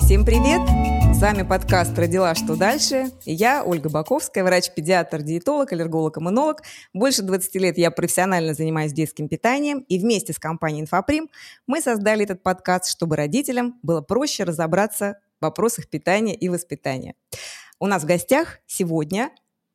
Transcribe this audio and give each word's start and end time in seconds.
Всем 0.00 0.24
привет! 0.24 0.60
С 1.12 1.20
вами 1.20 1.42
подкаст 1.42 1.98
«Родила. 1.98 2.36
Что 2.36 2.54
дальше?» 2.54 3.10
И 3.24 3.32
я, 3.32 3.64
Ольга 3.64 3.88
Баковская, 3.88 4.44
врач-педиатр, 4.44 5.22
диетолог, 5.22 5.72
аллерголог, 5.72 6.18
иммунолог. 6.18 6.62
Больше 6.94 7.22
20 7.22 7.56
лет 7.56 7.78
я 7.78 7.90
профессионально 7.90 8.54
занимаюсь 8.54 8.92
детским 8.92 9.28
питанием, 9.28 9.80
и 9.88 9.98
вместе 9.98 10.32
с 10.32 10.38
компанией 10.38 10.82
«Инфоприм» 10.82 11.28
мы 11.66 11.80
создали 11.80 12.22
этот 12.22 12.44
подкаст, 12.44 12.88
чтобы 12.88 13.16
родителям 13.16 13.80
было 13.82 14.02
проще 14.02 14.44
разобраться 14.44 15.18
в 15.40 15.46
вопросах 15.46 15.88
питания 15.88 16.36
и 16.36 16.48
воспитания. 16.48 17.16
У 17.80 17.88
нас 17.88 18.04
в 18.04 18.06
гостях 18.06 18.60
сегодня 18.68 19.32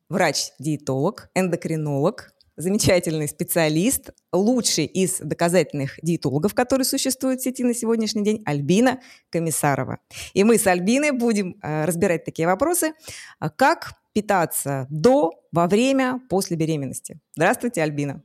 врач-диетолог, 0.07 1.27
эндокринолог, 1.35 2.33
замечательный 2.57 3.27
специалист, 3.27 4.11
лучший 4.31 4.85
из 4.85 5.19
доказательных 5.19 5.99
диетологов, 6.01 6.53
которые 6.53 6.85
существуют 6.85 7.41
в 7.41 7.43
сети 7.43 7.63
на 7.63 7.73
сегодняшний 7.73 8.23
день, 8.23 8.41
Альбина 8.45 8.99
Комиссарова. 9.29 9.99
И 10.33 10.43
мы 10.43 10.57
с 10.57 10.67
Альбиной 10.67 11.11
будем 11.11 11.57
э, 11.61 11.85
разбирать 11.85 12.25
такие 12.25 12.47
вопросы, 12.47 12.93
а 13.39 13.49
как 13.49 13.93
питаться 14.13 14.87
до, 14.89 15.31
во 15.51 15.67
время, 15.67 16.19
после 16.29 16.57
беременности. 16.57 17.19
Здравствуйте, 17.35 17.81
Альбина. 17.81 18.21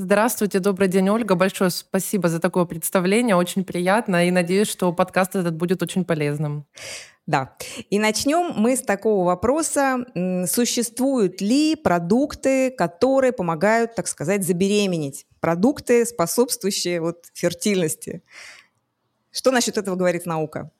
Здравствуйте, 0.00 0.60
добрый 0.60 0.86
день, 0.86 1.08
Ольга. 1.08 1.34
Большое 1.34 1.70
спасибо 1.70 2.28
за 2.28 2.38
такое 2.38 2.66
представление, 2.66 3.34
очень 3.34 3.64
приятно, 3.64 4.28
и 4.28 4.30
надеюсь, 4.30 4.68
что 4.68 4.92
подкаст 4.92 5.34
этот 5.34 5.56
будет 5.56 5.82
очень 5.82 6.04
полезным. 6.04 6.66
Да. 7.28 7.54
И 7.90 7.98
начнем 7.98 8.54
мы 8.56 8.74
с 8.74 8.80
такого 8.80 9.26
вопроса. 9.26 10.06
Существуют 10.46 11.42
ли 11.42 11.76
продукты, 11.76 12.70
которые 12.70 13.32
помогают, 13.32 13.94
так 13.94 14.08
сказать, 14.08 14.46
забеременеть? 14.46 15.26
Продукты, 15.38 16.06
способствующие 16.06 17.02
вот 17.02 17.26
фертильности. 17.34 18.22
Что 19.30 19.50
насчет 19.50 19.76
этого 19.76 19.94
говорит 19.94 20.24
наука? 20.24 20.70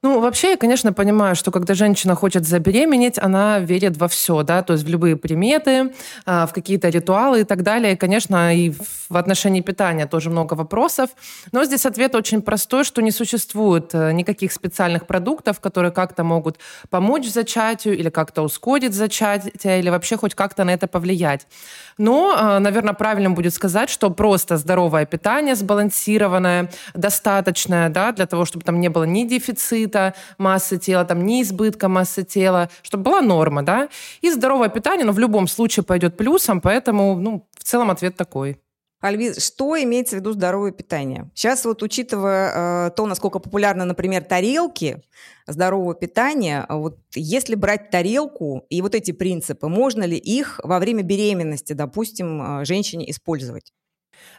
Ну, 0.00 0.20
вообще, 0.20 0.50
я, 0.50 0.56
конечно, 0.56 0.92
понимаю, 0.92 1.34
что 1.34 1.50
когда 1.50 1.74
женщина 1.74 2.14
хочет 2.14 2.46
забеременеть, 2.46 3.18
она 3.18 3.58
верит 3.58 3.96
во 3.96 4.06
все, 4.06 4.44
да, 4.44 4.62
то 4.62 4.74
есть 4.74 4.84
в 4.84 4.88
любые 4.88 5.16
приметы, 5.16 5.92
а, 6.24 6.46
в 6.46 6.52
какие-то 6.52 6.88
ритуалы 6.88 7.40
и 7.40 7.44
так 7.44 7.64
далее. 7.64 7.94
И, 7.94 7.96
конечно, 7.96 8.54
и 8.54 8.70
в 8.70 9.16
отношении 9.16 9.60
питания 9.60 10.06
тоже 10.06 10.30
много 10.30 10.54
вопросов. 10.54 11.10
Но 11.50 11.64
здесь 11.64 11.84
ответ 11.84 12.14
очень 12.14 12.42
простой, 12.42 12.84
что 12.84 13.02
не 13.02 13.10
существует 13.10 13.92
э, 13.92 14.12
никаких 14.12 14.52
специальных 14.52 15.04
продуктов, 15.04 15.58
которые 15.58 15.90
как-то 15.90 16.22
могут 16.22 16.58
помочь 16.90 17.26
зачатию 17.26 17.98
или 17.98 18.08
как-то 18.08 18.42
ускорить 18.42 18.94
зачатие 18.94 19.80
или 19.80 19.90
вообще 19.90 20.16
хоть 20.16 20.36
как-то 20.36 20.62
на 20.62 20.70
это 20.74 20.86
повлиять. 20.86 21.48
Но, 21.96 22.36
э, 22.38 22.58
наверное, 22.60 22.94
правильным 22.94 23.34
будет 23.34 23.52
сказать, 23.52 23.90
что 23.90 24.10
просто 24.10 24.58
здоровое 24.58 25.06
питание, 25.06 25.56
сбалансированное, 25.56 26.70
достаточное, 26.94 27.88
да, 27.88 28.12
для 28.12 28.26
того, 28.26 28.44
чтобы 28.44 28.64
там 28.64 28.78
не 28.78 28.90
было 28.90 29.02
ни 29.02 29.24
дефицита, 29.24 29.87
дефицита 29.88 30.14
массы 30.38 30.78
тела, 30.78 31.04
там, 31.04 31.24
не 31.24 31.42
избытка 31.42 31.88
массы 31.88 32.24
тела, 32.24 32.68
чтобы 32.82 33.04
была 33.04 33.20
норма, 33.20 33.62
да. 33.62 33.88
И 34.20 34.30
здоровое 34.30 34.68
питание, 34.68 35.06
но 35.06 35.12
в 35.12 35.18
любом 35.18 35.48
случае 35.48 35.84
пойдет 35.84 36.16
плюсом, 36.16 36.60
поэтому, 36.60 37.18
ну, 37.18 37.48
в 37.58 37.64
целом 37.64 37.90
ответ 37.90 38.16
такой. 38.16 38.58
Альвиз, 39.00 39.46
что 39.46 39.80
имеется 39.80 40.16
в 40.16 40.18
виду 40.18 40.32
здоровое 40.32 40.72
питание? 40.72 41.30
Сейчас 41.32 41.64
вот 41.64 41.84
учитывая 41.84 42.88
э, 42.88 42.90
то, 42.90 43.06
насколько 43.06 43.38
популярны, 43.38 43.84
например, 43.84 44.24
тарелки 44.24 45.04
здорового 45.46 45.94
питания, 45.94 46.66
вот 46.68 46.98
если 47.14 47.54
брать 47.54 47.90
тарелку 47.90 48.64
и 48.68 48.82
вот 48.82 48.96
эти 48.96 49.12
принципы, 49.12 49.68
можно 49.68 50.02
ли 50.02 50.16
их 50.16 50.60
во 50.64 50.80
время 50.80 51.04
беременности, 51.04 51.74
допустим, 51.74 52.42
э, 52.42 52.64
женщине 52.64 53.08
использовать? 53.08 53.72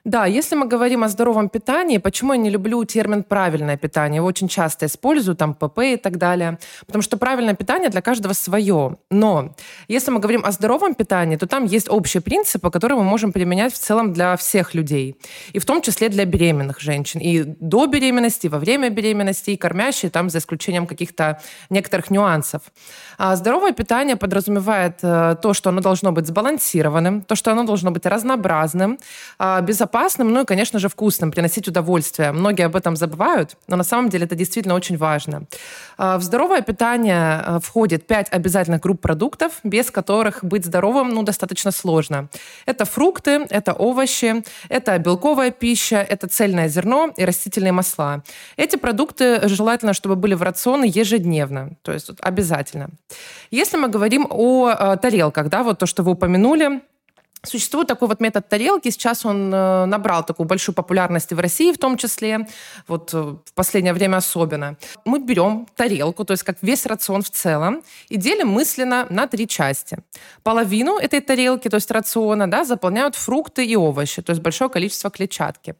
Да, 0.03 0.25
если 0.25 0.55
мы 0.55 0.65
говорим 0.65 1.03
о 1.03 1.09
здоровом 1.09 1.49
питании, 1.49 1.97
почему 1.97 2.33
я 2.33 2.39
не 2.39 2.49
люблю 2.49 2.83
термин 2.85 3.23
«правильное 3.23 3.77
питание»? 3.77 4.17
Его 4.17 4.27
очень 4.27 4.47
часто 4.47 4.85
использую, 4.85 5.35
там 5.35 5.53
ПП 5.53 5.79
и 5.79 5.97
так 5.97 6.17
далее. 6.17 6.57
Потому 6.85 7.01
что 7.01 7.17
правильное 7.17 7.53
питание 7.53 7.89
для 7.89 8.01
каждого 8.01 8.33
свое. 8.33 8.97
Но 9.11 9.55
если 9.87 10.11
мы 10.11 10.19
говорим 10.19 10.45
о 10.45 10.51
здоровом 10.51 10.95
питании, 10.95 11.35
то 11.35 11.47
там 11.47 11.65
есть 11.65 11.89
общие 11.89 12.21
принципы, 12.21 12.71
которые 12.71 12.97
мы 12.97 13.03
можем 13.03 13.31
применять 13.31 13.73
в 13.73 13.77
целом 13.77 14.13
для 14.13 14.35
всех 14.37 14.73
людей. 14.73 15.15
И 15.53 15.59
в 15.59 15.65
том 15.65 15.81
числе 15.81 16.09
для 16.09 16.25
беременных 16.25 16.79
женщин. 16.79 17.19
И 17.19 17.43
до 17.43 17.85
беременности, 17.87 18.47
и 18.47 18.49
во 18.49 18.59
время 18.59 18.89
беременности, 18.89 19.51
и 19.51 19.57
кормящие, 19.57 20.11
там 20.11 20.29
за 20.29 20.37
исключением 20.37 20.87
каких-то 20.87 21.41
некоторых 21.69 22.09
нюансов. 22.09 22.61
А 23.17 23.35
здоровое 23.35 23.73
питание 23.73 24.15
подразумевает 24.15 24.99
э, 25.01 25.35
то, 25.41 25.53
что 25.53 25.69
оно 25.69 25.81
должно 25.81 26.11
быть 26.11 26.27
сбалансированным, 26.27 27.21
то, 27.21 27.35
что 27.35 27.51
оно 27.51 27.63
должно 27.63 27.91
быть 27.91 28.05
разнообразным, 28.05 28.97
а, 29.37 29.61
безопасным, 29.69 30.33
ну 30.33 30.41
и, 30.41 30.45
конечно 30.45 30.79
же, 30.79 30.89
вкусным, 30.89 31.31
приносить 31.31 31.67
удовольствие. 31.67 32.31
Многие 32.31 32.65
об 32.65 32.75
этом 32.75 32.95
забывают, 32.95 33.55
но 33.67 33.75
на 33.75 33.83
самом 33.83 34.09
деле 34.09 34.25
это 34.25 34.35
действительно 34.35 34.73
очень 34.73 34.97
важно. 34.97 35.43
А, 35.97 36.17
в 36.17 36.23
здоровое 36.23 36.61
питание 36.61 37.43
а, 37.45 37.59
входит 37.59 38.07
пять 38.07 38.33
обязательных 38.33 38.81
групп 38.81 38.99
продуктов, 38.99 39.59
без 39.63 39.91
которых 39.91 40.43
быть 40.43 40.65
здоровым 40.65 41.09
ну, 41.09 41.21
достаточно 41.23 41.71
сложно. 41.71 42.29
Это 42.65 42.85
фрукты, 42.85 43.45
это 43.51 43.73
овощи, 43.73 44.43
это 44.69 44.97
белковая 44.97 45.51
пища, 45.51 45.97
это 45.97 46.27
цельное 46.27 46.67
зерно 46.67 47.13
и 47.17 47.25
растительные 47.25 47.71
масла. 47.71 48.23
Эти 48.57 48.77
продукты 48.77 49.47
желательно, 49.47 49.93
чтобы 49.93 50.15
были 50.15 50.33
в 50.33 50.41
рационе 50.41 50.89
ежедневно, 50.89 51.69
то 51.83 51.91
есть 51.91 52.09
обязательно. 52.21 52.89
Если 53.51 53.77
мы 53.77 53.87
говорим 53.87 54.25
о 54.31 54.69
э, 54.69 54.97
тарелках, 54.97 55.49
да, 55.49 55.61
вот 55.61 55.77
то, 55.77 55.85
что 55.85 56.01
вы 56.01 56.11
упомянули, 56.11 56.81
Существует 57.43 57.87
такой 57.87 58.09
вот 58.09 58.19
метод 58.19 58.49
тарелки. 58.49 58.89
Сейчас 58.89 59.25
он 59.25 59.53
э, 59.53 59.85
набрал 59.85 60.25
такую 60.25 60.45
большую 60.45 60.75
популярность 60.75 61.31
в 61.31 61.39
России 61.39 61.71
в 61.71 61.77
том 61.77 61.95
числе, 61.95 62.47
вот 62.85 63.13
э, 63.13 63.17
в 63.17 63.53
последнее 63.55 63.93
время 63.93 64.17
особенно. 64.17 64.75
Мы 65.05 65.19
берем 65.19 65.65
тарелку, 65.75 66.25
то 66.25 66.33
есть 66.33 66.43
как 66.43 66.57
весь 66.61 66.85
рацион 66.85 67.21
в 67.21 67.29
целом, 67.29 67.81
и 68.09 68.17
делим 68.17 68.49
мысленно 68.49 69.07
на 69.09 69.25
три 69.27 69.47
части. 69.47 69.99
Половину 70.43 70.97
этой 70.97 71.21
тарелки, 71.21 71.69
то 71.69 71.75
есть 71.77 71.89
рациона, 71.91 72.51
да, 72.51 72.65
заполняют 72.65 73.15
фрукты 73.15 73.65
и 73.65 73.75
овощи, 73.77 74.21
то 74.21 74.31
есть 74.31 74.41
большое 74.41 74.69
количество 74.69 75.09
клетчатки. 75.09 75.75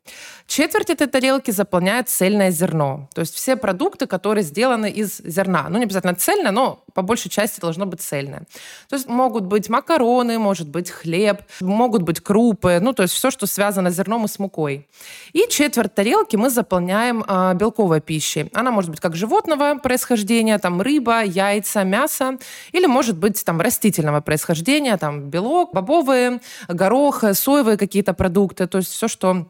Четверть 0.48 0.90
этой 0.90 1.08
тарелки 1.08 1.52
заполняет 1.52 2.08
цельное 2.08 2.52
зерно, 2.52 3.10
то 3.14 3.20
есть 3.20 3.36
все 3.36 3.58
продукты, 3.58 4.08
которые 4.08 4.46
сделаны 4.46 4.90
из 4.90 5.18
зерна. 5.18 5.68
Ну, 5.70 5.78
не 5.78 5.84
обязательно 5.84 6.16
цельное, 6.16 6.52
но 6.52 6.86
по 7.00 7.04
большей 7.04 7.32
части 7.32 7.62
должно 7.62 7.86
быть 7.86 8.02
цельное. 8.02 8.44
То 8.90 8.96
есть 8.98 9.08
могут 9.08 9.46
быть 9.46 9.70
макароны, 9.70 10.38
может 10.38 10.68
быть 10.68 10.92
хлеб, 10.92 11.44
могут 11.62 12.02
быть 12.02 12.20
крупы, 12.20 12.80
ну, 12.82 12.92
то 12.92 13.04
есть 13.04 13.14
все, 13.14 13.32
что 13.32 13.48
связано 13.48 13.90
с 13.90 13.96
зерном 13.96 14.26
и 14.26 14.28
с 14.28 14.38
мукой. 14.38 14.86
И 15.32 15.48
четверть 15.50 15.96
тарелки 15.96 16.36
мы 16.36 16.50
заполняем 16.50 17.24
э, 17.26 17.54
белковой 17.56 18.02
пищей. 18.02 18.50
Она 18.54 18.72
может 18.72 18.90
быть 18.92 19.00
как 19.00 19.16
животного 19.16 19.76
происхождения, 19.76 20.58
там 20.58 20.82
рыба, 20.82 21.24
яйца, 21.24 21.86
мясо, 21.86 22.38
или 22.74 22.86
может 22.86 23.18
быть 23.18 23.46
там 23.46 23.62
растительного 23.62 24.20
происхождения, 24.20 24.98
там 24.98 25.30
белок, 25.30 25.74
бобовые, 25.74 26.42
горох, 26.68 27.24
соевые 27.34 27.78
какие-то 27.78 28.14
продукты, 28.14 28.68
то 28.68 28.80
есть 28.80 28.92
все, 28.92 29.08
что 29.08 29.48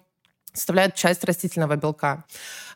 составляет 0.54 0.96
часть 0.96 1.24
растительного 1.24 1.76
белка. 1.76 2.24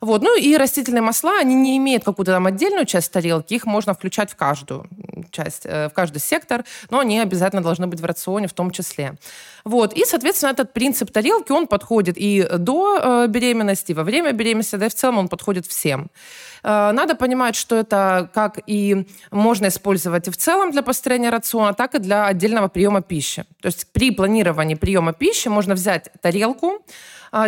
Вот. 0.01 0.21
Ну 0.21 0.37
и 0.37 0.57
растительные 0.57 1.01
масла, 1.01 1.39
они 1.39 1.55
не 1.55 1.77
имеют 1.77 2.03
какую-то 2.03 2.33
там 2.33 2.45
отдельную 2.45 2.85
часть 2.85 3.11
тарелки, 3.11 3.53
их 3.53 3.65
можно 3.65 3.93
включать 3.93 4.31
в 4.31 4.35
каждую 4.35 4.87
часть, 5.31 5.65
э, 5.65 5.89
в 5.89 5.93
каждый 5.93 6.19
сектор, 6.19 6.65
но 6.89 6.99
они 6.99 7.19
обязательно 7.19 7.61
должны 7.61 7.87
быть 7.87 8.01
в 8.01 8.05
рационе 8.05 8.47
в 8.47 8.53
том 8.53 8.71
числе. 8.71 9.15
Вот. 9.63 9.93
И, 9.93 10.03
соответственно, 10.05 10.51
этот 10.51 10.73
принцип 10.73 11.11
тарелки, 11.11 11.51
он 11.51 11.67
подходит 11.67 12.17
и 12.17 12.45
до 12.57 12.99
э, 13.01 13.27
беременности, 13.27 13.91
и 13.91 13.95
во 13.95 14.03
время 14.03 14.33
беременности, 14.33 14.75
да 14.75 14.87
и 14.87 14.89
в 14.89 14.93
целом 14.93 15.19
он 15.19 15.27
подходит 15.29 15.65
всем. 15.65 16.09
Э, 16.63 16.91
надо 16.91 17.15
понимать, 17.15 17.55
что 17.55 17.77
это 17.77 18.29
как 18.33 18.59
и 18.67 19.07
можно 19.31 19.67
использовать 19.67 20.27
и 20.27 20.31
в 20.31 20.37
целом 20.37 20.71
для 20.71 20.83
построения 20.83 21.29
рациона, 21.29 21.73
так 21.73 21.95
и 21.95 21.99
для 21.99 22.25
отдельного 22.25 22.67
приема 22.67 23.01
пищи. 23.01 23.45
То 23.61 23.67
есть 23.67 23.87
при 23.91 24.11
планировании 24.11 24.75
приема 24.75 25.13
пищи 25.13 25.47
можно 25.47 25.75
взять 25.75 26.09
тарелку, 26.21 26.83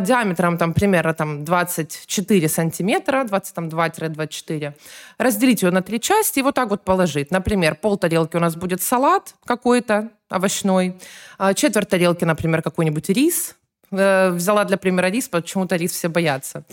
диаметром 0.01 0.57
там 0.57 0.73
примерно 0.73 1.13
там 1.13 1.45
24 1.45 2.49
сантиметра, 2.49 3.23
22-24, 3.23 4.73
разделить 5.17 5.61
ее 5.61 5.71
на 5.71 5.81
три 5.81 5.99
части 5.99 6.39
и 6.39 6.41
вот 6.41 6.55
так 6.55 6.69
вот 6.69 6.83
положить. 6.83 7.31
Например, 7.31 7.75
пол 7.75 7.97
тарелки 7.97 8.35
у 8.35 8.39
нас 8.39 8.55
будет 8.55 8.81
салат 8.81 9.35
какой-то 9.45 10.09
овощной, 10.29 10.97
а, 11.37 11.53
четверть 11.53 11.89
тарелки, 11.89 12.25
например, 12.25 12.61
какой-нибудь 12.61 13.09
рис, 13.09 13.55
э, 13.91 14.31
взяла 14.31 14.65
для 14.65 14.77
примера 14.77 15.07
рис, 15.07 15.29
почему-то 15.29 15.75
рис 15.75 15.91
все 15.91 16.09
боятся. 16.09 16.65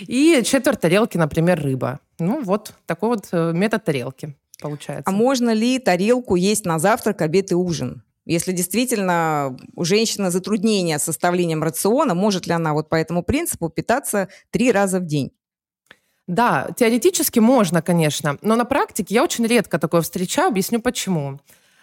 И 0.00 0.42
четверть 0.44 0.80
тарелки, 0.80 1.16
например, 1.16 1.60
рыба. 1.62 2.00
Ну 2.18 2.42
вот 2.42 2.74
такой 2.86 3.10
вот 3.10 3.28
э, 3.32 3.52
метод 3.54 3.84
тарелки 3.84 4.36
получается. 4.60 5.04
А 5.06 5.10
можно 5.10 5.50
ли 5.50 5.78
тарелку 5.78 6.36
есть 6.36 6.66
на 6.66 6.78
завтрак, 6.78 7.22
обед 7.22 7.52
и 7.52 7.54
ужин? 7.54 8.02
Если 8.28 8.52
действительно 8.52 9.56
у 9.74 9.84
женщины 9.84 10.30
затруднения 10.30 10.98
с 10.98 11.04
составлением 11.04 11.62
рациона, 11.62 12.14
может 12.14 12.46
ли 12.46 12.52
она 12.52 12.74
вот 12.74 12.90
по 12.90 12.94
этому 12.94 13.22
принципу 13.22 13.70
питаться 13.70 14.28
три 14.50 14.70
раза 14.70 15.00
в 15.00 15.06
день? 15.06 15.32
Да, 16.26 16.68
теоретически 16.76 17.38
можно, 17.38 17.80
конечно, 17.80 18.36
но 18.42 18.54
на 18.54 18.66
практике 18.66 19.14
я 19.14 19.24
очень 19.24 19.46
редко 19.46 19.78
такое 19.78 20.02
встречаю, 20.02 20.48
объясню 20.48 20.82
почему. 20.82 21.40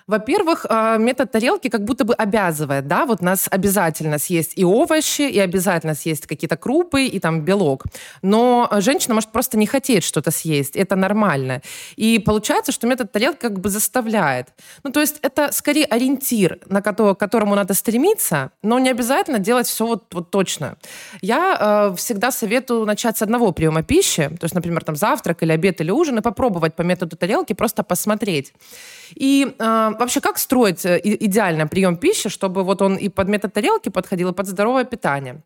Во-первых, 0.08 0.68
э, 0.70 0.98
метод 1.00 1.32
тарелки 1.32 1.70
как 1.70 1.84
будто 1.84 2.06
бы 2.06 2.14
обязывает, 2.14 2.88
да, 2.88 3.06
вот 3.06 3.22
нас 3.22 3.48
обязательно 3.50 4.20
съесть 4.20 4.54
и 4.56 4.64
овощи, 4.64 5.24
и 5.24 5.40
обязательно 5.40 5.96
съесть 5.96 6.28
какие-то 6.28 6.58
крупы, 6.58 7.06
и 7.06 7.20
там 7.20 7.42
белок. 7.42 7.86
Но 8.22 8.70
женщина 8.80 9.16
может 9.16 9.32
просто 9.32 9.58
не 9.58 9.66
хотеть 9.66 10.04
что-то 10.04 10.30
съесть, 10.30 10.76
это 10.76 10.96
нормально. 10.96 11.62
И 11.96 12.20
получается, 12.20 12.72
что 12.72 12.86
метод 12.86 13.12
тарелки 13.12 13.40
как 13.40 13.60
бы 13.60 13.70
заставляет. 13.70 14.50
Ну, 14.84 14.92
то 14.92 15.02
есть 15.02 15.18
это 15.24 15.52
скорее 15.52 15.86
ориентир, 15.86 16.60
на 16.68 16.84
который, 16.84 17.16
к 17.16 17.20
которому 17.20 17.56
надо 17.56 17.74
стремиться, 17.74 18.52
но 18.62 18.78
не 18.78 18.92
обязательно 18.92 19.40
делать 19.40 19.68
все 19.68 19.88
вот, 19.88 20.14
вот 20.14 20.30
точно. 20.30 20.78
Я 21.22 21.90
э, 21.92 21.96
всегда 21.96 22.30
советую 22.30 22.86
начать 22.86 23.18
с 23.18 23.24
одного 23.24 23.52
приема 23.52 23.82
пищи, 23.82 24.30
то 24.40 24.46
есть, 24.46 24.54
например, 24.54 24.84
там 24.84 24.96
завтрак 24.96 25.42
или 25.42 25.52
обед 25.52 25.82
или 25.82 25.90
ужин, 25.90 26.20
и 26.20 26.22
попробовать 26.22 26.76
по 26.76 26.84
методу 26.84 27.18
тарелки 27.18 27.54
просто 27.54 27.82
посмотреть. 27.82 28.54
И 29.16 29.56
э, 29.58 29.95
вообще, 30.00 30.22
как 30.22 30.38
строить 30.38 30.86
э, 30.86 31.00
идеально 31.04 31.68
прием 31.68 31.98
пищи, 31.98 32.30
чтобы 32.30 32.64
вот 32.64 32.82
он 32.82 32.96
и 32.96 33.10
под 33.10 33.28
метод 33.28 33.54
тарелки 33.54 33.90
подходил, 33.90 34.30
и 34.30 34.34
под 34.34 34.48
здоровое 34.48 34.86
питание? 34.86 35.42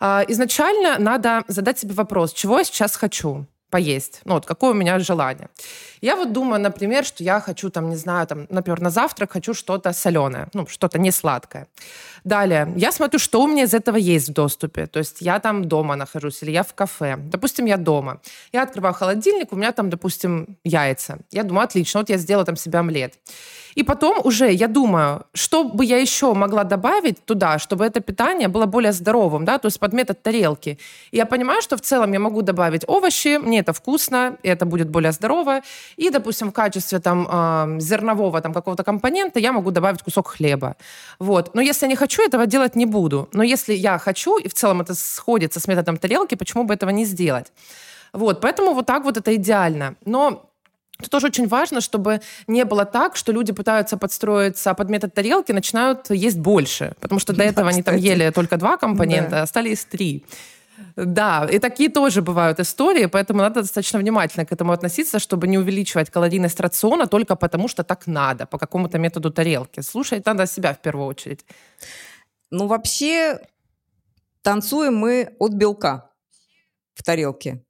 Э, 0.00 0.24
изначально 0.28 0.98
надо 0.98 1.44
задать 1.48 1.78
себе 1.78 1.94
вопрос, 1.94 2.32
чего 2.32 2.58
я 2.58 2.64
сейчас 2.64 2.96
хочу 2.96 3.46
поесть, 3.70 4.20
ну 4.24 4.34
вот 4.34 4.46
какое 4.46 4.70
у 4.70 4.74
меня 4.74 4.98
желание. 4.98 5.48
Я 6.00 6.16
вот 6.16 6.32
думаю, 6.32 6.60
например, 6.60 7.04
что 7.04 7.24
я 7.24 7.40
хочу 7.40 7.70
там, 7.70 7.90
не 7.90 7.96
знаю, 7.96 8.26
там, 8.26 8.46
например, 8.50 8.80
на 8.80 8.90
завтрак 8.90 9.32
хочу 9.32 9.54
что-то 9.54 9.92
соленое, 9.92 10.48
ну, 10.54 10.66
что-то 10.66 10.98
не 10.98 11.10
сладкое. 11.10 11.66
Далее, 12.24 12.72
я 12.76 12.92
смотрю, 12.92 13.18
что 13.18 13.42
у 13.42 13.46
меня 13.46 13.64
из 13.64 13.74
этого 13.74 13.96
есть 13.96 14.28
в 14.28 14.32
доступе. 14.32 14.86
То 14.86 14.98
есть 14.98 15.20
я 15.20 15.38
там 15.38 15.64
дома 15.64 15.96
нахожусь 15.96 16.42
или 16.42 16.50
я 16.50 16.62
в 16.62 16.74
кафе. 16.74 17.16
Допустим, 17.16 17.66
я 17.66 17.76
дома. 17.76 18.20
Я 18.52 18.62
открываю 18.62 18.94
холодильник, 18.94 19.52
у 19.52 19.56
меня 19.56 19.72
там, 19.72 19.90
допустим, 19.90 20.58
яйца. 20.64 21.18
Я 21.30 21.42
думаю, 21.42 21.64
отлично, 21.64 22.00
вот 22.00 22.10
я 22.10 22.18
сделала 22.18 22.44
там 22.44 22.56
себе 22.56 22.78
омлет. 22.78 23.14
И 23.74 23.84
потом 23.84 24.20
уже 24.24 24.50
я 24.50 24.66
думаю, 24.66 25.24
что 25.34 25.62
бы 25.64 25.84
я 25.84 25.98
еще 25.98 26.34
могла 26.34 26.64
добавить 26.64 27.24
туда, 27.24 27.58
чтобы 27.58 27.84
это 27.84 28.00
питание 28.00 28.48
было 28.48 28.66
более 28.66 28.92
здоровым, 28.92 29.44
да, 29.44 29.58
то 29.58 29.66
есть 29.66 29.78
под 29.78 29.92
метод 29.92 30.20
тарелки. 30.20 30.78
И 31.12 31.16
я 31.16 31.26
понимаю, 31.26 31.62
что 31.62 31.76
в 31.76 31.80
целом 31.80 32.12
я 32.12 32.18
могу 32.18 32.42
добавить 32.42 32.82
овощи, 32.88 33.38
мне 33.38 33.57
это 33.60 33.72
вкусно, 33.72 34.36
это 34.42 34.66
будет 34.66 34.88
более 34.88 35.12
здорово. 35.12 35.60
И, 35.96 36.10
допустим, 36.10 36.50
в 36.50 36.52
качестве 36.52 36.98
там 36.98 37.28
э, 37.30 37.80
зернового 37.80 38.40
там 38.40 38.52
какого-то 38.52 38.84
компонента 38.84 39.38
я 39.38 39.52
могу 39.52 39.70
добавить 39.70 40.02
кусок 40.02 40.28
хлеба. 40.28 40.76
Вот. 41.18 41.54
Но 41.54 41.60
если 41.60 41.86
я 41.86 41.90
не 41.90 41.96
хочу, 41.96 42.22
этого 42.22 42.46
делать 42.46 42.76
не 42.76 42.86
буду. 42.86 43.28
Но 43.32 43.42
если 43.42 43.74
я 43.74 43.98
хочу, 43.98 44.38
и 44.38 44.48
в 44.48 44.54
целом 44.54 44.80
это 44.80 44.94
сходится 44.94 45.60
с 45.60 45.68
методом 45.68 45.96
тарелки, 45.96 46.34
почему 46.34 46.64
бы 46.64 46.74
этого 46.74 46.90
не 46.90 47.04
сделать? 47.04 47.52
Вот, 48.12 48.40
поэтому 48.40 48.72
вот 48.74 48.86
так 48.86 49.04
вот 49.04 49.16
это 49.16 49.34
идеально. 49.34 49.94
Но 50.04 50.48
это 51.00 51.10
тоже 51.10 51.28
очень 51.28 51.46
важно, 51.46 51.80
чтобы 51.80 52.20
не 52.48 52.64
было 52.64 52.84
так, 52.84 53.16
что 53.16 53.32
люди 53.32 53.52
пытаются 53.52 53.96
подстроиться 53.96 54.74
под 54.74 54.90
метод 54.90 55.14
тарелки, 55.14 55.52
начинают 55.52 56.10
есть 56.10 56.38
больше. 56.38 56.94
Потому 57.00 57.20
что 57.20 57.32
до 57.32 57.44
этого 57.44 57.68
да, 57.68 57.74
они 57.74 57.82
там 57.82 57.96
ели 57.96 58.30
только 58.30 58.56
два 58.56 58.76
компонента, 58.76 59.30
да. 59.30 59.42
а 59.42 59.46
стали 59.46 59.68
есть 59.68 59.88
три. 59.88 60.24
Да, 60.96 61.46
и 61.50 61.58
такие 61.58 61.88
тоже 61.90 62.22
бывают 62.22 62.60
истории, 62.60 63.06
поэтому 63.06 63.40
надо 63.40 63.62
достаточно 63.62 63.98
внимательно 63.98 64.46
к 64.46 64.52
этому 64.52 64.72
относиться, 64.72 65.18
чтобы 65.18 65.46
не 65.46 65.58
увеличивать 65.58 66.10
калорийность 66.10 66.60
рациона 66.60 67.06
только 67.06 67.36
потому, 67.36 67.68
что 67.68 67.84
так 67.84 68.06
надо, 68.06 68.46
по 68.46 68.58
какому-то 68.58 68.98
методу 68.98 69.30
тарелки. 69.30 69.80
Слушать 69.80 70.26
надо 70.26 70.46
себя 70.46 70.74
в 70.74 70.78
первую 70.80 71.06
очередь. 71.06 71.44
Ну, 72.50 72.66
вообще, 72.66 73.40
танцуем 74.42 74.96
мы 74.96 75.36
от 75.38 75.52
белка 75.52 76.10
в 76.94 77.02
тарелке. 77.02 77.64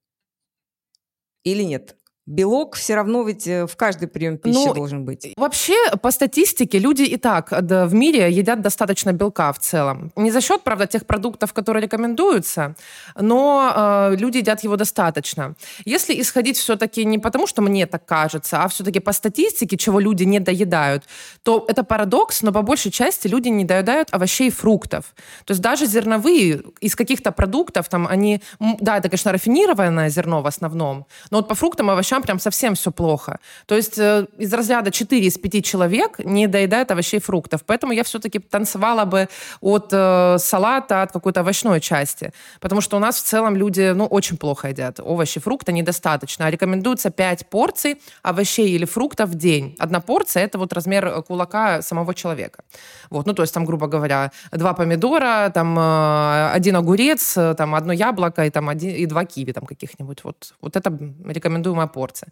Или 1.43 1.63
нет? 1.63 1.98
Белок 2.29 2.75
все 2.75 2.95
равно 2.95 3.23
ведь 3.23 3.47
э, 3.47 3.65
в 3.65 3.75
каждый 3.75 4.07
прием 4.07 4.37
пищи 4.37 4.67
ну, 4.67 4.73
должен 4.73 5.03
быть. 5.03 5.33
Вообще, 5.35 5.73
по 6.01 6.11
статистике, 6.11 6.79
люди 6.79 7.01
и 7.01 7.17
так 7.17 7.51
в 7.51 7.93
мире 7.93 8.31
едят 8.31 8.61
достаточно 8.61 9.11
белка 9.13 9.51
в 9.51 9.59
целом. 9.59 10.11
Не 10.15 10.31
за 10.31 10.41
счет, 10.41 10.61
правда, 10.61 10.85
тех 10.85 11.05
продуктов, 11.05 11.53
которые 11.53 11.83
рекомендуются, 11.83 12.75
но 13.19 13.73
э, 13.75 14.15
люди 14.15 14.37
едят 14.37 14.63
его 14.63 14.75
достаточно. 14.75 15.55
Если 15.85 16.21
исходить 16.21 16.57
все-таки 16.57 17.03
не 17.03 17.17
потому, 17.17 17.47
что 17.47 17.61
мне 17.61 17.87
так 17.87 18.05
кажется, 18.05 18.63
а 18.63 18.67
все-таки 18.67 18.99
по 18.99 19.11
статистике, 19.11 19.77
чего 19.77 19.99
люди 19.99 20.23
не 20.23 20.39
доедают, 20.39 21.05
то 21.43 21.65
это 21.67 21.83
парадокс, 21.83 22.43
но 22.43 22.51
по 22.51 22.61
большей 22.61 22.91
части 22.91 23.27
люди 23.27 23.49
не 23.49 23.65
доедают 23.65 24.09
овощей 24.11 24.47
и 24.47 24.51
фруктов. 24.51 25.15
То 25.45 25.51
есть 25.53 25.61
даже 25.61 25.87
зерновые 25.87 26.61
из 26.79 26.95
каких-то 26.95 27.31
продуктов, 27.31 27.89
там 27.89 28.07
они, 28.07 28.41
да, 28.59 28.97
это, 28.97 29.09
конечно, 29.09 29.31
рафинированное 29.31 30.09
зерно 30.09 30.41
в 30.41 30.47
основном, 30.47 31.07
но 31.31 31.37
вот 31.37 31.47
по 31.47 31.55
фруктам 31.55 31.89
и 31.89 31.93
овощам 31.93 32.18
овощам 32.19 32.21
прям 32.21 32.39
совсем 32.39 32.73
все 32.73 32.91
плохо. 32.91 33.39
То 33.65 33.75
есть 33.75 33.99
э, 33.99 34.27
из 34.39 34.53
разряда 34.53 34.91
4 34.91 35.25
из 35.25 35.37
5 35.37 35.65
человек 35.65 36.19
не 36.19 36.47
доедают 36.47 36.91
овощей 36.91 37.19
и 37.19 37.21
фруктов. 37.21 37.61
Поэтому 37.65 37.93
я 37.93 38.03
все-таки 38.03 38.39
танцевала 38.39 39.05
бы 39.05 39.27
от 39.61 39.93
э, 39.93 40.37
салата, 40.39 41.03
от 41.03 41.11
какой-то 41.11 41.39
овощной 41.41 41.79
части. 41.79 42.31
Потому 42.59 42.81
что 42.81 42.97
у 42.97 42.99
нас 42.99 43.21
в 43.21 43.23
целом 43.23 43.55
люди, 43.55 43.93
ну, 43.95 44.05
очень 44.05 44.37
плохо 44.37 44.67
едят. 44.67 44.99
Овощи, 44.99 45.39
фрукты 45.39 45.73
недостаточно. 45.73 46.45
А 46.45 46.51
рекомендуется 46.51 47.09
5 47.09 47.45
порций 47.49 47.95
овощей 48.23 48.75
или 48.75 48.85
фруктов 48.85 49.29
в 49.29 49.35
день. 49.35 49.75
Одна 49.79 49.99
порция– 49.99 50.43
это 50.45 50.57
вот 50.57 50.73
размер 50.73 51.23
кулака 51.23 51.81
самого 51.81 52.13
человека. 52.13 52.63
Вот, 53.09 53.27
ну, 53.27 53.33
то 53.33 53.43
есть 53.43 53.53
там, 53.53 53.65
грубо 53.65 53.87
говоря, 53.87 54.31
два 54.51 54.73
помидора, 54.73 55.49
там 55.53 55.77
э, 55.79 56.51
один 56.55 56.75
огурец, 56.75 57.37
э, 57.37 57.53
там 57.55 57.73
одно 57.75 57.93
яблоко 57.93 58.45
и 58.45 58.49
там 58.49 58.69
один, 58.69 58.95
и 58.95 59.05
два 59.05 59.25
киви 59.25 59.51
там 59.51 59.65
каких-нибудь. 59.65 60.23
Вот, 60.23 60.53
вот 60.61 60.75
это 60.75 60.89
рекомендуемая 61.25 61.87
порция 61.87 62.08
порция. 62.09 62.29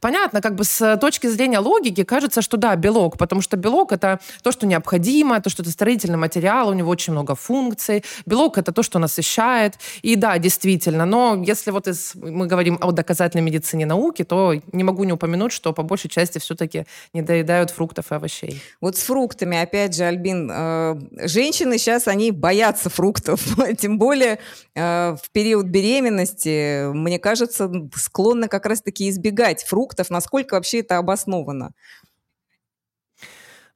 Понятно, 0.00 0.40
как 0.40 0.54
бы 0.54 0.64
с 0.64 0.96
точки 0.98 1.26
зрения 1.26 1.58
логики 1.58 2.04
кажется, 2.04 2.42
что 2.42 2.56
да, 2.56 2.76
белок, 2.76 3.18
потому 3.18 3.40
что 3.40 3.56
белок 3.56 3.92
это 3.92 4.20
то, 4.42 4.52
что 4.52 4.66
необходимо, 4.66 5.40
то, 5.40 5.50
что 5.50 5.62
это 5.62 5.70
строительный 5.70 6.18
материал, 6.18 6.68
у 6.68 6.74
него 6.74 6.90
очень 6.90 7.12
много 7.12 7.34
функций. 7.34 8.04
Белок 8.26 8.58
это 8.58 8.72
то, 8.72 8.82
что 8.82 8.98
насыщает. 8.98 9.74
И 10.02 10.16
да, 10.16 10.38
действительно, 10.38 11.06
но 11.06 11.42
если 11.44 11.70
вот 11.70 11.88
из, 11.88 12.14
мы 12.14 12.46
говорим 12.46 12.78
о 12.80 12.92
доказательной 12.92 13.44
медицине 13.44 13.86
науки, 13.86 14.24
то 14.24 14.54
не 14.72 14.84
могу 14.84 15.04
не 15.04 15.12
упомянуть, 15.12 15.52
что 15.52 15.72
по 15.72 15.82
большей 15.82 16.10
части 16.10 16.38
все-таки 16.38 16.86
не 17.12 17.22
доедают 17.22 17.70
фруктов 17.70 18.12
и 18.12 18.14
овощей. 18.14 18.62
Вот 18.80 18.96
с 18.96 19.02
фруктами, 19.02 19.58
опять 19.58 19.94
же, 19.94 20.04
Альбин, 20.04 20.50
э, 20.52 20.96
женщины 21.26 21.78
сейчас, 21.78 22.08
они 22.08 22.30
боятся 22.30 22.90
фруктов, 22.90 23.40
тем 23.78 23.98
более 23.98 24.38
э, 24.74 25.16
в 25.22 25.30
период 25.32 25.66
беременности, 25.66 26.92
мне 26.92 27.18
кажется, 27.18 27.70
склонны 27.94 28.48
как 28.48 28.66
раз-таки 28.66 29.08
избегать 29.08 29.62
фруктов, 29.64 29.83
фруктов, 29.84 30.10
насколько 30.10 30.54
вообще 30.54 30.80
это 30.80 30.98
обосновано? 30.98 31.72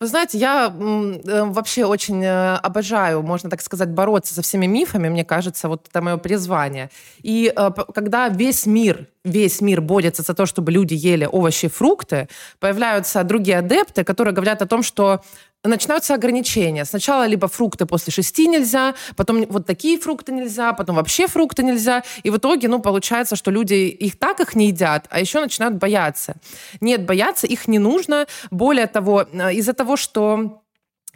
Вы 0.01 0.07
знаете, 0.07 0.39
я 0.39 0.73
э, 0.73 1.43
вообще 1.45 1.85
очень 1.85 2.23
э, 2.25 2.55
обожаю, 2.63 3.23
можно 3.23 3.51
так 3.51 3.61
сказать, 3.61 3.89
бороться 3.89 4.33
со 4.33 4.43
всеми 4.43 4.67
мифами. 4.67 5.09
Мне 5.09 5.25
кажется, 5.25 5.69
вот 5.69 5.89
это 5.91 6.01
мое 6.01 6.19
призвание. 6.19 6.89
И 7.25 7.53
э, 7.57 7.71
когда 7.95 8.29
весь 8.29 8.67
мир, 8.67 9.09
весь 9.25 9.61
мир 9.61 9.81
борется 9.81 10.23
за 10.23 10.35
то, 10.35 10.47
чтобы 10.47 10.71
люди 10.71 10.95
ели 10.95 11.29
овощи 11.33 11.67
и 11.67 11.69
фрукты, 11.69 12.29
появляются 12.61 13.25
другие 13.25 13.59
адепты, 13.59 14.05
которые 14.05 14.35
говорят 14.35 14.63
о 14.63 14.67
том, 14.67 14.85
что 14.85 15.21
начинаются 15.65 16.15
ограничения. 16.15 16.85
Сначала 16.85 17.27
либо 17.27 17.49
фрукты 17.49 17.87
после 17.87 18.13
шести 18.13 18.47
нельзя, 18.47 18.95
потом 19.17 19.45
вот 19.49 19.67
такие 19.67 19.99
фрукты 19.99 20.33
нельзя, 20.33 20.73
потом 20.73 20.97
вообще 20.97 21.27
фрукты 21.27 21.63
нельзя. 21.63 22.03
И 22.23 22.31
в 22.31 22.37
итоге, 22.37 22.69
ну, 22.69 22.81
получается, 22.81 23.37
что 23.37 23.51
люди 23.51 23.75
их 23.75 24.19
так 24.19 24.41
их 24.41 24.55
не 24.55 24.69
едят, 24.69 25.07
а 25.11 25.21
еще 25.21 25.41
начинают 25.41 25.77
бояться. 25.77 26.37
Нет, 26.81 27.05
бояться 27.05 27.47
их 27.47 27.69
не 27.69 27.79
нужно. 27.79 28.27
Более 28.51 28.87
того, 28.87 29.27
э, 29.33 29.55
из-за 29.55 29.73
того, 29.73 29.97
что 29.97 30.63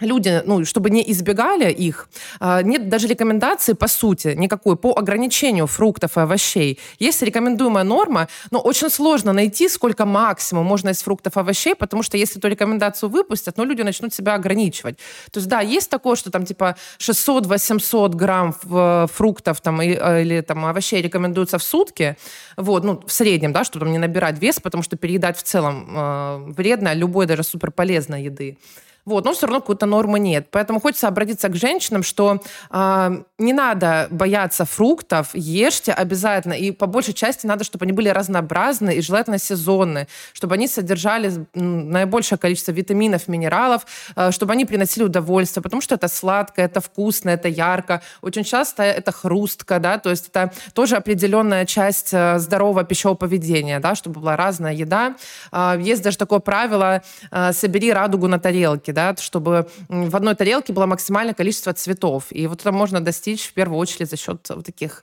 люди, 0.05 0.43
ну, 0.47 0.65
чтобы 0.65 0.91
не 0.91 1.11
избегали 1.11 1.71
их, 1.71 2.09
а, 2.41 2.63
нет 2.63 2.89
даже 2.89 3.07
рекомендации, 3.07 3.73
по 3.73 3.89
сути, 3.89 4.35
никакой 4.37 4.77
по 4.77 4.93
ограничению 4.97 5.67
фруктов 5.67 6.17
и 6.17 6.21
овощей. 6.21 6.79
Есть 6.99 7.23
рекомендуемая 7.23 7.85
норма, 7.85 8.29
но 8.51 8.61
очень 8.61 8.91
сложно 8.91 9.33
найти, 9.33 9.69
сколько 9.69 10.05
максимум 10.05 10.67
можно 10.67 10.91
из 10.91 11.03
фруктов 11.03 11.37
и 11.37 11.41
овощей, 11.41 11.75
потому 11.75 12.03
что 12.03 12.17
если 12.17 12.39
эту 12.39 12.49
рекомендацию 12.49 13.11
выпустят, 13.11 13.57
ну, 13.57 13.65
люди 13.65 13.83
начнут 13.83 14.15
себя 14.15 14.35
ограничивать. 14.35 14.99
То 15.31 15.39
есть, 15.39 15.49
да, 15.49 15.61
есть 15.61 15.91
такое, 15.91 16.17
что 16.17 16.31
там 16.31 16.45
типа 16.45 16.77
600-800 16.99 18.11
грамм 18.11 18.55
э, 18.71 19.07
фруктов 19.13 19.61
там, 19.61 19.81
э, 19.81 20.23
или 20.23 20.41
там 20.41 20.65
овощей 20.65 21.03
рекомендуется 21.03 21.59
в 21.59 21.63
сутки, 21.63 22.17
вот, 22.57 22.85
ну, 22.85 23.03
в 23.07 23.13
среднем, 23.13 23.53
да, 23.53 23.65
чтобы 23.65 23.85
там 23.85 23.93
не 23.93 23.99
набирать 23.99 24.39
вес, 24.39 24.61
потому 24.61 24.83
что 24.83 24.97
переедать 24.97 25.37
в 25.37 25.43
целом 25.43 25.89
э, 25.91 26.53
вредно 26.53 26.95
любой 26.95 27.27
даже 27.27 27.43
суперполезной 27.43 28.25
еды. 28.25 28.59
Вот, 29.05 29.25
но 29.25 29.33
все 29.33 29.47
равно 29.47 29.61
какой-то 29.61 29.87
нормы 29.87 30.21
нет. 30.21 30.49
Поэтому 30.51 30.81
хочется 30.81 31.09
обратиться 31.09 31.49
к 31.49 31.57
женщинам, 31.57 32.05
что 32.05 32.41
э, 32.71 33.23
не 33.39 33.53
надо 33.53 34.07
бояться 34.11 34.65
фруктов, 34.65 35.31
ешьте 35.35 35.93
обязательно. 35.93 36.53
И 36.53 36.71
по 36.71 36.87
большей 36.87 37.13
части 37.13 37.45
надо, 37.47 37.65
чтобы 37.65 37.85
они 37.85 37.93
были 37.93 38.09
разнообразны 38.09 38.95
и 38.95 39.03
желательно 39.03 39.39
сезонные, 39.39 40.07
чтобы 40.33 40.55
они 40.55 40.69
содержали 40.69 41.33
наибольшее 41.55 42.39
количество 42.39 42.71
витаминов, 42.71 43.27
минералов, 43.27 43.87
э, 44.15 44.31
чтобы 44.31 44.53
они 44.53 44.65
приносили 44.65 45.03
удовольствие, 45.05 45.63
потому 45.63 45.83
что 45.83 45.97
это 45.97 46.07
сладко, 46.07 46.63
это 46.63 46.81
вкусно, 46.81 47.31
это 47.31 47.49
ярко. 47.49 48.03
Очень 48.21 48.45
часто 48.45 48.85
это 48.85 49.11
хрустка, 49.11 49.81
да, 49.81 49.99
то 49.99 50.11
есть 50.11 50.29
это 50.29 50.53
тоже 50.75 50.97
определенная 50.97 51.67
часть 51.67 52.11
э, 52.15 52.39
здорового 52.39 52.85
пищевого 52.85 53.17
поведения, 53.17 53.81
да, 53.81 53.97
чтобы 53.97 54.21
была 54.21 54.37
разная 54.37 54.73
еда. 54.73 55.17
Э, 55.51 55.77
есть 55.81 56.03
даже 56.03 56.19
такое 56.19 56.39
правило 56.39 57.03
э, 57.33 57.53
«собери 57.53 57.93
радугу 57.93 58.29
на 58.29 58.39
тарелке», 58.39 58.92
да, 58.93 59.17
чтобы 59.19 59.69
в 59.89 60.17
одной 60.17 60.35
тарелке 60.35 60.73
было 60.73 60.87
максимальное 60.87 61.35
количество 61.35 61.73
цветов. 61.73 62.27
И 62.31 62.47
вот 62.47 62.61
это 62.61 62.73
можно 62.73 63.01
достичь 63.01 63.49
в 63.49 63.55
первую 63.55 63.79
очередь 63.79 64.11
за 64.11 64.17
счет 64.17 64.47
вот 64.49 64.65
таких 64.65 65.03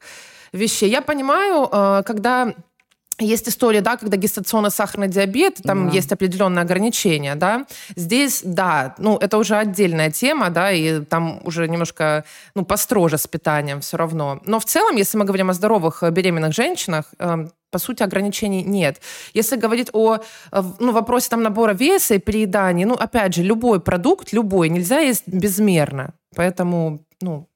вещей. 0.53 0.89
Я 0.89 1.01
понимаю, 1.01 1.69
э, 1.71 2.03
когда 2.05 2.53
есть 3.19 3.49
история, 3.49 3.81
да, 3.81 3.97
когда 3.97 4.17
гестационно-сахарный 4.17 5.07
диабет, 5.07 5.57
там 5.63 5.89
да. 5.89 5.95
есть 5.95 6.11
определенные 6.11 6.63
ограничения, 6.63 7.35
да. 7.35 7.65
Здесь, 7.95 8.41
да, 8.43 8.95
ну, 8.97 9.17
это 9.17 9.37
уже 9.37 9.55
отдельная 9.57 10.09
тема, 10.11 10.49
да, 10.49 10.71
и 10.71 11.01
там 11.01 11.41
уже 11.43 11.67
немножко, 11.67 12.23
ну, 12.55 12.65
построже 12.65 13.17
с 13.17 13.27
питанием 13.27 13.81
все 13.81 13.97
равно. 13.97 14.39
Но 14.45 14.59
в 14.59 14.65
целом, 14.65 14.95
если 14.95 15.17
мы 15.17 15.25
говорим 15.25 15.49
о 15.49 15.53
здоровых 15.53 16.03
э, 16.03 16.11
беременных 16.11 16.53
женщинах, 16.53 17.05
э, 17.19 17.47
по 17.71 17.79
сути, 17.79 18.03
ограничений 18.03 18.63
нет. 18.63 19.01
Если 19.33 19.55
говорить 19.55 19.89
о 19.93 20.17
э, 20.17 20.63
ну, 20.79 20.91
вопросе 20.91 21.29
там, 21.29 21.43
набора 21.43 21.73
веса 21.73 22.15
и 22.15 22.19
переедания, 22.19 22.85
ну, 22.85 22.93
опять 22.93 23.33
же, 23.35 23.43
любой 23.43 23.79
продукт, 23.79 24.33
любой, 24.33 24.69
нельзя 24.69 24.99
есть 24.99 25.27
безмерно. 25.27 26.13
Поэтому, 26.35 27.05
ну, 27.21 27.49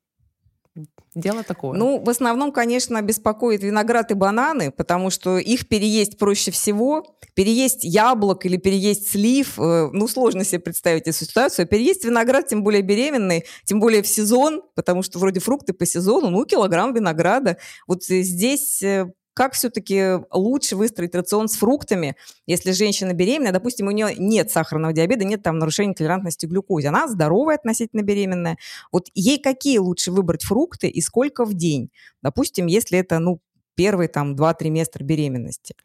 Дело 1.16 1.44
такое. 1.44 1.78
Ну, 1.78 2.04
в 2.04 2.10
основном, 2.10 2.52
конечно, 2.52 3.00
беспокоит 3.02 3.62
виноград 3.64 4.10
и 4.10 4.16
бананы, 4.16 4.72
потому 4.72 5.12
что 5.12 5.38
их 5.38 5.68
переесть 5.68 6.18
проще 6.18 6.50
всего. 6.50 7.06
Переесть 7.36 7.84
яблок 7.84 8.46
или 8.46 8.58
переесть 8.58 9.12
слив, 9.12 9.60
э, 9.60 9.90
ну, 9.92 10.08
сложно 10.08 10.44
себе 10.44 10.60
представить 10.60 11.04
эту 11.04 11.14
ситуацию. 11.14 11.68
Переесть 11.68 12.04
виноград, 12.04 12.48
тем 12.48 12.64
более 12.64 12.82
беременный, 12.82 13.46
тем 13.64 13.80
более 13.80 14.02
в 14.02 14.08
сезон, 14.08 14.64
потому 14.76 15.04
что 15.04 15.20
вроде 15.20 15.40
фрукты 15.40 15.74
по 15.74 15.86
сезону, 15.86 16.32
ну, 16.32 16.46
килограмм 16.46 16.94
винограда. 16.96 17.58
Вот 17.88 18.04
здесь 18.04 18.82
э, 18.82 19.12
как 19.34 19.54
все-таки 19.54 20.20
лучше 20.32 20.76
выстроить 20.76 21.16
рацион 21.16 21.48
с 21.48 21.56
фруктами, 21.56 22.16
если 22.48 22.72
женщина 22.72 23.14
беременная, 23.14 23.52
допустим, 23.52 23.88
у 23.88 23.92
нее 23.92 24.16
нет 24.18 24.52
сахарного 24.52 24.94
диабета, 24.94 25.24
нет 25.26 25.44
там 25.44 25.60
нарушения 25.60 25.94
толерантности 25.94 26.46
к 26.46 26.50
глюкозе, 26.50 26.90
она 26.90 27.08
здоровая 27.08 27.56
относительно 27.56 28.02
беременная. 28.02 28.58
Вот 28.92 29.08
ей 29.14 29.40
какие 29.40 29.78
лучше 29.80 30.12
выбрать 30.12 30.44
фрукты 30.44 30.88
и 30.88 31.02
сколько 31.02 31.46
в 31.46 31.54
день? 31.54 31.90
Допустим, 32.22 32.68
если 32.68 33.00
это, 33.00 33.20
ну, 33.20 33.40
первые 33.76 34.08
там 34.08 34.36
2 34.36 34.54
триместра 34.54 35.04
беременности. 35.04 35.76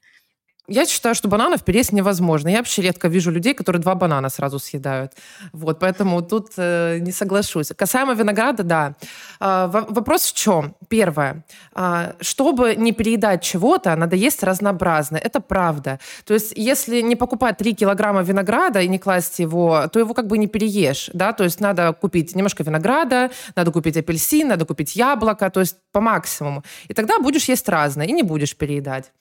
Я 0.70 0.84
считаю, 0.84 1.14
что 1.14 1.28
бананов 1.28 1.64
переесть 1.64 1.92
невозможно. 1.92 2.50
Я 2.50 2.58
вообще 2.58 2.82
редко 2.82 3.08
вижу 3.08 3.30
людей, 3.30 3.54
которые 3.54 3.80
два 3.80 3.94
банана 3.94 4.28
сразу 4.28 4.58
съедают. 4.58 5.12
Вот, 5.52 5.78
поэтому 5.78 6.20
тут 6.20 6.52
э, 6.58 6.98
не 7.00 7.10
соглашусь. 7.10 7.72
Касаемо 7.74 8.12
винограда, 8.12 8.62
да. 8.62 8.94
Э, 9.40 9.66
вопрос 9.70 10.26
в 10.26 10.34
чем? 10.34 10.74
Первое. 10.88 11.42
Э, 11.74 12.12
чтобы 12.20 12.74
не 12.76 12.92
переедать 12.92 13.42
чего-то, 13.42 13.96
надо 13.96 14.14
есть 14.16 14.42
разнообразно. 14.42 15.16
Это 15.16 15.40
правда. 15.40 16.00
То 16.26 16.34
есть, 16.34 16.52
если 16.54 17.00
не 17.00 17.16
покупать 17.16 17.56
3 17.56 17.74
килограмма 17.74 18.22
винограда 18.22 18.82
и 18.82 18.88
не 18.88 18.98
класть 18.98 19.38
его, 19.38 19.88
то 19.90 19.98
его 19.98 20.12
как 20.12 20.26
бы 20.26 20.36
не 20.36 20.48
переешь. 20.48 21.08
Да? 21.14 21.32
То 21.32 21.44
есть, 21.44 21.60
надо 21.60 21.94
купить 21.94 22.36
немножко 22.36 22.62
винограда, 22.62 23.30
надо 23.56 23.70
купить 23.70 23.96
апельсин, 23.96 24.48
надо 24.48 24.66
купить 24.66 24.96
яблоко, 24.96 25.48
то 25.48 25.60
есть 25.60 25.76
по 25.92 26.02
максимуму. 26.02 26.62
И 26.88 26.94
тогда 26.94 27.18
будешь 27.20 27.48
есть 27.48 27.68
разное 27.70 28.06
и 28.06 28.12
не 28.12 28.22
будешь 28.22 28.54
переедать. 28.54 29.12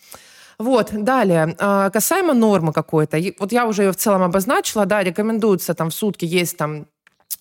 Вот, 0.60 0.90
далее. 0.92 1.56
А, 1.60 1.90
касаемо 1.90 2.34
нормы 2.34 2.74
какой-то. 2.74 3.20
Вот 3.40 3.52
я 3.52 3.68
уже 3.68 3.84
ее 3.84 3.92
в 3.92 3.98
целом 3.98 4.24
обозначила, 4.24 4.86
да, 4.86 5.04
рекомендуется 5.04 5.74
там 5.74 5.90
в 5.90 5.94
сутки 5.94 6.26
есть 6.26 6.58
там 6.58 6.88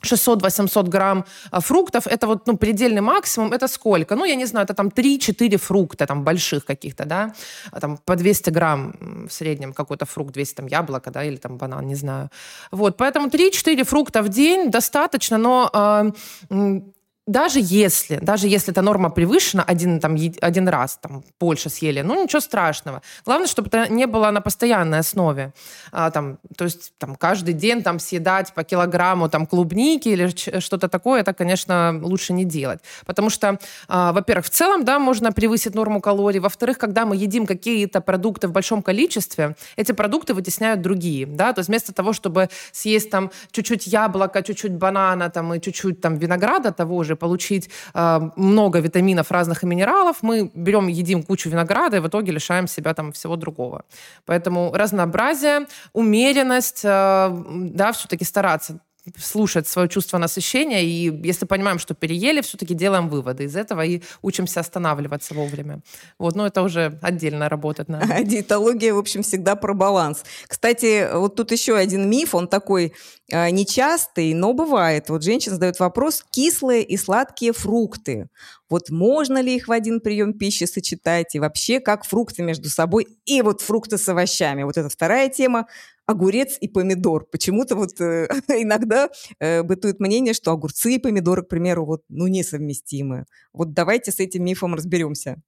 600-800 0.02 0.88
грамм 0.88 1.24
а, 1.50 1.60
фруктов, 1.60 2.06
это 2.06 2.26
вот, 2.26 2.46
ну, 2.46 2.56
предельный 2.56 3.00
максимум, 3.00 3.52
это 3.52 3.68
сколько? 3.68 4.16
Ну, 4.16 4.24
я 4.24 4.34
не 4.34 4.46
знаю, 4.46 4.64
это 4.64 4.74
там 4.74 4.88
3-4 4.88 5.56
фрукта, 5.56 6.06
там, 6.06 6.24
больших 6.24 6.64
каких-то, 6.64 7.04
да, 7.04 7.32
а, 7.72 7.80
там, 7.80 7.96
по 7.96 8.16
200 8.16 8.50
грамм 8.50 9.26
в 9.28 9.32
среднем 9.32 9.72
какой-то 9.72 10.04
фрукт, 10.04 10.32
200 10.34 10.54
там 10.54 10.66
яблоко, 10.66 11.10
да, 11.10 11.24
или 11.24 11.36
там 11.36 11.56
банан, 11.56 11.86
не 11.86 11.94
знаю. 11.94 12.30
Вот, 12.70 12.96
поэтому 12.96 13.28
3-4 13.28 13.84
фрукта 13.84 14.22
в 14.22 14.28
день 14.28 14.70
достаточно, 14.70 15.38
но 15.38 15.70
э, 15.72 16.80
даже 17.26 17.58
если, 17.60 18.18
даже 18.22 18.46
если 18.46 18.72
эта 18.72 18.82
норма 18.82 19.10
превышена 19.10 19.64
один, 19.64 19.98
там, 19.98 20.16
один 20.40 20.68
раз, 20.68 20.98
там, 21.02 21.24
больше 21.40 21.68
съели, 21.68 22.02
ну, 22.02 22.22
ничего 22.22 22.40
страшного. 22.40 23.02
Главное, 23.24 23.48
чтобы 23.48 23.68
это 23.68 23.92
не 23.92 24.06
было 24.06 24.30
на 24.30 24.40
постоянной 24.40 25.00
основе. 25.00 25.52
А, 25.90 26.10
там, 26.10 26.38
то 26.56 26.64
есть 26.64 26.92
там, 26.98 27.16
каждый 27.16 27.54
день 27.54 27.82
там, 27.82 27.98
съедать 27.98 28.54
по 28.54 28.62
килограмму 28.62 29.28
там, 29.28 29.46
клубники 29.46 30.08
или 30.08 30.60
что-то 30.60 30.88
такое, 30.88 31.22
это, 31.22 31.34
конечно, 31.34 31.98
лучше 32.00 32.32
не 32.32 32.44
делать. 32.44 32.78
Потому 33.06 33.28
что, 33.28 33.58
а, 33.88 34.12
во-первых, 34.12 34.46
в 34.46 34.50
целом, 34.50 34.84
да, 34.84 35.00
можно 35.00 35.32
превысить 35.32 35.74
норму 35.74 36.00
калорий. 36.00 36.38
Во-вторых, 36.38 36.78
когда 36.78 37.06
мы 37.06 37.16
едим 37.16 37.46
какие-то 37.46 38.00
продукты 38.00 38.46
в 38.46 38.52
большом 38.52 38.82
количестве, 38.82 39.56
эти 39.74 39.90
продукты 39.90 40.32
вытесняют 40.32 40.80
другие. 40.80 41.26
Да? 41.26 41.52
То 41.52 41.58
есть 41.58 41.68
вместо 41.68 41.92
того, 41.92 42.12
чтобы 42.12 42.50
съесть 42.70 43.10
там 43.10 43.32
чуть-чуть 43.50 43.88
яблока, 43.88 44.42
чуть-чуть 44.42 44.74
банана 44.74 45.28
там, 45.28 45.52
и 45.54 45.60
чуть-чуть 45.60 46.00
там, 46.00 46.18
винограда 46.18 46.70
того 46.70 47.02
же, 47.02 47.15
получить 47.16 47.70
э, 47.94 48.30
много 48.36 48.80
витаминов 48.80 49.30
разных 49.30 49.62
и 49.62 49.66
минералов, 49.66 50.18
мы 50.22 50.50
берем, 50.54 50.88
едим 50.88 51.22
кучу 51.22 51.50
винограда 51.50 51.96
и 51.96 52.00
в 52.00 52.08
итоге 52.08 52.32
лишаем 52.32 52.68
себя 52.68 52.94
там 52.94 53.12
всего 53.12 53.36
другого. 53.36 53.84
Поэтому 54.24 54.72
разнообразие, 54.74 55.66
умеренность, 55.92 56.84
э, 56.84 57.42
да, 57.74 57.92
все-таки 57.92 58.24
стараться 58.24 58.80
слушать 59.16 59.68
свое 59.68 59.88
чувство 59.88 60.18
насыщения, 60.18 60.82
и 60.82 61.26
если 61.26 61.46
понимаем, 61.46 61.78
что 61.78 61.94
переели, 61.94 62.40
все-таки 62.40 62.74
делаем 62.74 63.08
выводы 63.08 63.44
из 63.44 63.56
этого 63.56 63.84
и 63.84 64.02
учимся 64.22 64.60
останавливаться 64.60 65.34
вовремя. 65.34 65.80
Вот, 66.18 66.34
но 66.34 66.46
это 66.46 66.62
уже 66.62 66.98
отдельно 67.02 67.48
работать 67.48 67.88
надо. 67.88 68.12
А 68.12 68.22
диетология, 68.24 68.92
в 68.92 68.98
общем, 68.98 69.22
всегда 69.22 69.56
про 69.56 69.74
баланс. 69.74 70.24
Кстати, 70.46 71.08
вот 71.12 71.36
тут 71.36 71.52
еще 71.52 71.76
один 71.76 72.08
миф, 72.08 72.34
он 72.34 72.48
такой 72.48 72.92
э, 73.30 73.50
нечастый, 73.50 74.34
но 74.34 74.52
бывает. 74.52 75.08
Вот 75.08 75.22
женщина 75.22 75.54
задает 75.54 75.78
вопрос, 75.78 76.24
кислые 76.30 76.82
и 76.82 76.96
сладкие 76.96 77.52
фрукты. 77.52 78.28
Вот 78.68 78.90
можно 78.90 79.40
ли 79.40 79.54
их 79.54 79.68
в 79.68 79.72
один 79.72 80.00
прием 80.00 80.32
пищи 80.32 80.64
сочетать, 80.64 81.34
и 81.34 81.38
вообще 81.38 81.78
как 81.80 82.04
фрукты 82.04 82.42
между 82.42 82.68
собой, 82.68 83.06
и 83.24 83.42
вот 83.42 83.60
фрукты 83.60 83.96
с 83.96 84.08
овощами. 84.08 84.64
Вот 84.64 84.76
это 84.76 84.88
вторая 84.88 85.28
тема 85.28 85.66
огурец 86.06 86.56
и 86.60 86.68
помидор. 86.68 87.26
Почему-то 87.26 87.76
вот 87.76 88.00
э, 88.00 88.28
иногда 88.48 89.10
э, 89.38 89.62
бытует 89.62 90.00
мнение, 90.00 90.34
что 90.34 90.52
огурцы 90.52 90.94
и 90.94 90.98
помидоры, 90.98 91.42
к 91.42 91.48
примеру, 91.48 91.84
вот, 91.84 92.02
ну, 92.08 92.26
несовместимы. 92.26 93.26
Вот 93.52 93.72
давайте 93.72 94.12
с 94.12 94.20
этим 94.20 94.44
мифом 94.44 94.74
разберемся 94.74 95.42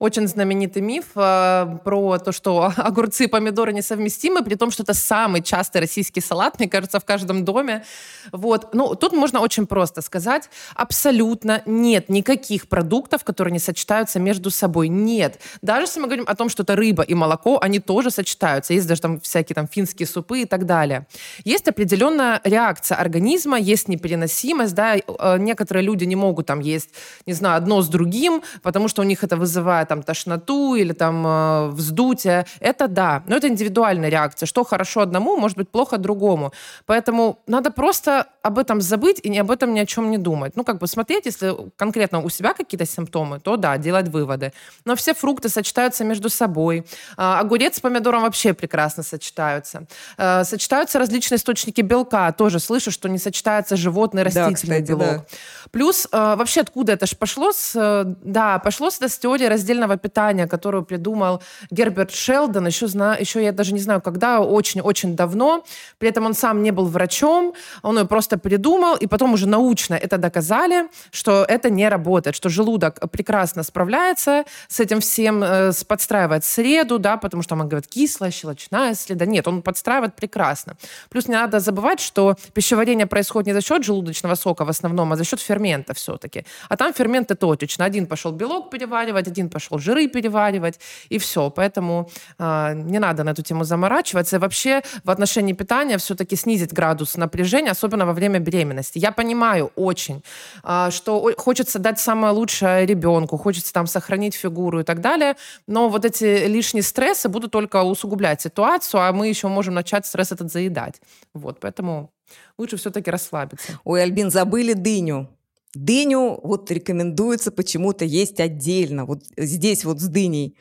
очень 0.00 0.26
знаменитый 0.26 0.80
миф 0.80 1.04
э, 1.14 1.78
про 1.84 2.18
то, 2.18 2.32
что 2.32 2.72
огурцы 2.76 3.24
и 3.24 3.26
помидоры 3.26 3.72
несовместимы, 3.74 4.42
при 4.42 4.54
том, 4.54 4.70
что 4.70 4.82
это 4.82 4.94
самый 4.94 5.42
частый 5.42 5.82
российский 5.82 6.22
салат, 6.22 6.58
мне 6.58 6.68
кажется, 6.68 6.98
в 6.98 7.04
каждом 7.04 7.44
доме. 7.44 7.84
Вот. 8.32 8.74
Ну, 8.74 8.94
тут 8.94 9.12
можно 9.12 9.40
очень 9.40 9.66
просто 9.66 10.00
сказать, 10.00 10.48
абсолютно 10.74 11.62
нет 11.66 12.08
никаких 12.08 12.66
продуктов, 12.66 13.24
которые 13.24 13.52
не 13.52 13.58
сочетаются 13.58 14.18
между 14.18 14.50
собой. 14.50 14.88
Нет. 14.88 15.38
Даже 15.60 15.82
если 15.82 16.00
мы 16.00 16.06
говорим 16.06 16.24
о 16.26 16.34
том, 16.34 16.48
что 16.48 16.62
это 16.62 16.76
рыба 16.76 17.02
и 17.02 17.12
молоко, 17.12 17.58
они 17.60 17.78
тоже 17.78 18.10
сочетаются. 18.10 18.72
Есть 18.72 18.86
даже 18.86 19.02
там 19.02 19.20
всякие 19.20 19.54
там 19.54 19.68
финские 19.68 20.06
супы 20.06 20.40
и 20.40 20.44
так 20.46 20.64
далее. 20.64 21.06
Есть 21.44 21.68
определенная 21.68 22.40
реакция 22.44 22.96
организма, 22.96 23.58
есть 23.58 23.88
непереносимость, 23.88 24.74
да, 24.74 24.96
э, 24.96 25.38
некоторые 25.38 25.84
люди 25.84 26.04
не 26.04 26.16
могут 26.16 26.46
там 26.46 26.60
есть, 26.60 26.88
не 27.26 27.34
знаю, 27.34 27.58
одно 27.58 27.82
с 27.82 27.88
другим, 27.88 28.42
потому 28.62 28.88
что 28.88 29.02
у 29.02 29.04
них 29.04 29.22
это 29.22 29.36
вызывает 29.36 29.89
там 29.90 30.04
тошноту 30.04 30.76
или 30.76 30.92
там 30.92 31.26
э, 31.26 31.68
вздутие, 31.70 32.46
это 32.60 32.86
да, 32.86 33.24
но 33.26 33.36
это 33.36 33.48
индивидуальная 33.48 34.08
реакция. 34.08 34.46
Что 34.46 34.62
хорошо 34.62 35.00
одному, 35.00 35.36
может 35.36 35.56
быть 35.56 35.68
плохо 35.68 35.98
другому. 35.98 36.52
Поэтому 36.86 37.40
надо 37.48 37.72
просто 37.72 38.28
об 38.42 38.56
этом 38.56 38.80
забыть 38.80 39.18
и 39.24 39.36
об 39.36 39.50
этом 39.50 39.74
ни 39.74 39.80
о 39.80 39.86
чем 39.86 40.12
не 40.12 40.18
думать. 40.18 40.52
Ну, 40.54 40.62
как 40.62 40.78
бы 40.78 40.86
смотреть, 40.86 41.26
если 41.26 41.56
конкретно 41.76 42.22
у 42.22 42.28
себя 42.28 42.54
какие-то 42.54 42.86
симптомы, 42.86 43.40
то 43.40 43.56
да, 43.56 43.76
делать 43.78 44.08
выводы. 44.08 44.52
Но 44.84 44.94
все 44.94 45.12
фрукты 45.12 45.48
сочетаются 45.48 46.04
между 46.04 46.30
собой. 46.30 46.86
А, 47.16 47.40
огурец 47.40 47.78
с 47.78 47.80
помидором 47.80 48.22
вообще 48.22 48.54
прекрасно 48.54 49.02
сочетаются. 49.02 49.86
А, 50.16 50.44
сочетаются 50.44 51.00
различные 51.00 51.38
источники 51.38 51.80
белка. 51.80 52.30
Тоже 52.30 52.60
слышу, 52.60 52.92
что 52.92 53.08
не 53.08 53.18
сочетается 53.18 53.76
животный 53.76 54.22
растительный 54.22 54.78
да, 54.78 54.84
кстати, 54.84 54.88
белок. 54.88 55.16
Да. 55.16 55.24
Плюс 55.72 56.06
а, 56.12 56.36
вообще 56.36 56.60
откуда 56.60 56.92
это 56.92 57.06
же 57.06 57.16
пошло? 57.16 57.50
С, 57.50 58.04
да, 58.22 58.60
пошло 58.60 58.90
с, 58.90 59.00
с 59.00 59.18
теории 59.18 59.46
раздельного 59.80 59.96
питания, 59.96 60.46
которую 60.46 60.84
придумал 60.84 61.40
Герберт 61.70 62.10
Шелдон, 62.10 62.66
еще, 62.66 62.86
зна, 62.86 63.16
еще 63.16 63.42
я 63.42 63.52
даже 63.52 63.72
не 63.72 63.80
знаю, 63.80 64.00
когда, 64.00 64.40
очень-очень 64.40 65.16
давно. 65.16 65.64
При 65.98 66.08
этом 66.08 66.26
он 66.26 66.34
сам 66.34 66.62
не 66.62 66.72
был 66.72 66.86
врачом, 66.86 67.54
он 67.82 67.98
ее 67.98 68.04
просто 68.04 68.38
придумал, 68.38 68.96
и 68.96 69.06
потом 69.06 69.32
уже 69.32 69.46
научно 69.46 69.94
это 69.94 70.18
доказали, 70.18 70.88
что 71.12 71.44
это 71.48 71.70
не 71.70 71.88
работает, 71.88 72.36
что 72.36 72.48
желудок 72.48 73.10
прекрасно 73.10 73.62
справляется 73.62 74.44
с 74.68 74.80
этим 74.80 75.00
всем, 75.00 75.42
э, 75.42 75.72
подстраивает 75.88 76.44
среду, 76.44 76.98
да, 76.98 77.16
потому 77.16 77.42
что 77.42 77.54
он 77.54 77.68
говорит 77.68 77.86
кислая, 77.86 78.30
щелочная 78.30 78.94
среда. 78.94 79.26
Нет, 79.26 79.48
он 79.48 79.62
подстраивает 79.62 80.14
прекрасно. 80.14 80.74
Плюс 81.08 81.28
не 81.28 81.34
надо 81.34 81.60
забывать, 81.60 82.00
что 82.00 82.34
пищеварение 82.54 83.06
происходит 83.06 83.46
не 83.46 83.54
за 83.54 83.60
счет 83.60 83.84
желудочного 83.84 84.36
сока 84.36 84.64
в 84.64 84.68
основном, 84.68 85.12
а 85.12 85.16
за 85.16 85.24
счет 85.24 85.40
фермента 85.40 85.92
все-таки. 85.94 86.44
А 86.68 86.76
там 86.76 86.92
ферменты 86.92 87.34
точечно. 87.34 87.84
Один 87.84 88.06
пошел 88.06 88.32
белок 88.32 88.70
переваривать, 88.70 89.28
один 89.28 89.48
пошел 89.48 89.69
жиры 89.78 90.08
переваривать, 90.08 90.80
и 91.08 91.18
все. 91.18 91.50
Поэтому 91.50 92.10
э, 92.38 92.72
не 92.74 92.98
надо 92.98 93.24
на 93.24 93.30
эту 93.30 93.42
тему 93.42 93.64
заморачиваться. 93.64 94.36
И 94.36 94.38
вообще 94.38 94.82
в 95.04 95.10
отношении 95.10 95.52
питания 95.52 95.98
все-таки 95.98 96.36
снизить 96.36 96.72
градус 96.72 97.16
напряжения, 97.16 97.70
особенно 97.70 98.06
во 98.06 98.12
время 98.12 98.38
беременности. 98.38 98.98
Я 98.98 99.12
понимаю 99.12 99.70
очень, 99.76 100.22
э, 100.64 100.88
что 100.90 101.32
хочется 101.36 101.78
дать 101.78 101.98
самое 101.98 102.32
лучшее 102.32 102.86
ребенку, 102.86 103.36
хочется 103.36 103.72
там 103.72 103.86
сохранить 103.86 104.34
фигуру 104.34 104.80
и 104.80 104.84
так 104.84 105.00
далее, 105.00 105.36
но 105.66 105.88
вот 105.88 106.04
эти 106.04 106.46
лишние 106.46 106.82
стрессы 106.82 107.28
будут 107.28 107.52
только 107.52 107.82
усугублять 107.82 108.40
ситуацию, 108.40 109.00
а 109.00 109.12
мы 109.12 109.28
еще 109.28 109.48
можем 109.48 109.74
начать 109.74 110.06
стресс 110.06 110.32
этот 110.32 110.52
заедать. 110.52 111.00
Вот, 111.34 111.60
поэтому 111.60 112.10
лучше 112.58 112.76
все-таки 112.76 113.10
расслабиться. 113.10 113.80
Ой, 113.84 114.02
Альбин, 114.02 114.30
забыли 114.30 114.72
дыню. 114.72 115.28
Дыню 115.74 116.40
вот 116.42 116.70
рекомендуется 116.70 117.52
почему-то 117.52 118.04
есть 118.04 118.40
отдельно. 118.40 119.04
Вот 119.06 119.22
здесь 119.36 119.84
вот 119.84 120.00
с 120.00 120.08
дыней. 120.08 120.56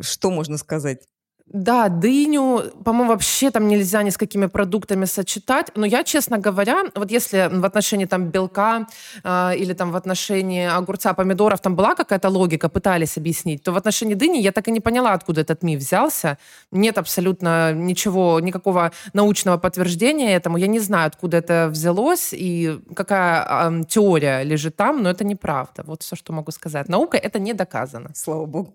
Что 0.00 0.30
можно 0.30 0.58
сказать? 0.58 1.06
Да, 1.46 1.88
дыню, 1.88 2.62
по-моему, 2.84 3.10
вообще 3.10 3.50
там 3.50 3.68
нельзя 3.68 4.02
ни 4.02 4.08
с 4.08 4.16
какими 4.16 4.46
продуктами 4.46 5.04
сочетать. 5.04 5.70
Но 5.74 5.84
я, 5.84 6.02
честно 6.02 6.38
говоря, 6.38 6.84
вот 6.94 7.10
если 7.10 7.50
в 7.52 7.64
отношении 7.66 8.06
там 8.06 8.30
белка 8.30 8.86
э, 9.22 9.56
или 9.56 9.74
там 9.74 9.92
в 9.92 9.96
отношении 9.96 10.66
огурца, 10.66 11.12
помидоров 11.12 11.60
там 11.60 11.76
была 11.76 11.94
какая-то 11.94 12.30
логика, 12.30 12.70
пытались 12.70 13.18
объяснить, 13.18 13.62
то 13.62 13.72
в 13.72 13.76
отношении 13.76 14.14
дыни 14.14 14.38
я 14.38 14.52
так 14.52 14.68
и 14.68 14.72
не 14.72 14.80
поняла, 14.80 15.12
откуда 15.12 15.42
этот 15.42 15.62
миф 15.62 15.80
взялся. 15.80 16.38
Нет 16.72 16.96
абсолютно 16.96 17.74
ничего, 17.74 18.40
никакого 18.40 18.92
научного 19.12 19.58
подтверждения 19.58 20.34
этому. 20.34 20.56
Я 20.56 20.66
не 20.66 20.80
знаю, 20.80 21.08
откуда 21.08 21.36
это 21.36 21.68
взялось 21.70 22.30
и 22.32 22.80
какая 22.96 23.70
э, 23.70 23.84
теория 23.86 24.42
лежит 24.44 24.76
там, 24.76 25.02
но 25.02 25.10
это 25.10 25.24
неправда. 25.24 25.82
Вот 25.86 26.02
все, 26.02 26.16
что 26.16 26.32
могу 26.32 26.52
сказать. 26.52 26.88
Наука 26.88 27.18
это 27.18 27.38
не 27.38 27.52
доказано. 27.52 28.10
Слава 28.14 28.46
богу. 28.46 28.74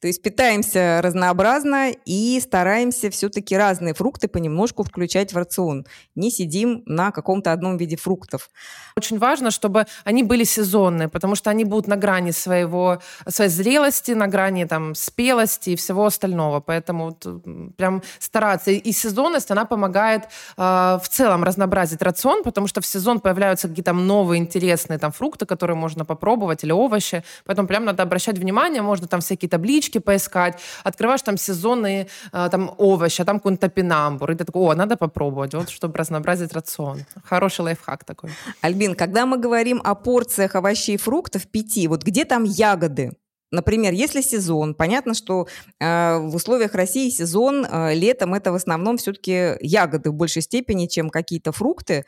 То 0.00 0.06
есть 0.06 0.22
питаемся 0.22 1.00
разнообразно 1.02 1.92
и 2.04 2.40
стараемся 2.40 3.10
все-таки 3.10 3.56
разные 3.56 3.94
фрукты 3.94 4.28
понемножку 4.28 4.82
включать 4.84 5.32
в 5.32 5.36
рацион. 5.36 5.86
Не 6.14 6.30
сидим 6.30 6.82
на 6.86 7.10
каком-то 7.10 7.52
одном 7.52 7.76
виде 7.76 7.96
фруктов. 7.96 8.50
Очень 8.96 9.18
важно, 9.18 9.50
чтобы 9.50 9.86
они 10.04 10.22
были 10.22 10.44
сезонные, 10.44 11.08
потому 11.08 11.34
что 11.34 11.50
они 11.50 11.64
будут 11.64 11.86
на 11.86 11.96
грани 11.96 12.30
своего, 12.30 13.00
своей 13.28 13.50
зрелости, 13.50 14.12
на 14.12 14.26
грани 14.26 14.64
там, 14.64 14.94
спелости 14.94 15.70
и 15.70 15.76
всего 15.76 16.06
остального. 16.06 16.60
Поэтому 16.60 17.16
вот, 17.22 17.76
прям 17.76 18.02
стараться. 18.18 18.70
И 18.70 18.92
сезонность, 18.92 19.50
она 19.50 19.64
помогает 19.64 20.24
э, 20.56 20.62
в 21.02 21.08
целом 21.08 21.44
разнообразить 21.44 22.02
рацион, 22.02 22.42
потому 22.42 22.66
что 22.66 22.80
в 22.80 22.86
сезон 22.86 23.20
появляются 23.20 23.68
какие-то 23.68 23.92
новые 23.92 24.40
интересные 24.40 24.98
там, 24.98 25.12
фрукты, 25.12 25.46
которые 25.46 25.76
можно 25.76 26.04
попробовать, 26.04 26.64
или 26.64 26.72
овощи. 26.72 27.24
Поэтому 27.44 27.68
прям 27.68 27.84
надо 27.84 28.02
обращать 28.02 28.38
внимание, 28.38 28.82
можно 28.82 29.06
там 29.06 29.20
всякие 29.20 29.48
таблички 29.62 29.98
поискать, 29.98 30.58
открываешь 30.84 31.22
там 31.22 31.36
сезонные 31.36 32.08
э, 32.32 32.48
там 32.50 32.74
овощи, 32.78 33.22
а 33.22 33.24
там 33.24 33.38
какой-нибудь 33.38 33.60
топинамбур, 33.60 34.32
и 34.32 34.34
ты 34.34 34.44
такой, 34.44 34.62
о, 34.62 34.74
надо 34.74 34.96
попробовать, 34.96 35.54
вот, 35.54 35.70
чтобы 35.70 35.98
разнообразить 35.98 36.52
рацион. 36.52 37.04
Хороший 37.24 37.60
лайфхак 37.60 38.04
такой. 38.04 38.30
Альбин, 38.60 38.94
когда 38.94 39.24
мы 39.24 39.38
говорим 39.38 39.80
о 39.84 39.94
порциях 39.94 40.56
овощей 40.56 40.94
и 40.94 40.98
фруктов 40.98 41.46
пяти, 41.46 41.88
вот 41.88 42.02
где 42.02 42.24
там 42.24 42.44
ягоды? 42.44 43.12
Например, 43.52 43.92
если 43.92 44.22
сезон, 44.22 44.74
понятно, 44.74 45.14
что 45.14 45.46
э, 45.78 46.18
в 46.18 46.34
условиях 46.34 46.74
России 46.74 47.10
сезон 47.10 47.64
э, 47.64 47.94
летом 47.94 48.34
это 48.34 48.50
в 48.50 48.54
основном 48.54 48.96
все-таки 48.96 49.56
ягоды 49.60 50.10
в 50.10 50.14
большей 50.14 50.42
степени, 50.42 50.86
чем 50.86 51.10
какие-то 51.10 51.52
фрукты. 51.52 52.04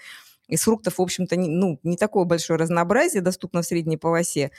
Из 0.48 0.62
фруктов, 0.62 0.98
в 0.98 1.02
общем-то, 1.02 1.36
не, 1.36 1.48
ну, 1.48 1.78
не 1.84 1.96
такое 1.96 2.24
большое 2.24 2.58
разнообразие 2.58 3.22
доступно 3.22 3.62
в 3.62 3.66
средней 3.66 3.96
полосе. 3.96 4.50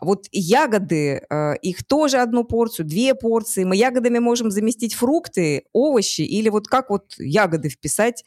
Вот 0.00 0.26
ягоды, 0.32 1.24
э, 1.28 1.56
их 1.62 1.84
тоже 1.84 2.18
одну 2.18 2.44
порцию, 2.44 2.86
две 2.86 3.14
порции. 3.14 3.64
Мы 3.64 3.76
ягодами 3.76 4.18
можем 4.18 4.50
заместить 4.50 4.94
фрукты, 4.94 5.64
овощи 5.72 6.22
или 6.22 6.48
вот 6.48 6.68
как 6.68 6.90
вот 6.90 7.14
ягоды 7.18 7.68
вписать 7.68 8.24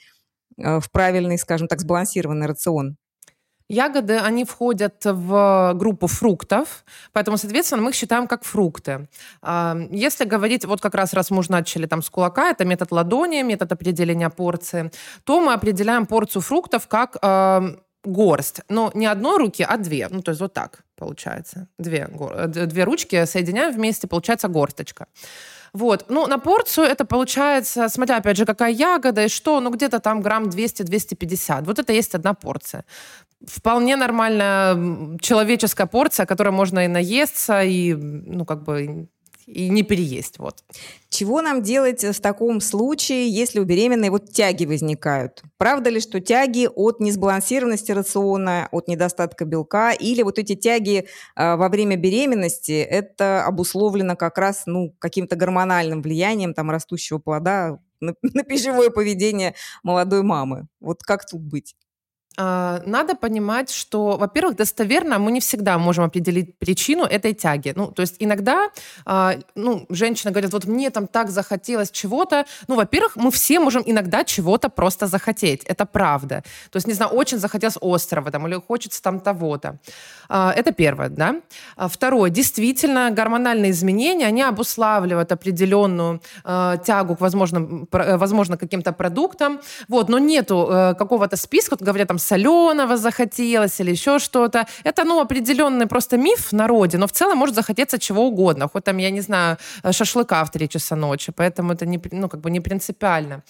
э, 0.57 0.79
в 0.79 0.91
правильный, 0.91 1.37
скажем 1.37 1.67
так, 1.67 1.81
сбалансированный 1.81 2.47
рацион? 2.47 2.97
Ягоды, 3.69 4.17
они 4.17 4.45
входят 4.45 5.03
в 5.03 5.73
группу 5.75 6.07
фруктов, 6.07 6.85
поэтому, 7.11 7.37
соответственно, 7.37 7.81
мы 7.81 7.89
их 7.89 7.95
считаем 7.95 8.25
как 8.25 8.45
фрукты. 8.45 9.09
А, 9.41 9.75
если 9.91 10.23
говорить, 10.23 10.63
вот 10.63 10.79
как 10.79 10.95
раз 10.95 11.13
раз 11.13 11.31
мы 11.31 11.39
уже 11.39 11.51
начали 11.51 11.85
там 11.85 12.01
с 12.01 12.09
кулака, 12.09 12.49
это 12.49 12.63
метод 12.63 12.93
ладони, 12.93 13.41
метод 13.41 13.73
определения 13.73 14.29
порции, 14.29 14.89
то 15.25 15.41
мы 15.41 15.51
определяем 15.51 16.05
порцию 16.05 16.43
фруктов 16.43 16.87
как 16.87 17.17
горсть. 18.03 18.61
Но 18.69 18.91
не 18.93 19.05
одной 19.05 19.37
руки, 19.37 19.65
а 19.67 19.77
две. 19.77 20.07
Ну, 20.09 20.21
то 20.21 20.31
есть 20.31 20.41
вот 20.41 20.53
так 20.53 20.83
получается. 20.95 21.67
Две, 21.77 22.07
две 22.47 22.83
ручки 22.83 23.25
соединяем 23.25 23.73
вместе, 23.73 24.07
получается 24.07 24.47
горсточка. 24.47 25.07
Вот. 25.73 26.05
Ну, 26.09 26.27
на 26.27 26.39
порцию 26.39 26.87
это 26.87 27.05
получается, 27.05 27.89
смотря, 27.89 28.17
опять 28.17 28.37
же, 28.37 28.45
какая 28.45 28.71
ягода 28.71 29.25
и 29.25 29.27
что, 29.27 29.59
ну, 29.59 29.69
где-то 29.69 29.99
там 29.99 30.21
грамм 30.21 30.45
200-250. 30.45 31.63
Вот 31.65 31.79
это 31.79 31.93
есть 31.93 32.15
одна 32.15 32.33
порция. 32.33 32.85
Вполне 33.45 33.95
нормальная 33.95 35.17
человеческая 35.19 35.85
порция, 35.85 36.25
которой 36.25 36.49
можно 36.49 36.85
и 36.85 36.87
наесться, 36.87 37.61
и, 37.61 37.93
ну, 37.93 38.45
как 38.45 38.63
бы 38.63 39.07
и 39.47 39.69
не 39.69 39.81
переесть. 39.81 40.39
Вот. 40.39 40.63
Чего 41.09 41.41
нам 41.41 41.63
делать 41.63 42.03
в 42.03 42.19
таком 42.19 42.59
случае, 42.59 43.29
если 43.29 43.59
у 43.59 43.63
беременной 43.63 44.09
вот 44.09 44.29
тяги 44.31 44.65
возникают? 44.65 45.41
Правда 45.57 45.89
ли, 45.89 46.01
что 46.01 46.19
тяги 46.19 46.67
от 46.67 46.99
несбалансированности 46.99 47.93
рациона, 47.93 48.67
от 48.71 48.89
недостатка 48.89 49.45
белка, 49.45 49.93
или 49.93 50.21
вот 50.21 50.37
эти 50.37 50.55
тяги 50.55 51.07
э, 51.35 51.55
во 51.55 51.69
время 51.69 51.95
беременности, 51.95 52.73
это 52.73 53.45
обусловлено 53.45 54.17
как 54.17 54.37
раз 54.37 54.63
ну, 54.65 54.93
каким-то 54.99 55.37
гормональным 55.37 56.01
влиянием 56.01 56.53
там, 56.53 56.69
растущего 56.69 57.17
плода 57.17 57.79
на, 58.01 58.15
на 58.21 58.43
пищевое 58.43 58.91
поведение 58.91 59.55
молодой 59.81 60.23
мамы? 60.23 60.67
Вот 60.81 61.03
как 61.03 61.25
тут 61.25 61.41
быть? 61.41 61.75
А, 62.37 62.81
надо 62.85 63.15
понимать, 63.15 63.71
что, 63.71 64.17
во-первых, 64.17 64.55
достоверно 64.55 65.17
мы 65.17 65.31
не 65.31 65.39
всегда 65.39 65.77
можем 65.77 66.03
определить 66.05 66.57
причину 66.59 67.03
этой 67.03 67.33
тяги. 67.33 67.73
Ну, 67.75 67.87
то 67.87 68.01
есть 68.01 68.15
иногда 68.19 68.67
а, 69.05 69.35
ну, 69.55 69.85
женщина 69.89 70.31
говорит, 70.31 70.53
вот 70.53 70.65
мне 70.65 70.91
там 70.91 71.07
так 71.07 71.29
захотелось 71.29 71.89
чего-то. 71.89 72.45
Ну, 72.67 72.75
во-первых, 72.75 73.15
мы 73.15 73.31
все 73.31 73.59
можем 73.59 73.81
иногда 73.85 74.23
чего-то 74.23 74.69
просто 74.69 75.07
захотеть. 75.07 75.63
Это 75.63 75.85
правда. 75.85 76.43
То 76.69 76.77
есть, 76.77 76.87
не 76.87 76.93
знаю, 76.93 77.11
очень 77.11 77.39
захотелось 77.39 77.77
острова 77.81 78.29
там, 78.29 78.47
или 78.47 78.61
хочется 78.67 79.01
там 79.01 79.19
того-то. 79.19 79.79
А, 80.29 80.53
это 80.55 80.71
первое, 80.71 81.09
да. 81.09 81.41
Второе, 81.77 82.29
действительно, 82.29 83.09
гормональные 83.09 83.71
изменения, 83.71 84.27
они 84.27 84.43
обуславливают 84.43 85.31
определенную 85.31 86.21
тягу 86.43 87.15
к, 87.15 87.21
возможным, 87.21 87.87
возможно, 87.91 88.57
каким-то 88.57 88.91
продуктам. 88.91 89.59
Вот, 89.87 90.09
но 90.09 90.19
нету 90.19 90.67
э, 90.69 90.95
какого-то 90.95 91.37
списка, 91.37 91.73
вот 91.73 91.81
говорят, 91.81 92.07
там, 92.07 92.19
соленого 92.27 92.97
захотелось 92.97 93.79
или 93.79 93.91
еще 93.91 94.19
что-то. 94.19 94.65
Это, 94.83 95.03
ну, 95.03 95.19
определенный 95.19 95.87
просто 95.87 96.17
миф 96.17 96.51
в 96.51 96.53
народе, 96.53 96.97
но 96.97 97.07
в 97.07 97.11
целом 97.11 97.37
может 97.37 97.55
захотеться 97.55 97.97
чего 97.99 98.27
угодно. 98.27 98.67
Хоть 98.67 98.83
там, 98.83 98.97
я 98.97 99.11
не 99.11 99.21
знаю, 99.21 99.57
шашлыка 99.91 100.43
в 100.43 100.51
3 100.51 100.69
часа 100.69 100.95
ночи. 100.95 101.31
Поэтому 101.35 101.73
это 101.73 101.85
не, 101.85 101.99
ну, 102.11 102.29
как 102.29 102.41
бы 102.41 102.51
не 102.51 102.59
принципиально. 102.59 103.43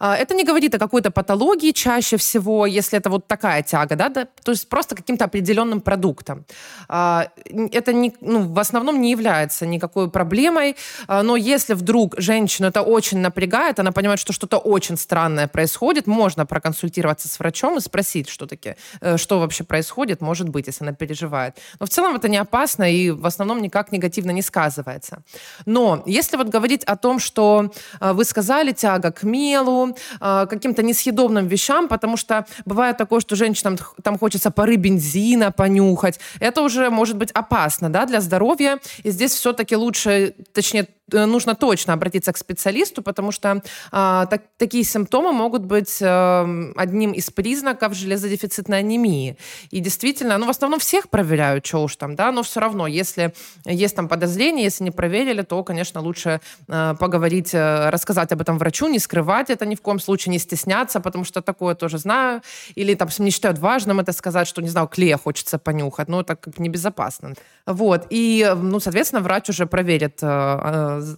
А, 0.00 0.16
это 0.16 0.34
не 0.34 0.44
говорит 0.44 0.74
о 0.74 0.78
какой-то 0.78 1.10
патологии 1.10 1.72
чаще 1.72 2.16
всего, 2.16 2.66
если 2.66 2.98
это 2.98 3.10
вот 3.10 3.26
такая 3.26 3.62
тяга, 3.62 3.96
да, 3.96 4.08
да 4.08 4.26
то 4.44 4.52
есть 4.52 4.68
просто 4.68 4.94
каким-то 4.94 5.24
определенным 5.24 5.80
продуктом. 5.80 6.44
А, 6.88 7.28
это 7.72 7.92
не, 7.92 8.12
ну, 8.20 8.52
в 8.52 8.58
основном 8.58 9.00
не 9.00 9.10
является 9.10 9.66
никакой 9.66 10.10
проблемой, 10.10 10.76
а, 11.06 11.22
но 11.22 11.36
если 11.36 11.74
вдруг 11.74 12.14
женщину 12.18 12.68
это 12.68 12.82
очень 12.82 13.18
напрягает, 13.18 13.78
она 13.78 13.92
понимает, 13.92 14.20
что 14.20 14.32
что-то 14.32 14.58
очень 14.58 14.96
странное 14.96 15.48
происходит, 15.48 16.06
можно 16.06 16.46
проконсультироваться 16.46 17.28
с 17.28 17.38
врачом 17.38 17.76
и 17.76 17.80
спросить, 17.80 18.19
спросить, 18.20 18.28
что 18.28 18.46
таки, 18.46 18.74
э, 19.00 19.16
что 19.16 19.38
вообще 19.38 19.64
происходит, 19.64 20.22
может 20.22 20.48
быть, 20.48 20.68
если 20.68 20.84
она 20.84 20.92
переживает. 20.92 21.58
Но 21.80 21.86
в 21.86 21.88
целом 21.88 22.16
это 22.16 22.28
не 22.28 22.40
опасно 22.40 22.84
и 22.84 23.10
в 23.10 23.26
основном 23.26 23.62
никак 23.62 23.92
негативно 23.92 24.32
не 24.32 24.42
сказывается. 24.42 25.22
Но 25.66 26.02
если 26.06 26.38
вот 26.38 26.48
говорить 26.48 26.84
о 26.84 26.96
том, 26.96 27.20
что 27.20 27.70
э, 28.00 28.12
вы 28.12 28.24
сказали, 28.24 28.72
тяга 28.72 29.10
к 29.10 29.26
мелу, 29.26 29.96
э, 30.20 30.46
каким-то 30.46 30.82
несъедобным 30.82 31.48
вещам, 31.48 31.88
потому 31.88 32.16
что 32.16 32.44
бывает 32.66 32.96
такое, 32.96 33.20
что 33.20 33.36
женщинам 33.36 33.76
там 34.02 34.18
хочется 34.18 34.50
пары 34.50 34.76
бензина 34.76 35.50
понюхать, 35.52 36.20
это 36.40 36.62
уже 36.62 36.90
может 36.90 37.16
быть 37.16 37.32
опасно 37.34 37.88
да, 37.88 38.06
для 38.06 38.20
здоровья. 38.20 38.78
И 39.04 39.10
здесь 39.10 39.34
все-таки 39.34 39.76
лучше, 39.76 40.34
точнее, 40.52 40.86
нужно 41.12 41.54
точно 41.54 41.92
обратиться 41.92 42.32
к 42.32 42.36
специалисту, 42.36 43.02
потому 43.02 43.32
что 43.32 43.62
а, 43.92 44.26
так, 44.26 44.42
такие 44.56 44.84
симптомы 44.84 45.32
могут 45.32 45.62
быть 45.62 45.98
а, 46.02 46.48
одним 46.76 47.12
из 47.12 47.30
признаков 47.30 47.94
железодефицитной 47.94 48.78
анемии. 48.78 49.36
И 49.70 49.80
действительно, 49.80 50.38
ну, 50.38 50.46
в 50.46 50.50
основном 50.50 50.80
всех 50.80 51.08
проверяют, 51.08 51.66
что 51.66 51.82
уж 51.82 51.96
там, 51.96 52.16
да, 52.16 52.32
но 52.32 52.42
все 52.42 52.60
равно, 52.60 52.86
если 52.86 53.32
есть 53.64 53.96
там 53.96 54.08
подозрение, 54.08 54.64
если 54.64 54.84
не 54.84 54.90
проверили, 54.90 55.42
то, 55.42 55.62
конечно, 55.64 56.00
лучше 56.00 56.40
а, 56.68 56.94
поговорить, 56.94 57.54
рассказать 57.54 58.32
об 58.32 58.40
этом 58.40 58.58
врачу, 58.58 58.88
не 58.88 58.98
скрывать 58.98 59.50
это 59.50 59.66
ни 59.66 59.74
в 59.74 59.80
коем 59.80 60.00
случае, 60.00 60.32
не 60.32 60.38
стесняться, 60.38 61.00
потому 61.00 61.24
что 61.24 61.42
такое 61.42 61.74
тоже 61.74 61.98
знаю. 61.98 62.42
Или 62.74 62.94
там 62.94 63.08
не 63.18 63.30
считают 63.30 63.58
важным 63.58 64.00
это 64.00 64.12
сказать, 64.12 64.48
что, 64.48 64.62
не 64.62 64.68
знаю, 64.68 64.88
клея 64.88 65.16
хочется 65.16 65.58
понюхать, 65.58 66.08
но 66.08 66.20
это 66.20 66.36
как 66.36 66.58
небезопасно. 66.58 67.34
Вот. 67.66 68.06
И, 68.10 68.50
ну, 68.56 68.80
соответственно, 68.80 69.22
врач 69.22 69.48
уже 69.48 69.66
проверит 69.66 70.22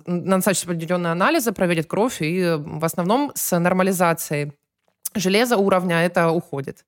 назначит 0.06 0.64
определенные 0.64 1.12
анализы, 1.12 1.52
проверит 1.52 1.86
кровь, 1.86 2.20
и 2.20 2.56
в 2.58 2.84
основном 2.84 3.32
с 3.34 3.58
нормализацией 3.58 4.52
железа 5.14 5.56
уровня 5.56 6.04
это 6.04 6.30
уходит. 6.30 6.84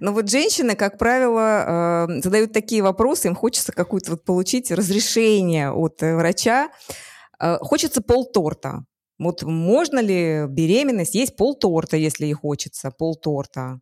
Но 0.00 0.12
вот 0.12 0.30
женщины, 0.30 0.76
как 0.76 0.98
правило, 0.98 2.06
э, 2.08 2.20
задают 2.22 2.52
такие 2.52 2.82
вопросы, 2.82 3.28
им 3.28 3.34
хочется 3.34 3.72
какую-то 3.72 4.12
вот 4.12 4.24
получить 4.24 4.70
разрешение 4.70 5.72
от 5.72 6.02
э, 6.02 6.16
врача. 6.16 6.70
Э, 7.38 7.58
хочется 7.60 8.00
полторта. 8.00 8.84
Вот 9.18 9.42
можно 9.42 9.98
ли 9.98 10.46
беременность 10.48 11.14
есть 11.14 11.36
полторта, 11.36 11.96
если 11.96 12.24
ей 12.24 12.32
хочется, 12.32 12.90
полторта? 12.90 13.80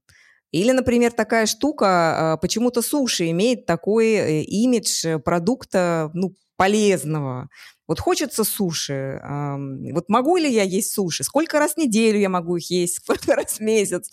Или, 0.50 0.72
например, 0.72 1.12
такая 1.12 1.46
штука, 1.46 2.32
а, 2.32 2.37
почему-то 2.38 2.80
суши 2.82 3.30
имеет 3.30 3.66
такой 3.66 4.06
э, 4.14 4.42
имидж 4.42 5.18
продукта 5.18 6.11
ну, 6.14 6.34
полезного. 6.56 7.48
Вот 7.87 8.00
хочется 8.00 8.44
суши. 8.44 9.20
Вот 9.92 10.08
могу 10.08 10.37
ли 10.37 10.52
я 10.52 10.62
есть 10.62 10.92
суши? 10.92 11.24
Сколько 11.24 11.58
раз 11.58 11.74
в 11.74 11.76
неделю 11.78 12.18
я 12.18 12.28
могу 12.28 12.56
их 12.56 12.70
есть? 12.70 12.96
Сколько 13.04 13.34
раз 13.34 13.58
в 13.58 13.61
месяц? 13.61 14.11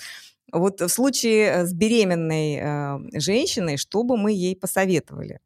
Вот 0.51 0.81
в 0.81 0.89
случае 0.89 1.45
э, 1.45 1.65
с 1.65 1.73
беременной 1.73 3.19
женщиной, 3.19 3.77
что 3.77 4.03
бы 4.03 4.17
мы 4.17 4.31
ей 4.31 4.55
посоветовали? 4.55 5.39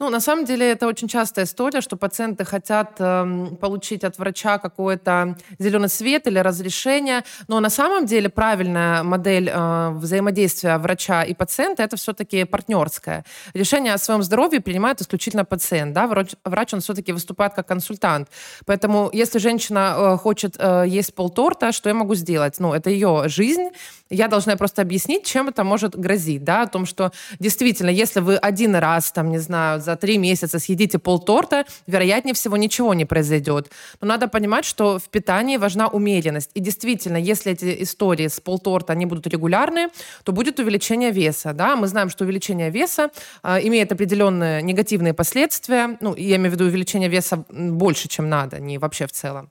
Ну, 0.00 0.10
на 0.10 0.20
самом 0.20 0.44
деле, 0.44 0.70
это 0.70 0.86
очень 0.86 1.08
частая 1.08 1.44
история, 1.44 1.80
что 1.80 1.96
пациенты 1.96 2.44
хотят 2.44 2.92
э, 3.00 3.46
получить 3.60 4.04
от 4.04 4.16
врача 4.16 4.58
какой-то 4.58 5.36
зеленый 5.58 5.88
свет 5.88 6.28
или 6.28 6.38
разрешение, 6.38 7.24
но 7.48 7.58
на 7.58 7.68
самом 7.68 8.06
деле 8.06 8.28
правильная 8.28 9.02
модель 9.02 9.50
э, 9.52 9.90
взаимодействия 9.94 10.78
врача 10.78 11.24
и 11.24 11.34
пациента 11.34 11.82
это 11.82 11.96
все-таки 11.96 12.44
партнерская. 12.44 13.24
Решение 13.54 13.92
о 13.92 13.98
своем 13.98 14.22
здоровье 14.22 14.60
принимает 14.60 15.00
исключительно 15.00 15.44
пациент, 15.44 15.94
да, 15.94 16.06
врач, 16.06 16.30
врач 16.44 16.74
он 16.74 16.80
все-таки 16.80 17.12
выступает 17.12 17.54
как 17.54 17.66
консультант. 17.66 18.28
Поэтому, 18.66 19.10
если 19.12 19.40
женщина 19.40 19.96
э, 19.96 20.16
хочет 20.16 20.54
э, 20.60 20.84
есть 20.86 21.12
полторта, 21.12 21.72
что 21.72 21.88
я 21.88 21.94
могу 21.96 22.14
сделать? 22.14 22.60
Ну, 22.60 22.72
это 22.72 22.88
ее 22.88 23.24
жизнь, 23.26 23.70
я 24.10 24.28
должна 24.28 24.54
просто 24.56 24.80
объяснить, 24.82 25.26
чем 25.26 25.48
это 25.48 25.64
может 25.64 25.98
грозить, 25.98 26.44
да, 26.44 26.62
о 26.62 26.66
том, 26.68 26.86
что 26.86 27.10
действительно, 27.40 27.90
если 27.90 28.20
вы 28.20 28.36
один 28.36 28.76
раз, 28.76 29.10
там, 29.10 29.30
не 29.30 29.38
знаю, 29.38 29.80
за 29.88 29.96
три 29.96 30.18
месяца 30.18 30.58
съедите 30.58 30.98
полторта, 30.98 31.64
вероятнее 31.86 32.34
всего 32.34 32.58
ничего 32.58 32.92
не 32.92 33.06
произойдет. 33.06 33.70
Но 34.02 34.08
надо 34.08 34.28
понимать, 34.28 34.66
что 34.66 34.98
в 34.98 35.08
питании 35.08 35.56
важна 35.56 35.88
умеренность. 35.88 36.50
И 36.52 36.60
действительно, 36.60 37.16
если 37.16 37.52
эти 37.52 37.82
истории 37.82 38.28
с 38.28 38.38
полторта, 38.38 38.92
они 38.92 39.06
будут 39.06 39.26
регулярные, 39.26 39.88
то 40.24 40.32
будет 40.32 40.60
увеличение 40.60 41.10
веса, 41.10 41.54
да. 41.54 41.74
Мы 41.74 41.86
знаем, 41.86 42.10
что 42.10 42.24
увеличение 42.24 42.70
веса 42.70 43.08
э, 43.42 43.66
имеет 43.66 43.90
определенные 43.92 44.62
негативные 44.62 45.14
последствия, 45.14 45.96
ну, 46.00 46.14
я 46.16 46.36
имею 46.36 46.50
в 46.50 46.54
виду 46.54 46.64
увеличение 46.66 47.08
веса 47.08 47.44
больше, 47.48 48.08
чем 48.08 48.28
надо, 48.28 48.60
не 48.60 48.76
вообще 48.76 49.06
в 49.06 49.12
целом. 49.12 49.48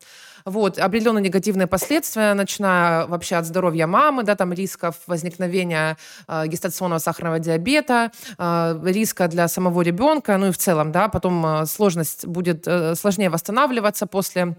Вот, 0.47 0.79
определенные 0.79 1.21
негативные 1.21 1.67
последствия, 1.67 2.33
начиная 2.33 3.05
вообще 3.05 3.35
от 3.35 3.45
здоровья 3.45 3.85
мамы, 3.85 4.23
да, 4.23 4.33
там 4.37 4.53
рисков 4.53 4.95
возникновения 5.05 5.97
э, 6.25 6.47
гестационного 6.47 6.99
сахарного 6.99 7.39
диабета, 7.39 8.13
э, 8.37 8.79
риска 8.85 9.27
для 9.27 9.49
самого 9.49 9.81
ребенка, 9.81 10.37
ну 10.37 10.47
и 10.47 10.51
в 10.51 10.57
целом, 10.57 10.93
да, 10.93 11.09
потом 11.09 11.45
э, 11.45 11.65
сложность 11.65 12.25
будет 12.25 12.65
э, 12.65 12.95
сложнее 12.95 13.29
восстанавливаться 13.29 14.07
после 14.07 14.55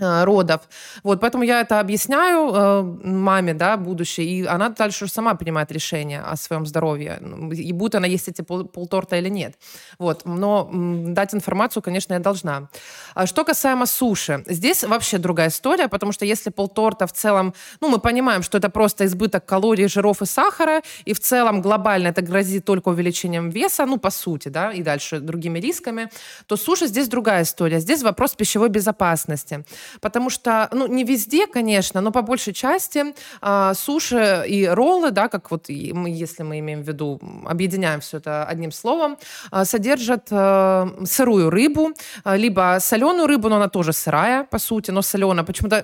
родов. 0.00 0.62
Вот, 1.02 1.20
поэтому 1.20 1.44
я 1.44 1.60
это 1.60 1.80
объясняю 1.80 2.52
э, 2.54 2.82
маме, 3.04 3.54
да, 3.54 3.76
будущей, 3.76 4.24
и 4.24 4.46
она 4.46 4.70
дальше 4.70 5.04
уже 5.04 5.12
сама 5.12 5.34
принимает 5.34 5.70
решение 5.72 6.20
о 6.20 6.36
своем 6.36 6.66
здоровье, 6.66 7.20
и 7.52 7.72
будет 7.72 7.94
она 7.94 8.06
есть 8.06 8.28
эти 8.28 8.42
пол, 8.42 8.64
полторта 8.64 9.16
или 9.16 9.28
нет. 9.28 9.54
Вот, 9.98 10.22
но 10.24 10.68
м, 10.72 11.14
дать 11.14 11.34
информацию, 11.34 11.82
конечно, 11.82 12.14
я 12.14 12.18
должна. 12.18 12.68
А 13.14 13.26
что 13.26 13.44
касаемо 13.44 13.86
суши, 13.86 14.42
здесь 14.46 14.84
вообще 14.84 15.18
другая 15.18 15.48
история, 15.48 15.88
потому 15.88 16.12
что 16.12 16.24
если 16.24 16.50
полторта 16.50 17.06
в 17.06 17.12
целом, 17.12 17.54
ну, 17.80 17.88
мы 17.88 17.98
понимаем, 17.98 18.42
что 18.42 18.58
это 18.58 18.70
просто 18.70 19.04
избыток 19.04 19.44
калорий, 19.44 19.88
жиров 19.88 20.22
и 20.22 20.26
сахара, 20.26 20.82
и 21.04 21.12
в 21.12 21.20
целом 21.20 21.60
глобально 21.60 22.08
это 22.08 22.22
грозит 22.22 22.64
только 22.64 22.88
увеличением 22.88 23.50
веса, 23.50 23.86
ну, 23.86 23.98
по 23.98 24.10
сути, 24.10 24.48
да, 24.48 24.72
и 24.72 24.82
дальше 24.82 25.20
другими 25.20 25.58
рисками, 25.58 26.10
то 26.46 26.56
суши 26.56 26.86
здесь 26.86 27.08
другая 27.08 27.42
история. 27.42 27.80
Здесь 27.80 28.02
вопрос 28.02 28.34
пищевой 28.34 28.68
безопасности 28.68 29.64
потому 30.00 30.30
что, 30.30 30.68
ну, 30.72 30.86
не 30.86 31.04
везде, 31.04 31.46
конечно, 31.46 32.00
но 32.00 32.10
по 32.12 32.22
большей 32.22 32.52
части 32.52 33.14
э, 33.42 33.72
суши 33.74 34.44
и 34.46 34.66
роллы, 34.66 35.10
да, 35.10 35.28
как 35.28 35.50
вот 35.50 35.68
мы, 35.68 36.10
если 36.10 36.42
мы 36.42 36.58
имеем 36.58 36.82
в 36.82 36.88
виду, 36.88 37.20
объединяем 37.46 38.00
все 38.00 38.18
это 38.18 38.44
одним 38.44 38.72
словом, 38.72 39.18
э, 39.52 39.64
содержат 39.64 40.28
э, 40.30 40.86
сырую 41.04 41.50
рыбу, 41.50 41.92
э, 42.24 42.36
либо 42.36 42.78
соленую 42.80 43.26
рыбу, 43.26 43.48
но 43.48 43.56
она 43.56 43.68
тоже 43.68 43.92
сырая, 43.92 44.44
по 44.44 44.58
сути, 44.58 44.90
но 44.90 45.02
соленая. 45.02 45.44
Почему-то, 45.44 45.82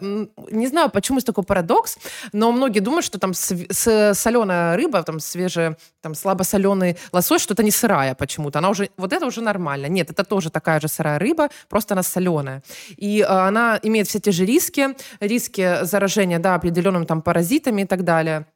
не 0.51 0.67
знаю, 0.67 0.91
почему 0.91 1.19
есть 1.19 1.27
такой 1.27 1.45
парадокс, 1.45 1.99
но 2.33 2.53
многие 2.53 2.81
думают, 2.81 3.05
что 3.05 3.19
там 3.19 3.33
с, 3.35 4.15
соленая 4.15 4.77
рыба, 4.77 5.03
там 5.03 5.21
свежая, 5.21 5.77
там 6.01 6.15
слабосоленый 6.15 6.97
лосось, 7.13 7.43
что 7.43 7.55
это 7.55 7.63
не 7.63 7.71
сырая 7.71 8.15
почему-то. 8.15 8.59
Она 8.59 8.71
уже, 8.71 8.91
вот 8.97 9.13
это 9.13 9.27
уже 9.27 9.41
нормально. 9.41 9.87
Нет, 9.87 10.11
это 10.11 10.25
тоже 10.25 10.51
такая 10.51 10.81
же 10.81 10.89
сырая 10.89 11.19
рыба, 11.19 11.49
просто 11.69 11.95
она 11.95 12.03
соленая. 12.03 12.63
И 12.97 13.21
э, 13.21 13.25
она 13.25 13.79
имеет 13.83 13.96
имеет 13.97 14.09
все 14.09 14.21
те 14.21 14.31
же 14.31 14.45
риски, 14.45 14.89
риски 15.21 15.85
заражения 15.85 16.39
да, 16.39 16.55
определенными 16.55 17.05
там 17.05 17.23
паразитами 17.23 17.83
и 17.83 17.87
так 17.87 18.05
далее. 18.05 18.47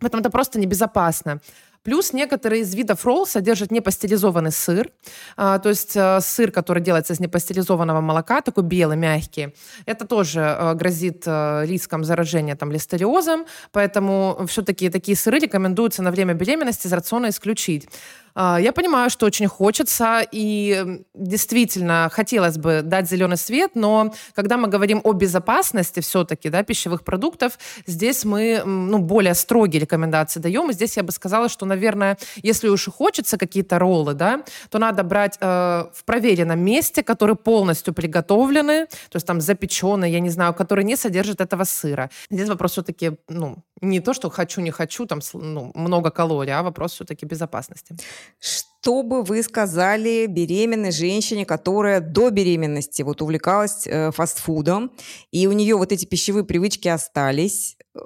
Поэтому 0.00 0.20
это 0.20 0.30
просто 0.30 0.58
небезопасно. 0.58 1.40
Плюс 1.82 2.12
некоторые 2.12 2.62
из 2.62 2.74
видов 2.74 3.04
ролл 3.04 3.26
содержат 3.26 3.72
непастеризованный 3.72 4.52
сыр, 4.52 4.90
а, 5.36 5.58
то 5.58 5.68
есть 5.68 5.96
а, 5.96 6.20
сыр, 6.20 6.52
который 6.52 6.80
делается 6.80 7.12
из 7.12 7.20
непастеризованного 7.20 8.00
молока, 8.00 8.40
такой 8.40 8.62
белый, 8.62 8.96
мягкий. 8.96 9.52
Это 9.84 10.06
тоже 10.06 10.42
а, 10.44 10.74
грозит 10.74 11.24
а, 11.26 11.62
риском 11.64 12.04
заражения 12.04 12.54
там, 12.54 12.70
листериозом, 12.70 13.46
поэтому 13.72 14.44
все-таки 14.46 14.90
такие 14.90 15.16
сыры 15.16 15.40
рекомендуется 15.40 16.02
на 16.02 16.12
время 16.12 16.34
беременности 16.34 16.86
из 16.86 16.92
рациона 16.92 17.30
исключить. 17.30 17.88
А, 18.34 18.58
я 18.60 18.72
понимаю, 18.72 19.10
что 19.10 19.26
очень 19.26 19.46
хочется, 19.46 20.22
и 20.30 21.02
действительно 21.14 22.08
хотелось 22.12 22.58
бы 22.58 22.82
дать 22.82 23.08
зеленый 23.08 23.36
свет, 23.36 23.72
но 23.74 24.12
когда 24.34 24.56
мы 24.56 24.68
говорим 24.68 25.00
о 25.04 25.12
безопасности 25.12 26.00
все-таки 26.00 26.48
да, 26.48 26.62
пищевых 26.62 27.04
продуктов, 27.04 27.58
здесь 27.86 28.24
мы 28.24 28.62
ну, 28.64 28.98
более 28.98 29.34
строгие 29.34 29.80
рекомендации 29.80 30.40
даем. 30.40 30.70
И 30.70 30.72
здесь 30.72 30.96
я 30.96 31.02
бы 31.02 31.12
сказала, 31.12 31.48
что, 31.48 31.66
наверное, 31.66 32.18
если 32.42 32.68
уж 32.68 32.88
и 32.88 32.90
хочется 32.90 33.38
какие-то 33.38 33.78
роллы, 33.78 34.14
да, 34.14 34.42
то 34.70 34.78
надо 34.78 35.02
брать 35.02 35.36
э, 35.40 35.46
в 35.92 36.04
проверенном 36.04 36.60
месте, 36.60 37.02
которые 37.02 37.36
полностью 37.36 37.94
приготовлены, 37.94 38.86
то 38.86 39.16
есть 39.16 39.26
там 39.26 39.40
запеченные, 39.40 40.12
я 40.12 40.20
не 40.20 40.30
знаю, 40.30 40.54
которые 40.54 40.84
не 40.84 40.96
содержат 40.96 41.40
этого 41.40 41.64
сыра. 41.64 42.10
Здесь 42.30 42.48
вопрос 42.48 42.72
все-таки 42.72 43.12
ну, 43.28 43.58
не 43.82 44.00
то, 44.00 44.14
что 44.14 44.30
хочу, 44.30 44.60
не 44.60 44.70
хочу, 44.70 45.06
там 45.06 45.20
ну, 45.34 45.72
много 45.74 46.10
калорий, 46.10 46.52
а 46.52 46.62
вопрос 46.62 46.92
все-таки 46.92 47.26
безопасности. 47.26 47.96
Что 48.38 49.02
бы 49.02 49.22
вы 49.22 49.42
сказали 49.42 50.26
беременной 50.26 50.92
женщине, 50.92 51.46
которая 51.46 52.00
до 52.00 52.30
беременности 52.30 53.02
вот 53.02 53.22
увлекалась 53.22 53.86
э, 53.86 54.10
фастфудом, 54.10 54.92
и 55.30 55.46
у 55.46 55.52
нее 55.52 55.76
вот 55.76 55.92
эти 55.92 56.04
пищевые 56.04 56.44
привычки 56.44 56.88
остались? 56.88 57.76
Э, 57.94 58.00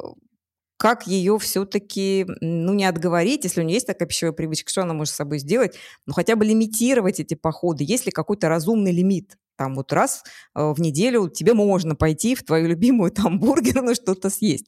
как 0.78 1.06
ее 1.06 1.38
все-таки, 1.38 2.26
ну, 2.40 2.74
не 2.74 2.84
отговорить, 2.84 3.44
если 3.44 3.62
у 3.62 3.64
нее 3.64 3.76
есть 3.76 3.86
такая 3.86 4.06
пищевая 4.06 4.32
привычка, 4.32 4.70
что 4.70 4.82
она 4.82 4.92
может 4.92 5.14
с 5.14 5.16
собой 5.16 5.38
сделать, 5.38 5.74
ну, 6.04 6.12
хотя 6.12 6.36
бы 6.36 6.44
лимитировать 6.44 7.18
эти 7.18 7.34
походы, 7.34 7.84
есть 7.84 8.04
ли 8.06 8.12
какой-то 8.12 8.48
разумный 8.48 8.92
лимит? 8.92 9.38
Там 9.56 9.74
вот 9.74 9.92
раз 9.92 10.22
э, 10.54 10.72
в 10.72 10.80
неделю 10.80 11.28
тебе 11.28 11.54
можно 11.54 11.94
пойти 11.94 12.34
в 12.34 12.44
твою 12.44 12.68
любимую 12.68 13.10
там 13.10 13.40
бургерную 13.40 13.94
что-то 13.94 14.28
съесть. 14.30 14.66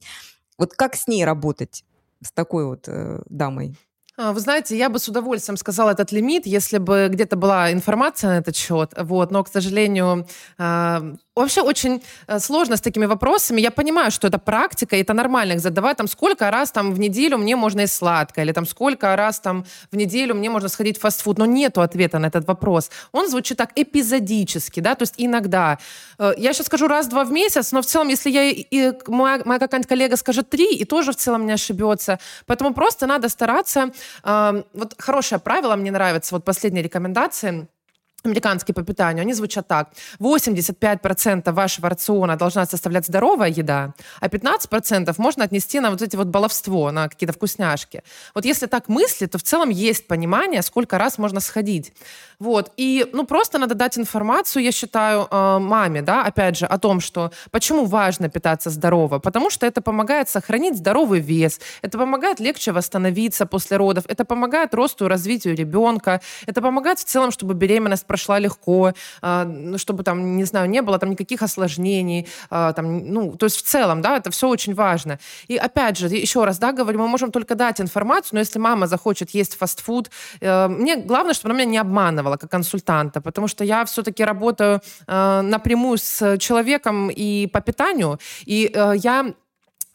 Вот 0.56 0.72
как 0.72 0.96
с 0.96 1.06
ней 1.06 1.24
работать, 1.24 1.84
с 2.22 2.32
такой 2.32 2.64
вот 2.64 2.88
э, 2.88 3.20
дамой? 3.28 3.76
А, 4.20 4.33
вы 4.33 4.40
знаете, 4.40 4.76
я 4.76 4.88
бы 4.90 4.98
с 4.98 5.09
удовольствием 5.09 5.57
сказала 5.57 5.90
этот 5.92 6.11
лимит, 6.11 6.44
если 6.44 6.78
бы 6.78 7.09
где-то 7.09 7.37
была 7.37 7.72
информация 7.72 8.31
на 8.31 8.38
этот 8.38 8.57
счет. 8.57 8.92
Вот, 8.96 9.31
но, 9.31 9.44
к 9.44 9.48
сожалению, 9.48 10.26
а, 10.59 11.14
вообще 11.42 11.62
очень 11.62 12.03
э, 12.27 12.38
сложно 12.38 12.77
с 12.77 12.81
такими 12.81 13.07
вопросами. 13.07 13.61
Я 13.61 13.70
понимаю, 13.70 14.11
что 14.11 14.29
это 14.29 14.38
практика, 14.38 14.96
и 14.96 15.01
это 15.01 15.14
нормально 15.14 15.53
их 15.53 15.61
задавать. 15.61 15.96
Там 15.96 16.09
сколько 16.09 16.51
раз 16.51 16.70
там 16.70 16.92
в 16.92 16.98
неделю 16.98 17.38
мне 17.38 17.57
можно 17.57 17.83
есть 17.83 17.94
сладкое, 17.94 18.44
или 18.44 18.53
там 18.53 18.66
сколько 18.66 19.16
раз 19.16 19.40
там 19.40 19.64
в 19.92 19.96
неделю 19.96 20.35
мне 20.35 20.51
можно 20.51 20.68
сходить 20.68 20.98
в 20.98 21.01
фастфуд. 21.01 21.38
Но 21.38 21.46
нету 21.46 21.81
ответа 21.81 22.18
на 22.18 22.27
этот 22.27 22.46
вопрос. 22.46 22.90
Он 23.12 23.29
звучит 23.29 23.57
так 23.57 23.70
эпизодически, 23.74 24.81
да, 24.81 24.94
то 24.94 25.03
есть 25.03 25.14
иногда. 25.16 25.79
Э, 26.18 26.33
я 26.37 26.53
сейчас 26.53 26.66
скажу 26.66 26.88
раз-два 26.88 27.24
в 27.24 27.33
месяц, 27.33 27.72
но 27.72 27.81
в 27.81 27.87
целом, 27.87 28.09
если 28.09 28.31
я 28.31 28.51
и 28.51 28.92
моя, 29.07 29.42
моя 29.44 29.59
какая-нибудь 29.59 29.88
коллега 29.88 30.16
скажет 30.16 30.51
три, 30.51 30.74
и 30.74 30.85
тоже 30.85 31.12
в 31.12 31.16
целом 31.16 31.46
не 31.46 31.53
ошибется. 31.53 32.18
Поэтому 32.46 32.74
просто 32.74 33.07
надо 33.07 33.29
стараться. 33.29 33.90
Э, 34.24 34.62
вот 34.74 34.94
хорошее 34.98 35.40
правило 35.40 35.77
мне 35.77 35.90
нравится, 35.90 36.35
вот 36.35 36.44
последние 36.44 36.83
рекомендации– 36.83 37.68
американские 38.24 38.74
по 38.74 38.83
питанию, 38.83 39.22
они 39.22 39.35
звучат 39.35 39.68
так. 39.68 39.90
85% 40.20 41.52
вашего 41.52 41.88
рациона 41.88 42.37
должна 42.37 42.66
составлять 42.66 43.07
здоровая 43.07 43.48
еда, 43.48 43.94
а 44.20 44.28
15% 44.28 45.14
можно 45.18 45.44
отнести 45.44 45.81
на 45.81 45.90
вот 45.90 46.02
эти 46.02 46.16
вот 46.16 46.26
баловство, 46.26 46.90
на 46.90 47.09
какие-то 47.09 47.33
вкусняшки. 47.33 48.02
Вот 48.35 48.44
если 48.44 48.66
так 48.66 48.88
мыслить, 48.88 49.31
то 49.31 49.38
в 49.38 49.42
целом 49.42 49.70
есть 49.70 50.07
понимание, 50.07 50.62
сколько 50.62 50.98
раз 50.98 51.18
можно 51.18 51.40
сходить. 51.40 51.92
Вот. 52.38 52.72
И, 52.76 53.07
ну, 53.12 53.24
просто 53.26 53.59
надо 53.59 53.74
дать 53.74 53.98
информацию, 53.98 54.62
я 54.62 54.72
считаю, 54.72 55.26
э, 55.31 55.59
маме, 55.59 56.02
да, 56.02 56.24
опять 56.24 56.57
же, 56.57 56.66
о 56.66 56.78
том, 56.78 57.00
что 57.00 57.33
почему 57.50 57.85
важно 57.85 58.28
питаться 58.28 58.70
здорово. 58.70 59.18
Потому 59.18 59.50
что 59.50 59.66
это 59.66 59.81
помогает 59.81 60.28
сохранить 60.28 60.76
здоровый 60.76 61.20
вес, 61.20 61.61
это 61.83 61.98
помогает 61.98 62.40
легче 62.40 62.72
восстановиться 62.72 63.46
после 63.46 63.76
родов, 63.76 64.04
это 64.09 64.24
помогает 64.24 64.74
росту 64.74 65.07
и 65.07 65.09
развитию 65.09 65.57
ребенка, 65.57 66.20
это 66.46 66.62
помогает 66.62 66.98
в 66.98 67.04
целом, 67.04 67.33
чтобы 67.33 67.54
беременность 67.54 68.07
прошла 68.18 68.38
легко, 68.40 68.92
э, 69.22 69.76
чтобы 69.76 70.02
там, 70.02 70.37
не 70.37 70.44
знаю, 70.44 70.68
не 70.68 70.83
было 70.83 70.98
там 70.98 71.11
никаких 71.11 71.42
осложнений, 71.42 72.26
э, 72.50 72.72
там, 72.74 73.12
ну, 73.12 73.37
то 73.37 73.46
есть 73.46 73.57
в 73.57 73.62
целом, 73.62 74.02
да, 74.02 74.16
это 74.16 74.31
все 74.31 74.48
очень 74.48 74.74
важно. 74.74 75.18
И 75.50 75.57
опять 75.57 75.98
же, 75.98 76.09
еще 76.09 76.44
раз, 76.44 76.59
да, 76.59 76.72
говорю, 76.72 76.98
мы 76.98 77.09
можем 77.09 77.31
только 77.31 77.54
дать 77.54 77.81
информацию, 77.81 78.31
но 78.33 78.40
если 78.40 78.61
мама 78.61 78.87
захочет 78.87 79.31
есть 79.35 79.57
фастфуд, 79.57 80.11
мне 80.40 80.96
главное, 80.96 81.35
чтобы 81.35 81.54
она 81.54 81.62
меня 81.62 81.70
не 81.70 81.78
обманывала, 81.78 82.37
как 82.37 82.50
консультанта, 82.50 83.20
потому 83.20 83.48
что 83.48 83.64
я 83.64 83.85
все-таки 83.85 84.24
работаю 84.24 84.81
э, 85.07 85.40
напрямую 85.42 85.98
с 85.98 86.38
человеком 86.38 87.11
и 87.11 87.46
по 87.46 87.61
питанию, 87.61 88.18
и 88.46 88.70
э, 88.74 88.92
я 88.96 89.35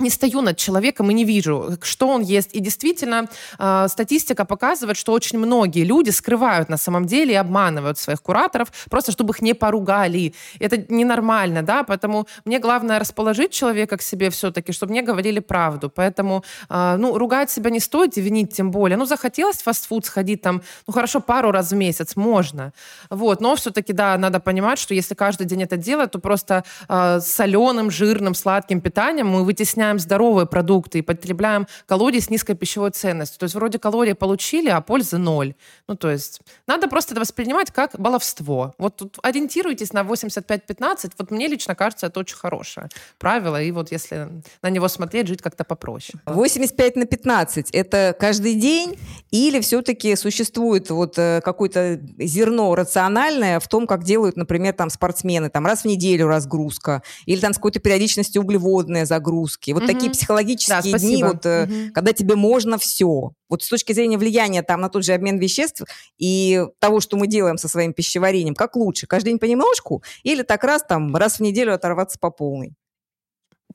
не 0.04 0.10
стою 0.10 0.42
над 0.42 0.58
человеком 0.58 1.10
и 1.10 1.14
не 1.14 1.26
вижу, 1.26 1.78
что 1.82 2.08
он 2.08 2.22
ест. 2.22 2.54
И 2.54 2.60
действительно, 2.60 3.28
э, 3.60 3.88
статистика 3.90 4.46
показывает, 4.46 4.98
что 4.98 5.14
очень 5.14 5.40
многие 5.40 5.84
люди 5.84 6.12
скрывают 6.12 6.70
на 6.70 6.78
самом 6.78 7.06
деле 7.06 7.34
и 7.34 7.38
обманывают 7.38 7.98
своих 7.98 8.22
кураторов, 8.22 8.72
просто 8.90 9.12
чтобы 9.12 9.34
их 9.34 9.42
не 9.42 9.54
поругали. 9.54 10.34
Это 10.60 10.78
ненормально, 10.90 11.62
да, 11.62 11.84
поэтому 11.84 12.28
мне 12.46 12.60
главное 12.60 13.00
расположить 13.00 13.52
человека 13.52 13.98
к 13.98 14.02
себе 14.02 14.30
все-таки, 14.30 14.72
чтобы 14.74 14.92
мне 14.92 15.02
говорили 15.02 15.40
правду. 15.40 15.90
Поэтому, 15.90 16.44
э, 16.70 16.96
ну, 16.98 17.18
ругать 17.18 17.50
себя 17.52 17.70
не 17.70 17.80
стоит, 17.80 18.18
и 18.18 18.22
винить 18.22 18.54
тем 18.54 18.72
более. 18.72 18.98
Ну, 18.98 19.06
захотелось 19.06 19.58
в 19.58 19.64
фастфуд 19.64 20.06
сходить 20.06 20.42
там, 20.42 20.62
ну, 20.88 20.94
хорошо, 20.94 21.20
пару 21.20 21.52
раз 21.52 21.72
в 21.72 21.76
месяц, 21.76 22.16
можно. 22.16 22.74
Вот, 23.10 23.42
но 23.42 23.56
все-таки, 23.56 23.94
да, 23.94 24.18
надо 24.18 24.40
понимать, 24.40 24.80
что 24.80 24.94
если 24.94 25.16
каждый 25.16 25.46
день 25.46 25.64
это 25.64 25.78
делать, 25.78 26.12
то 26.12 26.20
просто 26.20 26.64
э, 26.90 27.20
соленым, 27.22 27.92
жирным, 27.92 28.36
сладким 28.36 28.82
питанием 28.82 29.28
мы 29.28 29.44
вытесняем 29.44 29.93
потребляем 29.94 30.00
здоровые 30.00 30.46
продукты 30.46 31.00
и 31.00 31.02
потребляем 31.02 31.68
калории 31.86 32.20
с 32.20 32.30
низкой 32.30 32.56
пищевой 32.56 32.92
ценностью. 32.92 33.40
То 33.40 33.46
есть 33.46 33.56
вроде 33.56 33.80
калории 33.80 34.14
получили, 34.14 34.70
а 34.70 34.82
пользы 34.82 35.18
ноль. 35.18 35.54
Ну, 35.88 35.96
то 35.96 36.10
есть 36.10 36.42
надо 36.68 36.88
просто 36.88 37.14
это 37.14 37.22
воспринимать 37.22 37.72
как 37.72 38.00
баловство. 38.00 38.74
Вот 38.78 38.96
тут 38.98 39.18
ориентируйтесь 39.24 39.94
на 39.94 40.02
85-15. 40.02 41.12
Вот 41.18 41.32
мне 41.32 41.48
лично 41.48 41.76
кажется, 41.76 42.08
это 42.08 42.20
очень 42.20 42.38
хорошее 42.38 42.90
правило. 43.20 43.62
И 43.62 43.72
вот 43.72 43.92
если 43.92 44.30
на 44.62 44.70
него 44.70 44.88
смотреть, 44.88 45.28
жить 45.28 45.42
как-то 45.42 45.64
попроще. 45.64 46.20
85 46.26 46.96
на 46.96 47.06
15– 47.06 47.70
это 47.74 48.16
каждый 48.20 48.56
день? 48.56 48.98
Или 49.32 49.60
все-таки 49.60 50.16
существует 50.16 50.90
вот 50.90 51.18
э, 51.18 51.42
какое-то 51.44 52.00
зерно 52.20 52.76
рациональное 52.76 53.60
в 53.60 53.68
том, 53.68 53.88
как 53.88 54.04
делают, 54.04 54.38
например, 54.38 54.74
там 54.74 54.90
спортсмены, 54.90 55.50
там 55.50 55.66
раз 55.66 55.82
в 55.82 55.86
неделю 55.86 56.28
разгрузка, 56.28 57.02
или 57.26 57.40
там 57.40 57.54
с 57.54 57.58
какой-то 57.58 57.80
периодичностью 57.80 58.42
углеводные 58.42 59.06
загрузки. 59.06 59.72
Вот 59.72 59.83
угу. 59.84 59.94
такие 59.94 60.12
психологические 60.12 60.94
да, 60.94 61.00
дни, 61.00 61.24
вот, 61.24 61.46
угу. 61.46 61.94
когда 61.94 62.14
тебе 62.14 62.36
можно 62.36 62.78
все. 62.78 63.32
Вот 63.50 63.64
с 63.64 63.70
точки 63.70 63.94
зрения 63.94 64.18
влияния 64.18 64.64
там 64.64 64.82
на 64.82 64.90
тот 64.90 65.04
же 65.04 65.14
обмен 65.14 65.38
веществ 65.38 65.84
и 66.18 66.66
того, 66.80 67.00
что 67.00 67.18
мы 67.18 67.28
делаем 67.28 67.58
со 67.58 67.68
своим 67.68 67.94
пищеварением, 67.94 68.56
как 68.56 68.76
лучше? 68.76 69.08
Каждый 69.08 69.30
день 69.30 69.40
понемножку 69.40 70.04
или 70.24 70.44
так 70.44 70.64
раз 70.64 70.84
там 70.88 71.16
раз 71.16 71.38
в 71.38 71.40
неделю 71.42 71.74
оторваться 71.74 72.18
по 72.20 72.32
полной? 72.32 72.74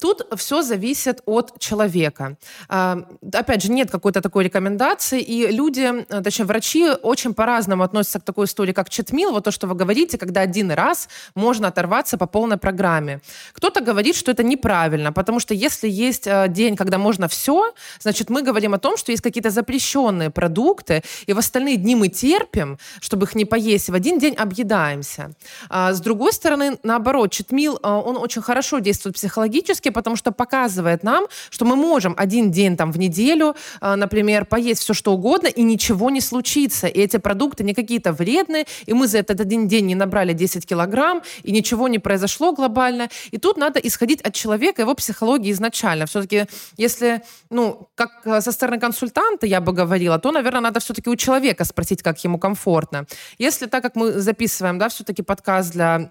Тут 0.01 0.27
все 0.37 0.63
зависит 0.63 1.23
от 1.27 1.59
человека. 1.59 2.37
А, 2.69 3.05
опять 3.33 3.63
же, 3.63 3.73
нет 3.73 3.91
какой-то 3.91 4.21
такой 4.21 4.45
рекомендации, 4.45 5.21
и 5.21 5.49
люди, 5.49 6.05
э, 6.09 6.23
точнее, 6.23 6.45
врачи 6.45 6.89
очень 7.03 7.35
по-разному 7.35 7.83
относятся 7.83 8.21
к 8.21 8.23
такой 8.23 8.47
истории, 8.47 8.73
как 8.73 8.91
читмил, 8.91 9.33
вот 9.33 9.45
то, 9.45 9.51
что 9.51 9.67
вы 9.67 9.75
говорите, 9.75 10.17
когда 10.17 10.43
один 10.43 10.71
раз 10.71 11.09
можно 11.35 11.69
оторваться 11.69 12.17
по 12.17 12.27
полной 12.27 12.59
программе. 12.59 13.21
Кто-то 13.53 13.81
говорит, 13.81 14.15
что 14.15 14.31
это 14.31 14.45
неправильно, 14.45 15.13
потому 15.13 15.41
что 15.41 15.55
если 15.55 15.89
есть 15.89 16.27
э, 16.27 16.47
день, 16.49 16.77
когда 16.77 16.99
можно 16.99 17.27
все, 17.27 17.73
значит, 18.01 18.31
мы 18.31 18.43
говорим 18.43 18.75
о 18.75 18.79
том, 18.79 18.97
что 18.97 19.13
есть 19.13 19.23
какие-то 19.23 19.51
запрещенные 19.51 20.31
продукты, 20.31 21.03
и 21.27 21.33
в 21.33 21.39
остальные 21.39 21.77
дни 21.77 21.97
мы 21.97 22.09
терпим, 22.09 22.79
чтобы 23.01 23.27
их 23.27 23.35
не 23.35 23.45
поесть, 23.45 23.91
в 23.91 23.95
один 23.95 24.19
день 24.19 24.35
объедаемся. 24.35 25.33
А 25.69 25.93
с 25.93 26.01
другой 26.01 26.33
стороны, 26.33 26.79
наоборот, 26.85 27.33
читмил, 27.33 27.79
он 27.83 28.17
очень 28.17 28.43
хорошо 28.43 28.79
действует 28.79 29.17
психологически, 29.17 29.88
ошибки, 29.89 29.95
потому 29.95 30.17
что 30.17 30.33
показывает 30.33 31.05
нам, 31.05 31.27
что 31.51 31.65
мы 31.65 31.77
можем 31.77 32.15
один 32.17 32.51
день 32.51 32.77
там 32.77 32.93
в 32.93 32.99
неделю, 32.99 33.55
э, 33.81 33.97
например, 33.97 34.45
поесть 34.45 34.83
все 34.83 34.95
что 34.95 35.13
угодно, 35.13 35.49
и 35.49 35.63
ничего 35.63 36.11
не 36.11 36.21
случится. 36.21 36.87
И 36.87 37.01
эти 37.01 37.19
продукты 37.19 37.65
не 37.65 37.75
какие-то 37.75 38.13
вредные, 38.13 38.65
и 38.89 38.95
мы 38.95 39.07
за 39.07 39.19
этот 39.19 39.41
один 39.41 39.69
день 39.69 39.87
не 39.87 39.95
набрали 39.95 40.35
10 40.35 40.67
килограмм, 40.67 41.23
и 41.47 41.53
ничего 41.53 41.89
не 41.89 41.99
произошло 41.99 42.53
глобально. 42.53 43.09
И 43.33 43.39
тут 43.39 43.59
надо 43.59 43.81
исходить 43.81 44.23
от 44.27 44.35
человека, 44.35 44.83
его 44.83 44.95
психологии 44.95 45.53
изначально. 45.53 46.05
Все-таки, 46.07 46.47
если, 46.79 47.21
ну, 47.51 47.89
как 47.95 48.11
э, 48.25 48.41
со 48.41 48.53
стороны 48.53 48.81
консультанта 48.81 49.47
я 49.47 49.61
бы 49.61 49.73
говорила, 49.73 50.19
то, 50.19 50.33
наверное, 50.33 50.61
надо 50.61 50.81
все-таки 50.81 51.11
у 51.11 51.17
человека 51.17 51.65
спросить, 51.65 52.03
как 52.03 52.25
ему 52.25 52.39
комфортно. 52.39 53.07
Если 53.41 53.67
так 53.67 53.83
как 53.83 53.97
мы 53.97 54.21
записываем, 54.21 54.79
да, 54.79 54.89
все-таки 54.89 55.23
подкаст 55.23 55.73
для 55.73 56.11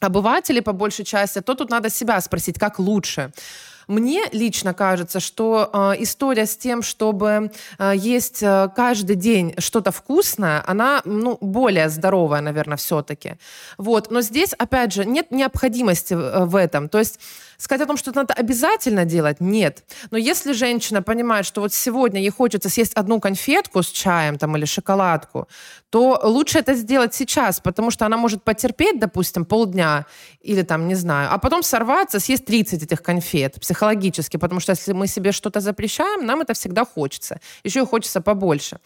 обывателей 0.00 0.62
по 0.62 0.72
большей 0.72 1.04
части, 1.04 1.40
то 1.40 1.54
тут 1.54 1.70
надо 1.70 1.90
себя 1.90 2.20
спросить, 2.20 2.58
как 2.58 2.78
лучше. 2.78 3.32
Мне 3.88 4.24
лично 4.32 4.74
кажется, 4.74 5.18
что 5.18 5.70
э, 5.72 6.02
история 6.02 6.44
с 6.44 6.56
тем, 6.58 6.82
чтобы 6.82 7.50
э, 7.78 7.92
есть 7.96 8.42
э, 8.42 8.68
каждый 8.76 9.16
день 9.16 9.54
что-то 9.56 9.92
вкусное, 9.92 10.62
она 10.66 11.00
ну, 11.06 11.38
более 11.40 11.88
здоровая, 11.88 12.42
наверное, 12.42 12.76
все-таки. 12.76 13.36
Вот. 13.78 14.10
Но 14.10 14.20
здесь, 14.20 14.52
опять 14.52 14.92
же, 14.92 15.06
нет 15.06 15.30
необходимости 15.30 16.12
э, 16.12 16.44
в 16.44 16.56
этом. 16.56 16.90
То 16.90 16.98
есть 16.98 17.18
Сказать 17.60 17.82
о 17.82 17.86
том, 17.86 17.96
что 17.96 18.10
это 18.10 18.20
надо 18.20 18.34
обязательно 18.34 19.04
делать, 19.04 19.40
нет. 19.40 19.82
Но 20.12 20.16
если 20.16 20.52
женщина 20.52 21.02
понимает, 21.02 21.44
что 21.44 21.60
вот 21.60 21.74
сегодня 21.74 22.20
ей 22.20 22.30
хочется 22.30 22.68
съесть 22.68 22.94
одну 22.94 23.18
конфетку 23.18 23.82
с 23.82 23.88
чаем 23.88 24.38
там, 24.38 24.56
или 24.56 24.64
шоколадку, 24.64 25.48
то 25.90 26.20
лучше 26.22 26.60
это 26.60 26.74
сделать 26.74 27.14
сейчас, 27.14 27.58
потому 27.58 27.90
что 27.90 28.06
она 28.06 28.16
может 28.16 28.44
потерпеть, 28.44 29.00
допустим, 29.00 29.44
полдня 29.44 30.06
или 30.40 30.62
там, 30.62 30.86
не 30.86 30.94
знаю, 30.94 31.30
а 31.32 31.38
потом 31.38 31.64
сорваться, 31.64 32.20
съесть 32.20 32.44
30 32.44 32.84
этих 32.84 33.02
конфет 33.02 33.60
психологически, 33.60 34.36
потому 34.36 34.60
что 34.60 34.70
если 34.70 34.92
мы 34.92 35.08
себе 35.08 35.32
что-то 35.32 35.58
запрещаем, 35.58 36.24
нам 36.24 36.42
это 36.42 36.54
всегда 36.54 36.84
хочется. 36.84 37.40
Еще 37.64 37.80
и 37.80 37.86
хочется 37.86 38.20
побольше. 38.20 38.78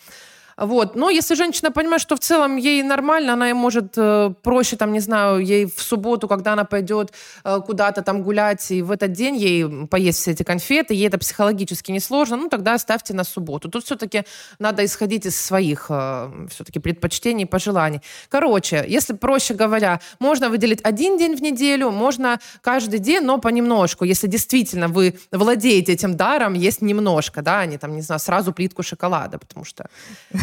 Вот. 0.63 0.95
Но 0.95 1.11
если 1.11 1.35
женщина 1.35 1.73
понимает, 1.73 2.01
что 2.01 2.15
в 2.15 2.21
целом 2.21 2.57
ей 2.57 2.85
нормально, 2.85 3.33
она 3.33 3.53
может 3.53 3.95
э, 3.97 4.33
проще, 4.43 4.77
там, 4.77 4.93
не 4.93 5.01
знаю, 5.01 5.41
ей 5.41 5.67
в 5.67 5.83
субботу, 5.83 6.29
когда 6.29 6.53
она 6.53 6.65
пойдет 6.65 7.13
э, 7.43 7.59
куда-то 7.67 8.03
там 8.03 8.23
гулять, 8.23 8.71
и 8.71 8.81
в 8.81 8.93
этот 8.93 9.11
день 9.11 9.37
ей 9.37 9.87
поесть 9.89 10.21
все 10.21 10.31
эти 10.31 10.45
конфеты, 10.45 10.95
ей 10.95 11.09
это 11.09 11.19
психологически 11.19 11.91
не 11.91 11.99
сложно, 11.99 12.37
ну, 12.37 12.49
тогда 12.49 12.79
ставьте 12.79 13.13
на 13.13 13.25
субботу. 13.25 13.69
Тут 13.69 13.85
все-таки 13.85 14.23
надо 14.61 14.85
исходить 14.85 15.27
из 15.27 15.41
своих 15.41 15.87
э, 15.89 16.31
все-таки 16.51 16.79
предпочтений, 16.79 17.45
пожеланий. 17.45 18.01
Короче, 18.29 18.85
если 18.87 19.15
проще 19.15 19.55
говоря, 19.55 19.99
можно 20.21 20.49
выделить 20.49 20.81
один 20.85 21.19
день 21.19 21.35
в 21.35 21.43
неделю, 21.43 21.91
можно 21.91 22.39
каждый 22.61 23.01
день, 23.01 23.25
но 23.25 23.39
понемножку. 23.39 24.05
Если 24.05 24.29
действительно 24.29 24.87
вы 24.87 25.19
владеете 25.33 25.93
этим 25.93 26.17
даром, 26.17 26.55
есть 26.55 26.83
немножко, 26.83 27.43
да, 27.43 27.59
а 27.59 27.67
не 27.67 27.79
там, 27.79 27.97
не 27.97 28.03
знаю, 28.03 28.21
сразу 28.21 28.53
плитку 28.53 28.85
шоколада, 28.85 29.39
потому 29.39 29.65
что 29.65 29.87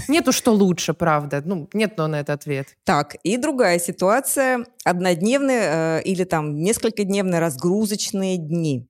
нету 0.10 0.32
что 0.32 0.52
лучше, 0.52 0.94
правда. 0.94 1.42
Ну, 1.46 1.70
нет 1.74 1.94
но 1.98 2.08
на 2.08 2.20
это 2.20 2.34
ответ. 2.34 2.76
Так, 2.84 3.16
и 3.24 3.38
другая 3.38 3.80
ситуация. 3.80 4.66
Однодневные 4.84 5.62
э, 5.62 6.02
или 6.04 6.24
там 6.24 6.56
несколькодневные 6.56 7.40
разгрузочные 7.40 8.38
дни. 8.38 8.88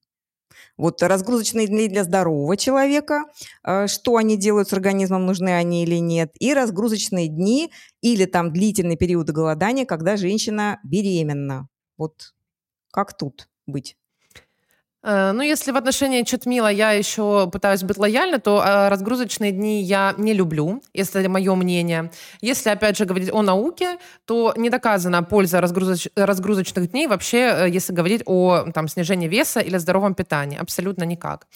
Вот 0.77 1.03
разгрузочные 1.03 1.67
дни 1.67 1.89
для 1.89 2.03
здорового 2.05 2.55
человека, 2.55 3.25
э, 3.63 3.87
что 3.87 4.15
они 4.15 4.37
делают 4.37 4.69
с 4.69 4.73
организмом, 4.73 5.25
нужны 5.25 5.49
они 5.49 5.83
или 5.83 5.97
нет, 5.97 6.31
и 6.39 6.53
разгрузочные 6.53 7.27
дни 7.27 7.71
или 8.01 8.25
там 8.25 8.53
длительный 8.53 8.95
период 8.95 9.29
голодания, 9.29 9.85
когда 9.85 10.15
женщина 10.15 10.79
беременна. 10.83 11.67
Вот 11.97 12.33
как 12.91 13.17
тут 13.17 13.49
быть? 13.67 13.98
Э, 15.01 15.31
ну, 15.31 15.41
если 15.41 15.71
в 15.71 15.77
отношении 15.77 16.23
Читмила 16.23 16.67
я 16.67 16.91
еще 16.91 17.49
пытаюсь 17.51 17.83
быть 17.83 17.97
лояльна, 17.97 18.39
то 18.39 18.61
э, 18.63 18.89
разгрузочные 18.89 19.51
дни 19.51 19.81
я 19.81 20.13
не 20.17 20.33
люблю, 20.33 20.81
если 20.93 21.21
это 21.21 21.29
мое 21.29 21.55
мнение. 21.55 22.11
Если, 22.41 22.69
опять 22.69 22.97
же, 22.97 23.05
говорить 23.05 23.31
о 23.31 23.41
науке, 23.41 23.97
то 24.25 24.53
не 24.57 24.69
доказана 24.69 25.23
польза 25.23 25.61
разгрузоч... 25.61 26.07
разгрузочных 26.15 26.91
дней 26.91 27.07
вообще, 27.07 27.37
э, 27.37 27.69
если 27.69 27.93
говорить 27.93 28.23
о 28.25 28.65
там, 28.73 28.87
снижении 28.87 29.27
веса 29.27 29.61
или 29.61 29.77
здоровом 29.77 30.15
питании. 30.15 30.59
Абсолютно 30.59 31.03
никак. 31.03 31.47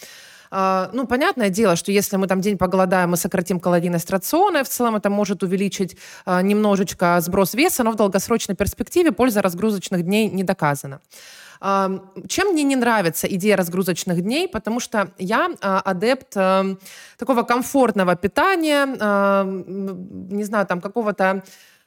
Ну, 0.52 1.08
понятное 1.08 1.50
дело, 1.50 1.76
что 1.76 1.92
если 1.92 2.16
мы 2.18 2.28
там 2.28 2.40
день 2.40 2.60
поголодаем, 2.60 3.10
мы 3.10 3.18
сократим 3.18 3.60
калорийность 3.60 4.12
рациона, 4.12 4.60
и 4.60 4.64
в 4.64 4.70
целом 4.70 4.96
это 4.96 5.10
может 5.10 5.42
увеличить 5.42 5.98
немножечко 6.28 7.20
сброс 7.22 7.56
веса, 7.56 7.84
но 7.84 7.90
в 7.90 7.96
долгосрочной 7.96 8.56
перспективе 8.56 9.12
польза 9.12 9.42
разгрузочных 9.42 10.04
дней 10.04 10.30
не 10.30 10.44
доказана. 10.44 11.00
Чем 11.64 12.48
мне 12.50 12.64
не 12.64 12.76
нравится 12.76 13.26
идея 13.28 13.56
разгрузочных 13.56 14.22
дней? 14.22 14.50
Потому 14.50 14.82
что 14.82 15.12
я 15.18 15.50
а, 15.62 15.80
адепт 15.80 16.36
эм, 16.36 16.78
такого 17.18 17.44
комфортного 17.44 18.18
питания, 18.18 18.86
не 19.46 20.44
знаю, 20.44 20.66
там 20.66 20.82
какого-то 20.82 21.44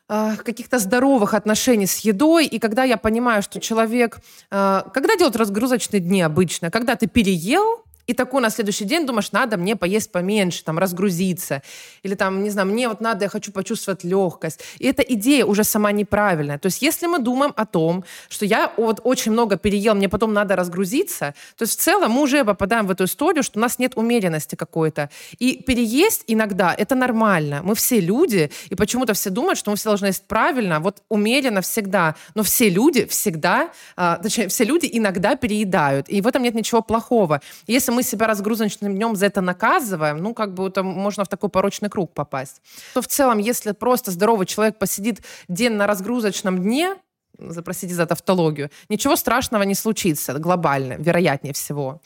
а, 0.08 0.36
каких-то 0.36 0.78
здоровых 0.78 1.34
отношений 1.34 1.86
с 1.86 1.98
едой, 1.98 2.46
и 2.46 2.60
когда 2.60 2.84
я 2.84 2.96
понимаю, 2.96 3.42
что 3.42 3.60
человек... 3.60 4.20
А, 4.52 4.88
когда 4.94 5.16
делают 5.16 5.34
разгрузочные 5.34 5.98
дни 6.00 6.22
обычно? 6.22 6.70
Когда 6.70 6.94
ты 6.94 7.08
переел, 7.08 7.82
и 8.06 8.14
такой 8.14 8.40
на 8.40 8.50
следующий 8.50 8.84
день 8.84 9.06
думаешь, 9.06 9.32
надо 9.32 9.56
мне 9.56 9.76
поесть 9.76 10.12
поменьше, 10.12 10.62
там, 10.64 10.78
разгрузиться. 10.78 11.62
Или 12.02 12.14
там, 12.14 12.42
не 12.42 12.50
знаю, 12.50 12.68
мне 12.68 12.88
вот 12.88 13.00
надо, 13.00 13.24
я 13.24 13.28
хочу 13.28 13.52
почувствовать 13.52 14.04
легкость. 14.04 14.60
И 14.78 14.86
эта 14.86 15.02
идея 15.02 15.44
уже 15.44 15.64
сама 15.64 15.92
неправильная. 15.92 16.58
То 16.58 16.66
есть 16.66 16.82
если 16.82 17.06
мы 17.06 17.18
думаем 17.18 17.52
о 17.56 17.66
том, 17.66 18.04
что 18.28 18.44
я 18.44 18.72
вот 18.76 19.00
очень 19.02 19.32
много 19.32 19.56
переел, 19.56 19.94
мне 19.94 20.08
потом 20.08 20.32
надо 20.32 20.54
разгрузиться, 20.56 21.34
то 21.56 21.62
есть 21.62 21.78
в 21.78 21.82
целом 21.82 22.12
мы 22.12 22.22
уже 22.22 22.44
попадаем 22.44 22.86
в 22.86 22.90
эту 22.90 23.04
историю, 23.04 23.42
что 23.42 23.58
у 23.58 23.62
нас 23.62 23.78
нет 23.78 23.92
умеренности 23.96 24.54
какой-то. 24.54 25.10
И 25.38 25.62
переесть 25.66 26.24
иногда 26.26 26.74
это 26.76 26.94
нормально. 26.94 27.60
Мы 27.64 27.74
все 27.74 28.00
люди, 28.00 28.50
и 28.70 28.74
почему-то 28.74 29.14
все 29.14 29.30
думают, 29.30 29.58
что 29.58 29.70
мы 29.70 29.76
все 29.76 29.88
должны 29.88 30.06
есть 30.06 30.26
правильно, 30.26 30.80
вот 30.80 31.02
умеренно 31.08 31.60
всегда. 31.60 32.14
Но 32.34 32.42
все 32.42 32.68
люди 32.68 33.04
всегда, 33.06 33.70
а, 33.96 34.18
точнее, 34.18 34.48
все 34.48 34.64
люди 34.64 34.88
иногда 34.92 35.34
переедают. 35.34 36.08
И 36.08 36.20
в 36.20 36.26
этом 36.26 36.42
нет 36.42 36.54
ничего 36.54 36.82
плохого. 36.82 37.40
Если 37.66 37.95
мы 37.96 38.02
себя 38.02 38.26
разгрузочным 38.26 38.94
днем 38.94 39.16
за 39.16 39.26
это 39.26 39.40
наказываем, 39.40 40.18
ну, 40.18 40.34
как 40.34 40.54
бы 40.54 40.68
это 40.68 40.82
можно 40.82 41.24
в 41.24 41.28
такой 41.28 41.48
порочный 41.48 41.88
круг 41.88 42.12
попасть. 42.12 42.60
То 42.94 43.00
в 43.00 43.06
целом, 43.06 43.38
если 43.38 43.72
просто 43.72 44.10
здоровый 44.10 44.46
человек 44.46 44.78
посидит 44.78 45.22
день 45.48 45.72
на 45.72 45.86
разгрузочном 45.86 46.58
дне, 46.58 46.96
запросите 47.38 47.94
за 47.94 48.06
тавтологию, 48.06 48.70
ничего 48.88 49.16
страшного 49.16 49.62
не 49.62 49.74
случится 49.74 50.34
глобально, 50.38 50.94
вероятнее 50.98 51.52
всего. 51.52 52.00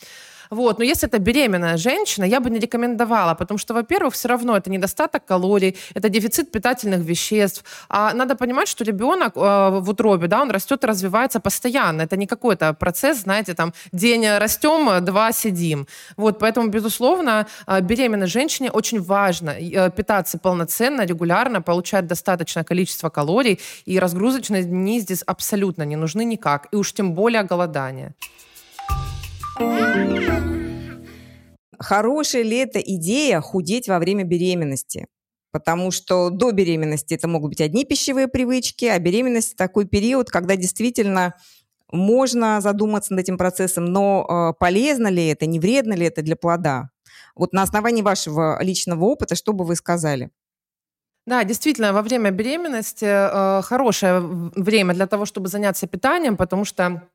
Вот. 0.51 0.79
Но 0.79 0.85
если 0.85 1.09
это 1.09 1.19
беременная 1.19 1.77
женщина, 1.77 2.25
я 2.25 2.41
бы 2.41 2.51
не 2.51 2.59
рекомендовала, 2.59 3.35
потому 3.35 3.59
что, 3.59 3.75
во-первых, 3.75 4.15
все 4.15 4.29
равно 4.29 4.57
это 4.57 4.71
недостаток 4.71 5.25
калорий, 5.25 5.77
это 5.95 6.09
дефицит 6.09 6.51
питательных 6.51 7.01
веществ. 7.01 7.65
А 7.89 8.13
надо 8.15 8.35
понимать, 8.35 8.69
что 8.69 8.85
ребенок 8.85 9.37
э, 9.37 9.41
в 9.41 9.89
утробе, 9.89 10.27
да, 10.27 10.43
он 10.43 10.51
растет 10.51 10.85
и 10.85 10.87
развивается 10.87 11.41
постоянно. 11.41 12.03
Это 12.03 12.17
не 12.17 12.27
какой-то 12.27 12.75
процесс, 12.75 13.21
знаете, 13.21 13.55
там, 13.55 13.73
день 13.93 14.27
растем, 14.39 15.05
два 15.05 15.33
сидим. 15.33 15.87
Вот, 16.17 16.39
поэтому, 16.39 16.69
безусловно, 16.69 17.47
э, 17.67 17.81
беременной 17.81 18.27
женщине 18.27 18.71
очень 18.71 19.01
важно 19.01 19.51
э, 19.51 19.91
питаться 19.91 20.39
полноценно, 20.39 21.07
регулярно, 21.07 21.63
получать 21.63 22.07
достаточное 22.07 22.65
количество 22.65 23.09
калорий, 23.09 23.61
и 23.85 23.99
разгрузочные 23.99 24.65
дни 24.65 25.01
здесь 25.01 25.23
абсолютно 25.23 25.85
не 25.85 25.97
нужны 25.97 26.25
никак, 26.25 26.69
и 26.73 26.77
уж 26.77 26.93
тем 26.93 27.15
более 27.15 27.45
голодание. 27.45 28.15
Хорошая 31.79 32.42
ли 32.42 32.59
это 32.59 32.79
идея 32.79 33.40
худеть 33.40 33.88
во 33.88 33.99
время 33.99 34.25
беременности? 34.25 35.07
Потому 35.51 35.90
что 35.90 36.31
до 36.31 36.53
беременности 36.53 37.14
это 37.14 37.27
могут 37.27 37.51
быть 37.51 37.61
одни 37.61 37.85
пищевые 37.85 38.29
привычки, 38.29 38.85
а 38.85 38.99
беременность 38.99 39.57
такой 39.57 39.87
период, 39.87 40.31
когда 40.31 40.57
действительно 40.57 41.35
можно 41.90 42.61
задуматься 42.61 43.12
над 43.12 43.23
этим 43.25 43.37
процессом, 43.37 43.87
но 43.87 44.27
э, 44.29 44.59
полезно 44.61 45.09
ли 45.09 45.27
это, 45.27 45.46
не 45.46 45.59
вредно 45.59 45.94
ли 45.94 46.07
это 46.07 46.23
для 46.23 46.37
плода? 46.37 46.90
Вот 47.35 47.53
на 47.53 47.62
основании 47.62 48.03
вашего 48.03 48.62
личного 48.62 49.05
опыта, 49.07 49.35
что 49.35 49.53
бы 49.53 49.64
вы 49.64 49.75
сказали? 49.75 50.31
Да, 51.27 51.44
действительно, 51.44 51.92
во 51.92 52.03
время 52.03 52.31
беременности 52.31 53.05
э, 53.05 53.62
хорошее 53.62 54.20
время 54.20 54.94
для 54.94 55.07
того, 55.07 55.25
чтобы 55.25 55.49
заняться 55.49 55.87
питанием, 55.87 56.37
потому 56.37 56.64
что 56.64 57.09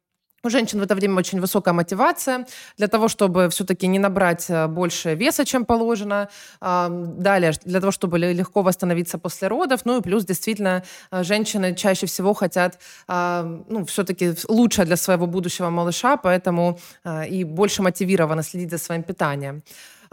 у 0.45 0.49
женщин 0.49 0.79
в 0.79 0.83
это 0.83 0.95
время 0.95 1.15
очень 1.15 1.41
высокая 1.41 1.73
мотивация 1.73 2.45
для 2.77 2.87
того, 2.87 3.07
чтобы 3.07 3.49
все-таки 3.49 3.87
не 3.87 3.99
набрать 3.99 4.45
э, 4.49 4.67
больше 4.67 5.15
веса, 5.15 5.45
чем 5.45 5.65
положено. 5.65 6.29
Далее, 6.61 7.53
для 7.65 7.79
того, 7.79 7.91
чтобы 7.91 8.19
легко 8.19 8.61
восстановиться 8.61 9.17
после 9.17 9.47
родов. 9.47 9.81
Ну 9.85 9.99
и 9.99 10.01
плюс, 10.01 10.25
действительно, 10.25 10.83
э, 11.11 11.23
женщины 11.23 11.75
чаще 11.75 12.05
всего 12.05 12.33
хотят 12.33 12.79
ну, 13.07 13.85
все-таки 13.85 14.33
лучше 14.47 14.85
для 14.85 14.95
своего 14.95 15.27
будущего 15.27 15.69
малыша, 15.69 16.17
поэтому 16.17 16.79
э, 17.03 17.27
и 17.27 17.43
больше 17.43 17.81
мотивированы 17.81 18.43
следить 18.43 18.71
за 18.71 18.77
своим 18.77 19.03
питанием. 19.03 19.63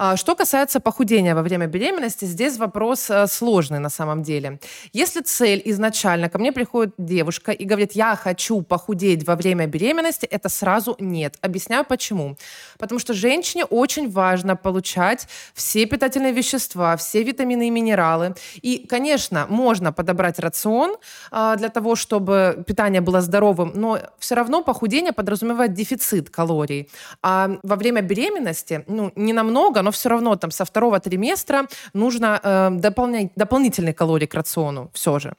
А, 0.04 0.16
что 0.16 0.34
касается 0.34 0.80
похудения 0.80 1.32
во 1.32 1.42
время 1.42 1.68
беременности, 1.68 2.24
здесь 2.24 2.58
вопрос 2.58 3.08
э, 3.08 3.28
сложный 3.28 3.78
на 3.78 3.88
самом 3.88 4.24
деле. 4.24 4.58
Если 4.92 5.20
цель 5.20 5.62
изначально, 5.66 6.28
ко 6.28 6.38
мне 6.40 6.50
приходит 6.50 6.94
девушка 6.98 7.52
и 7.52 7.64
говорит, 7.64 7.92
я 7.92 8.16
хочу 8.16 8.62
похудеть 8.62 9.24
во 9.24 9.36
время 9.36 9.68
беременности, 9.68 10.26
это 10.26 10.48
сразу 10.48 10.96
нет. 10.98 11.36
Объясняю 11.40 11.84
почему. 11.84 12.36
Потому 12.78 12.98
что 12.98 13.14
женщине 13.14 13.64
очень 13.64 14.10
важно 14.10 14.56
получать 14.56 15.28
все 15.54 15.86
питательные 15.86 16.32
вещества, 16.32 16.96
все 16.96 17.22
витамины 17.22 17.68
и 17.68 17.70
минералы. 17.70 18.34
И, 18.60 18.84
конечно, 18.88 19.46
можно 19.48 19.92
подобрать 19.92 20.40
рацион 20.40 20.96
а, 21.30 21.54
для 21.54 21.68
того, 21.68 21.94
чтобы 21.94 22.64
питание 22.66 23.02
было 23.02 23.20
здоровым, 23.20 23.70
но 23.76 24.00
все 24.18 24.34
равно 24.34 24.64
похудение 24.64 25.12
подразумевает 25.12 25.74
дефицит 25.74 26.28
калорий. 26.28 26.90
А 27.22 27.50
во 27.62 27.76
время 27.76 28.02
беременности, 28.02 28.82
ну, 28.88 29.12
не 29.14 29.32
намного, 29.32 29.80
но 29.82 29.91
все 29.92 30.08
равно 30.08 30.36
там 30.36 30.50
со 30.50 30.64
второго 30.64 30.98
триместра 31.00 31.66
нужно 31.92 32.40
э, 32.42 32.70
дополнять, 32.72 33.32
дополнительные 33.36 33.94
калории 33.94 34.26
к 34.26 34.34
рациону 34.34 34.90
все 34.92 35.18
же. 35.18 35.34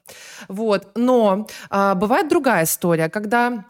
Вот. 0.48 0.88
Но 0.96 1.48
э, 1.70 1.94
бывает 1.96 2.30
другая 2.30 2.64
история, 2.64 3.10
когда 3.10 3.66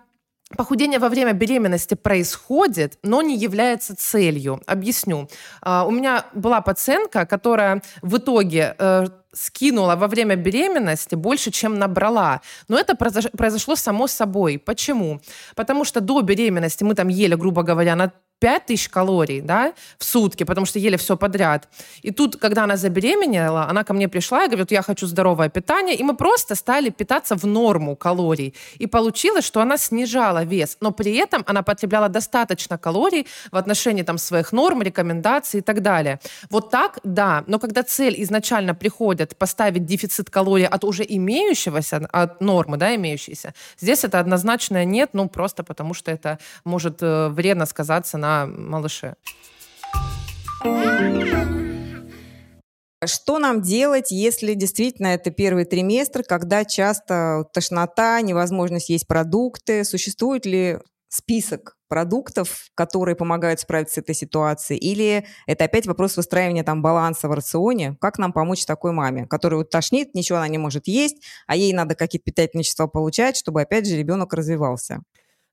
Похудение 0.57 0.99
во 0.99 1.09
время 1.09 1.33
беременности 1.33 1.95
происходит, 1.95 2.99
но 3.01 3.21
не 3.21 3.35
является 3.35 3.95
целью. 3.95 4.61
Объясню. 4.67 5.27
Uh, 5.65 5.87
у 5.87 5.91
меня 5.91 6.25
была 6.33 6.61
пациентка, 6.61 7.25
которая 7.25 7.81
в 8.01 8.17
итоге 8.17 8.75
uh, 8.77 9.11
скинула 9.31 9.95
во 9.95 10.07
время 10.07 10.35
беременности 10.35 11.15
больше, 11.15 11.49
чем 11.49 11.79
набрала. 11.79 12.41
Но 12.67 12.77
это 12.77 12.95
произошло 12.95 13.75
само 13.75 14.07
собой. 14.07 14.59
Почему? 14.59 15.21
Потому 15.55 15.85
что 15.85 16.01
до 16.01 16.21
беременности 16.21 16.83
мы 16.83 16.93
там 16.93 17.07
ели, 17.07 17.35
грубо 17.35 17.63
говоря, 17.63 17.95
на 17.95 18.11
5000 18.43 18.89
калорий, 18.89 19.39
да, 19.39 19.73
в 19.97 20.03
сутки, 20.03 20.43
потому 20.43 20.65
что 20.65 20.77
ели 20.77 20.97
все 20.97 21.15
подряд. 21.15 21.69
И 22.01 22.12
тут, 22.12 22.36
когда 22.36 22.65
она 22.65 22.75
забеременела, 22.75 23.69
она 23.69 23.86
ко 23.86 23.93
мне 23.93 24.10
пришла 24.10 24.43
и 24.43 24.47
говорит, 24.47 24.71
я 24.71 24.82
хочу 24.82 25.08
здоровое 25.08 25.47
питание, 25.47 25.95
и 25.95 26.03
мы 26.03 26.13
просто 26.17 26.56
стали 26.56 26.89
питаться 26.89 27.38
в 27.38 27.45
норму 27.45 27.95
калорий. 27.95 28.53
И 28.79 28.88
получилось, 28.88 29.45
что 29.45 29.62
она 29.62 29.77
снижала 29.77 30.43
вес, 30.43 30.77
но 30.82 30.91
при 30.91 31.15
этом 31.15 31.45
она 31.47 31.63
потребляла 31.63 32.10
достаточно 32.10 32.77
калорий 32.77 33.27
в 33.51 33.56
отношении 33.56 34.03
там 34.03 34.17
своих 34.17 34.51
норм, 34.51 34.82
рекомендаций 34.82 35.62
и 35.62 35.63
так 35.63 35.82
далее. 35.82 36.19
Вот 36.49 36.69
так, 36.69 36.99
да, 37.06 37.45
но 37.47 37.60
когда 37.60 37.82
цель 37.82 38.15
изначально 38.23 38.75
приходит 38.75 39.38
поставить 39.38 39.86
дефицит 39.86 40.29
калорий 40.29 40.67
от 40.67 40.84
уже 40.84 41.06
имеющегося, 41.08 42.10
от 42.12 42.41
нормы, 42.41 42.75
да, 42.75 42.93
имеющейся, 42.95 43.53
здесь 43.79 44.03
это 44.03 44.19
однозначно 44.19 44.84
нет, 44.84 45.12
ну 45.13 45.29
просто 45.29 45.63
потому 45.63 45.93
что 45.93 46.12
это 46.12 46.39
может 46.65 47.01
э, 47.01 47.29
вредно 47.29 47.65
сказаться 47.65 48.17
на 48.17 48.32
малыше. 48.45 49.15
Что 53.05 53.39
нам 53.39 53.61
делать, 53.61 54.11
если 54.11 54.53
действительно 54.53 55.07
это 55.07 55.29
первый 55.31 55.65
триместр, 55.65 56.23
когда 56.23 56.63
часто 56.65 57.45
тошнота, 57.53 58.21
невозможность 58.21 58.89
есть 58.89 59.07
продукты? 59.07 59.83
Существует 59.83 60.45
ли 60.45 60.79
список 61.09 61.75
продуктов, 61.89 62.69
которые 62.75 63.15
помогают 63.15 63.59
справиться 63.59 63.95
с 63.95 63.97
этой 63.99 64.15
ситуацией? 64.15 64.79
Или 64.79 65.25
это 65.45 65.65
опять 65.65 65.85
вопрос 65.85 66.17
выстраивания 66.17 66.63
там 66.63 66.81
баланса 66.81 67.27
в 67.27 67.33
рационе? 67.33 67.97
Как 68.01 68.17
нам 68.17 68.33
помочь 68.33 68.65
такой 68.65 68.93
маме, 68.93 69.27
которая 69.27 69.59
вот 69.59 69.69
тошнит, 69.69 70.15
ничего 70.15 70.39
она 70.39 70.47
не 70.47 70.57
может 70.57 70.87
есть, 70.87 71.17
а 71.45 71.55
ей 71.55 71.73
надо 71.73 71.95
какие-то 71.95 72.25
питательные 72.25 72.63
вещества 72.63 72.87
получать, 72.87 73.37
чтобы 73.37 73.61
опять 73.61 73.87
же 73.87 73.97
ребенок 73.97 74.33
развивался? 74.33 75.03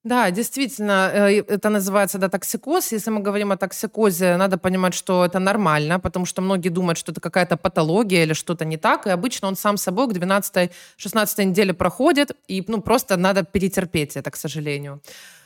Да, 0.05 0.31
действительно, 0.31 1.11
э, 1.13 1.43
это 1.47 1.69
называется 1.69 2.19
да, 2.19 2.29
токсикоз. 2.29 2.93
Если 2.93 3.11
мы 3.11 3.21
говорим 3.21 3.53
о 3.53 3.57
токсикозе, 3.57 4.37
надо 4.37 4.57
понимать, 4.57 4.95
что 4.95 5.27
это 5.27 5.39
нормально, 5.39 6.01
потому 6.01 6.25
что 6.25 6.41
многие 6.41 6.71
думают, 6.71 6.97
что 6.97 7.13
это 7.13 7.21
какая-то 7.21 7.59
патология 7.59 8.23
или 8.23 8.33
что-то 8.33 8.65
не 8.65 8.79
так, 8.79 9.07
и 9.07 9.11
обычно 9.11 9.49
он 9.49 9.57
сам 9.57 9.77
собой 9.77 10.09
к 10.09 10.13
12-16 10.13 11.45
неделе 11.45 11.75
проходит, 11.75 12.31
и 12.49 12.65
ну, 12.67 12.81
просто 12.81 13.19
надо 13.19 13.43
перетерпеть 13.43 14.17
это, 14.17 14.31
к 14.31 14.37
сожалению. 14.37 15.03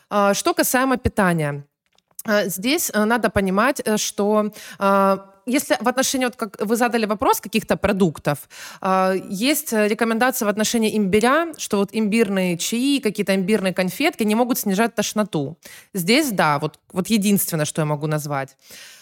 А, 0.09 0.35
что 0.35 0.55
касаемо 0.55 0.99
питания. 0.99 1.65
А, 2.25 2.45
здесь 2.45 2.93
э, 2.95 3.05
надо 3.05 3.31
понимать, 3.31 3.83
э, 3.85 3.97
что 3.97 4.53
а, 4.79 5.34
если 5.47 5.77
в 5.81 5.89
отношении, 5.89 6.27
вот 6.27 6.37
как 6.37 6.61
вы 6.61 6.77
задали 6.77 7.07
вопрос 7.07 7.41
каких-то 7.41 7.77
продуктов, 7.77 8.49
есть 9.29 9.73
рекомендация 9.73 10.47
в 10.47 10.49
отношении 10.49 10.97
имбиря, 10.97 11.53
что 11.59 11.79
вот 11.79 11.91
имбирные 11.93 12.57
чаи, 12.59 13.01
какие-то 13.01 13.35
имбирные 13.35 13.75
конфетки 13.75 14.23
не 14.23 14.35
могут 14.35 14.59
снижать 14.59 14.95
тошноту. 14.95 15.59
Здесь, 15.93 16.31
да, 16.31 16.59
вот, 16.59 16.79
вот 16.93 17.09
единственное, 17.09 17.65
что 17.65 17.83
я 17.83 17.87
могу 17.87 18.07
назвать. 18.07 18.57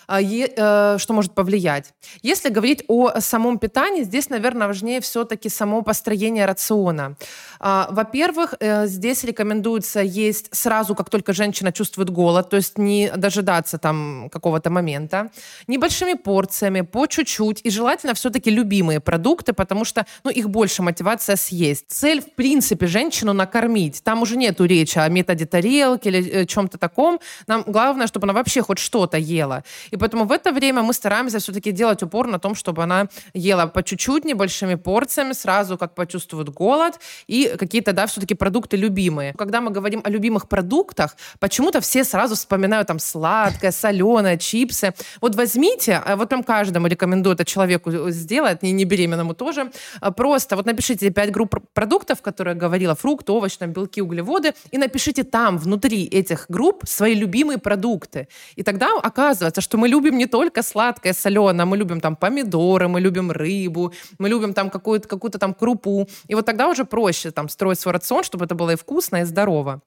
А, 0.06 0.20
э, 0.20 0.98
что 0.98 1.12
может 1.14 1.34
повлиять. 1.34 1.92
Если 2.22 2.48
говорить 2.48 2.84
о 2.88 3.20
самом 3.20 3.58
питании, 3.58 4.02
здесь, 4.02 4.30
наверное, 4.30 4.66
важнее 4.66 5.00
все-таки 5.00 5.48
само 5.48 5.82
построение 5.82 6.46
рациона. 6.46 7.16
А, 7.60 7.88
во-первых, 7.90 8.54
э, 8.60 8.86
здесь 8.86 9.24
рекомендуется 9.24 10.00
есть 10.00 10.48
сразу, 10.54 10.94
как 10.94 11.10
только 11.10 11.32
женщина 11.32 11.72
чувствует 11.72 12.10
голод, 12.10 12.50
то 12.50 12.56
есть 12.56 12.78
не 12.78 13.10
дожидаться 13.16 13.78
там 13.78 14.28
какого-то 14.32 14.70
момента, 14.70 15.30
небольшими 15.68 16.14
порциями, 16.14 16.80
по 16.80 17.06
чуть-чуть, 17.06 17.60
и 17.62 17.70
желательно 17.70 18.14
все-таки 18.14 18.50
любимые 18.50 19.00
продукты, 19.00 19.52
потому 19.52 19.84
что 19.84 20.06
ну, 20.24 20.30
их 20.30 20.50
больше 20.50 20.82
мотивация 20.82 21.36
съесть. 21.36 21.84
Цель, 21.88 22.20
в 22.20 22.34
принципе, 22.34 22.86
женщину 22.86 23.32
накормить. 23.32 24.02
Там 24.02 24.22
уже 24.22 24.36
нету 24.36 24.64
речи 24.64 24.98
о 24.98 25.08
методе 25.08 25.46
тарелки 25.46 26.08
или 26.08 26.30
э, 26.30 26.46
чем-то 26.46 26.78
таком. 26.78 27.20
Нам 27.46 27.62
главное, 27.66 28.06
чтобы 28.06 28.26
она 28.26 28.32
вообще 28.32 28.62
хоть 28.62 28.78
что-то 28.78 29.18
ела. 29.18 29.62
И 29.92 29.96
поэтому 29.96 30.24
в 30.24 30.32
это 30.32 30.52
время 30.52 30.82
мы 30.82 30.94
стараемся 30.94 31.38
все-таки 31.38 31.70
делать 31.70 32.02
упор 32.02 32.26
на 32.26 32.38
том, 32.38 32.54
чтобы 32.54 32.82
она 32.82 33.08
ела 33.34 33.66
по 33.66 33.82
чуть-чуть, 33.82 34.24
небольшими 34.24 34.74
порциями, 34.74 35.34
сразу 35.34 35.78
как 35.78 35.94
почувствует 35.94 36.48
голод, 36.48 36.98
и 37.26 37.54
какие-то, 37.58 37.92
да, 37.92 38.06
все-таки 38.06 38.34
продукты 38.34 38.76
любимые. 38.76 39.34
Когда 39.34 39.60
мы 39.60 39.70
говорим 39.70 40.00
о 40.04 40.10
любимых 40.10 40.48
продуктах, 40.48 41.16
почему-то 41.38 41.80
все 41.80 42.04
сразу 42.04 42.34
вспоминают 42.34 42.88
там 42.88 42.98
сладкое, 42.98 43.70
соленое, 43.70 44.38
чипсы. 44.38 44.94
Вот 45.20 45.36
возьмите, 45.36 46.02
а 46.04 46.16
вот 46.16 46.28
прям 46.30 46.42
каждому 46.42 46.86
рекомендую 46.86 47.34
это 47.34 47.44
человеку 47.44 48.10
сделать, 48.10 48.62
не, 48.62 48.72
не 48.72 48.84
беременному 48.84 49.34
тоже, 49.34 49.70
а 50.00 50.10
просто 50.10 50.56
вот 50.56 50.64
напишите 50.64 51.10
5 51.10 51.30
групп 51.30 51.56
продуктов, 51.74 52.22
которые 52.22 52.54
я 52.54 52.60
говорила, 52.60 52.94
фрукты, 52.94 53.32
овощи, 53.32 53.58
там, 53.58 53.72
белки, 53.72 54.00
углеводы, 54.00 54.54
и 54.70 54.78
напишите 54.78 55.22
там, 55.22 55.58
внутри 55.58 56.04
этих 56.04 56.46
групп, 56.48 56.84
свои 56.86 57.14
любимые 57.14 57.58
продукты. 57.58 58.28
И 58.56 58.62
тогда 58.62 58.88
оказывается, 59.02 59.60
что 59.60 59.81
мы 59.82 59.88
любим 59.88 60.16
не 60.16 60.26
только 60.26 60.62
сладкое, 60.62 61.12
соленое, 61.12 61.66
мы 61.66 61.76
любим 61.76 62.00
там 62.00 62.14
помидоры, 62.14 62.86
мы 62.86 63.00
любим 63.00 63.32
рыбу, 63.32 63.92
мы 64.18 64.28
любим 64.28 64.54
там 64.54 64.70
какую-то 64.70 65.08
какую 65.08 65.32
там 65.32 65.54
крупу. 65.54 66.08
И 66.30 66.36
вот 66.36 66.46
тогда 66.46 66.68
уже 66.68 66.84
проще 66.84 67.32
там 67.32 67.48
строить 67.48 67.80
свой 67.80 67.94
рацион, 67.94 68.22
чтобы 68.22 68.44
это 68.44 68.54
было 68.54 68.70
и 68.70 68.76
вкусно, 68.76 69.22
и 69.22 69.24
здорово. 69.24 69.82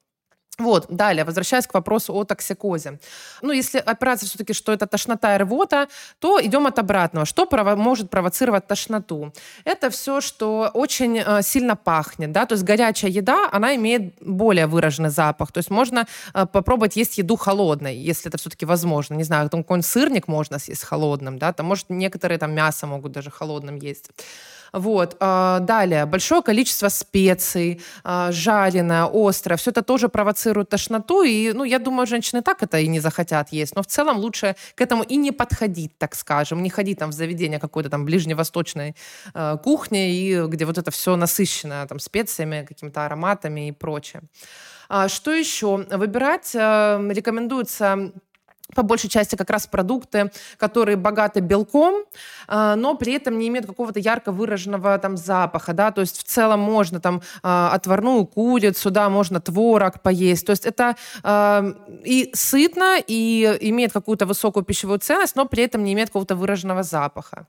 Вот, 0.58 0.86
далее, 0.88 1.24
возвращаясь 1.24 1.66
к 1.66 1.74
вопросу 1.74 2.14
о 2.14 2.24
токсикозе. 2.24 2.98
Ну, 3.42 3.52
если 3.52 3.78
опираться 3.78 4.24
все-таки, 4.24 4.54
что 4.54 4.72
это 4.72 4.86
тошнота 4.86 5.34
и 5.34 5.38
рвота, 5.38 5.88
то 6.18 6.42
идем 6.42 6.66
от 6.66 6.78
обратного. 6.78 7.26
Что 7.26 7.44
прово- 7.44 7.76
может 7.76 8.08
провоцировать 8.08 8.66
тошноту? 8.66 9.34
Это 9.64 9.90
все, 9.90 10.22
что 10.22 10.70
очень 10.72 11.18
э, 11.18 11.42
сильно 11.42 11.76
пахнет, 11.76 12.32
да, 12.32 12.46
то 12.46 12.54
есть 12.54 12.64
горячая 12.64 13.10
еда, 13.10 13.50
она 13.52 13.74
имеет 13.76 14.14
более 14.22 14.66
выраженный 14.66 15.10
запах, 15.10 15.52
то 15.52 15.58
есть 15.58 15.70
можно 15.70 16.06
э, 16.32 16.46
попробовать 16.46 16.96
есть 16.96 17.18
еду 17.18 17.36
холодной, 17.36 17.94
если 17.94 18.30
это 18.30 18.38
все-таки 18.38 18.64
возможно. 18.64 19.14
Не 19.14 19.24
знаю, 19.24 19.50
там 19.50 19.62
какой-нибудь 19.62 19.90
сырник 19.90 20.26
можно 20.26 20.58
съесть 20.58 20.84
холодным, 20.84 21.38
да, 21.38 21.52
там, 21.52 21.66
может, 21.66 21.90
некоторые 21.90 22.38
там 22.38 22.54
мясо 22.54 22.86
могут 22.86 23.12
даже 23.12 23.30
холодным 23.30 23.76
есть. 23.76 24.10
Вот. 24.72 25.16
А, 25.20 25.60
далее, 25.60 26.06
большое 26.06 26.42
количество 26.42 26.88
специй, 26.88 27.80
а, 28.04 28.30
жареное, 28.32 29.08
острое, 29.12 29.56
все 29.56 29.70
это 29.70 29.82
тоже 29.82 30.08
провоцирует 30.08 30.45
тошноту, 30.52 31.22
и, 31.22 31.52
ну, 31.52 31.64
я 31.64 31.78
думаю, 31.78 32.06
женщины 32.06 32.42
так 32.42 32.62
это 32.62 32.78
и 32.78 32.88
не 32.88 33.00
захотят 33.00 33.52
есть, 33.52 33.76
но 33.76 33.82
в 33.82 33.86
целом 33.86 34.18
лучше 34.18 34.56
к 34.74 34.80
этому 34.80 35.02
и 35.02 35.16
не 35.16 35.32
подходить, 35.32 35.98
так 35.98 36.14
скажем, 36.14 36.62
не 36.62 36.70
ходить 36.70 36.98
там 36.98 37.10
в 37.10 37.14
заведение 37.14 37.58
какой-то 37.58 37.90
там 37.90 38.04
ближневосточной 38.04 38.94
э, 39.34 39.56
кухни, 39.62 40.14
и 40.14 40.46
где 40.46 40.64
вот 40.64 40.78
это 40.78 40.90
все 40.90 41.16
насыщено 41.16 41.86
там 41.86 41.98
специями, 41.98 42.64
какими-то 42.68 43.06
ароматами 43.06 43.68
и 43.68 43.72
прочее. 43.72 44.22
А, 44.88 45.08
что 45.08 45.32
еще? 45.32 45.84
Выбирать 45.90 46.54
э, 46.54 47.08
рекомендуется 47.10 48.12
по 48.76 48.82
большей 48.82 49.10
части 49.10 49.34
как 49.36 49.50
раз 49.50 49.66
продукты, 49.66 50.30
которые 50.58 50.96
богаты 50.96 51.40
белком, 51.40 52.04
а, 52.46 52.76
но 52.76 52.94
при 52.94 53.14
этом 53.14 53.38
не 53.38 53.48
имеют 53.48 53.66
какого-то 53.66 53.98
ярко 53.98 54.30
выраженного 54.32 54.98
там 54.98 55.16
запаха, 55.16 55.72
да, 55.72 55.90
то 55.90 56.02
есть 56.02 56.18
в 56.18 56.22
целом 56.24 56.60
можно 56.60 57.00
там 57.00 57.22
а, 57.42 57.70
отварную 57.72 58.26
курицу, 58.26 58.90
да, 58.90 59.08
можно 59.08 59.40
творог 59.40 60.02
поесть, 60.02 60.46
то 60.46 60.50
есть 60.50 60.66
это 60.66 60.94
а, 61.22 61.64
и 62.04 62.30
сытно, 62.34 62.98
и 63.04 63.58
имеет 63.60 63.92
какую-то 63.92 64.26
высокую 64.26 64.64
пищевую 64.64 64.98
ценность, 64.98 65.36
но 65.36 65.46
при 65.46 65.64
этом 65.64 65.82
не 65.82 65.92
имеет 65.94 66.10
какого-то 66.10 66.36
выраженного 66.36 66.82
запаха. 66.82 67.46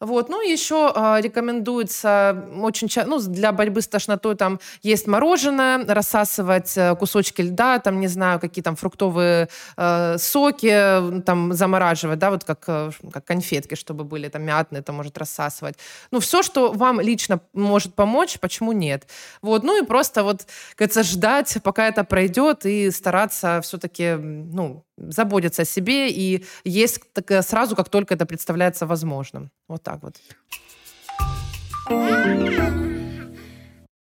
Вот. 0.00 0.28
Ну, 0.28 0.40
еще 0.42 0.92
э, 0.94 1.20
рекомендуется 1.20 2.44
очень 2.60 2.88
часто, 2.88 3.10
ну, 3.10 3.18
для 3.18 3.52
борьбы 3.52 3.80
с 3.80 3.88
тошнотой 3.88 4.36
там 4.36 4.60
есть 4.82 5.06
мороженое, 5.06 5.84
рассасывать 5.86 6.76
э, 6.76 6.94
кусочки 6.96 7.42
льда, 7.42 7.78
там, 7.78 8.00
не 8.00 8.08
знаю, 8.08 8.40
какие 8.40 8.62
там 8.62 8.76
фруктовые 8.76 9.48
э, 9.76 10.18
соки, 10.18 11.22
там, 11.22 11.52
замораживать, 11.52 12.18
да, 12.18 12.30
вот 12.30 12.44
как, 12.44 12.64
э, 12.66 12.90
как 13.12 13.24
конфетки, 13.24 13.74
чтобы 13.74 14.04
были 14.04 14.28
там 14.28 14.42
мятные, 14.42 14.80
это 14.80 14.92
может 14.92 15.18
рассасывать. 15.18 15.76
Ну, 16.10 16.20
все, 16.20 16.42
что 16.42 16.72
вам 16.72 17.00
лично 17.00 17.40
может 17.52 17.94
помочь, 17.94 18.38
почему 18.40 18.72
нет? 18.72 19.06
Вот. 19.42 19.64
Ну, 19.64 19.82
и 19.82 19.86
просто 19.86 20.22
вот, 20.22 20.46
кажется, 20.74 21.02
ждать, 21.02 21.58
пока 21.62 21.88
это 21.88 22.04
пройдет, 22.04 22.66
и 22.66 22.90
стараться 22.90 23.60
все-таки, 23.62 24.14
ну, 24.16 24.84
заботиться 24.96 25.62
о 25.62 25.64
себе 25.64 26.10
и 26.10 26.44
есть 26.64 27.00
так, 27.12 27.44
сразу, 27.44 27.76
как 27.76 27.88
только 27.88 28.14
это 28.14 28.26
представляется 28.26 28.86
возможным. 28.86 29.50
Вот 29.68 29.82
так 29.82 30.02
вот. 30.02 30.16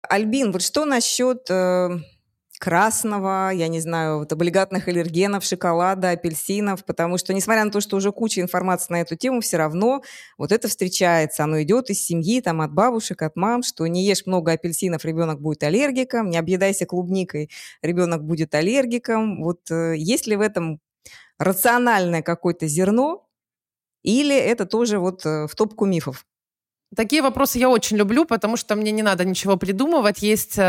Альбин, 0.09 0.51
вот 0.51 0.61
что 0.61 0.85
насчет 0.85 1.49
э, 1.49 1.89
красного, 2.63 3.49
я 3.53 3.67
не 3.67 3.81
знаю, 3.81 4.19
вот 4.19 4.31
облигатных 4.31 4.87
аллергенов, 4.87 5.43
шоколада, 5.43 6.11
апельсинов, 6.11 6.85
потому 6.85 7.17
что, 7.17 7.33
несмотря 7.33 7.65
на 7.65 7.71
то, 7.71 7.81
что 7.81 7.97
уже 7.97 8.13
куча 8.13 8.39
информации 8.39 8.93
на 8.93 9.01
эту 9.01 9.17
тему, 9.17 9.41
все 9.41 9.57
равно 9.57 10.01
вот 10.37 10.53
это 10.53 10.69
встречается, 10.69 11.43
оно 11.43 11.61
идет 11.61 11.89
из 11.89 12.01
семьи, 12.01 12.39
там, 12.39 12.61
от 12.61 12.71
бабушек, 12.71 13.21
от 13.21 13.35
мам, 13.35 13.63
что 13.63 13.85
не 13.87 14.05
ешь 14.05 14.25
много 14.25 14.53
апельсинов, 14.53 15.03
ребенок 15.03 15.41
будет 15.41 15.61
аллергиком, 15.63 16.29
не 16.29 16.37
объедайся 16.37 16.85
клубникой, 16.85 17.49
ребенок 17.81 18.23
будет 18.23 18.55
аллергиком. 18.55 19.43
Вот 19.43 19.69
э, 19.69 19.95
есть 19.97 20.25
ли 20.27 20.37
в 20.37 20.41
этом 20.41 20.79
рациональное 21.39 22.21
какое-то 22.21 22.67
зерно, 22.67 23.27
или 24.03 24.35
это 24.35 24.65
тоже 24.65 24.99
вот 24.99 25.25
э, 25.25 25.47
в 25.47 25.55
топку 25.55 25.85
мифов? 25.85 26.25
Такие 26.95 27.21
вопросы 27.21 27.57
я 27.57 27.69
очень 27.69 27.97
люблю, 27.97 28.25
потому 28.25 28.57
что 28.57 28.75
мне 28.75 28.91
не 28.91 29.01
надо 29.01 29.25
ничего 29.25 29.57
придумывать. 29.57 30.21
Есть 30.21 30.57
э, 30.57 30.61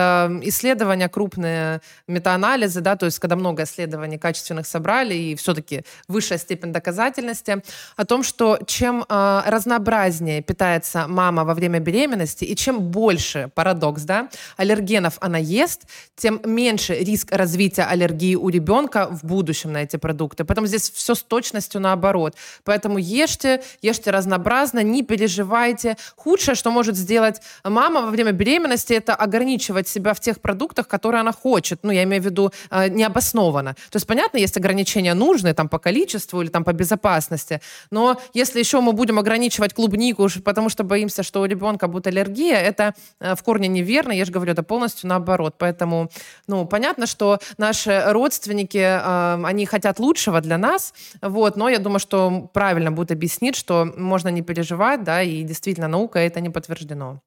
исследования, 0.42 1.08
крупные 1.08 1.80
метаанализы, 2.06 2.80
да, 2.80 2.96
то 2.96 3.06
есть 3.06 3.18
когда 3.18 3.36
много 3.36 3.64
исследований 3.64 4.18
качественных 4.18 4.66
собрали, 4.66 5.14
и 5.14 5.34
все-таки 5.34 5.82
высшая 6.08 6.38
степень 6.38 6.72
доказательности 6.72 7.62
о 7.96 8.04
том, 8.04 8.22
что 8.22 8.58
чем 8.66 9.04
э, 9.08 9.42
разнообразнее 9.46 10.42
питается 10.42 11.06
мама 11.08 11.44
во 11.44 11.54
время 11.54 11.80
беременности, 11.80 12.44
и 12.44 12.56
чем 12.56 12.80
больше, 12.80 13.50
парадокс, 13.54 14.02
да, 14.02 14.28
аллергенов 14.56 15.18
она 15.20 15.38
ест, 15.38 15.82
тем 16.16 16.40
меньше 16.44 16.94
риск 16.94 17.32
развития 17.32 17.82
аллергии 17.82 18.34
у 18.34 18.48
ребенка 18.48 19.08
в 19.10 19.24
будущем 19.24 19.72
на 19.72 19.82
эти 19.82 19.96
продукты. 19.96 20.44
Поэтому 20.44 20.66
здесь 20.66 20.90
все 20.90 21.14
с 21.14 21.22
точностью 21.22 21.80
наоборот. 21.80 22.34
Поэтому 22.64 22.98
ешьте, 22.98 23.62
ешьте 23.82 24.10
разнообразно, 24.10 24.82
не 24.82 25.02
переживайте, 25.02 25.96
Худшее, 26.16 26.54
что 26.54 26.70
может 26.70 26.96
сделать 26.96 27.40
мама 27.64 28.02
во 28.02 28.10
время 28.10 28.32
беременности, 28.32 28.92
это 28.94 29.14
ограничивать 29.14 29.88
себя 29.88 30.14
в 30.14 30.20
тех 30.20 30.40
продуктах, 30.40 30.88
которые 30.88 31.20
она 31.20 31.32
хочет. 31.32 31.80
Ну, 31.82 31.90
я 31.92 32.04
имею 32.04 32.22
в 32.22 32.26
виду 32.26 32.52
э, 32.70 32.88
необоснованно. 32.88 33.74
То 33.90 33.96
есть, 33.96 34.06
понятно, 34.06 34.38
есть 34.38 34.56
ограничения 34.56 35.14
нужные 35.14 35.54
там 35.54 35.68
по 35.68 35.78
количеству 35.78 36.42
или 36.42 36.48
там 36.48 36.64
по 36.64 36.72
безопасности, 36.72 37.60
но 37.90 38.20
если 38.32 38.58
еще 38.58 38.80
мы 38.80 38.92
будем 38.92 39.18
ограничивать 39.18 39.74
клубнику, 39.74 40.28
потому 40.44 40.68
что 40.68 40.84
боимся, 40.84 41.22
что 41.22 41.40
у 41.40 41.44
ребенка 41.44 41.88
будет 41.88 42.06
аллергия, 42.06 42.58
это 42.58 42.94
э, 43.20 43.34
в 43.34 43.42
корне 43.42 43.68
неверно. 43.68 44.12
Я 44.12 44.24
же 44.24 44.32
говорю, 44.32 44.52
это 44.52 44.62
полностью 44.62 45.08
наоборот. 45.08 45.54
Поэтому, 45.58 46.10
ну, 46.46 46.66
понятно, 46.66 47.06
что 47.06 47.38
наши 47.58 48.02
родственники, 48.06 48.78
э, 48.78 49.44
они 49.44 49.66
хотят 49.66 49.98
лучшего 49.98 50.40
для 50.40 50.58
нас, 50.58 50.94
вот, 51.22 51.56
но 51.56 51.68
я 51.68 51.78
думаю, 51.78 52.00
что 52.00 52.50
правильно 52.52 52.92
будет 52.92 53.12
объяснить, 53.12 53.56
что 53.56 53.92
можно 53.96 54.28
не 54.28 54.42
переживать, 54.42 55.04
да, 55.04 55.22
и 55.22 55.42
действительно 55.42 55.88
наука 55.94 56.18
это 56.18 56.40
не 56.40 56.50
подтверждено. 56.50 57.20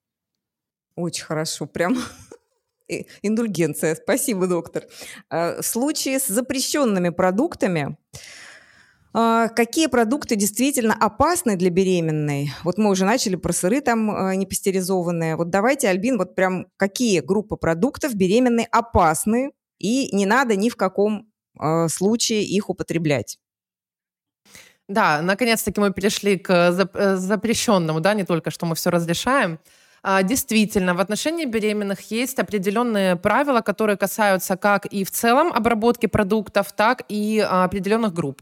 Очень 0.96 1.26
хорошо, 1.26 1.66
прям 1.68 1.98
индульгенция. 3.22 3.96
Спасибо, 3.96 4.48
доктор. 4.48 4.84
А, 5.30 5.62
в 5.62 5.66
случае 5.66 6.20
с 6.20 6.28
запрещенными 6.28 7.10
продуктами, 7.10 7.98
а, 9.14 9.48
Какие 9.48 9.88
продукты 9.88 10.36
действительно 10.36 10.94
опасны 10.94 11.56
для 11.56 11.70
беременной? 11.70 12.52
Вот 12.64 12.78
мы 12.78 12.90
уже 12.90 13.06
начали 13.06 13.36
про 13.36 13.54
сыры 13.54 13.82
там 13.82 14.12
а, 14.12 14.36
непастеризованные. 14.36 15.38
Вот 15.38 15.50
давайте, 15.50 15.88
Альбин, 15.88 16.18
вот 16.18 16.36
прям 16.36 16.66
какие 16.78 17.22
группы 17.22 17.56
продуктов 17.56 18.16
беременной 18.16 18.68
опасны 18.72 19.52
и 19.80 20.14
не 20.16 20.26
надо 20.26 20.56
ни 20.56 20.70
в 20.70 20.76
каком 20.76 21.32
случае 21.88 22.44
их 22.44 22.70
употреблять? 22.70 23.40
Да, 24.88 25.22
наконец-таки 25.22 25.82
мы 25.82 25.92
перешли 25.92 26.38
к 26.38 26.50
э, 26.50 27.16
запрещенному, 27.18 28.00
да, 28.00 28.14
не 28.14 28.24
только 28.24 28.52
что 28.52 28.66
мы 28.66 28.76
все 28.76 28.90
разрешаем. 28.90 29.60
А, 30.02 30.24
действительно, 30.24 30.94
в 30.94 31.02
отношении 31.02 31.46
беременных 31.46 32.12
есть 32.12 32.40
определенные 32.40 33.18
правила, 33.18 33.60
которые 33.62 33.98
касаются 33.98 34.56
как 34.56 34.86
и 34.86 35.04
в 35.04 35.12
целом 35.12 35.52
обработки 35.52 36.06
продуктов, 36.06 36.72
так 36.72 37.04
и 37.10 37.40
а, 37.40 37.66
определенных 37.66 38.14
групп. 38.14 38.42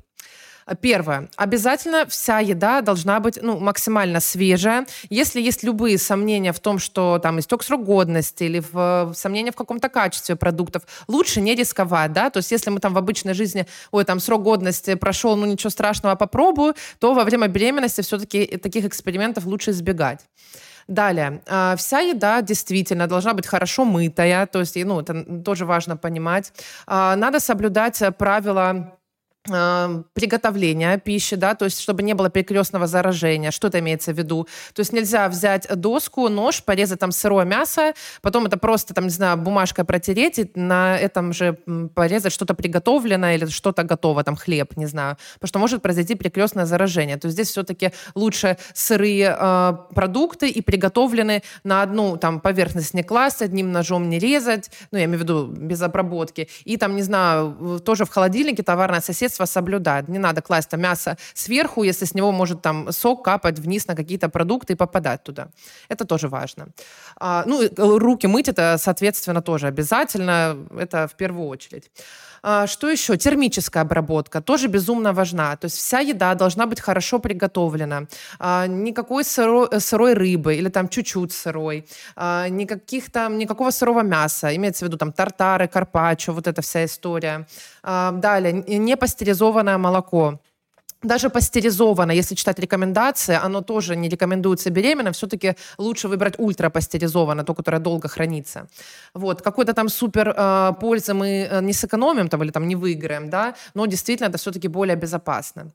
Первое. 0.82 1.30
Обязательно 1.36 2.08
вся 2.08 2.40
еда 2.40 2.82
должна 2.82 3.20
быть 3.20 3.38
ну, 3.40 3.60
максимально 3.60 4.20
свежая. 4.20 4.88
Если 5.10 5.40
есть 5.40 5.62
любые 5.62 6.00
сомнения 6.00 6.54
в 6.54 6.60
том, 6.60 6.80
что 6.80 7.20
там 7.20 7.40
истек 7.40 7.62
срок 7.62 7.84
годности 7.84 8.46
или 8.46 8.64
в, 8.72 9.14
сомнения 9.16 9.52
в 9.52 9.56
каком-то 9.56 9.90
качестве 9.90 10.36
продуктов, 10.36 10.82
лучше 11.08 11.40
не 11.40 11.54
рисковать, 11.54 12.14
да, 12.14 12.32
то 12.32 12.38
есть 12.38 12.50
если 12.52 12.72
мы 12.72 12.80
там 12.80 12.96
в 12.96 12.98
обычной 12.98 13.36
жизни, 13.36 13.68
ой, 13.92 14.06
там 14.06 14.20
срок 14.20 14.42
годности 14.42 14.96
прошел, 14.96 15.36
ну 15.36 15.46
ничего 15.46 15.70
страшного, 15.70 16.16
попробую, 16.16 16.74
то 16.98 17.14
во 17.14 17.26
время 17.26 17.48
беременности 17.48 18.02
все-таки 18.02 18.58
таких 18.58 18.86
экспериментов 18.86 19.46
лучше 19.46 19.70
избегать. 19.70 20.22
Далее, 20.88 21.42
а, 21.48 21.76
вся 21.76 22.00
еда 22.00 22.42
действительно 22.42 23.08
должна 23.08 23.34
быть 23.34 23.46
хорошо 23.46 23.86
мытая, 23.86 24.48
то 24.48 24.60
есть, 24.60 24.76
ну, 24.76 25.02
это 25.02 25.42
тоже 25.44 25.66
важно 25.66 25.98
понимать. 25.98 26.54
А, 26.88 27.16
надо 27.16 27.40
соблюдать 27.40 28.02
правила 28.18 28.98
приготовления 29.46 30.98
пищи, 30.98 31.36
да, 31.36 31.56
то 31.56 31.66
есть 31.66 31.80
чтобы 31.80 32.04
не 32.04 32.14
было 32.14 32.30
перекрестного 32.30 32.88
заражения. 32.88 33.52
Что 33.52 33.68
это 33.68 33.80
имеется 33.80 34.14
в 34.14 34.18
виду? 34.18 34.48
То 34.74 34.80
есть 34.80 34.94
нельзя 34.94 35.28
взять 35.30 35.68
доску, 35.76 36.30
нож, 36.30 36.64
порезать 36.64 37.00
там 37.00 37.12
сырое 37.12 37.46
мясо, 37.46 37.94
потом 38.22 38.46
это 38.46 38.58
просто 38.58 38.94
там, 38.94 39.06
не 39.06 39.10
знаю, 39.12 39.38
бумажкой 39.38 39.86
протереть, 39.86 40.40
и 40.40 40.52
на 40.56 40.98
этом 40.98 41.34
же 41.34 41.60
порезать 41.94 42.34
что-то 42.34 42.56
приготовленное 42.56 43.36
или 43.36 43.46
что-то 43.46 43.84
готово, 43.84 44.24
там 44.24 44.36
хлеб, 44.36 44.76
не 44.78 44.86
знаю, 44.86 45.18
потому 45.36 45.48
что 45.48 45.60
может 45.60 45.82
произойти 45.82 46.16
перекрестное 46.16 46.66
заражение. 46.66 47.18
То 47.18 47.28
есть 47.28 47.36
здесь 47.36 47.50
все-таки 47.50 47.92
лучше 48.16 48.58
сырые 48.74 49.36
э, 49.38 49.74
продукты 49.94 50.50
и 50.50 50.62
приготовленные 50.62 51.44
на 51.64 51.82
одну 51.82 52.18
там 52.18 52.40
поверхность 52.40 52.94
не 52.94 53.04
класть, 53.04 53.42
одним 53.42 53.72
ножом 53.72 54.10
не 54.10 54.20
резать, 54.20 54.72
ну, 54.92 54.98
я 54.98 55.06
имею 55.06 55.20
в 55.20 55.22
виду 55.22 55.46
без 55.48 55.82
обработки. 55.82 56.50
И 56.64 56.78
там, 56.78 56.96
не 56.96 57.04
знаю, 57.04 57.80
тоже 57.86 58.06
в 58.06 58.10
холодильнике 58.10 58.64
товарное 58.64 59.02
соседство 59.02 59.35
соседство 59.36 59.46
соблюдать. 59.46 60.08
Не 60.10 60.20
надо 60.20 60.42
класть 60.42 60.70
там 60.70 60.82
мясо 60.82 61.18
сверху, 61.34 61.84
если 61.84 62.06
с 62.06 62.16
него 62.16 62.32
может 62.32 62.62
там 62.62 62.92
сок 62.92 63.24
капать 63.24 63.60
вниз 63.60 63.88
на 63.88 63.96
какие-то 63.96 64.30
продукты 64.30 64.74
и 64.74 64.76
попадать 64.76 65.24
туда. 65.24 65.48
Это 65.90 66.06
тоже 66.06 66.28
важно. 66.28 66.68
А, 67.18 67.44
ну, 67.46 67.70
руки 67.78 68.28
мыть 68.28 68.50
это, 68.50 68.78
соответственно, 68.78 69.42
тоже 69.42 69.68
обязательно. 69.68 70.56
Это 70.80 71.08
в 71.08 71.16
первую 71.16 71.48
очередь. 71.48 71.92
А, 72.48 72.68
что 72.68 72.90
еще? 72.90 73.18
Термическая 73.18 73.82
обработка 73.82 74.40
тоже 74.40 74.68
безумно 74.68 75.14
важна. 75.14 75.56
То 75.56 75.66
есть 75.66 75.78
вся 75.78 76.00
еда 76.00 76.36
должна 76.36 76.68
быть 76.68 76.80
хорошо 76.80 77.18
приготовлена. 77.18 78.06
А, 78.38 78.68
никакой 78.68 79.24
сырой, 79.24 79.68
сырой 79.80 80.14
рыбы 80.14 80.54
или 80.54 80.70
там 80.70 80.88
чуть-чуть 80.88 81.34
сырой. 81.34 81.88
А, 82.16 82.48
никаких 82.48 83.12
там, 83.12 83.40
никакого 83.40 83.72
сырого 83.72 84.04
мяса. 84.04 84.56
Имеется 84.56 84.86
в 84.86 84.88
виду 84.88 84.98
там 84.98 85.12
тартары, 85.12 85.68
карпаччо, 85.68 86.34
вот 86.34 86.46
эта 86.46 86.62
вся 86.62 86.86
история. 86.86 87.48
Далее, 87.84 88.54
не 88.54 88.96
пастеризованное 88.96 89.78
молоко 89.78 90.40
даже 91.06 91.30
пастеризованное, 91.30 92.16
если 92.16 92.36
читать 92.36 92.60
рекомендации, 92.60 93.36
оно 93.36 93.62
тоже 93.62 93.96
не 93.96 94.10
рекомендуется 94.10 94.70
беременным, 94.70 95.14
все-таки 95.14 95.56
лучше 95.78 96.08
выбрать 96.08 96.36
ультрапастеризованное, 96.38 97.44
то, 97.44 97.54
которое 97.54 97.80
долго 97.80 98.08
хранится. 98.08 98.68
Вот. 99.14 99.42
Какой-то 99.42 99.74
там 99.74 99.90
супер 99.90 100.34
э, 100.36 100.74
пользы 100.80 101.14
мы 101.14 101.48
э, 101.52 101.62
не 101.62 101.74
сэкономим 101.74 102.28
там, 102.28 102.44
или 102.44 102.52
там 102.52 102.68
не 102.68 102.76
выиграем, 102.76 103.30
да, 103.30 103.56
но 103.74 103.86
действительно 103.86 104.30
это 104.30 104.38
все-таки 104.38 104.68
более 104.68 104.96
безопасно. 104.96 105.72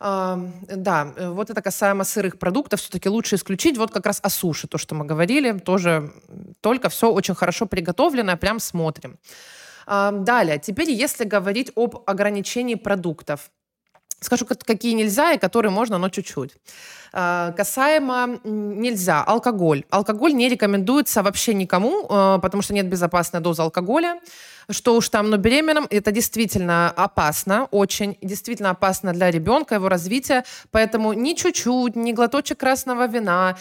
Э, 0.00 0.36
да, 0.76 1.12
вот 1.18 1.50
это 1.50 1.62
касаемо 1.62 2.04
сырых 2.04 2.38
продуктов, 2.38 2.80
все-таки 2.80 3.08
лучше 3.08 3.36
исключить. 3.36 3.78
Вот 3.78 3.90
как 3.90 4.06
раз 4.06 4.20
о 4.22 4.30
суше, 4.30 4.66
то, 4.68 4.78
что 4.78 4.94
мы 4.94 5.04
говорили, 5.04 5.58
тоже 5.58 6.10
только 6.60 6.88
все 6.88 7.10
очень 7.10 7.34
хорошо 7.34 7.66
приготовленное, 7.66 8.36
прям 8.36 8.60
смотрим. 8.60 9.18
Э, 9.86 10.10
далее, 10.12 10.58
теперь 10.58 10.90
если 10.90 11.24
говорить 11.24 11.72
об 11.76 12.02
ограничении 12.06 12.74
продуктов, 12.74 13.50
Скажу, 14.24 14.46
какие 14.46 14.94
нельзя 14.94 15.32
и 15.32 15.38
которые 15.38 15.70
можно, 15.70 15.98
но 15.98 16.08
чуть-чуть. 16.08 16.56
А, 17.12 17.52
касаемо 17.52 18.40
нельзя, 18.42 19.22
алкоголь. 19.22 19.84
Алкоголь 19.90 20.32
не 20.32 20.48
рекомендуется 20.48 21.22
вообще 21.22 21.52
никому, 21.52 22.06
а, 22.08 22.38
потому 22.38 22.62
что 22.62 22.72
нет 22.72 22.88
безопасной 22.88 23.40
дозы 23.40 23.60
алкоголя. 23.60 24.18
Что 24.70 24.96
уж 24.96 25.10
там, 25.10 25.28
но 25.28 25.36
беременным 25.36 25.86
это 25.90 26.10
действительно 26.10 26.90
опасно, 26.90 27.68
очень, 27.70 28.16
действительно 28.22 28.70
опасно 28.70 29.12
для 29.12 29.30
ребенка, 29.30 29.74
его 29.74 29.90
развития. 29.90 30.44
Поэтому 30.70 31.12
ни 31.12 31.34
чуть-чуть, 31.34 31.94
ни 31.94 32.12
глоточек 32.12 32.58
красного 32.58 33.06
вина, 33.06 33.58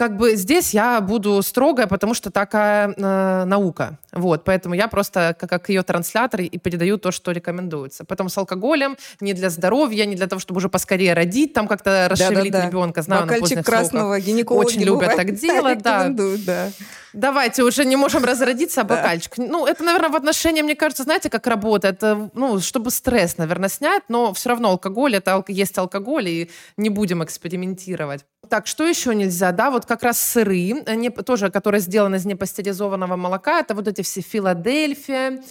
как 0.00 0.16
бы 0.16 0.34
здесь 0.34 0.72
я 0.72 0.98
буду 1.02 1.42
строгая, 1.42 1.86
потому 1.86 2.14
что 2.14 2.30
такая 2.30 2.94
э, 2.96 3.44
наука. 3.44 3.98
Вот, 4.12 4.44
поэтому 4.44 4.74
я 4.74 4.88
просто 4.88 5.36
как, 5.38 5.50
как 5.50 5.68
ее 5.68 5.82
транслятор 5.82 6.40
и 6.40 6.56
передаю 6.56 6.96
то, 6.96 7.10
что 7.10 7.32
рекомендуется. 7.32 8.06
Потом 8.06 8.30
с 8.30 8.38
алкоголем 8.38 8.96
не 9.20 9.34
для 9.34 9.50
здоровья, 9.50 10.06
не 10.06 10.16
для 10.16 10.26
того, 10.26 10.40
чтобы 10.40 10.56
уже 10.56 10.70
поскорее 10.70 11.12
родить, 11.12 11.52
там 11.52 11.68
как-то 11.68 12.06
расшевелить 12.08 12.50
да, 12.50 12.60
да, 12.60 12.64
да. 12.64 12.68
ребенка. 12.70 13.02
Знаю, 13.02 13.26
Бокальчик 13.26 13.58
на 13.58 13.62
красного 13.62 14.18
гинекологи 14.20 14.68
Очень 14.68 14.84
любят 14.84 15.16
так 15.16 15.34
делать, 15.34 15.82
да. 15.82 16.08
да. 16.08 16.70
Давайте, 17.12 17.64
уже 17.64 17.84
не 17.84 17.96
можем 17.96 18.24
разродиться, 18.24 18.82
а 18.82 18.84
бокальчик. 18.84 19.38
Ну, 19.38 19.66
это, 19.66 19.82
наверное, 19.82 20.10
в 20.10 20.16
отношении, 20.16 20.62
мне 20.62 20.76
кажется, 20.76 21.02
знаете, 21.02 21.28
как 21.28 21.46
работает? 21.46 22.02
Ну, 22.34 22.60
чтобы 22.60 22.90
стресс, 22.90 23.36
наверное, 23.38 23.68
снять, 23.68 24.04
но 24.08 24.32
все 24.32 24.50
равно 24.50 24.70
алкоголь, 24.70 25.16
это 25.16 25.44
есть 25.48 25.76
алкоголь, 25.78 26.28
и 26.28 26.50
не 26.76 26.88
будем 26.88 27.24
экспериментировать. 27.24 28.24
Так, 28.48 28.66
что 28.66 28.86
еще 28.86 29.14
нельзя? 29.14 29.52
Да, 29.52 29.70
вот 29.70 29.86
как 29.86 30.02
раз 30.02 30.20
сыры, 30.20 30.82
не, 30.94 31.10
тоже, 31.10 31.50
которые 31.50 31.80
сделаны 31.80 32.16
из 32.16 32.24
непастеризованного 32.24 33.16
молока, 33.16 33.60
это 33.60 33.74
вот 33.74 33.88
эти 33.88 34.02
все 34.02 34.20
Филадельфия, 34.20 35.42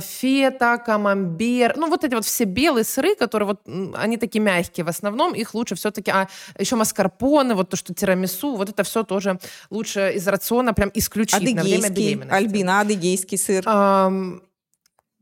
фета, 0.00 0.78
камамбер, 0.78 1.76
ну 1.76 1.88
вот 1.88 2.04
эти 2.04 2.14
вот 2.14 2.24
все 2.24 2.44
белые 2.44 2.84
сыры, 2.84 3.14
которые 3.16 3.48
вот, 3.48 3.60
они 3.96 4.16
такие 4.16 4.40
мягкие 4.40 4.84
в 4.84 4.88
основном, 4.88 5.34
их 5.34 5.54
лучше 5.54 5.74
все-таки, 5.74 6.10
а 6.10 6.28
еще 6.58 6.76
маскарпоне, 6.76 7.54
вот 7.54 7.70
то, 7.70 7.76
что 7.76 7.94
тирамису, 7.94 8.54
вот 8.54 8.68
это 8.68 8.82
все 8.82 9.02
тоже 9.02 9.38
лучше 9.70 10.12
из 10.14 10.26
рациона 10.28 10.72
прям 10.74 10.90
исключить 10.94 11.34
адыгейский, 11.34 11.56
на 11.56 11.62
время 11.62 11.90
беременности. 11.90 12.34
Альбина, 12.34 12.80
адыгейский 12.80 13.38
сыр. 13.38 13.62
А, 13.66 14.12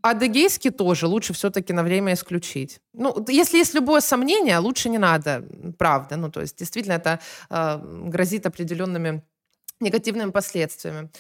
адыгейский 0.03 0.71
тоже 0.71 1.07
лучше 1.07 1.33
все-таки 1.33 1.73
на 1.73 1.83
время 1.83 2.15
исключить. 2.15 2.81
Ну, 2.93 3.25
если 3.29 3.59
есть 3.59 3.75
любое 3.75 4.01
сомнение, 4.01 4.59
лучше 4.59 4.89
не 4.89 4.99
надо, 4.99 5.45
правда. 5.79 6.17
Ну, 6.17 6.31
то 6.31 6.41
есть, 6.41 6.59
действительно, 6.59 6.95
это 6.95 7.21
э, 7.51 7.79
грозит 8.09 8.47
определенными 8.47 9.23
негативными 9.81 10.31
последствиями. 10.31 11.11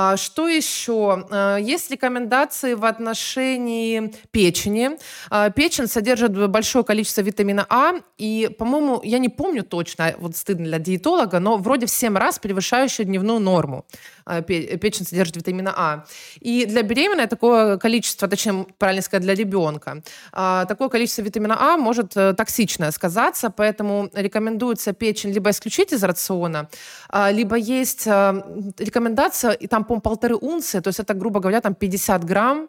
А, 0.00 0.16
что 0.16 0.46
еще? 0.48 1.26
А, 1.28 1.56
есть 1.56 1.90
рекомендации 1.90 2.74
в 2.74 2.84
отношении 2.84 4.14
печени. 4.30 4.90
А, 5.28 5.50
печень 5.50 5.88
содержит 5.88 6.48
большое 6.50 6.84
количество 6.84 7.22
витамина 7.22 7.66
А, 7.68 7.94
и, 8.16 8.48
по-моему, 8.56 9.00
я 9.02 9.18
не 9.18 9.28
помню 9.28 9.64
точно, 9.64 10.14
вот 10.18 10.36
стыдно 10.36 10.66
для 10.66 10.78
диетолога, 10.78 11.40
но 11.40 11.56
вроде 11.56 11.86
в 11.86 11.90
7 11.90 12.16
раз 12.16 12.38
превышающую 12.38 13.06
дневную 13.06 13.40
норму. 13.40 13.86
А, 14.28 14.42
печень 14.42 15.06
содержит 15.06 15.36
витамина 15.36 15.72
А. 15.76 16.04
И 16.40 16.66
для 16.66 16.82
беременной 16.82 17.26
такое 17.26 17.78
количество, 17.78 18.28
точнее, 18.28 18.66
правильно 18.78 19.02
сказать, 19.02 19.22
для 19.22 19.34
ребенка, 19.34 20.02
а, 20.32 20.66
такое 20.66 20.88
количество 20.88 21.22
витамина 21.22 21.56
А 21.58 21.76
может 21.76 22.16
э, 22.16 22.34
токсично 22.34 22.92
сказаться, 22.92 23.50
поэтому 23.50 24.10
рекомендуется 24.12 24.92
печень 24.92 25.32
либо 25.32 25.50
исключить 25.50 25.92
из 25.92 26.04
рациона, 26.04 26.68
а, 27.08 27.30
либо 27.30 27.56
есть 27.56 28.06
э, 28.06 28.42
рекомендация, 28.78 29.52
и 29.52 29.66
там, 29.66 29.84
по 29.84 30.00
полторы 30.00 30.36
унции, 30.36 30.80
то 30.80 30.88
есть 30.88 31.00
это, 31.00 31.14
грубо 31.14 31.40
говоря, 31.40 31.60
там 31.60 31.74
50 31.74 32.24
грамм 32.24 32.68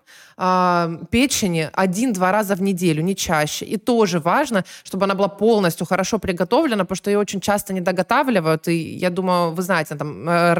печени 1.11 1.69
один-два 1.73 2.31
раза 2.31 2.55
в 2.55 2.61
неделю, 2.61 3.03
не 3.03 3.13
чаще. 3.13 3.65
И 3.65 3.77
тоже 3.77 4.19
важно, 4.19 4.63
чтобы 4.83 5.03
она 5.03 5.13
была 5.13 5.27
полностью 5.27 5.85
хорошо 5.85 6.17
приготовлена, 6.17 6.83
потому 6.83 6.95
что 6.95 7.11
ее 7.11 7.19
очень 7.19 7.41
часто 7.41 7.73
не 7.73 7.81
доготавливают, 7.81 8.67
и 8.69 8.75
я 8.75 9.09
думаю, 9.09 9.51
вы 9.51 9.61
знаете, 9.61 9.95
там 9.95 10.29
э, 10.29 10.53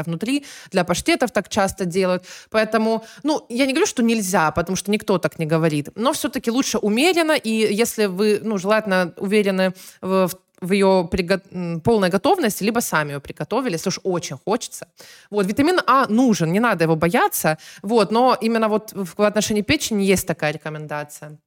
это 0.00 0.10
внутри, 0.10 0.44
для 0.70 0.84
паштетов 0.84 1.30
так 1.30 1.48
часто 1.48 1.84
делают. 1.84 2.24
Поэтому, 2.50 3.04
ну, 3.22 3.46
я 3.48 3.66
не 3.66 3.72
говорю, 3.72 3.86
что 3.86 4.02
нельзя, 4.02 4.50
потому 4.50 4.76
что 4.76 4.90
никто 4.90 5.18
так 5.18 5.38
не 5.38 5.46
говорит, 5.46 5.88
но 5.94 6.12
все-таки 6.12 6.50
лучше 6.50 6.78
умеренно, 6.78 7.32
и 7.32 7.50
если 7.50 8.06
вы, 8.06 8.40
ну, 8.42 8.58
желательно 8.58 9.12
уверены 9.16 9.72
в 10.00 10.30
в 10.60 10.72
ее 10.72 11.08
приго- 11.10 11.80
полной 11.80 12.10
готовности, 12.10 12.64
либо 12.64 12.80
сами 12.80 13.12
ее 13.12 13.20
приготовили, 13.20 13.72
если 13.72 13.88
уж 13.88 14.00
очень 14.02 14.36
хочется. 14.44 14.88
Вот, 15.30 15.46
витамин 15.46 15.80
А 15.86 16.06
нужен, 16.08 16.52
не 16.52 16.60
надо 16.60 16.84
его 16.84 16.96
бояться, 16.96 17.56
вот, 17.82 18.10
но 18.10 18.36
именно 18.40 18.68
вот 18.68 18.92
в 18.92 19.22
отношении 19.22 19.62
печени 19.62 20.02
есть 20.04 20.26
такая 20.26 20.52
рекомендация. 20.52 21.38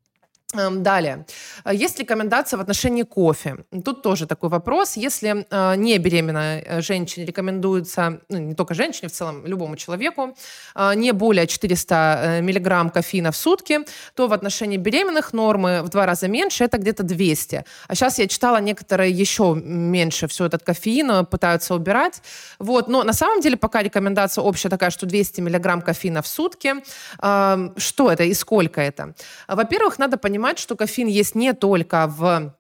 Эм, 0.56 0.84
далее. 0.84 1.26
Есть 1.72 2.00
рекомендация 2.00 2.58
в 2.58 2.62
отношении 2.62 3.04
кофе. 3.04 3.58
Тут 3.84 4.04
тоже 4.04 4.28
такой 4.28 4.50
вопрос. 4.50 4.98
Если 4.98 5.46
э, 5.50 5.76
не 5.76 5.98
беременная 5.98 6.62
э, 6.62 6.82
женщине 6.82 7.26
рекомендуется, 7.26 8.20
ну, 8.30 8.38
не 8.38 8.54
только 8.54 8.76
женщине, 8.76 9.10
в 9.10 9.12
целом 9.12 9.46
любому 9.48 9.76
человеку, 9.78 10.36
э, 10.76 10.94
не 10.96 11.12
более 11.12 11.48
400 11.48 12.40
миллиграмм 12.42 12.92
кофеина 12.92 13.32
в 13.32 13.36
сутки, 13.36 13.80
то 14.14 14.28
в 14.28 14.34
отношении 14.34 14.78
беременных 14.78 15.34
нормы 15.34 15.82
в 15.82 15.90
два 15.90 16.06
раза 16.06 16.28
меньше, 16.28 16.64
это 16.66 16.78
где-то 16.78 17.02
200. 17.02 17.66
А 17.88 17.96
сейчас 17.96 18.20
я 18.20 18.28
читала, 18.28 18.58
некоторые 18.62 19.12
еще 19.12 19.56
меньше 19.56 20.28
все 20.28 20.46
этот 20.46 20.64
кофеин 20.64 21.26
пытаются 21.26 21.74
убирать. 21.74 22.22
Вот. 22.60 22.88
Но 22.88 23.04
на 23.04 23.14
самом 23.14 23.42
деле 23.42 23.58
пока 23.58 23.82
рекомендация 23.82 24.44
общая 24.44 24.70
такая, 24.70 24.92
что 24.92 25.08
200 25.08 25.42
миллиграмм 25.42 25.82
кофеина 25.82 26.22
в 26.22 26.28
сутки. 26.28 26.76
Эм, 27.22 27.74
что 27.78 28.12
это 28.12 28.24
и 28.24 28.34
сколько 28.36 28.82
это? 28.82 29.16
Во-первых, 29.48 29.98
надо 29.98 30.18
понимать, 30.18 30.43
понимать, 30.44 30.60
что 30.60 30.76
кофеин 30.76 31.08
есть 31.08 31.36
не 31.36 31.54
только 31.54 32.06
в 32.08 32.54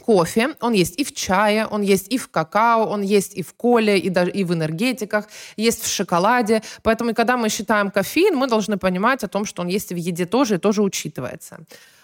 кофе, 0.00 0.54
он 0.60 0.72
есть 0.72 0.98
и 0.98 1.04
в 1.04 1.12
чае, 1.12 1.66
он 1.66 1.82
есть 1.82 2.08
и 2.14 2.16
в 2.16 2.28
какао, 2.28 2.86
он 2.86 3.02
есть 3.02 3.36
и 3.36 3.42
в 3.42 3.52
коле, 3.52 3.98
и 3.98 4.08
даже 4.08 4.30
и 4.30 4.44
в 4.44 4.52
энергетиках, 4.52 5.28
есть 5.58 5.82
в 5.82 5.86
шоколаде. 5.86 6.62
Поэтому, 6.82 7.14
когда 7.14 7.36
мы 7.36 7.50
считаем 7.50 7.90
кофеин, 7.90 8.34
мы 8.34 8.46
должны 8.46 8.78
понимать 8.78 9.24
о 9.24 9.28
том, 9.28 9.44
что 9.44 9.62
он 9.62 9.68
есть 9.68 9.92
в 9.92 9.96
еде 9.96 10.24
тоже 10.24 10.54
и 10.54 10.58
тоже 10.58 10.82
учитывается. 10.82 11.58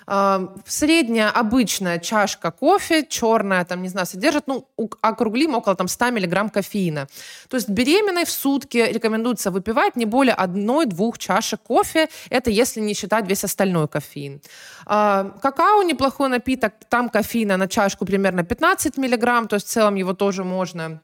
Средняя 0.06 1.30
обычная 1.30 1.98
чашка 1.98 2.50
кофе, 2.50 3.06
черная, 3.08 3.64
там, 3.64 3.82
не 3.82 3.88
знаю, 3.88 4.06
содержит, 4.06 4.46
ну, 4.46 4.68
округлим 5.00 5.54
около 5.54 5.76
там 5.76 5.88
100 5.88 6.10
миллиграмм 6.10 6.50
кофеина. 6.50 7.06
То 7.48 7.56
есть 7.56 7.68
беременной 7.68 8.24
в 8.24 8.30
сутки 8.30 8.78
рекомендуется 8.78 9.50
выпивать 9.50 9.96
не 9.96 10.04
более 10.04 10.34
одной-двух 10.34 11.18
чашек 11.18 11.60
кофе. 11.62 12.08
Это 12.30 12.50
если 12.50 12.80
не 12.80 12.94
считать 12.94 13.26
весь 13.28 13.44
остальной 13.44 13.88
кофеин. 13.88 14.40
Какао 14.84 15.82
неплохой 15.82 16.28
напиток, 16.28 16.72
там 16.88 17.08
кофеина 17.08 17.56
на 17.56 17.68
чашку 17.68 18.04
примерно 18.04 18.44
15 18.44 18.98
миллиграмм, 18.98 19.48
то 19.48 19.54
есть 19.54 19.66
в 19.66 19.70
целом 19.70 19.94
его 19.94 20.12
тоже 20.12 20.44
можно 20.44 21.00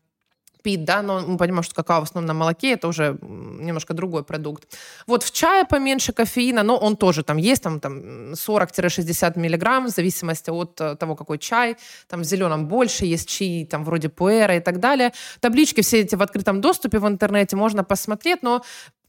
пить, 0.62 0.84
да, 0.84 1.02
но 1.02 1.20
мы 1.20 1.36
понимаем, 1.36 1.62
что 1.62 1.74
какао 1.74 2.00
в 2.00 2.04
основном 2.04 2.26
на 2.26 2.34
молоке, 2.34 2.72
это 2.72 2.88
уже 2.88 3.18
немножко 3.22 3.94
другой 3.94 4.22
продукт. 4.24 4.76
Вот 5.06 5.22
в 5.22 5.32
чае 5.32 5.64
поменьше 5.64 6.12
кофеина, 6.12 6.62
но 6.62 6.76
он 6.76 6.96
тоже 6.96 7.22
там 7.22 7.36
есть, 7.36 7.62
там, 7.62 7.80
там 7.80 8.32
40-60 8.32 9.38
миллиграмм, 9.38 9.86
в 9.86 9.90
зависимости 9.90 10.50
от 10.50 10.80
э, 10.80 10.96
того, 10.96 11.14
какой 11.14 11.38
чай, 11.38 11.76
там 12.08 12.20
в 12.20 12.24
зеленом 12.24 12.66
больше, 12.66 13.06
есть 13.06 13.28
чаи, 13.28 13.64
там 13.64 13.84
вроде 13.84 14.08
пуэра 14.08 14.56
и 14.56 14.60
так 14.60 14.80
далее. 14.80 15.12
Таблички 15.40 15.80
все 15.80 16.00
эти 16.00 16.16
в 16.16 16.22
открытом 16.22 16.60
доступе 16.60 16.98
в 16.98 17.06
интернете 17.06 17.56
можно 17.56 17.84
посмотреть, 17.84 18.42
но 18.42 18.62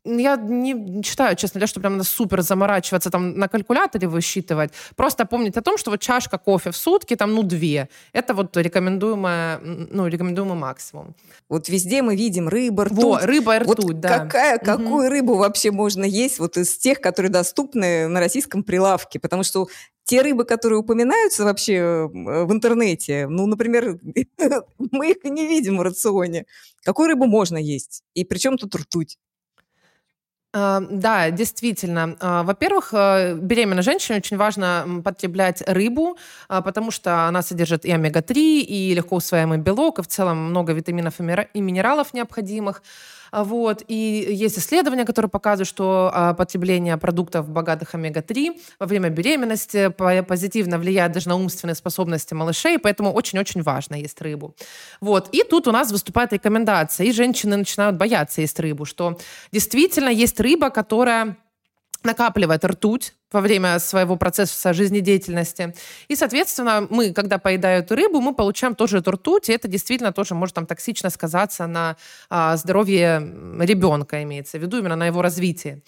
я 0.04 0.36
не 0.36 1.04
читаю, 1.04 1.36
честно 1.36 1.60
говоря, 1.60 1.68
что 1.68 1.80
прям 1.80 1.94
надо 1.94 2.04
супер 2.06 2.42
заморачиваться, 2.42 3.10
там 3.12 3.38
на 3.38 3.48
калькуляторе 3.48 4.08
высчитывать. 4.08 4.72
Просто 4.96 5.26
помнить 5.26 5.58
о 5.58 5.62
том, 5.62 5.78
что 5.78 5.92
вот 5.92 6.00
чашка 6.02 6.38
кофе 6.38 6.72
в 6.72 6.78
сутки, 6.78 7.16
там, 7.16 7.36
ну, 7.36 7.44
две. 7.44 7.88
Это 8.12 8.34
вот 8.34 8.58
рекомендуемое, 8.58 9.60
ну, 9.60 10.08
рекомендуемый 10.08 10.56
максимум. 10.56 11.16
Вот 11.50 11.70
везде 11.70 12.02
мы 12.02 12.16
видим 12.16 12.50
рыба, 12.50 12.86
ртуть. 12.86 13.04
Во, 13.04 13.20
рыба 13.20 13.58
и 13.58 13.60
ртуть, 13.60 13.84
вот 13.84 14.00
да. 14.00 14.20
Какая, 14.20 14.58
угу. 14.58 14.66
Какую 14.66 15.10
рыбу 15.10 15.36
вообще 15.36 15.72
можно 15.72 16.04
есть 16.04 16.40
вот 16.40 16.58
из 16.58 16.78
тех, 16.78 17.00
которые 17.00 17.32
доступны 17.32 18.08
на 18.08 18.20
российском 18.20 18.64
прилавке? 18.64 19.20
Потому 19.20 19.44
что 19.44 19.68
те 20.04 20.22
рыбы, 20.22 20.46
которые 20.46 20.80
упоминаются 20.80 21.44
вообще 21.44 22.10
в 22.12 22.52
интернете, 22.52 23.28
ну, 23.28 23.46
например, 23.46 24.00
мы 24.80 25.12
их 25.12 25.24
не 25.24 25.46
видим 25.48 25.78
в 25.78 25.82
рационе. 25.84 26.46
Какую 26.84 27.10
рыбу 27.10 27.26
можно 27.28 27.58
есть? 27.58 28.04
И 28.16 28.26
причем 28.26 28.58
тут 28.58 28.76
ртуть? 28.76 29.20
А, 30.54 30.82
да, 30.90 31.30
действительно. 31.32 32.18
А, 32.20 32.44
во-первых, 32.44 32.90
э, 32.94 33.36
беременной 33.36 33.84
женщине 33.84 34.18
очень 34.18 34.36
важно 34.38 35.02
потреблять 35.04 35.64
рыбу, 35.66 36.18
а, 36.50 36.62
потому 36.62 36.92
что 36.92 37.28
она 37.28 37.42
содержит 37.42 37.86
и 37.86 37.92
омега-3, 37.92 38.60
и 38.60 38.94
легко 38.94 39.16
усвояемый 39.16 39.60
белок, 39.60 40.00
и 40.00 40.02
в 40.02 40.08
целом 40.08 40.38
много 40.50 40.74
витаминов 40.74 41.20
и 41.20 41.62
минералов 41.62 42.14
необходимых. 42.14 42.84
А, 43.32 43.44
вот. 43.44 43.84
И 43.88 44.28
есть 44.30 44.58
исследования, 44.58 45.06
которые 45.06 45.30
показывают, 45.30 45.68
что 45.68 46.12
а, 46.14 46.34
потребление 46.34 46.98
продуктов, 46.98 47.50
богатых 47.50 47.96
омега-3 47.96 48.60
во 48.80 48.86
время 48.86 49.10
беременности 49.10 49.90
позитивно 50.24 50.78
влияет 50.78 51.14
даже 51.14 51.30
на 51.30 51.36
умственные 51.36 51.76
способности 51.76 52.34
малышей, 52.34 52.78
поэтому 52.78 53.12
очень-очень 53.12 53.64
важно 53.64 53.96
есть 53.96 54.22
рыбу. 54.22 54.56
Вот. 55.00 55.30
И 55.32 55.44
тут 55.44 55.68
у 55.68 55.72
нас 55.72 55.92
выступает 55.92 56.34
рекомендация, 56.34 57.08
и 57.08 57.12
женщины 57.12 57.58
начинают 57.58 57.98
бояться 57.98 58.42
есть 58.42 58.60
рыбу, 58.60 58.86
что 58.86 59.18
действительно 59.52 60.10
есть 60.10 60.40
рыба, 60.40 60.70
которая 60.70 61.38
накапливает 62.04 62.66
ртуть 62.66 63.14
во 63.32 63.42
время 63.42 63.80
своего 63.80 64.18
процесса 64.18 64.74
жизнедеятельности. 64.74 65.74
И, 66.08 66.16
соответственно, 66.16 66.88
мы, 66.90 67.14
когда 67.14 67.38
поедаем 67.38 67.84
эту 67.84 67.96
рыбу, 67.96 68.20
мы 68.20 68.34
получаем 68.34 68.76
тоже 68.76 68.98
эту 68.98 69.12
ртуть, 69.12 69.50
и 69.50 69.54
это 69.54 69.68
действительно 69.68 70.12
тоже 70.12 70.36
может 70.36 70.56
там 70.56 70.66
токсично 70.66 71.10
сказаться 71.10 71.68
на 71.68 71.96
а, 72.30 72.58
здоровье 72.58 73.20
ребенка, 73.60 74.24
имеется 74.24 74.58
в 74.58 74.62
виду, 74.62 74.80
именно 74.80 74.96
на 74.96 75.08
его 75.08 75.22
развитии. 75.22 75.82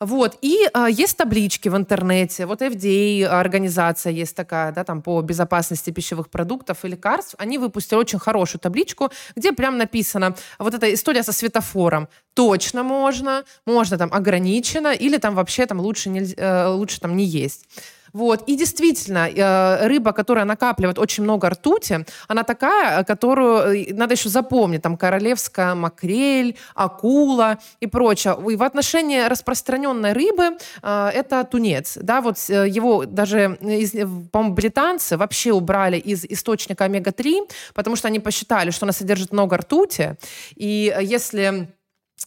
Вот. 0.00 0.36
И 0.42 0.68
а, 0.74 0.90
есть 0.90 1.16
таблички 1.16 1.70
в 1.70 1.76
интернете. 1.76 2.44
Вот 2.44 2.60
FDA 2.60 3.24
организация 3.24 4.12
есть 4.12 4.36
такая, 4.36 4.72
да, 4.72 4.84
там 4.84 5.00
по 5.00 5.22
безопасности 5.22 5.90
пищевых 5.90 6.28
продуктов 6.28 6.84
и 6.84 6.88
лекарств. 6.88 7.34
Они 7.38 7.56
выпустили 7.56 7.98
очень 7.98 8.18
хорошую 8.18 8.60
табличку, 8.60 9.10
где 9.36 9.52
прям 9.52 9.78
написано 9.78 10.34
вот 10.58 10.74
эта 10.74 10.92
история 10.92 11.22
со 11.22 11.32
светофором. 11.32 12.08
Точно 12.34 12.82
можно, 12.82 13.44
можно 13.64 13.96
там 13.96 14.12
ограничено, 14.12 14.92
или 14.92 15.16
там 15.16 15.34
вообще 15.34 15.64
там 15.64 15.80
лучше, 15.80 16.10
нельзя, 16.10 16.34
э, 16.36 16.68
лучше 16.68 17.00
там 17.00 17.16
не 17.16 17.24
есть. 17.24 17.64
Вот. 18.12 18.42
И 18.48 18.56
действительно, 18.56 19.28
э, 19.28 19.86
рыба, 19.86 20.12
которая 20.12 20.44
накапливает 20.44 20.98
очень 20.98 21.24
много 21.24 21.50
ртути, 21.50 22.04
она 22.28 22.42
такая, 22.42 23.04
которую 23.04 23.74
э, 23.74 23.94
надо 23.94 24.14
еще 24.14 24.28
запомнить. 24.28 24.82
Там 24.82 24.96
королевская 24.96 25.74
макрель, 25.74 26.56
акула 26.74 27.58
и 27.80 27.86
прочее. 27.86 28.36
И 28.50 28.56
в 28.56 28.62
отношении 28.62 29.20
распространенной 29.20 30.12
рыбы 30.12 30.56
э, 30.82 31.10
это 31.14 31.44
тунец. 31.44 31.98
Да, 32.00 32.20
вот 32.20 32.38
его 32.48 33.04
даже, 33.04 33.58
по-моему, 34.32 34.54
британцы 34.54 35.16
вообще 35.16 35.52
убрали 35.52 35.98
из 35.98 36.24
источника 36.24 36.84
омега-3, 36.84 37.50
потому 37.74 37.96
что 37.96 38.08
они 38.08 38.20
посчитали, 38.20 38.70
что 38.70 38.86
она 38.86 38.92
содержит 38.92 39.32
много 39.32 39.56
ртути. 39.56 40.16
И 40.54 40.94
если 41.00 41.68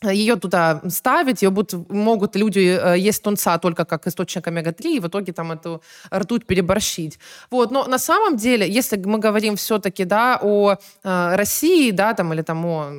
ее 0.04 0.36
туда 0.36 0.82
ставить, 0.90 1.42
ее 1.42 1.50
будут, 1.50 1.90
могут 1.90 2.36
люди 2.36 2.60
э, 2.60 2.98
есть 2.98 3.22
тунца 3.22 3.58
только 3.58 3.86
как 3.86 4.08
источник 4.08 4.48
омега-3, 4.48 4.98
и 4.98 5.00
в 5.00 5.08
итоге 5.08 5.34
там 5.34 5.52
эту 5.52 5.82
ртуть 6.14 6.46
переборщить. 6.46 7.20
Вот. 7.52 7.72
Но 7.72 7.86
на 7.86 8.00
самом 8.00 8.38
деле, 8.38 8.70
если 8.70 8.98
мы 8.98 9.20
говорим 9.20 9.56
все-таки 9.56 10.06
да, 10.06 10.40
о 10.42 10.76
э, 11.04 11.36
России, 11.36 11.92
да, 11.92 12.14
там, 12.14 12.34
или 12.34 12.42
там 12.42 12.66
о 12.66 12.90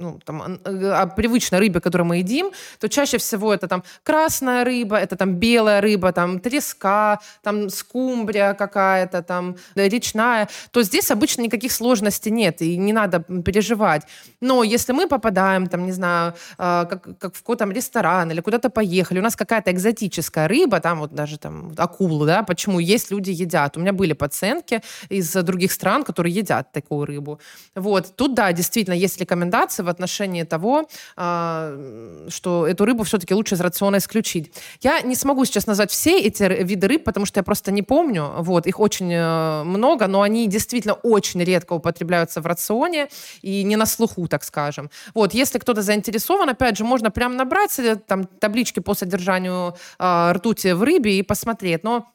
ну, 0.00 0.18
там, 0.24 0.60
о 0.64 1.06
привычной 1.06 1.58
рыбе, 1.58 1.80
которую 1.80 2.06
мы 2.06 2.18
едим, 2.18 2.50
то 2.80 2.88
чаще 2.88 3.18
всего 3.18 3.52
это 3.54 3.68
там 3.68 3.82
красная 4.02 4.64
рыба, 4.64 4.96
это 4.96 5.16
там 5.16 5.34
белая 5.34 5.80
рыба, 5.80 6.12
там 6.12 6.40
треска, 6.40 7.20
там 7.42 7.70
скумбрия 7.70 8.54
какая-то, 8.54 9.22
там 9.22 9.56
речная, 9.76 10.48
то 10.70 10.82
здесь 10.82 11.10
обычно 11.10 11.42
никаких 11.42 11.72
сложностей 11.72 12.32
нет, 12.32 12.62
и 12.62 12.76
не 12.76 12.92
надо 12.92 13.20
переживать. 13.20 14.02
Но 14.40 14.62
если 14.62 14.92
мы 14.92 15.08
попадаем, 15.08 15.66
там, 15.66 15.86
не 15.86 15.92
знаю, 15.92 16.34
как, 16.56 17.18
как 17.18 17.34
в 17.34 17.40
какой-то 17.40 17.64
ресторан 17.66 18.30
или 18.30 18.40
куда-то 18.40 18.70
поехали, 18.70 19.18
у 19.18 19.22
нас 19.22 19.36
какая-то 19.36 19.70
экзотическая 19.70 20.48
рыба, 20.48 20.80
там 20.80 21.00
вот 21.00 21.14
даже 21.14 21.38
там 21.38 21.72
акулу, 21.76 22.26
да, 22.26 22.42
почему 22.42 22.78
есть 22.78 23.10
люди 23.10 23.30
едят. 23.30 23.76
У 23.76 23.80
меня 23.80 23.92
были 23.92 24.12
пациентки 24.12 24.82
из 25.08 25.32
других 25.32 25.72
стран, 25.72 26.04
которые 26.04 26.34
едят 26.34 26.72
такую 26.72 27.06
рыбу. 27.06 27.40
Вот. 27.74 28.16
Тут, 28.16 28.34
да, 28.34 28.52
действительно, 28.52 28.94
есть 28.94 29.20
рекомендации 29.20 29.82
в 29.82 29.88
отношении 29.88 30.44
того, 30.44 30.88
а, 31.16 32.26
что 32.28 32.66
эту 32.66 32.84
рыбу 32.84 33.04
все-таки 33.04 33.34
лучше 33.34 33.54
из 33.54 33.60
рациона 33.60 33.96
исключить. 33.96 34.52
Я 34.80 35.00
не 35.00 35.14
смогу 35.14 35.44
сейчас 35.44 35.66
назвать 35.66 35.90
все 35.90 36.20
эти 36.20 36.42
виды 36.62 36.86
рыб, 36.86 37.04
потому 37.04 37.26
что 37.26 37.40
я 37.40 37.42
просто 37.42 37.72
не 37.72 37.82
помню. 37.82 38.32
Вот. 38.38 38.66
Их 38.66 38.78
очень 38.80 39.12
э, 39.12 39.62
много, 39.64 40.06
но 40.06 40.22
они 40.22 40.46
действительно 40.46 40.94
очень 40.94 41.42
редко 41.42 41.72
употребляются 41.72 42.40
в 42.40 42.46
рационе 42.46 43.08
и 43.42 43.64
не 43.64 43.76
на 43.76 43.86
слуху, 43.86 44.28
так 44.28 44.44
скажем. 44.44 44.90
Вот. 45.14 45.34
Если 45.34 45.58
кто-то 45.58 45.82
заинтересован, 45.82 46.37
опять 46.46 46.76
же, 46.76 46.84
можно 46.84 47.10
прямо 47.10 47.34
набрать 47.34 47.78
э, 47.78 47.96
там 47.96 48.24
таблички 48.24 48.80
по 48.80 48.94
содержанию 48.94 49.74
э, 49.98 50.32
ртути 50.32 50.72
в 50.72 50.82
рыбе 50.82 51.18
и 51.18 51.22
посмотреть. 51.22 51.84
Но 51.84 52.06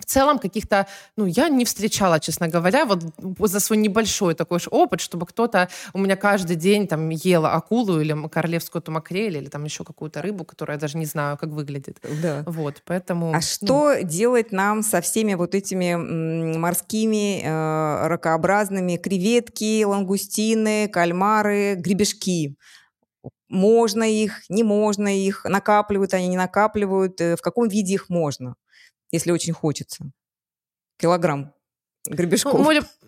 в 0.00 0.06
целом 0.06 0.38
каких-то, 0.38 0.86
ну, 1.16 1.26
я 1.26 1.48
не 1.48 1.64
встречала, 1.64 2.20
честно 2.20 2.48
говоря, 2.48 2.84
вот 2.86 3.04
за 3.50 3.60
свой 3.60 3.78
небольшой 3.78 4.34
такой 4.34 4.58
же 4.58 4.68
опыт, 4.70 5.00
чтобы 5.00 5.26
кто-то 5.26 5.68
у 5.92 5.98
меня 5.98 6.16
каждый 6.16 6.56
день 6.56 6.88
там 6.88 7.10
ела 7.10 7.52
акулу 7.52 8.00
или 8.00 8.16
королевскую 8.28 8.82
тумакрель 8.82 9.36
или 9.36 9.48
там 9.48 9.64
еще 9.64 9.84
какую-то 9.84 10.22
рыбу, 10.22 10.44
которую 10.44 10.76
я 10.76 10.80
даже 10.80 10.98
не 10.98 11.06
знаю, 11.06 11.36
как 11.36 11.50
выглядит. 11.50 11.98
Да. 12.22 12.42
Вот, 12.46 12.82
поэтому... 12.86 13.30
А 13.30 13.36
ну... 13.36 13.40
что 13.40 14.02
делать 14.02 14.52
нам 14.52 14.82
со 14.82 15.00
всеми 15.00 15.34
вот 15.34 15.54
этими 15.54 15.94
морскими 16.56 17.42
э, 17.44 18.06
ракообразными 18.08 18.96
креветки, 18.96 19.84
лангустины, 19.84 20.88
кальмары, 20.88 21.74
гребешки? 21.74 22.56
Можно 23.50 24.04
их, 24.04 24.48
не 24.48 24.62
можно 24.62 25.14
их, 25.14 25.44
накапливают 25.44 26.14
они, 26.14 26.28
не 26.28 26.38
накапливают, 26.38 27.20
э, 27.20 27.36
в 27.36 27.42
каком 27.42 27.68
виде 27.68 27.92
их 27.94 28.08
можно? 28.08 28.54
если 29.10 29.32
очень 29.32 29.52
хочется. 29.52 30.10
Килограмм 30.98 31.52
гребешков. 32.06 32.54
Ну, 32.54 32.64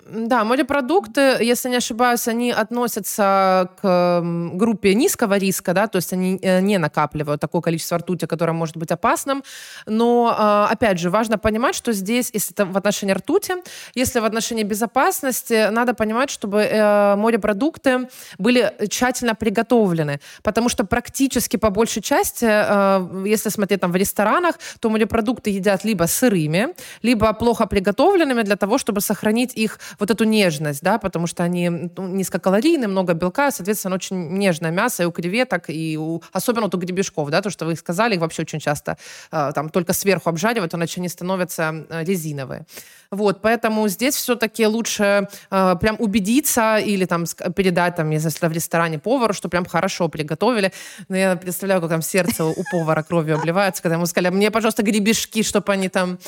да, 0.07 0.45
морепродукты, 0.45 1.39
если 1.41 1.69
не 1.69 1.77
ошибаюсь, 1.77 2.27
они 2.29 2.51
относятся 2.51 3.71
к 3.81 4.21
группе 4.55 4.95
низкого 4.95 5.39
риска, 5.39 5.73
да, 5.75 5.87
то 5.87 5.97
есть 5.97 6.13
они 6.13 6.39
э, 6.43 6.61
не 6.61 6.79
накапливают 6.79 7.41
такое 7.41 7.63
количество 7.63 7.99
ртути, 7.99 8.27
которое 8.27 8.53
может 8.53 8.77
быть 8.77 8.91
опасным. 8.91 9.45
Но, 9.87 10.35
а, 10.37 10.69
опять 10.71 10.99
же, 10.99 11.11
важно 11.11 11.39
понимать, 11.39 11.75
что 11.75 11.93
здесь, 11.93 12.31
если 12.33 12.53
это 12.53 12.67
в 12.67 12.77
отношении 12.77 13.13
ртути, 13.13 13.55
если 13.95 14.21
в 14.21 14.25
отношении 14.25 14.65
безопасности, 14.65 15.71
надо 15.71 15.95
понимать, 15.95 16.31
чтобы 16.31 16.63
э, 16.63 17.17
морепродукты 17.17 18.09
были 18.39 18.73
тщательно 18.89 19.35
приготовлены, 19.35 20.21
потому 20.43 20.69
что 20.69 20.85
практически 20.85 21.57
по 21.57 21.71
большей 21.71 22.03
части, 22.03 22.47
э, 22.49 23.25
если 23.27 23.51
смотреть 23.51 23.81
там 23.81 23.93
в 23.93 23.97
ресторанах, 23.97 24.59
то 24.81 24.91
морепродукты 24.91 25.51
едят 25.51 25.85
либо 25.85 26.05
сырыми, 26.05 26.75
либо 27.03 27.33
плохо 27.35 27.67
приготовленными 27.67 28.43
для 28.43 28.57
того, 28.57 28.79
чтобы 28.79 29.01
сохранить 29.01 29.53
их 29.55 29.79
вот 29.99 30.11
эту 30.11 30.25
нежность, 30.25 30.83
да, 30.83 30.99
потому 30.99 31.27
что 31.27 31.43
они 31.43 31.69
ну, 31.69 32.07
низкокалорийные, 32.09 32.89
много 32.89 33.15
белка, 33.15 33.51
соответственно, 33.51 33.95
очень 33.95 34.39
нежное 34.39 34.71
мясо 34.71 35.03
и 35.03 35.07
у 35.07 35.13
креветок, 35.13 35.65
и 35.69 35.97
у, 35.99 36.23
особенно 36.33 36.63
вот 36.63 36.75
у 36.75 36.79
гребешков, 36.79 37.31
да, 37.31 37.43
то, 37.43 37.51
что 37.51 37.65
вы 37.67 37.77
сказали, 37.77 38.15
их 38.15 38.21
вообще 38.21 38.43
очень 38.43 38.61
часто 38.61 38.97
э, 39.31 39.53
там 39.55 39.69
только 39.71 39.93
сверху 39.93 40.29
обжаривают, 40.29 40.75
иначе 40.75 41.01
они 41.01 41.09
становятся 41.09 41.87
э, 41.89 42.05
резиновые. 42.05 42.67
Вот, 43.13 43.43
поэтому 43.43 43.87
здесь 43.89 44.15
все-таки 44.15 44.67
лучше 44.67 45.29
э, 45.51 45.77
прям 45.79 45.97
убедиться 45.99 46.79
или 46.79 47.05
там 47.05 47.27
передать, 47.55 47.97
там, 47.97 48.09
если 48.09 48.31
в 48.49 48.53
ресторане 48.53 48.99
повару, 48.99 49.35
что 49.35 49.51
прям 49.51 49.67
хорошо 49.67 50.09
приготовили. 50.09 50.73
Но 51.09 51.17
я 51.17 51.37
представляю, 51.37 51.83
как 51.83 51.91
там 51.91 52.01
сердце 52.01 52.43
у 52.43 52.65
повара 52.71 53.03
кровью 53.03 53.35
обливается, 53.35 53.83
когда 53.83 53.97
ему 53.97 54.07
сказали, 54.07 54.33
мне, 54.33 54.51
пожалуйста, 54.51 54.83
гребешки, 54.83 55.43
чтобы 55.43 55.73
они 55.75 55.91
там... 55.91 56.19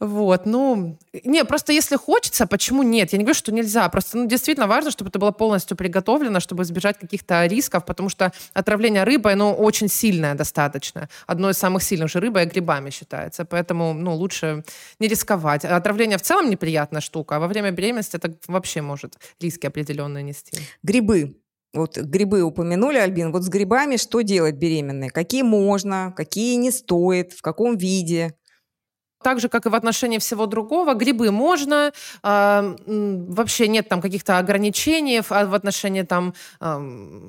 Вот, 0.00 0.46
ну... 0.46 0.98
Не, 1.24 1.44
просто 1.44 1.72
если 1.72 1.94
хочется, 1.94 2.48
почему 2.48 2.82
нет? 2.96 3.12
Я 3.12 3.18
не 3.18 3.24
говорю, 3.24 3.38
что 3.38 3.52
нельзя. 3.52 3.88
Просто, 3.88 4.18
ну, 4.18 4.26
действительно 4.26 4.66
важно, 4.66 4.90
чтобы 4.90 5.10
это 5.10 5.18
было 5.18 5.30
полностью 5.30 5.76
приготовлено, 5.76 6.40
чтобы 6.40 6.62
избежать 6.62 6.98
каких-то 6.98 7.46
рисков, 7.46 7.84
потому 7.84 8.08
что 8.08 8.32
отравление 8.54 9.04
рыбой, 9.04 9.34
ну, 9.34 9.52
очень 9.52 9.88
сильное 9.88 10.34
достаточно. 10.34 11.08
Одно 11.26 11.50
из 11.50 11.58
самых 11.58 11.82
сильных 11.82 12.10
же 12.10 12.20
рыбой 12.20 12.46
грибами 12.46 12.90
считается. 12.90 13.44
Поэтому, 13.44 13.92
ну, 13.94 14.14
лучше 14.14 14.64
не 14.98 15.08
рисковать. 15.08 15.64
Отравление 15.64 16.18
в 16.18 16.22
целом 16.22 16.50
неприятная 16.50 17.00
штука, 17.00 17.36
а 17.36 17.38
во 17.38 17.48
время 17.48 17.70
беременности 17.70 18.16
это 18.16 18.34
вообще 18.48 18.82
может 18.82 19.16
риски 19.40 19.66
определенные 19.66 20.22
нести. 20.22 20.58
Грибы. 20.82 21.36
Вот 21.74 21.98
грибы 21.98 22.42
упомянули, 22.42 22.96
Альбин. 22.96 23.32
Вот 23.32 23.42
с 23.42 23.48
грибами 23.48 23.96
что 23.96 24.22
делать 24.22 24.54
беременной? 24.54 25.10
Какие 25.10 25.42
можно, 25.42 26.14
какие 26.16 26.56
не 26.56 26.70
стоит, 26.70 27.32
в 27.32 27.42
каком 27.42 27.76
виде? 27.76 28.35
Так 29.26 29.40
же, 29.40 29.48
как 29.48 29.66
и 29.66 29.68
в 29.68 29.74
отношении 29.74 30.18
всего 30.18 30.46
другого, 30.46 30.94
грибы 30.94 31.32
можно, 31.32 31.90
э, 32.22 32.76
вообще 32.86 33.66
нет 33.66 33.88
там 33.88 34.00
каких-то 34.00 34.38
ограничений 34.38 35.20
в, 35.20 35.30
в 35.30 35.54
отношении 35.54 36.02
там 36.02 36.32
э, 36.60 36.78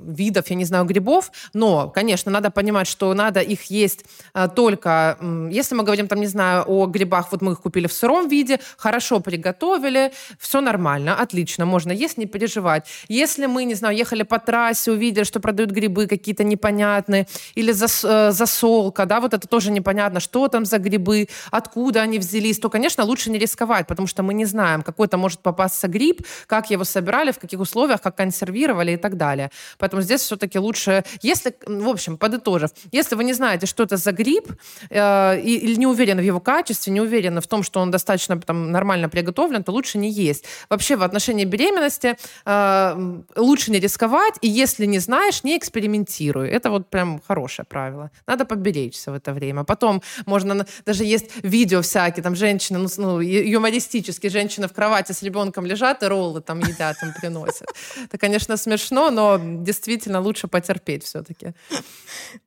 видов, 0.06 0.48
я 0.50 0.56
не 0.56 0.66
знаю, 0.66 0.86
грибов, 0.86 1.32
но, 1.54 1.90
конечно, 1.90 2.32
надо 2.32 2.52
понимать, 2.52 2.86
что 2.88 3.12
надо 3.16 3.40
их 3.40 3.72
есть 3.72 4.06
э, 4.36 4.48
только, 4.56 5.18
э, 5.20 5.50
если 5.52 5.74
мы 5.74 5.84
говорим 5.84 6.08
там, 6.08 6.20
не 6.20 6.28
знаю, 6.28 6.66
о 6.68 6.86
грибах, 6.86 7.32
вот 7.32 7.42
мы 7.42 7.54
их 7.54 7.62
купили 7.62 7.88
в 7.88 7.94
сыром 7.94 8.28
виде, 8.28 8.60
хорошо 8.78 9.20
приготовили, 9.20 10.12
все 10.38 10.62
нормально, 10.62 11.20
отлично, 11.20 11.66
можно 11.66 11.92
есть, 11.92 12.20
не 12.20 12.28
переживать. 12.28 12.86
Если 13.08 13.48
мы, 13.48 13.66
не 13.66 13.74
знаю, 13.74 13.98
ехали 13.98 14.22
по 14.22 14.38
трассе, 14.38 14.92
увидели, 14.92 15.24
что 15.24 15.40
продают 15.40 15.72
грибы 15.72 16.06
какие-то 16.06 16.44
непонятные, 16.44 17.26
или 17.56 17.72
зас, 17.72 18.06
э, 18.06 18.32
засолка, 18.32 19.08
да, 19.08 19.20
вот 19.20 19.34
это 19.34 19.48
тоже 19.48 19.72
непонятно, 19.72 20.20
что 20.20 20.48
там 20.48 20.64
за 20.64 20.78
грибы, 20.78 21.28
откуда 21.50 21.87
откуда 21.88 22.02
они 22.02 22.20
взялись, 22.20 22.60
то, 22.60 22.70
конечно, 22.70 23.06
лучше 23.06 23.30
не 23.30 23.40
рисковать, 23.40 23.88
потому 23.88 24.08
что 24.08 24.22
мы 24.24 24.34
не 24.34 24.46
знаем, 24.46 24.82
какой-то 24.82 25.18
может 25.18 25.40
попасться 25.40 25.88
гриб, 25.88 26.22
как 26.46 26.70
его 26.70 26.84
собирали, 26.84 27.32
в 27.32 27.40
каких 27.40 27.60
условиях, 27.62 28.02
как 28.02 28.18
консервировали 28.18 28.92
и 28.92 28.98
так 28.98 29.16
далее. 29.16 29.52
Поэтому 29.78 30.02
здесь 30.02 30.22
все-таки 30.22 30.60
лучше, 30.60 31.04
если, 31.22 31.54
в 31.66 31.88
общем, 31.88 32.18
подытожив, 32.18 32.72
если 32.92 33.16
вы 33.16 33.24
не 33.24 33.34
знаете, 33.34 33.68
что 33.68 33.84
это 33.84 33.96
за 33.98 34.12
гриб, 34.12 34.52
э, 34.90 35.40
или 35.40 35.76
не 35.80 35.88
уверены 35.88 36.22
в 36.22 36.26
его 36.26 36.40
качестве, 36.40 36.94
не 36.94 37.02
уверены 37.02 37.40
в 37.40 37.48
том, 37.48 37.64
что 37.64 37.80
он 37.80 37.92
достаточно 37.92 38.38
там, 38.42 38.72
нормально 38.72 39.08
приготовлен, 39.08 39.64
то 39.64 39.72
лучше 39.72 39.98
не 39.98 40.10
есть. 40.10 40.46
Вообще 40.70 40.96
в 40.96 41.04
отношении 41.04 41.46
беременности 41.46 42.18
э, 42.46 43.22
лучше 43.38 43.72
не 43.72 43.80
рисковать, 43.80 44.36
и 44.42 44.48
если 44.48 44.88
не 44.88 45.00
знаешь, 45.00 45.44
не 45.46 45.58
экспериментируй. 45.58 46.50
Это 46.50 46.70
вот 46.70 46.90
прям 46.90 47.22
хорошее 47.28 47.66
правило. 47.66 48.10
Надо 48.28 48.46
поберечься 48.46 49.12
в 49.12 49.14
это 49.14 49.34
время. 49.34 49.64
Потом 49.64 50.02
можно, 50.26 50.66
даже 50.86 51.06
есть 51.06 51.32
видео 51.44 51.67
видео 51.68 51.82
всякие, 51.82 52.24
там 52.24 52.36
женщины, 52.36 52.80
ну, 52.80 52.88
ну 52.98 53.20
юмористические, 53.20 54.30
женщины 54.30 54.68
в 54.68 54.74
кровати 54.74 55.12
с 55.12 55.22
ребенком 55.22 55.66
лежат 55.66 56.02
и 56.04 56.08
роллы 56.08 56.42
там 56.42 56.60
едят, 56.60 56.96
им 57.04 57.14
приносят. 57.20 57.68
Это, 58.06 58.18
конечно, 58.18 58.56
смешно, 58.58 59.12
но 59.12 59.38
действительно 59.38 60.22
лучше 60.22 60.48
потерпеть 60.48 61.04
все-таки. 61.04 61.54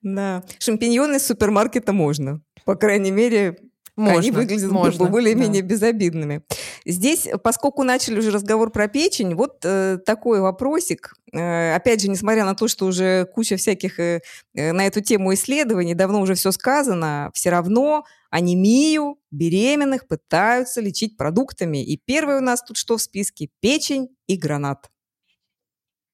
Да. 0.03 0.43
Шампиньоны 0.59 1.17
из 1.17 1.27
супермаркета 1.27 1.93
можно. 1.93 2.41
По 2.65 2.77
крайней 2.77 3.11
мере, 3.11 3.59
можно, 3.97 4.19
они 4.19 4.31
выглядят 4.31 4.71
можно, 4.71 5.05
более-менее 5.05 5.63
да. 5.63 5.69
безобидными. 5.69 6.43
Здесь, 6.87 7.29
поскольку 7.45 7.83
начали 7.83 8.19
уже 8.19 8.31
разговор 8.31 8.71
про 8.71 8.89
печень, 8.89 9.35
вот 9.35 9.59
э, 9.65 9.99
такой 10.07 10.41
вопросик. 10.41 11.13
Э, 11.35 11.75
опять 11.75 12.01
же, 12.01 12.09
несмотря 12.09 12.47
на 12.47 12.55
то, 12.55 12.69
что 12.69 12.87
уже 12.87 13.27
куча 13.27 13.57
всяких 13.57 14.01
э, 14.01 14.23
э, 14.55 14.73
на 14.73 14.87
эту 14.87 15.03
тему 15.03 15.35
исследований, 15.35 15.95
давно 15.95 16.23
уже 16.23 16.35
все 16.35 16.53
сказано, 16.53 17.31
все 17.35 17.51
равно 17.51 18.05
анемию 18.31 19.19
беременных 19.31 20.09
пытаются 20.09 20.81
лечить 20.81 21.17
продуктами. 21.17 21.85
И 21.85 21.97
первый 21.97 22.39
у 22.39 22.41
нас 22.41 22.63
тут 22.63 22.77
что 22.77 22.97
в 22.97 23.03
списке? 23.03 23.51
Печень 23.61 24.09
и 24.27 24.37
гранат. 24.37 24.91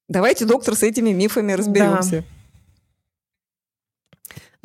Давайте, 0.08 0.44
доктор, 0.44 0.74
с 0.76 0.82
этими 0.82 1.10
мифами 1.10 1.52
разберемся. 1.52 2.22
Да. 2.22 2.35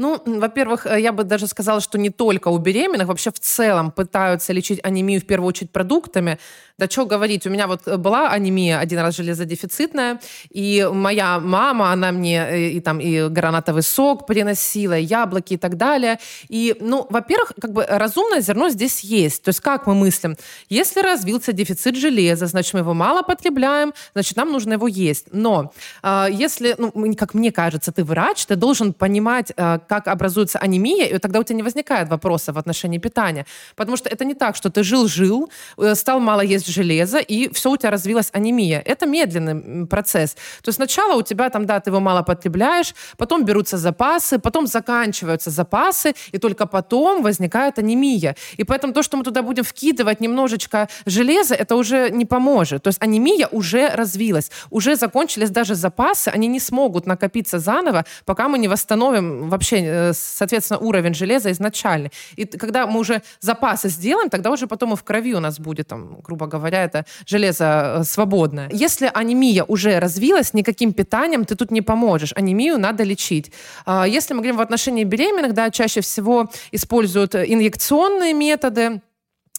Ну, 0.02 0.20
во-первых, 0.26 0.88
э, 0.88 1.00
я 1.00 1.12
бы 1.12 1.24
даже 1.24 1.46
сказала, 1.46 1.80
что 1.80 2.00
не 2.00 2.10
только 2.10 2.48
у 2.48 2.58
беременных, 2.58 3.08
вообще 3.08 3.30
в 3.30 3.40
целом 3.40 3.92
пытаются 3.92 4.52
лечить 4.52 4.80
анемию 4.84 5.22
в 5.22 5.26
первую 5.26 5.50
очередь 5.50 5.70
продуктами. 5.70 6.40
Да 6.80 6.88
что 6.90 7.06
говорить, 7.06 7.46
у 7.46 7.52
меня 7.52 7.68
вот 7.68 7.88
э, 7.88 7.98
была 7.98 8.32
анемия 8.32 8.80
один 8.80 9.00
раз 9.00 9.16
железодефицитная, 9.16 10.20
и 10.50 10.90
моя 10.92 11.40
мама, 11.40 11.92
она 11.92 12.12
мне 12.12 12.48
э, 12.50 12.70
и 12.70 12.80
там 12.80 13.00
и 13.00 13.30
гранатовый 13.30 13.84
сок 13.84 14.26
приносила, 14.26 14.98
и 14.98 15.04
яблоки 15.04 15.54
и 15.54 15.58
так 15.58 15.78
далее. 15.78 16.18
И, 16.50 16.76
ну, 16.80 17.06
во-первых, 17.12 17.54
как 17.62 17.72
бы 17.72 17.86
разумное 17.88 18.42
зерно 18.42 18.70
здесь 18.70 19.02
есть. 19.02 19.44
То 19.44 19.50
есть 19.50 19.60
как 19.60 19.86
мы 19.86 19.94
мыслим? 19.94 20.36
Если 20.70 21.02
развился 21.02 21.54
дефицит 21.54 21.96
железа, 21.96 22.48
значит, 22.48 22.74
мы 22.74 22.80
его 22.80 22.96
мало 22.96 23.22
потребляем, 23.22 23.94
значит, 24.14 24.36
нам 24.36 24.52
нужно 24.52 24.74
его 24.74 24.88
есть. 24.88 25.28
Но 25.32 25.72
э, 26.02 26.26
если, 26.32 26.74
ну, 26.80 26.92
как 27.16 27.36
мне 27.36 27.52
кажется, 27.52 27.92
ты 27.92 28.04
врач, 28.04 28.48
ты 28.48 28.56
должен 28.56 28.94
понимать, 28.94 29.52
как 29.92 30.08
образуется 30.08 30.58
анемия, 30.58 31.06
и 31.06 31.18
тогда 31.18 31.40
у 31.40 31.44
тебя 31.44 31.58
не 31.58 31.64
возникает 31.64 32.08
вопроса 32.08 32.54
в 32.54 32.58
отношении 32.58 32.98
питания. 32.98 33.46
Потому 33.76 33.98
что 33.98 34.08
это 34.08 34.24
не 34.24 34.34
так, 34.34 34.56
что 34.56 34.70
ты 34.70 34.84
жил-жил, 34.84 35.52
э, 35.78 35.96
стал 35.96 36.22
мало 36.22 36.40
есть 36.40 36.68
железа, 36.68 37.20
и 37.20 37.50
все, 37.54 37.72
у 37.72 37.78
тебя 37.78 37.92
развилась 37.92 38.30
анемия. 38.32 38.80
Это 38.80 39.06
медленный 39.06 39.86
процесс. 39.88 40.36
То 40.64 40.70
есть 40.70 40.78
сначала 40.78 41.16
у 41.18 41.24
тебя 41.24 41.50
там, 41.50 41.66
да, 41.66 41.82
ты 41.82 41.90
его 41.90 42.00
мало 42.00 42.24
потребляешь, 42.24 42.96
потом 43.18 43.44
берутся 43.44 43.78
запасы, 43.78 44.40
потом 44.40 44.66
заканчиваются 44.66 45.50
запасы, 45.50 46.14
и 46.32 46.38
только 46.38 46.68
потом 46.68 47.22
возникает 47.22 47.78
анемия. 47.78 48.36
И 48.60 48.64
поэтому 48.64 48.94
то, 48.94 49.04
что 49.04 49.18
мы 49.18 49.24
туда 49.24 49.42
будем 49.42 49.66
вкидывать 49.66 50.22
немножечко 50.22 50.88
железа, 51.06 51.56
это 51.56 51.76
уже 51.76 52.12
не 52.12 52.26
поможет. 52.26 52.84
То 52.84 52.88
есть 52.88 53.02
анемия 53.04 53.48
уже 53.52 53.90
развилась, 53.90 54.52
уже 54.70 54.96
закончились 54.96 55.50
даже 55.50 55.76
запасы, 55.76 56.30
они 56.30 56.48
не 56.48 56.62
смогут 56.62 57.08
накопиться 57.08 57.60
заново, 57.60 58.06
пока 58.26 58.48
мы 58.48 58.58
не 58.58 58.70
восстановим 58.70 59.50
вообще, 59.50 59.81
э, 59.84 60.14
соответственно, 60.14 60.80
уровень 60.80 61.14
железа 61.14 61.52
изначальный. 61.52 62.12
И 62.36 62.46
когда 62.46 62.88
мы 62.88 63.00
уже 63.00 63.22
запасы 63.40 63.90
сделаем, 63.90 64.30
тогда 64.30 64.52
уже 64.52 64.68
потом 64.68 64.94
и 64.94 64.96
в 64.96 65.04
крови 65.04 65.34
у 65.34 65.40
нас 65.40 65.60
будет, 65.60 65.88
там, 65.88 66.20
грубо 66.22 66.48
говоря, 66.48 66.84
это 66.84 67.06
железо 67.26 68.00
э, 68.00 68.04
свободное. 68.04 68.70
Если 68.72 69.10
анемия 69.14 69.64
уже 69.64 70.00
развилась, 70.00 70.54
никаким 70.54 70.94
питанием 70.94 71.46
ты 71.46 71.56
тут 71.56 71.72
не 71.72 71.82
поможешь. 71.82 72.34
Анемию 72.36 72.78
надо 72.78 73.04
лечить. 73.04 73.52
А 73.86 74.08
если 74.08 74.34
мы 74.34 74.40
говорим 74.40 74.58
в 74.58 74.62
отношении 74.62 75.04
беременных, 75.04 75.54
да, 75.54 75.70
чаще 75.70 76.02
всего 76.02 76.50
используют 76.72 77.36
инъекционные 77.36 78.34
методы, 78.34 78.82
Э, 78.92 79.00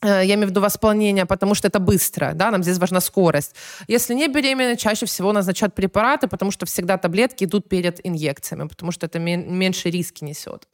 я 0.03 0.35
имею 0.35 0.47
в 0.47 0.51
виду 0.51 0.61
восполнение, 0.61 1.27
потому 1.27 1.55
что 1.55 1.69
это 1.69 1.79
быстро, 1.79 2.33
да, 2.35 2.51
нам 2.51 2.63
здесь 2.63 2.79
важна 2.79 3.01
скорость. 3.01 3.55
Если 3.89 4.15
не 4.15 4.29
беременны, 4.29 4.77
чаще 4.77 5.07
всего 5.07 5.33
назначают 5.33 5.75
препараты, 5.75 6.29
потому 6.29 6.51
что 6.51 6.67
всегда 6.67 6.99
таблетки 6.99 7.45
идут 7.45 7.69
перед 7.69 8.05
инъекциями, 8.05 8.69
потому 8.69 8.93
что 8.93 9.07
это 9.07 9.19
меньше 9.19 9.91
риски 9.91 10.25
несет. 10.25 10.67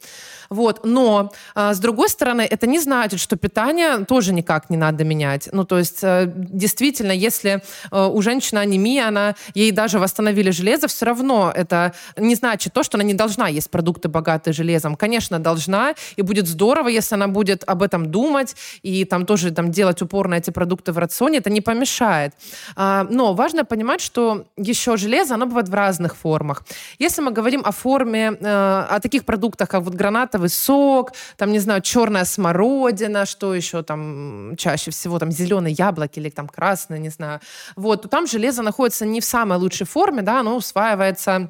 Вот, 0.49 0.85
но 0.85 1.31
а, 1.55 1.73
с 1.73 1.79
другой 1.79 2.09
стороны, 2.09 2.41
это 2.41 2.67
не 2.67 2.79
значит, 2.79 3.19
что 3.19 3.35
питание 3.35 4.05
тоже 4.05 4.33
никак 4.33 4.69
не 4.69 4.77
надо 4.77 5.03
менять. 5.03 5.49
Ну, 5.51 5.63
то 5.63 5.77
есть, 5.77 5.99
э, 6.03 6.31
действительно, 6.35 7.11
если 7.11 7.61
э, 7.91 8.07
у 8.07 8.21
женщины 8.21 8.59
анемия, 8.59 9.07
она, 9.07 9.35
ей 9.53 9.71
даже 9.71 9.99
восстановили 9.99 10.51
железо, 10.51 10.87
все 10.87 11.05
равно 11.05 11.51
это 11.53 11.93
не 12.17 12.35
значит 12.35 12.73
то, 12.73 12.83
что 12.83 12.97
она 12.97 13.03
не 13.03 13.13
должна 13.13 13.47
есть 13.47 13.69
продукты, 13.69 14.09
богатые 14.09 14.53
железом. 14.53 14.95
Конечно, 14.95 15.39
должна, 15.39 15.93
и 16.15 16.21
будет 16.21 16.47
здорово, 16.47 16.87
если 16.87 17.15
она 17.15 17.27
будет 17.27 17.63
об 17.67 17.83
этом 17.83 18.11
думать 18.11 18.55
и 18.81 19.05
там 19.05 19.18
там 19.19 19.25
тоже 19.25 19.51
там, 19.51 19.71
делать 19.71 20.01
упор 20.01 20.27
на 20.27 20.35
эти 20.35 20.51
продукты 20.51 20.91
в 20.91 20.97
рационе, 20.97 21.39
это 21.39 21.49
не 21.49 21.61
помешает. 21.61 22.33
А, 22.75 23.05
но 23.09 23.33
важно 23.33 23.65
понимать, 23.65 24.01
что 24.01 24.45
еще 24.57 24.97
железо, 24.97 25.33
оно 25.33 25.45
бывает 25.45 25.69
в 25.69 25.73
разных 25.73 26.15
формах. 26.15 26.63
Если 26.99 27.21
мы 27.21 27.31
говорим 27.31 27.61
о 27.65 27.71
форме, 27.71 28.37
э, 28.39 28.95
о 28.95 28.99
таких 29.01 29.23
продуктах, 29.25 29.69
как 29.69 29.83
вот 29.83 29.95
гранатовый 29.95 30.49
сок, 30.49 31.11
там, 31.37 31.51
не 31.51 31.59
знаю, 31.59 31.81
черная 31.81 32.25
смородина, 32.25 33.25
что 33.25 33.53
еще 33.55 33.83
там 33.83 34.55
чаще 34.57 34.91
всего, 34.91 35.19
там, 35.19 35.31
зеленые 35.31 35.75
яблоки 35.77 36.19
или 36.19 36.29
там 36.29 36.47
красные, 36.47 36.99
не 36.99 37.09
знаю, 37.09 37.39
вот, 37.75 38.03
то 38.03 38.07
там 38.07 38.27
железо 38.27 38.61
находится 38.63 39.05
не 39.05 39.19
в 39.19 39.25
самой 39.25 39.57
лучшей 39.57 39.85
форме, 39.85 40.21
да, 40.21 40.39
оно 40.39 40.55
усваивается 40.55 41.49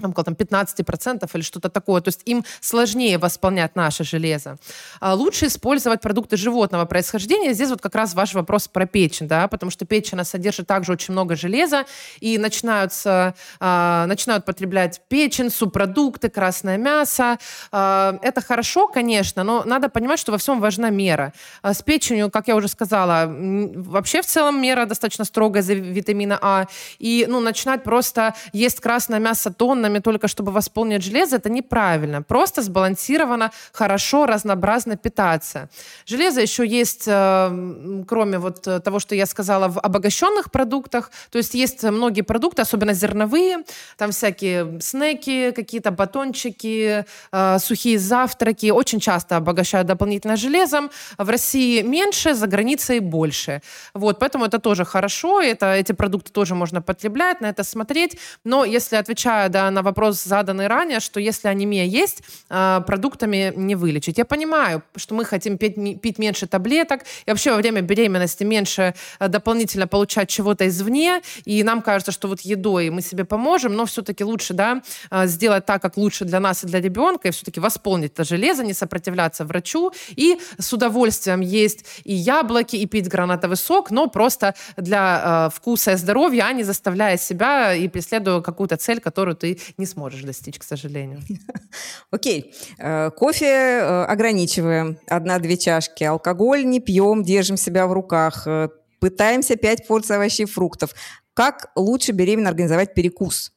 там, 0.00 0.10
около 0.10 0.24
там, 0.24 0.34
15% 0.34 1.28
или 1.34 1.42
что-то 1.42 1.68
такое. 1.68 2.00
То 2.00 2.08
есть 2.08 2.22
им 2.24 2.44
сложнее 2.60 3.18
восполнять 3.18 3.76
наше 3.76 4.04
железо. 4.04 4.58
А 5.00 5.14
лучше 5.14 5.46
использовать 5.46 6.00
продукты 6.00 6.36
животного 6.36 6.84
происхождения. 6.84 7.52
Здесь 7.52 7.70
вот 7.70 7.80
как 7.80 7.94
раз 7.94 8.14
ваш 8.14 8.34
вопрос 8.34 8.68
про 8.68 8.86
печень, 8.86 9.28
да, 9.28 9.48
потому 9.48 9.70
что 9.70 9.84
печень 9.84 10.14
она 10.14 10.24
содержит 10.24 10.66
также 10.66 10.92
очень 10.92 11.12
много 11.12 11.36
железа, 11.36 11.84
и 12.20 12.38
начинаются, 12.38 13.34
а, 13.58 14.06
начинают 14.06 14.44
потреблять 14.44 15.00
печень, 15.08 15.50
субпродукты, 15.50 16.28
красное 16.28 16.76
мясо. 16.76 17.38
А, 17.72 18.18
это 18.22 18.40
хорошо, 18.40 18.88
конечно, 18.88 19.44
но 19.44 19.64
надо 19.64 19.88
понимать, 19.88 20.18
что 20.18 20.32
во 20.32 20.38
всем 20.38 20.60
важна 20.60 20.90
мера. 20.90 21.32
С 21.62 21.82
печенью, 21.82 22.30
как 22.30 22.48
я 22.48 22.56
уже 22.56 22.68
сказала, 22.68 23.26
вообще 23.28 24.22
в 24.22 24.26
целом 24.26 24.60
мера 24.60 24.86
достаточно 24.86 25.24
строгая 25.24 25.62
за 25.62 25.74
витамина 25.74 26.38
А, 26.40 26.66
и 26.98 27.26
ну, 27.28 27.40
начинать 27.40 27.82
просто 27.82 28.34
есть 28.52 28.80
красное 28.80 29.18
мясо 29.18 29.52
тоннами, 29.52 29.89
граммами 29.90 30.00
только 30.00 30.28
чтобы 30.28 30.52
восполнить 30.52 31.02
железо, 31.02 31.36
это 31.36 31.50
неправильно. 31.50 32.22
Просто 32.22 32.62
сбалансированно, 32.62 33.50
хорошо, 33.72 34.26
разнообразно 34.26 34.96
питаться. 34.96 35.68
Железо 36.06 36.40
еще 36.40 36.66
есть, 36.66 37.08
э, 37.08 38.04
кроме 38.06 38.38
вот 38.38 38.62
того, 38.84 39.00
что 39.00 39.14
я 39.14 39.26
сказала, 39.26 39.68
в 39.68 39.78
обогащенных 39.78 40.50
продуктах. 40.50 41.10
То 41.30 41.38
есть 41.38 41.54
есть 41.54 41.82
многие 41.82 42.22
продукты, 42.22 42.62
особенно 42.62 42.94
зерновые, 42.94 43.58
там 43.96 44.10
всякие 44.10 44.80
снеки, 44.80 45.52
какие-то 45.52 45.90
батончики, 45.90 47.04
э, 47.32 47.58
сухие 47.58 47.98
завтраки, 47.98 48.72
очень 48.72 49.00
часто 49.00 49.36
обогащают 49.36 49.86
дополнительно 49.86 50.36
железом. 50.36 50.90
В 51.18 51.30
России 51.30 51.82
меньше, 51.82 52.34
за 52.34 52.46
границей 52.46 53.00
больше. 53.00 53.60
Вот, 53.94 54.18
поэтому 54.18 54.44
это 54.44 54.58
тоже 54.58 54.84
хорошо, 54.84 55.40
это, 55.40 55.66
эти 55.66 55.92
продукты 55.92 56.32
тоже 56.32 56.54
можно 56.54 56.80
потреблять, 56.82 57.40
на 57.40 57.48
это 57.48 57.64
смотреть. 57.64 58.18
Но 58.44 58.64
если 58.64 58.98
отвечая 58.98 59.48
да, 59.48 59.70
на 59.70 59.79
на 59.80 59.82
вопрос, 59.82 60.22
заданный 60.22 60.66
ранее, 60.66 61.00
что 61.00 61.20
если 61.20 61.48
анемия 61.48 61.84
есть, 61.84 62.22
а, 62.50 62.80
продуктами 62.80 63.52
не 63.56 63.74
вылечить. 63.74 64.18
Я 64.18 64.24
понимаю, 64.24 64.82
что 64.96 65.14
мы 65.14 65.24
хотим 65.24 65.56
пить, 65.56 66.18
меньше 66.18 66.46
таблеток, 66.46 67.02
и 67.26 67.30
вообще 67.30 67.50
во 67.50 67.56
время 67.56 67.80
беременности 67.80 68.44
меньше 68.44 68.94
а, 69.18 69.28
дополнительно 69.28 69.86
получать 69.86 70.28
чего-то 70.28 70.68
извне, 70.68 71.22
и 71.46 71.62
нам 71.64 71.80
кажется, 71.80 72.12
что 72.12 72.28
вот 72.28 72.40
едой 72.40 72.90
мы 72.90 73.00
себе 73.00 73.24
поможем, 73.24 73.74
но 73.74 73.86
все-таки 73.86 74.22
лучше, 74.24 74.54
да, 74.54 74.82
а, 75.10 75.26
сделать 75.26 75.64
так, 75.64 75.80
как 75.80 75.96
лучше 75.96 76.24
для 76.24 76.40
нас 76.40 76.64
и 76.64 76.66
для 76.66 76.80
ребенка, 76.80 77.28
и 77.28 77.30
все-таки 77.30 77.60
восполнить 77.60 78.12
это 78.12 78.24
железо, 78.24 78.64
не 78.64 78.74
сопротивляться 78.74 79.44
врачу, 79.44 79.92
и 80.10 80.38
с 80.58 80.72
удовольствием 80.72 81.40
есть 81.40 81.86
и 82.04 82.12
яблоки, 82.12 82.76
и 82.76 82.86
пить 82.86 83.08
гранатовый 83.08 83.56
сок, 83.56 83.90
но 83.90 84.08
просто 84.08 84.54
для 84.76 85.48
э, 85.48 85.56
вкуса 85.56 85.92
и 85.92 85.96
здоровья, 85.96 86.44
а 86.48 86.52
не 86.52 86.64
заставляя 86.64 87.16
себя 87.16 87.74
и 87.74 87.88
преследуя 87.88 88.42
какую-то 88.42 88.76
цель, 88.76 89.00
которую 89.00 89.36
ты 89.36 89.58
не 89.78 89.86
сможешь 89.86 90.22
достичь, 90.22 90.58
к 90.58 90.62
сожалению. 90.62 91.20
Окей. 92.10 92.54
Э, 92.78 93.10
кофе 93.10 93.46
э, 93.46 94.04
ограничиваем. 94.04 94.98
Одна-две 95.06 95.56
чашки. 95.56 96.04
Алкоголь 96.04 96.64
не 96.64 96.80
пьем, 96.80 97.22
держим 97.22 97.56
себя 97.56 97.86
в 97.86 97.92
руках. 97.92 98.46
Э, 98.46 98.68
пытаемся 99.00 99.56
пять 99.56 99.86
порций 99.86 100.16
овощей 100.16 100.44
и 100.44 100.48
фруктов. 100.48 100.94
Как 101.34 101.70
лучше 101.76 102.12
беременно 102.12 102.50
организовать 102.50 102.94
перекус? 102.94 103.52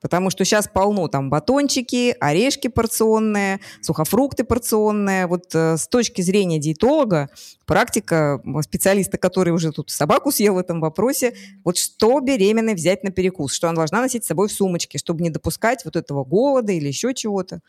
Потому 0.00 0.30
что 0.30 0.44
сейчас 0.44 0.68
полно 0.68 1.08
там 1.08 1.30
батончики, 1.30 2.14
орешки 2.20 2.68
порционные, 2.68 3.60
сухофрукты 3.80 4.44
порционные. 4.44 5.26
Вот 5.26 5.54
э, 5.54 5.76
с 5.76 5.88
точки 5.88 6.22
зрения 6.22 6.58
диетолога, 6.58 7.30
практика 7.64 8.40
специалиста, 8.62 9.18
который 9.18 9.50
уже 9.50 9.72
тут 9.72 9.90
собаку 9.90 10.30
съел 10.30 10.54
в 10.54 10.58
этом 10.58 10.80
вопросе, 10.80 11.34
вот 11.64 11.78
что 11.78 12.20
беременной 12.20 12.74
взять 12.74 13.04
на 13.04 13.10
перекус, 13.10 13.52
что 13.52 13.68
она 13.68 13.76
должна 13.76 14.00
носить 14.00 14.24
с 14.24 14.28
собой 14.28 14.48
в 14.48 14.52
сумочке, 14.52 14.98
чтобы 14.98 15.22
не 15.22 15.30
допускать 15.30 15.84
вот 15.84 15.96
этого 15.96 16.24
голода 16.24 16.72
или 16.72 16.88
еще 16.88 17.14
чего-то. 17.14 17.60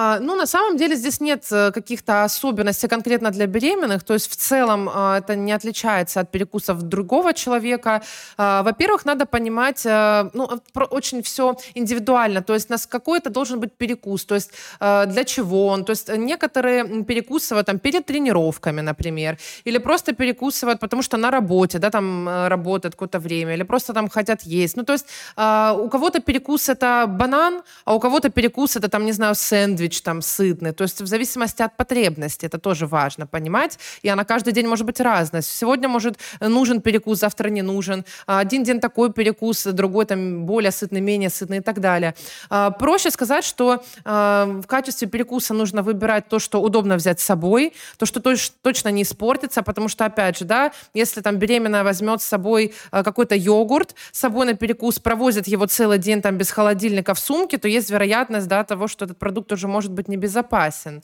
А, 0.00 0.20
ну, 0.20 0.36
на 0.36 0.46
самом 0.46 0.76
деле 0.76 0.94
здесь 0.94 1.20
нет 1.20 1.44
э, 1.50 1.72
каких-то 1.72 2.22
особенностей 2.22 2.86
конкретно 2.86 3.30
для 3.30 3.46
беременных. 3.46 4.04
То 4.04 4.14
есть 4.14 4.30
в 4.30 4.36
целом 4.36 4.88
а, 4.88 5.18
это 5.18 5.34
не 5.34 5.50
отличается 5.50 6.20
от 6.20 6.30
перекусов 6.30 6.82
другого 6.82 7.34
человека. 7.34 8.02
А, 8.36 8.62
во-первых, 8.62 9.04
надо 9.06 9.26
понимать, 9.26 9.84
э, 9.84 10.30
ну, 10.34 10.48
очень 10.90 11.22
все 11.22 11.56
индивидуально. 11.74 12.42
То 12.42 12.54
есть 12.54 12.70
нас 12.70 12.86
какой-то 12.86 13.30
должен 13.30 13.58
быть 13.58 13.72
перекус. 13.72 14.24
То 14.24 14.36
есть 14.36 14.52
для 14.80 15.24
чего 15.24 15.66
он. 15.66 15.84
То 15.84 15.90
есть 15.90 16.08
некоторые 16.16 17.04
перекусывают 17.04 17.66
там 17.66 17.78
перед 17.78 18.06
тренировками, 18.06 18.82
например. 18.82 19.36
Или 19.64 19.78
просто 19.78 20.12
перекусывают, 20.12 20.78
потому 20.80 21.02
что 21.02 21.16
на 21.16 21.30
работе, 21.30 21.78
да, 21.78 21.90
там 21.90 22.28
э, 22.28 22.48
работают 22.48 22.94
какое-то 22.94 23.18
время. 23.18 23.54
Или 23.54 23.64
просто 23.64 23.92
там 23.92 24.08
хотят 24.08 24.42
есть. 24.42 24.76
Ну, 24.76 24.84
то 24.84 24.92
есть 24.92 25.06
у 25.36 25.88
кого-то 25.88 26.20
перекус 26.20 26.68
это 26.68 27.06
банан, 27.08 27.62
а 27.84 27.94
у 27.94 28.00
кого-то 28.00 28.28
перекус 28.30 28.76
это 28.76 28.88
там, 28.88 29.04
не 29.04 29.12
знаю, 29.12 29.34
сэндвич 29.34 29.87
сэндвич 29.88 30.02
там 30.02 30.22
сытный. 30.22 30.72
То 30.72 30.84
есть 30.84 31.00
в 31.00 31.06
зависимости 31.06 31.62
от 31.62 31.76
потребности, 31.76 32.46
это 32.46 32.58
тоже 32.58 32.86
важно 32.86 33.26
понимать. 33.26 33.78
И 34.02 34.08
она 34.08 34.24
каждый 34.24 34.52
день 34.52 34.66
может 34.66 34.86
быть 34.86 35.00
разная. 35.00 35.42
Сегодня, 35.42 35.88
может, 35.88 36.18
нужен 36.40 36.80
перекус, 36.80 37.18
завтра 37.18 37.50
не 37.50 37.62
нужен. 37.62 38.04
Один 38.26 38.62
день 38.64 38.80
такой 38.80 39.12
перекус, 39.12 39.64
другой 39.64 40.04
там 40.04 40.46
более 40.46 40.70
сытный, 40.70 41.00
менее 41.00 41.30
сытный 41.30 41.58
и 41.58 41.60
так 41.60 41.80
далее. 41.80 42.14
А, 42.50 42.70
проще 42.70 43.10
сказать, 43.10 43.44
что 43.44 43.82
а, 44.04 44.46
в 44.46 44.66
качестве 44.66 45.08
перекуса 45.08 45.54
нужно 45.54 45.82
выбирать 45.82 46.28
то, 46.28 46.38
что 46.38 46.60
удобно 46.60 46.96
взять 46.96 47.20
с 47.20 47.24
собой, 47.24 47.72
то, 47.98 48.06
что 48.06 48.20
точно 48.62 48.90
не 48.90 49.02
испортится, 49.02 49.62
потому 49.62 49.88
что, 49.88 50.04
опять 50.04 50.38
же, 50.38 50.44
да, 50.44 50.72
если 50.94 51.20
там 51.20 51.36
беременная 51.36 51.84
возьмет 51.84 52.20
с 52.20 52.24
собой 52.24 52.72
а, 52.90 53.02
какой-то 53.02 53.34
йогурт, 53.34 53.94
с 54.12 54.18
собой 54.18 54.46
на 54.46 54.54
перекус 54.54 54.98
провозит 54.98 55.48
его 55.48 55.66
целый 55.66 55.98
день 55.98 56.22
там 56.22 56.36
без 56.36 56.50
холодильника 56.50 57.14
в 57.14 57.18
сумке, 57.18 57.58
то 57.58 57.68
есть 57.68 57.90
вероятность, 57.90 58.48
да, 58.48 58.64
того, 58.64 58.88
что 58.88 59.04
этот 59.04 59.18
продукт 59.18 59.52
уже 59.52 59.68
может 59.68 59.77
быть 59.86 60.08
небезопасен. 60.08 61.02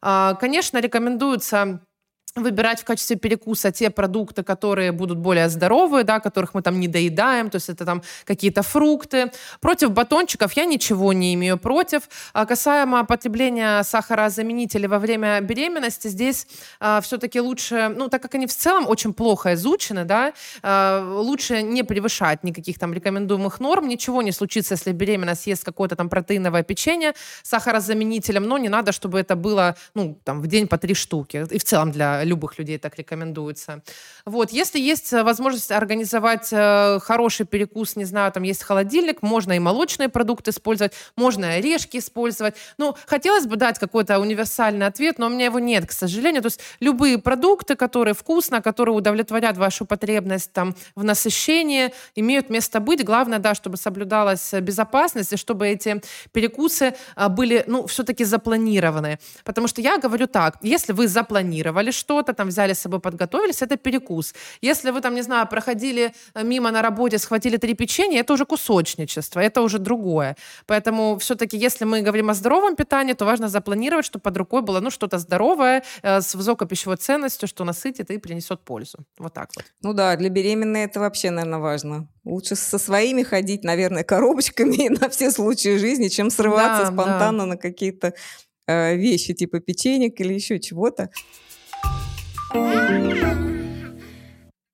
Конечно, 0.00 0.78
рекомендуется 0.78 1.80
выбирать 2.36 2.80
в 2.80 2.84
качестве 2.84 3.16
перекуса 3.16 3.72
те 3.72 3.90
продукты, 3.90 4.42
которые 4.42 4.92
будут 4.92 5.18
более 5.18 5.48
здоровые, 5.48 6.04
да, 6.04 6.20
которых 6.20 6.54
мы 6.54 6.62
там 6.62 6.78
не 6.78 6.86
доедаем, 6.86 7.50
то 7.50 7.56
есть 7.56 7.70
это 7.70 7.84
там 7.84 8.02
какие-то 8.24 8.62
фрукты. 8.62 9.32
Против 9.60 9.90
батончиков 9.90 10.52
я 10.52 10.66
ничего 10.66 11.12
не 11.12 11.34
имею 11.34 11.58
против. 11.58 12.02
А 12.32 12.44
касаемо 12.44 13.04
потребления 13.04 13.82
сахарозаменителей 13.82 14.86
во 14.86 14.98
время 14.98 15.40
беременности, 15.40 16.08
здесь 16.08 16.46
а, 16.78 17.00
все-таки 17.00 17.40
лучше, 17.40 17.92
ну, 17.96 18.08
так 18.08 18.22
как 18.22 18.34
они 18.34 18.46
в 18.46 18.54
целом 18.54 18.86
очень 18.86 19.14
плохо 19.14 19.54
изучены, 19.54 20.04
да, 20.04 20.34
а, 20.62 21.20
лучше 21.20 21.62
не 21.62 21.82
превышать 21.82 22.44
никаких 22.44 22.78
там 22.78 22.92
рекомендуемых 22.92 23.60
норм, 23.60 23.88
ничего 23.88 24.20
не 24.22 24.32
случится, 24.32 24.74
если 24.74 24.92
беременна 24.92 25.34
съест 25.34 25.64
какое-то 25.64 25.96
там 25.96 26.10
протеиновое 26.10 26.62
печенье 26.62 27.14
сахарозаменителем, 27.42 28.44
но 28.44 28.58
не 28.58 28.68
надо, 28.68 28.92
чтобы 28.92 29.18
это 29.18 29.36
было, 29.36 29.76
ну, 29.94 30.18
там, 30.24 30.42
в 30.42 30.46
день 30.46 30.68
по 30.68 30.76
три 30.76 30.94
штуки. 30.94 31.46
И 31.50 31.58
в 31.58 31.64
целом 31.64 31.92
для 31.92 32.25
любых 32.26 32.58
людей 32.58 32.78
так 32.78 32.96
рекомендуется. 32.96 33.82
Вот, 34.24 34.50
если 34.50 34.78
есть 34.78 35.12
э, 35.12 35.22
возможность 35.22 35.70
организовать 35.70 36.48
э, 36.52 36.98
хороший 37.00 37.46
перекус, 37.46 37.96
не 37.96 38.04
знаю, 38.04 38.32
там 38.32 38.42
есть 38.42 38.62
холодильник, 38.62 39.22
можно 39.22 39.52
и 39.54 39.58
молочные 39.58 40.08
продукты 40.08 40.50
использовать, 40.50 40.92
можно 41.16 41.54
орешки 41.54 41.98
использовать. 41.98 42.54
Ну, 42.78 42.96
хотелось 43.06 43.46
бы 43.46 43.56
дать 43.56 43.78
какой-то 43.78 44.18
универсальный 44.18 44.86
ответ, 44.86 45.18
но 45.18 45.26
у 45.26 45.28
меня 45.28 45.46
его 45.46 45.58
нет, 45.58 45.86
к 45.86 45.92
сожалению. 45.92 46.42
То 46.42 46.46
есть 46.46 46.60
любые 46.80 47.18
продукты, 47.18 47.76
которые 47.76 48.14
вкусно, 48.14 48.60
которые 48.60 48.94
удовлетворят 48.94 49.56
вашу 49.56 49.86
потребность 49.86 50.52
там 50.52 50.74
в 50.94 51.04
насыщении, 51.04 51.92
имеют 52.14 52.50
место 52.50 52.80
быть. 52.80 53.04
Главное, 53.04 53.38
да, 53.38 53.54
чтобы 53.54 53.76
соблюдалась 53.76 54.52
безопасность 54.52 55.32
и 55.32 55.36
чтобы 55.36 55.68
эти 55.68 56.02
перекусы 56.32 56.94
э, 57.16 57.28
были, 57.28 57.64
ну, 57.66 57.86
все-таки 57.86 58.24
запланированы. 58.24 59.18
Потому 59.44 59.68
что 59.68 59.80
я 59.80 59.98
говорю 59.98 60.26
так, 60.26 60.56
если 60.62 60.92
вы 60.92 61.08
запланировали 61.08 61.90
что 61.90 62.15
что-то, 62.16 62.32
там 62.32 62.48
взяли 62.48 62.72
с 62.72 62.78
собой, 62.78 63.00
подготовились, 63.00 63.62
это 63.62 63.76
перекус. 63.76 64.34
Если 64.62 64.92
вы 64.92 65.00
там, 65.00 65.14
не 65.14 65.22
знаю, 65.22 65.46
проходили 65.48 66.12
э, 66.34 66.44
мимо 66.44 66.70
на 66.70 66.82
работе, 66.82 67.18
схватили 67.18 67.58
три 67.58 67.74
печенья, 67.74 68.20
это 68.20 68.32
уже 68.32 68.44
кусочничество, 68.44 69.40
это 69.40 69.62
уже 69.62 69.78
другое. 69.78 70.36
Поэтому 70.66 71.16
все-таки, 71.18 71.58
если 71.58 71.86
мы 71.86 72.02
говорим 72.02 72.30
о 72.30 72.34
здоровом 72.34 72.76
питании, 72.76 73.14
то 73.14 73.24
важно 73.24 73.48
запланировать, 73.48 74.06
чтобы 74.06 74.22
под 74.22 74.36
рукой 74.36 74.62
было 74.62 74.80
ну, 74.80 74.90
что-то 74.90 75.18
здоровое, 75.18 75.82
э, 76.02 76.20
с 76.20 76.34
высокой 76.34 76.66
пищевой 76.68 76.96
ценностью, 76.96 77.48
что 77.48 77.64
насытит 77.64 78.10
и 78.10 78.18
принесет 78.18 78.60
пользу. 78.60 78.98
Вот 79.18 79.34
так 79.34 79.50
вот. 79.56 79.64
Ну 79.82 79.92
да, 79.92 80.16
для 80.16 80.30
беременной 80.30 80.84
это 80.84 81.00
вообще, 81.00 81.30
наверное, 81.30 81.58
важно. 81.58 82.08
Лучше 82.24 82.56
со 82.56 82.78
своими 82.78 83.24
ходить, 83.24 83.64
наверное, 83.64 84.04
коробочками 84.08 84.88
на 85.00 85.08
все 85.08 85.30
случаи 85.30 85.78
жизни, 85.78 86.08
чем 86.08 86.30
срываться 86.30 86.90
да, 86.90 86.92
спонтанно 86.92 87.38
да. 87.38 87.46
на 87.46 87.56
какие-то 87.56 88.14
э, 88.66 88.96
вещи 88.96 89.34
типа 89.34 89.60
печенек 89.60 90.20
или 90.20 90.34
еще 90.34 90.58
чего-то. 90.58 91.10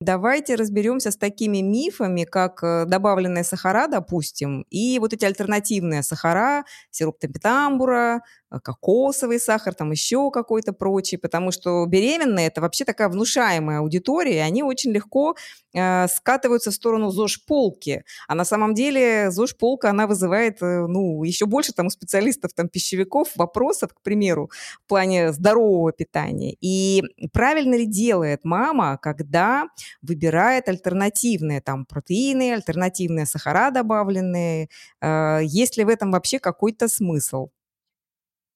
Давайте 0.03 0.57
разберемся 0.57 1.13
с 1.13 1.17
такими 1.17 1.59
мифами, 1.59 2.25
как 2.25 2.65
э, 2.65 2.87
добавленные 2.87 3.45
сахара, 3.45 3.87
допустим, 3.87 4.67
и 4.69 4.99
вот 4.99 5.13
эти 5.13 5.25
альтернативные 5.25 6.03
сахара, 6.03 6.65
сироп 6.91 7.21
темпетамбура, 7.21 8.23
кокосовый 8.61 9.39
сахар, 9.39 9.75
там 9.75 9.91
еще 9.91 10.31
какой-то 10.31 10.73
прочий, 10.73 11.17
потому 11.17 11.53
что 11.53 11.87
беременные– 11.87 12.47
это 12.49 12.61
вообще 12.61 12.85
такая 12.85 13.09
внушаемая 13.09 13.79
аудитория, 13.79 14.37
и 14.37 14.39
они 14.39 14.63
очень 14.63 14.93
легко 14.93 15.37
э, 15.75 16.09
скатываются 16.09 16.71
в 16.71 16.75
сторону 16.75 17.11
ЗОЖ-полки. 17.11 18.05
А 18.29 18.35
на 18.35 18.45
самом 18.45 18.75
деле 18.75 19.31
ЗОЖ-полка, 19.31 19.91
она 19.91 20.07
вызывает, 20.07 20.63
э, 20.63 20.87
ну, 20.87 21.23
еще 21.25 21.47
больше 21.47 21.73
там 21.73 21.87
у 21.87 21.91
специалистов, 21.91 22.53
там, 22.55 22.69
пищевиков 22.69 23.29
вопросов, 23.37 23.95
к 23.95 24.03
примеру, 24.03 24.51
в 24.85 24.89
плане 24.89 25.33
здорового 25.33 25.93
питания. 25.93 26.57
И 26.61 27.03
правильно 27.33 27.75
ли 27.75 27.87
делает 27.87 28.45
мама, 28.45 28.99
когда 29.01 29.69
выбирает 30.03 30.69
альтернативные 30.69 31.61
там 31.61 31.87
протеины, 31.87 32.53
альтернативные 32.53 33.27
сахара 33.27 33.71
добавленные? 33.71 34.69
Э, 35.01 35.41
есть 35.43 35.77
ли 35.77 35.85
в 35.85 35.89
этом 35.89 36.11
вообще 36.13 36.39
какой-то 36.39 36.89
смысл? 36.89 37.49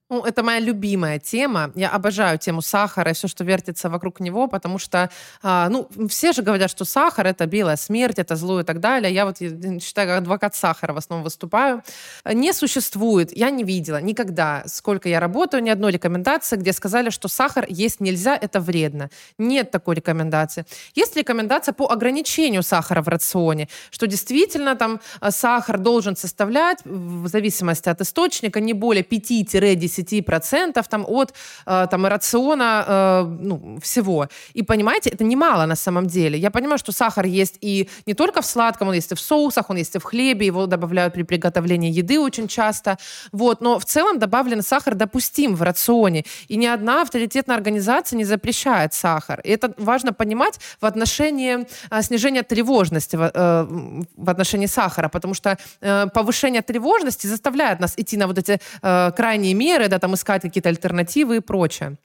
Ну, 0.08 0.24
это 0.24 0.44
моя 0.44 0.60
любимая 0.60 1.18
тема. 1.18 1.72
Я 1.74 1.90
обожаю 1.90 2.38
тему 2.38 2.62
сахара 2.62 3.10
и 3.10 3.14
все, 3.14 3.26
что 3.26 3.42
вертится 3.42 3.90
вокруг 3.90 4.20
него, 4.20 4.46
потому 4.46 4.78
что, 4.78 5.10
а, 5.42 5.68
ну, 5.68 5.88
все 6.08 6.32
же 6.32 6.42
говорят, 6.42 6.70
что 6.70 6.84
сахар— 6.84 7.26
это 7.28 7.44
белая 7.46 7.74
смерть, 7.74 8.20
это 8.20 8.36
зло 8.36 8.60
и 8.60 8.62
так 8.62 8.78
далее. 8.78 9.12
Я 9.12 9.26
вот 9.26 9.38
считаю, 9.38 10.08
как 10.08 10.18
адвокат 10.18 10.54
сахара 10.54 10.92
в 10.92 10.96
основном 10.96 11.24
выступаю. 11.24 11.82
Не 12.24 12.52
существует, 12.52 13.36
я 13.36 13.50
не 13.50 13.64
видела 13.64 14.00
никогда, 14.00 14.62
сколько 14.66 15.08
я 15.08 15.18
работаю, 15.18 15.60
ни 15.60 15.70
одной 15.70 15.90
рекомендации, 15.90 16.54
где 16.54 16.72
сказали, 16.72 17.10
что 17.10 17.26
сахар 17.26 17.66
есть 17.68 17.98
нельзя, 17.98 18.38
это 18.40 18.60
вредно. 18.60 19.10
Нет 19.38 19.72
такой 19.72 19.96
рекомендации. 19.96 20.66
Есть 20.94 21.16
рекомендация 21.16 21.72
по 21.72 21.90
ограничению 21.90 22.62
сахара 22.62 23.02
в 23.02 23.08
рационе, 23.08 23.68
что 23.90 24.06
действительно 24.06 24.76
там 24.76 25.00
а, 25.18 25.32
сахар 25.32 25.78
должен 25.78 26.16
составлять, 26.16 26.78
в 26.84 27.26
зависимости 27.26 27.88
от 27.88 28.00
источника, 28.00 28.60
не 28.60 28.72
более 28.72 29.02
5-10 29.02 29.95
10% 30.02 30.84
там, 30.88 31.04
от 31.08 31.34
э, 31.66 31.86
там, 31.90 32.06
рациона 32.06 32.84
э, 32.86 33.22
ну, 33.40 33.78
всего. 33.82 34.28
И 34.54 34.62
понимаете, 34.62 35.10
это 35.10 35.24
немало 35.24 35.66
на 35.66 35.76
самом 35.76 36.06
деле. 36.06 36.38
Я 36.38 36.50
понимаю, 36.50 36.78
что 36.78 36.92
сахар 36.92 37.26
есть 37.26 37.58
и 37.60 37.88
не 38.06 38.14
только 38.14 38.42
в 38.42 38.46
сладком, 38.46 38.88
он 38.88 38.94
есть 38.94 39.12
и 39.12 39.14
в 39.14 39.20
соусах, 39.20 39.70
он 39.70 39.76
есть 39.76 39.94
и 39.94 39.98
в 39.98 40.04
хлебе, 40.04 40.46
его 40.46 40.66
добавляют 40.66 41.14
при 41.14 41.22
приготовлении 41.22 41.90
еды 41.90 42.18
очень 42.20 42.48
часто. 42.48 42.98
Вот. 43.32 43.60
Но 43.60 43.78
в 43.78 43.84
целом 43.84 44.18
добавленный 44.18 44.62
сахар 44.62 44.94
допустим 44.94 45.54
в 45.54 45.62
рационе. 45.62 46.24
И 46.48 46.56
ни 46.56 46.66
одна 46.66 47.02
авторитетная 47.02 47.56
организация 47.56 48.16
не 48.16 48.24
запрещает 48.24 48.94
сахар. 48.94 49.40
И 49.40 49.50
это 49.50 49.74
важно 49.76 50.12
понимать 50.12 50.58
в 50.80 50.86
отношении 50.86 51.66
э, 51.90 52.02
снижения 52.02 52.42
тревожности 52.42 53.16
в, 53.16 54.30
отношении 54.30 54.66
сахара, 54.66 55.08
потому 55.08 55.34
что 55.34 55.58
повышение 55.80 56.62
тревожности 56.62 57.26
заставляет 57.26 57.80
нас 57.80 57.94
идти 57.96 58.16
на 58.16 58.26
вот 58.26 58.38
эти 58.38 58.60
крайние 58.80 59.54
меры, 59.54 59.85
да, 59.88 59.98
там 59.98 60.14
искать 60.14 60.42
какие-то 60.42 60.68
альтернативы 60.68 61.36
и 61.36 61.40
прочее. 61.40 61.96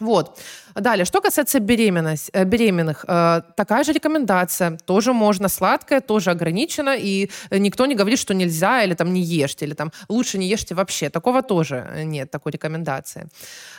Вот. 0.00 0.38
Далее, 0.74 1.06
что 1.06 1.20
касается 1.20 1.58
беременность, 1.58 2.30
э, 2.34 2.44
беременных, 2.44 3.04
э, 3.08 3.40
такая 3.56 3.84
же 3.84 3.92
рекомендация. 3.92 4.78
Тоже 4.84 5.12
можно 5.12 5.48
сладкое, 5.48 6.00
тоже 6.00 6.30
ограничено, 6.30 6.94
и 6.98 7.30
никто 7.50 7.86
не 7.86 7.94
говорит, 7.94 8.18
что 8.18 8.34
нельзя, 8.34 8.82
или 8.84 8.94
там 8.94 9.12
не 9.12 9.22
ешьте, 9.22 9.64
или 9.64 9.74
там 9.74 9.92
лучше 10.08 10.38
не 10.38 10.48
ешьте 10.48 10.74
вообще. 10.74 11.08
Такого 11.08 11.42
тоже 11.42 12.02
нет, 12.04 12.30
такой 12.30 12.52
рекомендации. 12.52 13.28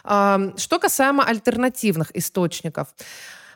Э, 0.05 0.53
что 0.57 0.79
касаемо 0.79 1.23
альтернативных 1.23 2.11
источников. 2.15 2.87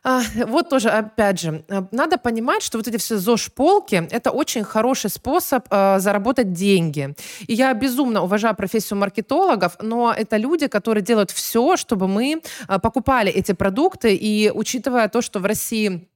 А, 0.03 0.21
вот 0.47 0.69
тоже, 0.69 0.89
опять 0.89 1.39
же, 1.39 1.63
э, 1.67 1.83
надо 1.91 2.17
понимать, 2.17 2.63
что 2.63 2.79
вот 2.79 2.87
эти 2.87 2.97
все 2.97 3.17
ЗОЖ-полки— 3.17 4.07
это 4.11 4.31
очень 4.31 4.63
хороший 4.63 5.11
способ 5.11 5.67
э, 5.69 5.99
заработать 5.99 6.53
деньги. 6.53 7.13
И 7.47 7.53
я 7.53 7.73
безумно 7.73 8.23
уважаю 8.23 8.55
профессию 8.55 8.97
маркетологов, 8.97 9.77
но 9.79 10.11
это 10.11 10.37
люди, 10.37 10.67
которые 10.67 11.03
делают 11.03 11.29
все, 11.29 11.77
чтобы 11.77 12.07
мы 12.07 12.41
э, 12.67 12.79
покупали 12.79 13.31
эти 13.31 13.51
продукты. 13.51 14.15
И 14.15 14.49
учитывая 14.49 15.07
то, 15.07 15.21
что 15.21 15.39
в 15.39 15.45
России 15.45 16.07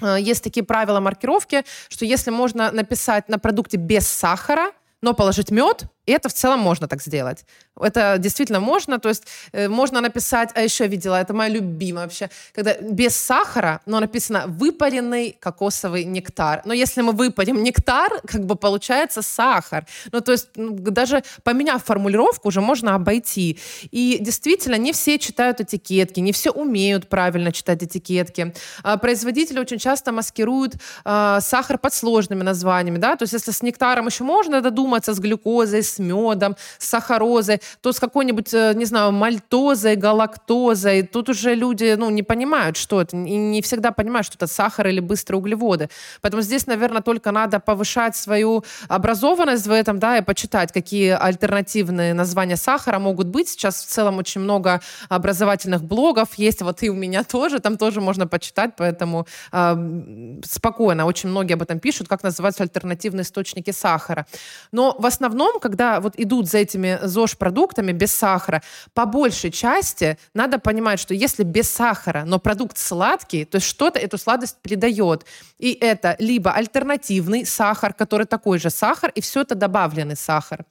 э, 0.00 0.16
есть 0.20 0.42
такие 0.42 0.64
правила 0.64 0.98
маркировки, 0.98 1.64
что 1.88 2.04
если 2.04 2.32
можно 2.32 2.72
написать 2.72 3.28
на 3.28 3.38
продукте 3.38 3.76
без 3.76 4.08
сахара, 4.08 4.72
но 5.00 5.14
положить 5.14 5.52
мед, 5.52 5.84
и 6.08 6.10
это 6.10 6.28
в 6.28 6.32
целом 6.32 6.60
можно 6.60 6.88
так 6.88 7.02
сделать. 7.02 7.44
Это 7.78 8.16
действительно 8.18 8.60
можно, 8.60 8.98
то 8.98 9.10
есть 9.10 9.24
э, 9.52 9.68
можно 9.68 10.00
написать, 10.00 10.50
а 10.54 10.62
еще 10.62 10.86
видела, 10.86 11.20
это 11.20 11.34
моя 11.34 11.50
любимая 11.50 12.04
вообще, 12.04 12.30
когда 12.54 12.74
без 12.80 13.14
сахара, 13.14 13.80
но 13.86 14.00
написано 14.00 14.44
выпаренный 14.46 15.36
кокосовый 15.38 16.04
нектар. 16.04 16.62
Но 16.64 16.72
если 16.72 17.02
мы 17.02 17.12
выпарим 17.12 17.62
нектар, 17.62 18.10
как 18.26 18.46
бы 18.46 18.56
получается 18.56 19.20
сахар. 19.20 19.84
Ну 20.12 20.20
то 20.22 20.32
есть 20.32 20.48
даже 20.54 21.22
поменяв 21.42 21.84
формулировку, 21.84 22.48
уже 22.48 22.62
можно 22.62 22.94
обойти. 22.94 23.58
И 23.90 24.16
действительно, 24.20 24.76
не 24.76 24.92
все 24.92 25.18
читают 25.18 25.60
этикетки, 25.60 26.20
не 26.20 26.32
все 26.32 26.50
умеют 26.50 27.08
правильно 27.08 27.52
читать 27.52 27.82
этикетки. 27.82 28.54
А 28.82 28.96
производители 28.96 29.58
очень 29.60 29.78
часто 29.78 30.12
маскируют 30.12 30.76
а, 31.04 31.40
сахар 31.42 31.76
под 31.76 31.92
сложными 31.92 32.42
названиями, 32.42 32.98
да, 32.98 33.16
то 33.16 33.24
есть 33.24 33.34
если 33.34 33.50
с 33.50 33.62
нектаром 33.62 34.06
еще 34.06 34.24
можно 34.24 34.62
додуматься, 34.62 35.12
с 35.12 35.18
глюкозой, 35.18 35.82
с 35.82 35.97
с 35.98 36.00
медом, 36.00 36.56
с 36.78 36.88
сахарозой, 36.88 37.60
то 37.80 37.92
с 37.92 38.00
какой-нибудь, 38.00 38.54
э, 38.54 38.72
не 38.74 38.84
знаю, 38.84 39.12
мальтозой, 39.12 39.96
галактозой. 39.96 41.02
Тут 41.02 41.28
уже 41.28 41.54
люди, 41.54 41.94
ну, 41.98 42.10
не 42.10 42.22
понимают, 42.22 42.76
что 42.76 43.00
это, 43.00 43.16
и 43.16 43.36
не 43.36 43.60
всегда 43.62 43.90
понимают, 43.90 44.26
что 44.26 44.36
это 44.36 44.46
сахар 44.46 44.86
или 44.88 45.00
быстрые 45.00 45.38
углеводы. 45.38 45.88
Поэтому 46.20 46.42
здесь, 46.42 46.66
наверное, 46.66 47.02
только 47.02 47.32
надо 47.32 47.60
повышать 47.60 48.16
свою 48.16 48.64
образованность 48.88 49.66
в 49.66 49.72
этом, 49.72 49.98
да, 49.98 50.18
и 50.18 50.22
почитать, 50.22 50.72
какие 50.72 51.10
альтернативные 51.10 52.14
названия 52.14 52.56
сахара 52.56 52.98
могут 52.98 53.26
быть. 53.26 53.48
Сейчас 53.48 53.84
в 53.84 53.86
целом 53.86 54.18
очень 54.18 54.40
много 54.40 54.80
образовательных 55.08 55.82
блогов 55.82 56.28
есть, 56.36 56.62
вот 56.62 56.82
и 56.82 56.90
у 56.90 56.94
меня 56.94 57.24
тоже, 57.32 57.58
там 57.58 57.76
тоже 57.76 58.00
можно 58.00 58.26
почитать, 58.26 58.70
поэтому 58.76 59.26
э, 59.52 60.40
спокойно, 60.44 61.06
очень 61.06 61.30
многие 61.30 61.54
об 61.54 61.62
этом 61.62 61.80
пишут, 61.80 62.08
как 62.08 62.22
называются 62.22 62.62
альтернативные 62.62 63.22
источники 63.22 63.72
сахара. 63.72 64.26
Но 64.72 64.94
в 64.98 65.06
основном, 65.06 65.60
когда 65.60 65.87
вот 66.00 66.14
идут 66.16 66.48
за 66.48 66.58
этими 66.58 66.98
ЗОЖ-продуктами 67.02 67.92
без 67.92 68.14
сахара, 68.14 68.62
по 68.94 69.06
большей 69.06 69.50
части 69.50 70.18
надо 70.34 70.58
понимать, 70.58 71.00
что 71.00 71.14
если 71.14 71.42
без 71.42 71.70
сахара, 71.70 72.24
но 72.24 72.38
продукт 72.38 72.78
сладкий, 72.78 73.44
то 73.44 73.56
есть 73.56 73.66
что-то 73.66 73.98
эту 73.98 74.18
сладость 74.18 74.56
придает. 74.62 75.24
И 75.58 75.72
это 75.72 76.16
либо 76.18 76.52
альтернативный 76.52 77.44
сахар, 77.44 77.92
который 77.92 78.26
такой 78.26 78.58
же 78.58 78.70
сахар, 78.70 79.10
и 79.14 79.20
все 79.20 79.40
это 79.40 79.54
добавленный 79.54 80.16
сахар. 80.16 80.64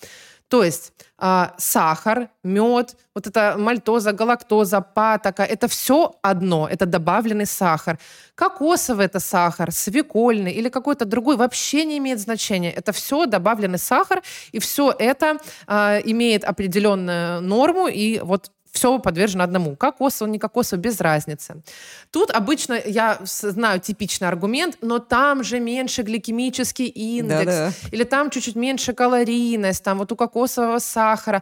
То 0.49 0.63
есть 0.63 0.93
э, 1.19 1.47
сахар, 1.57 2.29
мед, 2.43 2.95
вот 3.13 3.27
это 3.27 3.55
мальтоза, 3.57 4.13
галактоза, 4.13 4.81
патока, 4.81 5.43
это 5.43 5.67
все 5.67 6.15
одно, 6.21 6.67
это 6.69 6.85
добавленный 6.85 7.45
сахар. 7.45 7.99
Кокосовый 8.35 9.07
это 9.07 9.19
сахар, 9.19 9.71
свекольный 9.71 10.51
или 10.51 10.69
какой-то 10.69 11.05
другой 11.05 11.35
вообще 11.35 11.83
не 11.85 11.97
имеет 11.97 12.19
значения. 12.19 12.71
Это 12.71 12.91
все 12.91 13.25
добавленный 13.25 13.79
сахар, 13.79 14.21
и 14.53 14.59
все 14.59 14.93
это 14.97 15.37
э, 15.67 16.01
имеет 16.05 16.45
определенную 16.45 17.41
норму, 17.41 17.87
и 17.87 18.19
вот 18.19 18.51
все 18.77 18.99
подвержено 18.99 19.43
одному. 19.43 19.75
Кокосово, 19.75 20.29
не 20.29 20.37
кокосово, 20.37 20.79
без 20.79 21.01
разницы. 21.01 21.63
Тут 22.11 22.29
обычно, 22.31 22.79
я 22.85 23.17
знаю 23.23 23.79
типичный 23.79 24.27
аргумент, 24.27 24.77
но 24.81 24.99
там 24.99 25.43
же 25.43 25.59
меньше 25.59 26.03
гликемический 26.03 26.85
индекс, 26.85 27.45
Да-да. 27.45 27.71
или 27.91 28.03
там 28.03 28.29
чуть-чуть 28.29 28.55
меньше 28.55 28.93
калорийность, 28.93 29.83
там 29.83 29.97
вот 29.97 30.11
у 30.11 30.15
кокосового 30.15 30.77
сахара. 30.79 31.41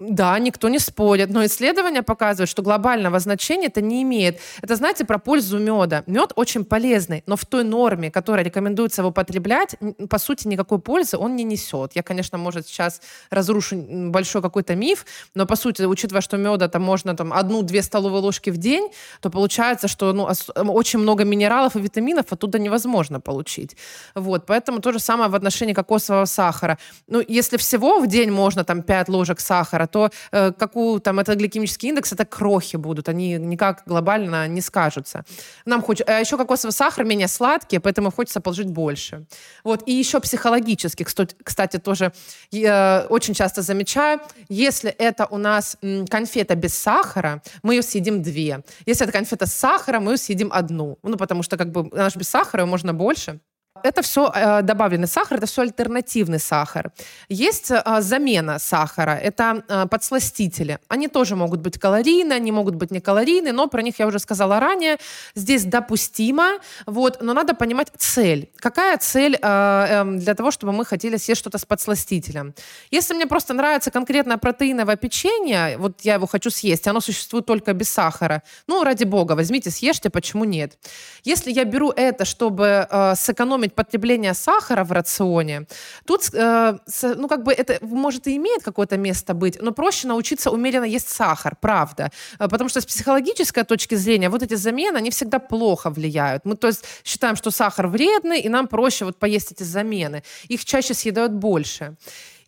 Да, 0.00 0.38
никто 0.38 0.70
не 0.70 0.78
спорит, 0.78 1.28
но 1.28 1.44
исследования 1.44 2.02
показывают, 2.02 2.48
что 2.48 2.62
глобального 2.62 3.18
значения 3.18 3.66
это 3.66 3.82
не 3.82 4.02
имеет. 4.02 4.40
Это, 4.62 4.74
знаете, 4.76 5.04
про 5.04 5.18
пользу 5.18 5.58
меда. 5.58 6.04
Мед 6.06 6.32
очень 6.36 6.64
полезный, 6.64 7.22
но 7.26 7.36
в 7.36 7.44
той 7.44 7.64
норме, 7.64 8.10
которая 8.10 8.42
рекомендуется 8.42 9.02
его 9.02 9.10
потреблять, 9.10 9.76
по 10.08 10.18
сути, 10.18 10.48
никакой 10.48 10.78
пользы 10.78 11.18
он 11.18 11.36
не 11.36 11.44
несет. 11.44 11.92
Я, 11.94 12.02
конечно, 12.02 12.38
может, 12.38 12.66
сейчас 12.66 13.02
разрушу 13.28 13.76
большой 13.76 14.40
какой-то 14.40 14.74
миф, 14.74 15.04
но, 15.34 15.44
по 15.44 15.54
сути, 15.54 15.82
учитывая, 15.82 16.22
что 16.22 16.38
меда 16.38 16.68
там 16.68 16.80
можно 16.80 17.14
там 17.14 17.30
одну-две 17.34 17.82
столовые 17.82 18.22
ложки 18.22 18.48
в 18.48 18.56
день, 18.56 18.90
то 19.20 19.28
получается, 19.28 19.86
что 19.86 20.14
ну, 20.14 20.24
очень 20.72 20.98
много 20.98 21.24
минералов 21.24 21.76
и 21.76 21.78
витаминов 21.78 22.32
оттуда 22.32 22.58
невозможно 22.58 23.20
получить. 23.20 23.76
Вот, 24.14 24.46
поэтому 24.46 24.80
то 24.80 24.92
же 24.92 24.98
самое 24.98 25.28
в 25.28 25.34
отношении 25.34 25.74
кокосового 25.74 26.24
сахара. 26.24 26.78
Ну, 27.06 27.22
если 27.28 27.58
всего 27.58 28.00
в 28.00 28.06
день 28.06 28.30
можно 28.30 28.64
там 28.64 28.82
5 28.82 29.10
ложек 29.10 29.40
сахара, 29.40 29.89
то 29.90 30.10
э, 30.32 30.52
какую 30.52 31.00
там 31.00 31.18
это 31.18 31.34
гликемический 31.34 31.88
индекс, 31.88 32.12
это 32.12 32.24
крохи 32.24 32.76
будут, 32.76 33.08
они 33.08 33.34
никак 33.38 33.82
глобально 33.86 34.48
не 34.48 34.60
скажутся. 34.60 35.24
Нам 35.66 35.82
хочется, 35.82 36.12
а 36.16 36.20
еще 36.20 36.36
кокосовый 36.36 36.72
сахар 36.72 37.04
менее 37.04 37.28
сладкий, 37.28 37.78
поэтому 37.78 38.10
хочется 38.10 38.40
положить 38.40 38.68
больше. 38.68 39.26
Вот, 39.64 39.82
и 39.86 39.92
еще 39.92 40.20
психологически, 40.20 41.04
кстати, 41.44 41.78
тоже 41.78 42.12
э, 42.52 43.06
очень 43.08 43.34
часто 43.34 43.62
замечаю, 43.62 44.20
если 44.48 44.90
это 44.90 45.26
у 45.30 45.38
нас 45.38 45.76
конфета 46.08 46.54
без 46.54 46.74
сахара, 46.74 47.42
мы 47.62 47.74
ее 47.74 47.82
съедим 47.82 48.22
две. 48.22 48.62
Если 48.86 49.04
это 49.04 49.12
конфета 49.12 49.46
с 49.46 49.52
сахаром, 49.52 50.04
мы 50.04 50.12
ее 50.12 50.18
съедим 50.18 50.50
одну. 50.52 50.98
Ну, 51.02 51.16
потому 51.16 51.42
что 51.42 51.56
как 51.56 51.70
бы 51.70 51.88
она 51.92 52.10
же 52.10 52.18
без 52.18 52.28
сахара, 52.28 52.66
можно 52.66 52.94
больше. 52.94 53.40
Это 53.82 54.02
все 54.02 54.30
э, 54.34 54.62
добавленный 54.62 55.08
сахар, 55.08 55.38
это 55.38 55.46
все 55.46 55.62
альтернативный 55.62 56.38
сахар. 56.38 56.92
Есть 57.28 57.70
э, 57.70 57.82
замена 58.00 58.58
сахара, 58.58 59.12
это 59.12 59.62
э, 59.68 59.86
подсластители. 59.86 60.78
Они 60.88 61.08
тоже 61.08 61.36
могут 61.36 61.60
быть 61.60 61.78
калорийные, 61.78 62.36
они 62.36 62.52
могут 62.52 62.74
быть 62.74 62.90
не 62.90 63.00
калорийные, 63.00 63.52
но 63.52 63.66
про 63.66 63.82
них 63.82 63.98
я 63.98 64.06
уже 64.06 64.18
сказала 64.18 64.60
ранее. 64.60 64.98
Здесь 65.34 65.64
допустимо, 65.64 66.58
вот, 66.86 67.22
но 67.22 67.32
надо 67.32 67.54
понимать 67.54 67.88
цель. 67.96 68.50
Какая 68.56 68.98
цель 68.98 69.36
эм, 69.40 70.18
для 70.18 70.34
того, 70.34 70.50
чтобы 70.50 70.72
мы 70.72 70.84
хотели 70.84 71.16
съесть 71.16 71.40
что-то 71.40 71.58
с 71.58 71.64
подсластителем? 71.64 72.54
Если 72.90 73.14
мне 73.14 73.26
просто 73.26 73.54
нравится 73.54 73.90
конкретное 73.90 74.36
протеиновое 74.36 74.96
печенье, 74.96 75.76
вот 75.78 76.00
я 76.02 76.14
его 76.14 76.26
хочу 76.26 76.50
съесть, 76.50 76.86
оно 76.86 77.00
существует 77.00 77.46
только 77.46 77.72
без 77.72 77.90
сахара, 77.90 78.42
ну, 78.66 78.84
ради 78.84 79.04
бога, 79.04 79.32
возьмите, 79.32 79.70
съешьте, 79.70 80.10
почему 80.10 80.44
нет? 80.44 80.78
Если 81.24 81.52
я 81.52 81.64
беру 81.64 81.90
это, 81.90 82.24
чтобы 82.24 82.86
сэкономить 83.16 83.69
сэкономить 83.70 83.74
потребление 83.74 84.34
сахара 84.34 84.84
в 84.84 84.92
рационе, 84.92 85.66
тут, 86.06 86.34
э, 86.34 86.78
ну, 87.16 87.28
как 87.28 87.42
бы 87.42 87.52
это, 87.52 87.78
может, 87.80 88.26
и 88.26 88.36
имеет 88.36 88.62
какое-то 88.62 88.96
место 88.96 89.34
быть, 89.34 89.62
но 89.62 89.72
проще 89.72 90.08
научиться 90.08 90.50
умеренно 90.50 90.86
есть 90.86 91.08
сахар, 91.08 91.56
правда. 91.60 92.10
Э, 92.38 92.48
потому 92.48 92.68
что 92.68 92.80
с 92.80 92.86
психологической 92.86 93.64
точки 93.64 93.96
зрения 93.96 94.28
вот 94.28 94.42
эти 94.42 94.56
замены, 94.56 94.98
они 94.98 95.10
всегда 95.10 95.38
плохо 95.38 95.90
влияют. 95.90 96.46
Мы, 96.46 96.56
то 96.56 96.68
есть, 96.68 96.84
считаем, 97.04 97.36
что 97.36 97.50
сахар 97.50 97.86
вредный, 97.86 98.40
и 98.40 98.48
нам 98.48 98.66
проще 98.66 99.04
вот 99.04 99.18
поесть 99.18 99.52
эти 99.52 99.64
замены. 99.64 100.22
Их 100.50 100.64
чаще 100.64 100.94
съедают 100.94 101.32
больше. 101.32 101.96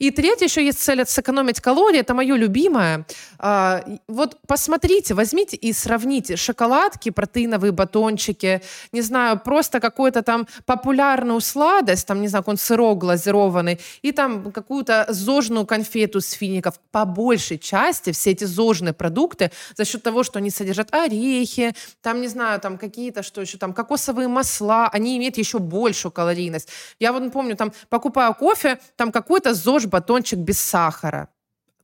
И 0.02 0.10
третье 0.10 0.46
еще 0.46 0.64
есть 0.64 0.80
цель 0.80 1.06
сэкономить 1.06 1.60
калории. 1.60 2.00
Это 2.00 2.12
мое 2.12 2.34
любимое. 2.34 3.06
А, 3.38 3.84
вот 4.08 4.36
посмотрите, 4.48 5.14
возьмите 5.14 5.56
и 5.56 5.72
сравните 5.72 6.34
шоколадки, 6.34 7.10
протеиновые 7.10 7.70
батончики, 7.70 8.62
не 8.90 9.00
знаю, 9.00 9.38
просто 9.38 9.78
какую-то 9.78 10.22
там 10.22 10.48
популярную 10.66 11.40
сладость, 11.40 12.08
там, 12.08 12.20
не 12.20 12.26
знаю, 12.26 12.42
какой-нибудь 12.42 12.64
сырок 12.64 12.98
глазированный, 12.98 13.78
и 14.02 14.10
там 14.10 14.50
какую-то 14.50 15.06
зожную 15.08 15.66
конфету 15.66 16.20
с 16.20 16.32
фиников. 16.32 16.80
По 16.90 17.04
большей 17.04 17.58
части 17.58 18.10
все 18.10 18.32
эти 18.32 18.42
зожные 18.42 18.94
продукты 18.94 19.52
за 19.76 19.84
счет 19.84 20.02
того, 20.02 20.24
что 20.24 20.40
они 20.40 20.50
содержат 20.50 20.92
орехи, 20.92 21.74
там, 22.00 22.20
не 22.20 22.26
знаю, 22.26 22.58
там 22.58 22.76
какие-то, 22.76 23.22
что 23.22 23.40
еще 23.40 23.56
там, 23.56 23.72
кокосовые 23.72 24.26
масла, 24.26 24.88
они 24.88 25.16
имеют 25.16 25.38
еще 25.38 25.60
большую 25.60 26.10
калорийность. 26.10 26.68
Я 26.98 27.12
вот 27.12 27.32
помню, 27.32 27.56
там, 27.56 27.72
покупаю 27.88 28.34
кофе, 28.34 28.80
там 28.96 29.12
какой-то 29.12 29.54
ЗОЖ 29.54 29.91
батончик 29.92 30.38
без 30.38 30.60
сахара. 30.60 31.28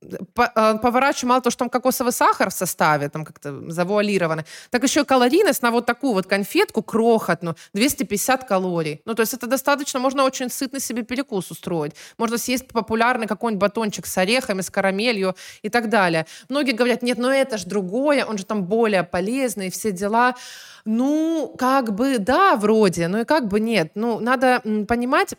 Э, 0.01 0.79
поворачиваю 0.79 1.31
мало 1.31 1.43
того, 1.43 1.51
что 1.51 1.59
там 1.59 1.71
кокосовый 1.71 2.13
сахар 2.13 2.51
в 2.51 2.53
составе, 2.53 3.09
там 3.09 3.25
как-то 3.25 3.71
завуалированный, 3.71 4.45
так 4.71 4.83
еще 4.83 5.01
и 5.01 5.05
калорийность 5.05 5.63
на 5.63 5.71
вот 5.71 5.87
такую 5.87 6.13
вот 6.13 6.27
конфетку 6.27 6.83
крохотную, 6.83 7.57
250 7.75 8.45
калорий. 8.45 9.01
Ну, 9.05 9.15
то 9.15 9.23
есть 9.23 9.35
это 9.35 9.47
достаточно, 9.47 9.99
можно 10.01 10.25
очень 10.25 10.51
сытный 10.51 10.81
себе 10.81 11.03
перекус 11.03 11.51
устроить. 11.51 11.93
Можно 12.17 12.39
съесть 12.39 12.69
популярный 12.69 13.27
какой-нибудь 13.27 13.61
батончик 13.61 14.07
с 14.07 14.19
орехами, 14.19 14.61
с 14.61 14.71
карамелью 14.71 15.35
и 15.63 15.69
так 15.69 15.89
далее. 15.89 16.27
Многие 16.49 16.73
говорят, 16.73 17.03
нет, 17.03 17.19
но 17.19 17.33
это 17.33 17.59
же 17.59 17.67
другое, 17.67 18.25
он 18.25 18.39
же 18.39 18.45
там 18.45 18.65
более 18.65 19.03
полезный, 19.03 19.71
все 19.71 19.91
дела. 19.91 20.35
Ну, 20.85 21.55
как 21.59 21.95
бы 21.95 22.19
да, 22.19 22.57
вроде, 22.57 23.09
ну 23.09 23.21
и 23.21 23.25
как 23.25 23.49
бы 23.49 23.61
нет. 23.61 23.93
Ну, 23.95 24.21
надо 24.21 24.63
понимать, 24.87 25.35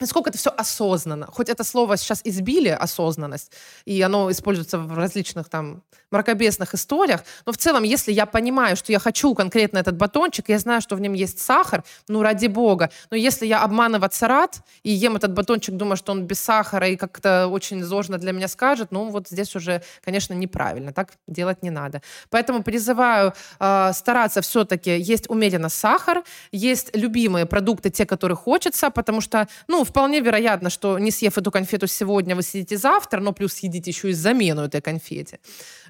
насколько 0.00 0.30
это 0.30 0.38
все 0.38 0.50
осознанно. 0.50 1.26
Хоть 1.26 1.48
это 1.48 1.64
слово 1.64 1.96
сейчас 1.96 2.20
избили, 2.24 2.68
осознанность, 2.68 3.52
и 3.84 4.00
оно 4.02 4.30
используется 4.30 4.78
в 4.78 4.96
различных 4.96 5.48
там 5.48 5.82
мракобесных 6.10 6.74
историях, 6.74 7.24
но 7.46 7.52
в 7.52 7.56
целом, 7.56 7.82
если 7.82 8.12
я 8.12 8.26
понимаю, 8.26 8.76
что 8.76 8.92
я 8.92 8.98
хочу 8.98 9.34
конкретно 9.34 9.78
этот 9.78 9.96
батончик, 9.96 10.48
я 10.48 10.58
знаю, 10.58 10.80
что 10.80 10.96
в 10.96 11.00
нем 11.00 11.12
есть 11.12 11.40
сахар, 11.40 11.84
ну, 12.08 12.22
ради 12.22 12.46
бога. 12.46 12.90
Но 13.10 13.16
если 13.16 13.46
я 13.46 13.62
обманываться 13.62 14.28
рад 14.28 14.60
и 14.82 14.90
ем 14.90 15.16
этот 15.16 15.32
батончик, 15.32 15.74
думаю, 15.74 15.96
что 15.96 16.12
он 16.12 16.24
без 16.24 16.40
сахара 16.40 16.88
и 16.88 16.96
как-то 16.96 17.48
очень 17.48 17.82
зожно 17.82 18.18
для 18.18 18.32
меня 18.32 18.48
скажет, 18.48 18.92
ну, 18.92 19.10
вот 19.10 19.28
здесь 19.28 19.56
уже, 19.56 19.82
конечно, 20.04 20.34
неправильно. 20.34 20.92
Так 20.92 21.12
делать 21.26 21.62
не 21.62 21.70
надо. 21.70 22.00
Поэтому 22.30 22.62
призываю 22.62 23.34
э, 23.60 23.92
стараться 23.92 24.40
все-таки 24.40 24.98
есть 24.98 25.28
умеренно 25.28 25.68
сахар, 25.68 26.22
есть 26.52 26.96
любимые 26.96 27.46
продукты, 27.46 27.90
те, 27.90 28.06
которые 28.06 28.36
хочется, 28.36 28.90
потому 28.90 29.20
что, 29.20 29.48
ну, 29.68 29.83
вполне 29.84 30.20
вероятно, 30.20 30.70
что 30.70 30.98
не 30.98 31.10
съев 31.10 31.38
эту 31.38 31.50
конфету 31.50 31.86
сегодня, 31.86 32.36
вы 32.36 32.42
съедите 32.42 32.76
завтра, 32.76 33.20
но 33.20 33.32
плюс 33.32 33.54
съедите 33.54 33.90
еще 33.90 34.10
и 34.10 34.12
замену 34.12 34.62
этой 34.62 34.80
конфете. 34.80 35.38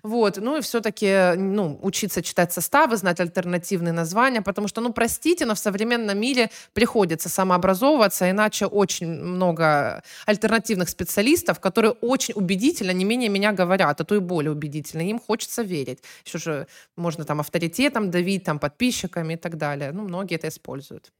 Вот. 0.03 0.37
Ну 0.37 0.59
и 0.59 0.61
все-таки 0.61 1.35
ну, 1.37 1.79
учиться 1.83 2.23
читать 2.23 2.53
составы, 2.53 2.97
знать 2.97 3.21
альтернативные 3.21 3.93
названия, 3.93 4.43
потому 4.43 4.69
что, 4.69 4.81
ну, 4.81 4.93
простите, 4.93 5.47
но 5.47 5.55
в 5.55 5.59
современном 5.59 6.19
мире 6.19 6.51
приходится 6.75 7.29
самообразовываться, 7.29 8.31
иначе 8.31 8.67
очень 8.67 9.09
много 9.09 10.03
альтернативных 10.27 10.89
специалистов, 10.89 11.59
которые 11.59 11.93
очень 11.93 12.35
убедительно, 12.37 12.91
не 12.91 13.05
менее 13.05 13.31
меня 13.31 13.53
говорят, 13.53 14.01
а 14.01 14.05
то 14.05 14.15
и 14.15 14.19
более 14.19 14.53
убедительно. 14.53 15.03
Им 15.03 15.19
хочется 15.19 15.63
верить. 15.63 16.01
Еще 16.27 16.39
же 16.39 16.67
можно 16.97 17.25
там 17.25 17.41
авторитетом 17.41 18.11
давить, 18.11 18.45
там 18.45 18.59
подписчиками 18.59 19.35
и 19.35 19.37
так 19.37 19.57
далее. 19.57 19.93
Ну, 19.93 20.03
многие 20.03 20.35
это 20.35 20.49
используют. 20.49 21.13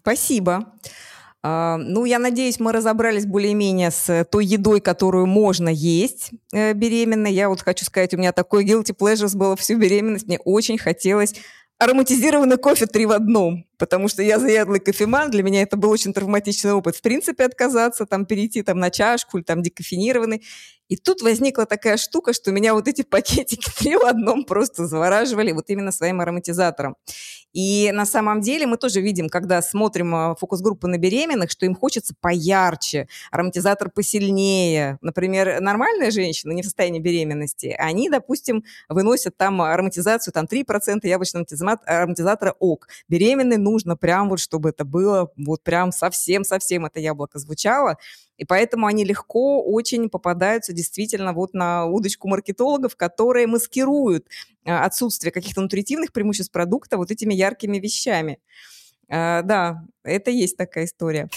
Спасибо. 0.00 0.66
А, 1.44 1.76
ну, 1.76 2.04
я 2.04 2.18
надеюсь, 2.18 2.60
мы 2.60 2.72
разобрались 2.72 3.26
более-менее 3.26 3.90
с 3.90 4.24
той 4.30 4.46
едой, 4.46 4.80
которую 4.80 5.26
можно 5.26 5.68
есть 5.68 6.30
э, 6.52 6.72
беременной. 6.72 7.32
Я 7.32 7.48
вот 7.48 7.62
хочу 7.62 7.84
сказать, 7.84 8.14
у 8.14 8.18
меня 8.18 8.32
такой 8.32 8.64
guilty 8.64 8.96
pleasures 8.96 9.36
было 9.36 9.56
всю 9.56 9.76
беременность. 9.76 10.28
Мне 10.28 10.38
очень 10.38 10.78
хотелось 10.78 11.34
ароматизированный 11.78 12.58
кофе 12.58 12.86
три 12.86 13.06
в 13.06 13.12
одном, 13.12 13.64
потому 13.82 14.06
что 14.06 14.22
я 14.22 14.38
заядлый 14.38 14.78
кофеман, 14.78 15.32
для 15.32 15.42
меня 15.42 15.62
это 15.62 15.76
был 15.76 15.90
очень 15.90 16.12
травматичный 16.12 16.72
опыт. 16.72 16.94
В 16.94 17.02
принципе, 17.02 17.42
отказаться, 17.42 18.06
там, 18.06 18.26
перейти 18.26 18.62
там, 18.62 18.78
на 18.78 18.90
чашку 18.90 19.38
или 19.38 19.44
там 19.44 19.60
декофенированный. 19.60 20.40
И 20.92 20.96
тут 20.96 21.22
возникла 21.22 21.66
такая 21.66 21.96
штука, 21.96 22.32
что 22.32 22.52
меня 22.52 22.74
вот 22.74 22.86
эти 22.86 23.02
пакетики 23.02 23.70
три 23.78 23.96
в 23.96 24.04
одном 24.04 24.44
просто 24.44 24.86
завораживали 24.86 25.50
вот 25.50 25.64
именно 25.68 25.90
своим 25.90 26.20
ароматизатором. 26.20 26.94
И 27.52 27.90
на 27.92 28.06
самом 28.06 28.40
деле 28.40 28.66
мы 28.66 28.76
тоже 28.76 29.00
видим, 29.00 29.28
когда 29.28 29.60
смотрим 29.62 30.14
а, 30.14 30.34
фокус-группы 30.34 30.88
на 30.88 30.96
беременных, 30.96 31.50
что 31.50 31.66
им 31.66 31.74
хочется 31.74 32.14
поярче, 32.20 33.08
ароматизатор 33.30 33.90
посильнее. 33.90 34.98
Например, 35.02 35.60
нормальные 35.60 36.10
женщины, 36.10 36.52
не 36.52 36.62
в 36.62 36.64
состоянии 36.64 37.00
беременности, 37.00 37.74
они, 37.78 38.08
допустим, 38.08 38.64
выносят 38.88 39.36
там 39.36 39.60
ароматизацию 39.60 40.32
там 40.32 40.46
3% 40.46 41.06
яблочного 41.06 41.46
ароматизатора 41.86 42.54
ок. 42.58 42.88
Беременной 43.08 43.58
нужно 43.72 43.96
прям 43.96 44.28
вот, 44.28 44.38
чтобы 44.40 44.70
это 44.70 44.84
было 44.84 45.30
вот 45.36 45.62
прям 45.62 45.92
совсем-совсем 45.92 46.86
это 46.86 47.00
яблоко 47.00 47.38
звучало. 47.38 47.96
И 48.36 48.44
поэтому 48.44 48.86
они 48.86 49.04
легко 49.04 49.62
очень 49.62 50.08
попадаются 50.08 50.72
действительно 50.72 51.32
вот 51.32 51.54
на 51.54 51.86
удочку 51.86 52.28
маркетологов, 52.28 52.96
которые 52.96 53.46
маскируют 53.46 54.26
а, 54.64 54.84
отсутствие 54.84 55.32
каких-то 55.32 55.60
нутритивных 55.60 56.12
преимуществ 56.12 56.52
продукта 56.52 56.96
вот 56.96 57.10
этими 57.10 57.34
яркими 57.34 57.78
вещами. 57.78 58.38
А, 59.08 59.42
да, 59.42 59.84
это 60.04 60.30
есть 60.30 60.56
такая 60.56 60.84
история. 60.84 61.28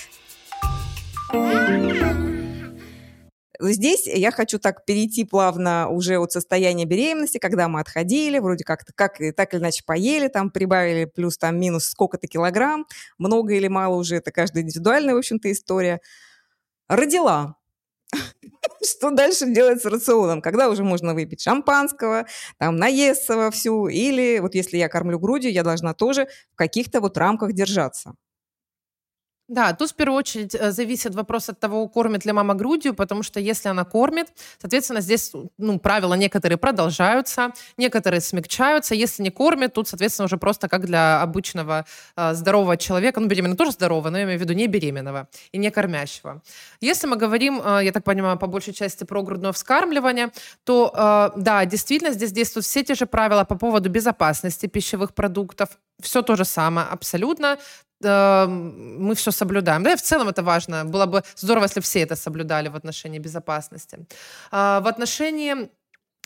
Здесь 3.59 4.07
я 4.07 4.31
хочу 4.31 4.59
так 4.59 4.85
перейти 4.85 5.23
плавно 5.25 5.89
уже 5.89 6.17
от 6.17 6.31
состояния 6.31 6.85
беременности, 6.85 7.37
когда 7.37 7.67
мы 7.67 7.79
отходили, 7.79 8.39
вроде 8.39 8.63
как-то 8.63 8.93
как, 8.93 9.17
так 9.35 9.53
или 9.53 9.61
иначе 9.61 9.83
поели, 9.85 10.27
там 10.27 10.49
прибавили 10.49 11.05
плюс 11.05 11.37
там 11.37 11.59
минус 11.59 11.85
сколько-то 11.85 12.27
килограмм, 12.27 12.85
много 13.17 13.53
или 13.53 13.67
мало 13.67 13.95
уже, 13.95 14.17
это 14.17 14.31
каждая 14.31 14.63
индивидуальная, 14.63 15.13
в 15.15 15.17
общем-то, 15.17 15.51
история 15.51 16.01
родила. 16.89 17.57
Что 18.83 19.11
дальше 19.11 19.47
делать 19.53 19.81
с 19.81 19.85
рационом? 19.85 20.41
Когда 20.41 20.69
уже 20.69 20.83
можно 20.83 21.13
выпить 21.13 21.41
шампанского, 21.41 22.25
там, 22.57 22.77
наесться 22.77 23.35
вовсю, 23.35 23.87
или 23.87 24.39
вот 24.39 24.55
если 24.55 24.77
я 24.77 24.89
кормлю 24.89 25.19
грудью, 25.19 25.51
я 25.51 25.63
должна 25.63 25.93
тоже 25.93 26.27
в 26.53 26.55
каких-то 26.55 27.01
вот 27.01 27.17
рамках 27.17 27.53
держаться. 27.53 28.15
Да, 29.47 29.73
тут 29.73 29.91
в 29.91 29.95
первую 29.95 30.17
очередь 30.17 30.55
э, 30.55 30.71
зависит 30.71 31.13
вопрос 31.13 31.49
от 31.49 31.59
того, 31.59 31.87
кормит 31.87 32.25
ли 32.25 32.31
мама 32.31 32.55
грудью, 32.55 32.95
потому 32.95 33.21
что 33.21 33.39
если 33.39 33.69
она 33.69 33.85
кормит, 33.85 34.27
соответственно, 34.59 35.01
здесь 35.01 35.33
ну, 35.59 35.77
правила 35.77 36.15
некоторые 36.15 36.57
продолжаются, 36.57 37.51
некоторые 37.77 38.21
смягчаются. 38.21 38.95
Если 38.95 39.21
не 39.21 39.29
кормит, 39.29 39.73
тут, 39.73 39.87
соответственно, 39.87 40.25
уже 40.25 40.37
просто 40.37 40.67
как 40.67 40.87
для 40.87 41.21
обычного 41.21 41.85
э, 42.17 42.33
здорового 42.33 42.75
человека, 42.75 43.19
ну, 43.19 43.27
беременного 43.27 43.57
тоже 43.57 43.71
здорового, 43.71 44.09
но 44.09 44.17
я 44.17 44.23
имею 44.23 44.39
в 44.39 44.41
виду 44.41 44.53
не 44.53 44.65
беременного 44.65 45.27
и 45.51 45.59
не 45.59 45.69
кормящего. 45.69 46.41
Если 46.81 47.05
мы 47.05 47.15
говорим, 47.15 47.61
э, 47.63 47.81
я 47.83 47.91
так 47.91 48.03
понимаю, 48.03 48.39
по 48.39 48.47
большей 48.47 48.73
части 48.73 49.03
про 49.03 49.21
грудное 49.21 49.51
вскармливание, 49.51 50.31
то, 50.63 50.91
э, 51.35 51.39
да, 51.39 51.65
действительно, 51.65 52.13
здесь 52.13 52.31
действуют 52.31 52.65
все 52.65 52.83
те 52.83 52.95
же 52.95 53.05
правила 53.05 53.43
по 53.43 53.55
поводу 53.55 53.91
безопасности 53.91 54.65
пищевых 54.65 55.13
продуктов, 55.13 55.69
все 56.01 56.23
то 56.23 56.35
же 56.35 56.45
самое 56.45 56.87
абсолютно 56.87 57.57
мы 58.05 59.15
все 59.15 59.31
соблюдаем. 59.31 59.83
Да, 59.83 59.93
и 59.93 59.95
в 59.95 60.01
целом 60.01 60.29
это 60.29 60.43
важно. 60.43 60.85
Было 60.85 61.05
бы 61.05 61.23
здорово, 61.35 61.63
если 61.63 61.79
все 61.81 62.01
это 62.01 62.15
соблюдали 62.15 62.69
в 62.69 62.75
отношении 62.75 63.19
безопасности. 63.19 63.99
А, 64.51 64.79
в 64.81 64.87
отношении 64.87 65.69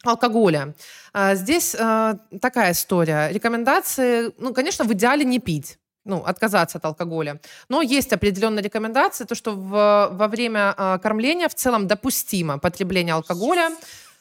алкоголя. 0.03 0.73
А, 1.14 1.35
здесь 1.35 1.76
а, 1.80 2.15
такая 2.41 2.72
история. 2.72 3.30
Рекомендации, 3.31 4.34
ну, 4.38 4.53
конечно, 4.53 4.85
в 4.85 4.93
идеале 4.93 5.26
не 5.26 5.39
пить 5.39 5.77
ну, 6.06 6.23
отказаться 6.26 6.77
от 6.77 6.85
алкоголя. 6.85 7.39
Но 7.68 7.81
есть 7.81 8.14
определенные 8.14 8.64
рекомендации, 8.64 9.26
то, 9.26 9.35
что 9.35 9.51
в, 9.51 10.10
во 10.11 10.27
время 10.27 10.73
кормления 11.03 11.47
в 11.47 11.53
целом 11.53 11.88
допустимо 11.88 12.57
потребление 12.57 13.14
алкоголя, 13.14 13.69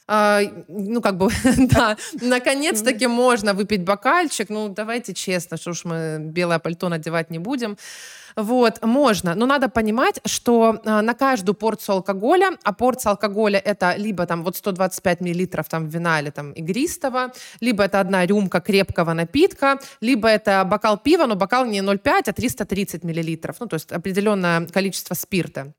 а, 0.09 0.41
ну, 0.69 1.03
как 1.03 1.19
бы, 1.19 1.31
да, 1.59 1.97
наконец-таки 2.21 3.07
можно 3.07 3.53
выпить 3.53 3.85
бокальчик. 3.85 4.49
Ну, 4.49 4.69
давайте 4.69 5.13
честно, 5.13 5.59
что 5.59 5.71
уж 5.71 5.85
мы 5.85 6.19
белое 6.19 6.59
пальто 6.59 6.89
надевать 6.89 7.31
не 7.31 7.39
будем. 7.39 7.77
Вот, 8.37 8.85
можно, 8.85 9.35
но 9.35 9.47
надо 9.47 9.69
понимать, 9.69 10.21
что 10.25 10.81
э, 10.85 11.01
на 11.01 11.15
каждую 11.15 11.57
порцию 11.57 11.97
алкоголя, 11.97 12.51
а 12.63 12.73
порция 12.73 13.11
алкоголя 13.11 13.59
это 13.59 13.97
либо 13.97 14.27
там 14.27 14.45
вот 14.45 14.57
125 14.57 15.21
миллилитров 15.21 15.69
там 15.69 15.89
вина 15.89 16.21
или 16.21 16.31
там 16.31 16.53
игристого, 16.53 17.33
либо 17.61 17.83
это 17.83 17.99
одна 17.99 18.25
рюмка 18.27 18.61
крепкого 18.61 19.13
напитка, 19.13 19.81
либо 20.01 20.29
это 20.29 20.65
бокал 20.65 20.99
пива, 20.99 21.27
но 21.27 21.35
бокал 21.35 21.67
не 21.67 21.81
0,5, 21.81 22.29
а 22.29 22.33
330 22.33 23.03
миллилитров, 23.03 23.57
ну 23.59 23.67
то 23.67 23.75
есть 23.75 23.91
определенное 23.91 24.67
количество 24.67 25.15
спирта. 25.15 25.73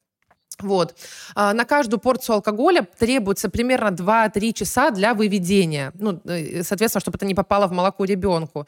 Вот. 0.61 0.95
А, 1.35 1.53
на 1.53 1.65
каждую 1.65 1.99
порцию 1.99 2.35
алкоголя 2.35 2.87
требуется 2.97 3.49
примерно 3.49 3.89
2-3 3.89 4.53
часа 4.53 4.91
для 4.91 5.13
выведения. 5.13 5.91
Ну, 5.95 6.19
э, 6.25 6.63
соответственно, 6.63 7.01
чтобы 7.01 7.17
это 7.17 7.25
не 7.25 7.35
попало 7.35 7.67
в 7.67 7.71
молоко 7.71 8.05
ребенку. 8.05 8.67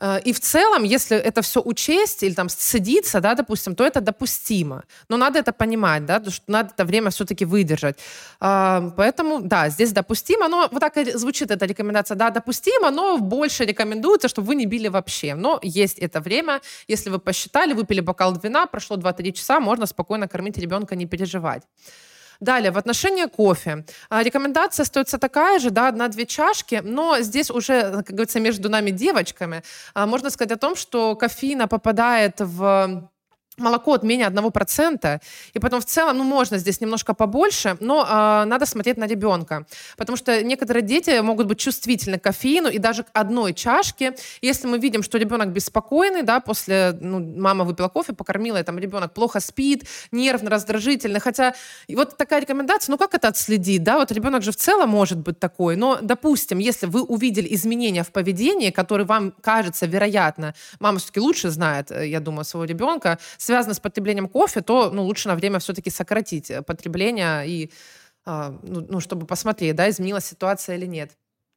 Э, 0.00 0.20
и 0.24 0.32
в 0.32 0.40
целом, 0.40 0.82
если 0.84 1.16
это 1.16 1.42
все 1.42 1.60
учесть 1.60 2.22
или 2.22 2.34
там 2.34 2.48
сцедиться, 2.48 3.20
да, 3.20 3.34
допустим, 3.34 3.74
то 3.74 3.84
это 3.84 4.00
допустимо. 4.00 4.82
Но 5.08 5.16
надо 5.16 5.38
это 5.38 5.52
понимать, 5.52 6.06
да, 6.06 6.22
что 6.30 6.42
надо 6.46 6.70
это 6.74 6.84
время 6.84 7.10
все-таки 7.10 7.44
выдержать. 7.44 7.98
А, 8.40 8.90
поэтому, 8.96 9.40
да, 9.40 9.68
здесь 9.68 9.92
допустимо, 9.92 10.48
но 10.48 10.68
вот 10.70 10.80
так 10.80 10.96
и 10.96 11.12
звучит 11.12 11.50
эта 11.50 11.66
рекомендация, 11.66 12.16
да, 12.16 12.30
допустимо, 12.30 12.90
но 12.90 13.18
больше 13.18 13.64
рекомендуется, 13.64 14.28
чтобы 14.28 14.48
вы 14.48 14.54
не 14.54 14.66
били 14.66 14.88
вообще. 14.88 15.34
Но 15.34 15.58
есть 15.62 15.98
это 15.98 16.20
время, 16.20 16.60
если 16.88 17.10
вы 17.10 17.18
посчитали, 17.18 17.74
выпили 17.74 18.00
бокал 18.00 18.38
вина, 18.42 18.66
прошло 18.66 18.96
2-3 18.96 19.32
часа, 19.32 19.60
можно 19.60 19.86
спокойно 19.86 20.28
кормить 20.28 20.58
ребенка, 20.58 20.96
не 20.96 21.06
переживать. 21.06 21.62
Далее, 22.40 22.70
в 22.70 22.78
отношении 22.78 23.26
кофе. 23.26 23.84
А, 24.08 24.22
рекомендация 24.22 24.84
остается 24.84 25.18
такая 25.18 25.58
же, 25.58 25.70
да, 25.70 25.88
одна-две 25.88 26.24
чашки, 26.24 26.80
но 26.82 27.20
здесь 27.20 27.50
уже, 27.50 27.82
как 27.82 28.06
говорится, 28.06 28.40
между 28.40 28.70
нами 28.70 28.90
девочками, 28.90 29.62
а, 29.92 30.06
можно 30.06 30.30
сказать 30.30 30.52
о 30.52 30.56
том, 30.56 30.74
что 30.74 31.14
кофеина 31.16 31.68
попадает 31.68 32.36
в 32.38 33.10
молоко 33.60 33.94
от 33.94 34.02
менее 34.02 34.28
1%, 34.28 35.20
и 35.52 35.58
потом 35.58 35.80
в 35.80 35.84
целом, 35.84 36.18
ну, 36.18 36.24
можно 36.24 36.58
здесь 36.58 36.80
немножко 36.80 37.14
побольше, 37.14 37.76
но 37.80 38.06
э, 38.08 38.44
надо 38.46 38.66
смотреть 38.66 38.96
на 38.96 39.06
ребенка, 39.06 39.66
потому 39.96 40.16
что 40.16 40.42
некоторые 40.42 40.82
дети 40.82 41.20
могут 41.20 41.46
быть 41.46 41.58
чувствительны 41.58 42.18
к 42.18 42.22
кофеину 42.22 42.68
и 42.68 42.78
даже 42.78 43.02
к 43.02 43.08
одной 43.12 43.54
чашке. 43.54 44.16
Если 44.42 44.66
мы 44.66 44.78
видим, 44.78 45.02
что 45.02 45.18
ребенок 45.18 45.48
беспокойный, 45.52 46.22
да, 46.22 46.40
после, 46.40 46.96
ну, 47.00 47.20
мама 47.20 47.64
выпила 47.64 47.88
кофе, 47.88 48.12
покормила, 48.12 48.58
и 48.58 48.62
там 48.62 48.78
ребенок 48.78 49.12
плохо 49.12 49.40
спит, 49.40 49.84
нервно, 50.12 50.50
раздражительный, 50.50 51.20
хотя 51.20 51.54
и 51.86 51.96
вот 51.96 52.16
такая 52.16 52.40
рекомендация, 52.40 52.92
ну, 52.92 52.98
как 52.98 53.14
это 53.14 53.28
отследить, 53.28 53.82
да, 53.82 53.98
вот 53.98 54.12
ребенок 54.12 54.42
же 54.42 54.52
в 54.52 54.56
целом 54.56 54.88
может 54.90 55.18
быть 55.18 55.38
такой, 55.38 55.76
но, 55.76 55.98
допустим, 56.02 56.58
если 56.58 56.86
вы 56.86 57.02
увидели 57.02 57.54
изменения 57.54 58.02
в 58.02 58.10
поведении, 58.10 58.70
которые 58.70 59.06
вам 59.06 59.32
кажется, 59.40 59.86
вероятно, 59.86 60.54
мама 60.78 60.98
все-таки 60.98 61.20
лучше 61.20 61.50
знает, 61.50 61.90
э, 61.90 62.08
я 62.08 62.20
думаю, 62.20 62.44
своего 62.44 62.64
ребенка, 62.64 63.18
связано 63.50 63.74
с 63.74 63.80
потреблением 63.80 64.28
кофе, 64.28 64.60
то 64.60 64.90
ну, 64.90 65.02
лучше 65.02 65.28
на 65.28 65.34
время 65.34 65.58
все-таки 65.58 65.90
сократить 65.90 66.50
э, 66.50 66.62
потребление 66.62 67.48
и 67.48 67.72
а, 68.24 68.56
ну, 68.62 68.86
ну, 68.88 69.00
чтобы 69.00 69.26
посмотреть, 69.26 69.74
да, 69.74 69.90
изменилась 69.90 70.26
ситуация 70.26 70.76
или 70.76 70.86
нет. 70.86 71.10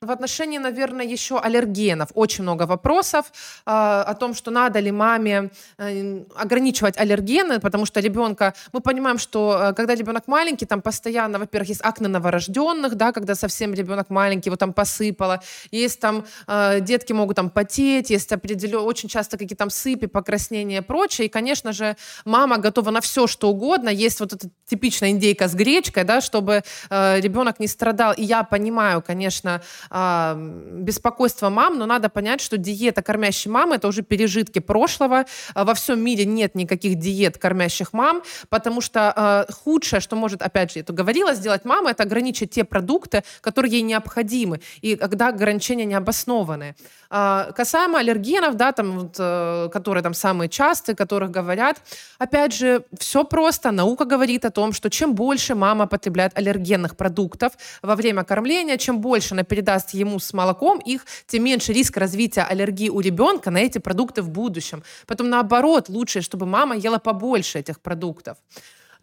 В 0.04 0.12
отношении, 0.12 0.58
наверное, 0.58 1.06
еще 1.06 1.40
аллергенов. 1.40 2.10
Очень 2.14 2.44
много 2.44 2.64
вопросов 2.64 3.26
э, 3.66 3.72
о 3.72 4.14
том, 4.16 4.34
что 4.34 4.52
надо 4.52 4.80
ли 4.80 4.92
маме 4.92 5.50
э, 5.78 6.24
ограничивать 6.36 6.98
аллергены, 6.98 7.60
потому 7.60 7.86
что 7.86 8.02
ребенка, 8.02 8.54
мы 8.74 8.82
понимаем, 8.82 9.18
что 9.18 9.58
э, 9.62 9.74
когда 9.74 9.96
ребенок 9.96 10.28
маленький, 10.28 10.66
там 10.66 10.82
постоянно, 10.82 11.40
во-первых, 11.40 11.70
есть 11.70 11.82
акне 11.82 12.10
новорожденных, 12.10 12.96
да, 12.96 13.14
когда 13.14 13.36
совсем 13.36 13.74
ребенок 13.74 14.10
маленький, 14.10 14.50
его 14.50 14.58
там 14.58 14.74
посыпало, 14.74 15.42
есть 15.72 16.02
там 16.02 16.26
э, 16.48 16.82
детки 16.82 17.14
могут 17.14 17.38
там 17.38 17.50
потеть, 17.50 18.10
есть 18.10 18.32
определенно 18.34 18.84
очень 18.84 19.08
часто 19.08 19.38
какие-то 19.38 19.56
там 19.56 19.70
сыпи, 19.70 20.08
покраснения 20.08 20.80
и 20.80 20.82
прочее, 20.82 21.28
и, 21.28 21.30
конечно 21.30 21.72
же, 21.72 21.96
мама 22.26 22.58
готова 22.58 22.92
на 22.92 23.00
все, 23.00 23.26
что 23.28 23.50
угодно, 23.50 23.88
есть 23.88 24.20
вот 24.20 24.34
эта 24.34 24.50
типичная 24.66 25.12
индейка 25.12 25.48
с 25.48 25.56
гречкой, 25.56 26.04
да, 26.04 26.20
чтобы 26.20 26.64
э, 26.90 27.20
ребенок 27.22 27.60
не 27.60 27.68
страдал, 27.68 28.14
и 28.14 28.24
я 28.24 28.44
понимаю, 28.44 29.02
конечно, 29.02 29.62
э, 29.94 30.36
беспокойство 30.74 31.49
мам, 31.49 31.78
но 31.78 31.86
надо 31.86 32.10
понять, 32.10 32.41
что 32.41 32.57
диета 32.57 33.02
кормящей 33.02 33.52
мамы 33.52 33.76
это 33.76 33.88
уже 33.88 34.02
пережитки 34.02 34.60
прошлого. 34.60 35.26
Во 35.56 35.74
всем 35.74 36.03
мире 36.03 36.26
нет 36.26 36.56
никаких 36.56 36.99
диет 36.99 37.38
кормящих 37.38 37.94
мам, 37.94 38.24
потому 38.49 38.82
что 38.82 39.45
э, 39.48 39.53
худшее, 39.53 39.99
что 39.99 40.15
может, 40.15 40.41
опять 40.41 40.74
же, 40.74 40.80
это 40.80 40.91
говорила 40.91 41.34
сделать 41.34 41.64
мама, 41.64 41.91
это 41.91 42.03
ограничить 42.03 42.52
те 42.52 42.64
продукты, 42.64 43.24
которые 43.41 43.72
ей 43.72 43.82
необходимы, 43.82 44.60
и 44.82 44.95
когда 44.95 45.30
ограничения 45.30 45.86
не 45.86 45.95
обоснованы. 45.95 46.76
А, 47.15 47.52
касаемо 47.52 47.99
аллергенов, 47.99 48.56
да, 48.56 48.72
там, 48.72 49.11
э, 49.15 49.70
которые 49.72 50.03
там 50.03 50.15
самые 50.15 50.49
частые, 50.49 50.95
которых 50.95 51.30
говорят, 51.30 51.80
опять 52.18 52.53
же, 52.53 52.86
все 52.98 53.24
просто. 53.24 53.70
Наука 53.70 54.06
говорит 54.06 54.45
о 54.45 54.49
том, 54.49 54.74
что 54.74 54.90
чем 54.90 55.14
больше 55.14 55.53
мама 55.53 55.86
потребляет 55.86 56.36
аллергенных 56.36 56.98
продуктов 56.98 57.53
во 57.84 57.95
время 57.95 58.24
кормления, 58.24 58.78
чем 58.78 58.99
больше 58.99 59.36
она 59.36 59.44
передаст 59.44 59.83
ему 59.92 60.20
с 60.20 60.34
молоком 60.34 60.80
их, 60.80 61.06
тем 61.28 61.44
меньше 61.44 61.74
риск 61.74 61.98
развития 61.98 62.42
аллергии 62.42 62.90
у 62.90 63.00
ребенка 63.00 63.52
на 63.52 63.58
эти 63.58 63.78
продукты 63.78 64.22
в 64.22 64.30
будущем. 64.30 64.84
Потом 65.08 65.30
наоборот, 65.30 65.90
лучше, 65.90 66.22
чтобы 66.22 66.46
мама 66.46 66.76
ела 66.76 66.98
побольше 66.98 67.60
этих 67.60 67.80
продуктов. 67.80 68.38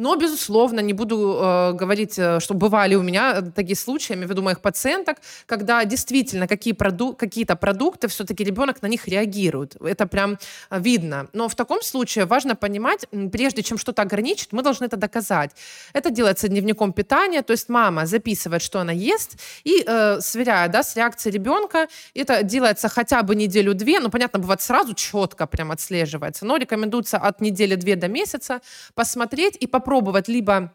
Но, 0.01 0.17
безусловно, 0.17 0.81
не 0.81 0.95
буду 0.95 1.39
э, 1.39 1.73
говорить, 1.75 2.19
э, 2.19 2.41
что 2.41 2.55
бывали 2.55 2.95
у 2.95 3.03
меня 3.03 3.35
э, 3.35 3.43
такие 3.55 3.77
случаи, 3.77 4.13
я 4.13 4.17
имею 4.17 4.29
в 4.29 4.31
виду 4.31 4.41
моих 4.41 4.63
пациенток, 4.63 5.19
когда 5.45 5.85
действительно 5.85 6.49
какие 6.49 6.73
проду- 6.73 7.15
какие-то 7.15 7.55
продукты, 7.55 8.09
все-таки 8.09 8.43
ребенок 8.43 8.81
на 8.81 8.87
них 8.87 9.07
реагирует. 9.09 9.77
Это 9.79 10.07
прям 10.07 10.39
э, 10.71 10.81
видно. 10.81 11.29
Но 11.35 11.49
в 11.49 11.55
таком 11.55 11.83
случае 11.83 12.25
важно 12.25 12.57
понимать, 12.57 13.07
прежде 13.31 13.63
чем 13.63 13.77
что-то 13.77 14.01
ограничить, 14.01 14.53
мы 14.53 14.63
должны 14.63 14.87
это 14.87 14.97
доказать. 14.97 15.51
Это 15.93 16.11
делается 16.11 16.49
дневником 16.49 16.95
питания, 16.95 17.43
то 17.43 17.53
есть 17.53 17.69
мама 17.69 18.07
записывает, 18.07 18.63
что 18.63 18.81
она 18.81 18.93
ест, 18.93 19.39
и 19.65 19.85
э, 19.87 20.21
сверяя 20.23 20.69
да, 20.69 20.83
с 20.83 20.97
реакцией 20.97 21.35
ребенка, 21.35 21.89
это 22.15 22.43
делается 22.43 22.89
хотя 22.89 23.23
бы 23.23 23.35
неделю-две, 23.35 24.01
ну, 24.01 24.09
понятно, 24.09 24.39
бывает 24.39 24.63
сразу 24.63 24.95
четко 24.95 25.47
прям 25.47 25.71
отслеживается, 25.71 26.47
но 26.47 26.57
рекомендуется 26.57 27.19
от 27.19 27.43
недели-две 27.43 27.97
до 27.97 28.09
месяца 28.09 28.63
посмотреть 28.95 29.59
и 29.61 29.67
попробовать 29.67 29.90
попробовать 29.91 30.29
либо 30.29 30.73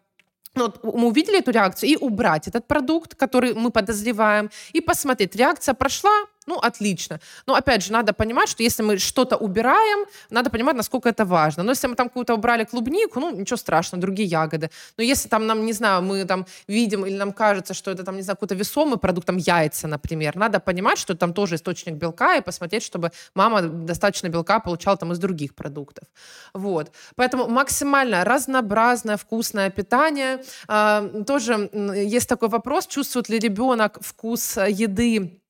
ну, 0.55 0.65
вот 0.65 0.83
мы 0.83 1.07
увидели 1.07 1.39
эту 1.39 1.51
реакцию, 1.51 1.89
и 1.89 1.97
убрать 1.97 2.47
этот 2.47 2.65
продукт, 2.65 3.13
который 3.13 3.53
мы 3.53 3.71
подозреваем, 3.71 4.49
и 4.71 4.79
посмотреть, 4.79 5.35
реакция 5.35 5.73
прошла, 5.73 6.11
ну, 6.45 6.59
отлично. 6.59 7.19
Но, 7.47 7.55
опять 7.55 7.84
же, 7.84 7.91
надо 7.91 8.13
понимать, 8.13 8.49
что 8.49 8.63
если 8.63 8.84
мы 8.84 8.97
что-то 8.97 9.35
убираем, 9.35 10.05
надо 10.30 10.49
понимать, 10.49 10.76
насколько 10.76 11.09
это 11.09 11.26
важно. 11.26 11.63
Но 11.63 11.72
если 11.72 11.88
мы 11.88 11.95
там 11.95 12.07
какую-то 12.07 12.35
убрали 12.35 12.63
клубнику, 12.65 13.19
ну, 13.19 13.31
ничего 13.31 13.57
страшного, 13.57 14.01
другие 14.01 14.27
ягоды. 14.27 14.69
Но 14.97 15.03
если 15.03 15.30
там 15.30 15.47
нам, 15.47 15.65
не 15.65 15.73
знаю, 15.73 16.01
мы 16.03 16.26
там 16.26 16.45
видим 16.67 17.05
или 17.05 17.17
нам 17.17 17.34
кажется, 17.34 17.73
что 17.73 17.91
это 17.91 18.03
там, 18.03 18.15
не 18.15 18.22
знаю, 18.22 18.35
какой-то 18.38 18.55
весомый 18.55 18.97
продукт, 18.97 19.27
там 19.27 19.38
яйца, 19.38 19.88
например, 19.88 20.35
надо 20.35 20.59
понимать, 20.59 20.97
что 20.97 21.15
там 21.15 21.34
тоже 21.34 21.55
источник 21.55 21.95
белка, 21.95 22.35
и 22.35 22.41
посмотреть, 22.41 22.84
чтобы 22.84 23.11
мама 23.34 23.61
достаточно 23.61 24.30
белка 24.30 24.59
получала 24.59 24.97
там 24.97 25.11
из 25.11 25.19
других 25.19 25.55
продуктов. 25.55 26.07
Вот. 26.53 26.91
Поэтому 27.15 27.47
максимально 27.47 28.23
разнообразное, 28.23 29.17
вкусное 29.17 29.69
питание. 29.69 30.43
А, 30.67 31.07
тоже 31.26 31.69
есть 31.95 32.30
такой 32.30 32.49
вопрос, 32.49 32.88
чувствует 32.88 33.30
ли 33.30 33.39
ребенок 33.39 33.97
вкус 34.01 34.57
еды 34.57 35.41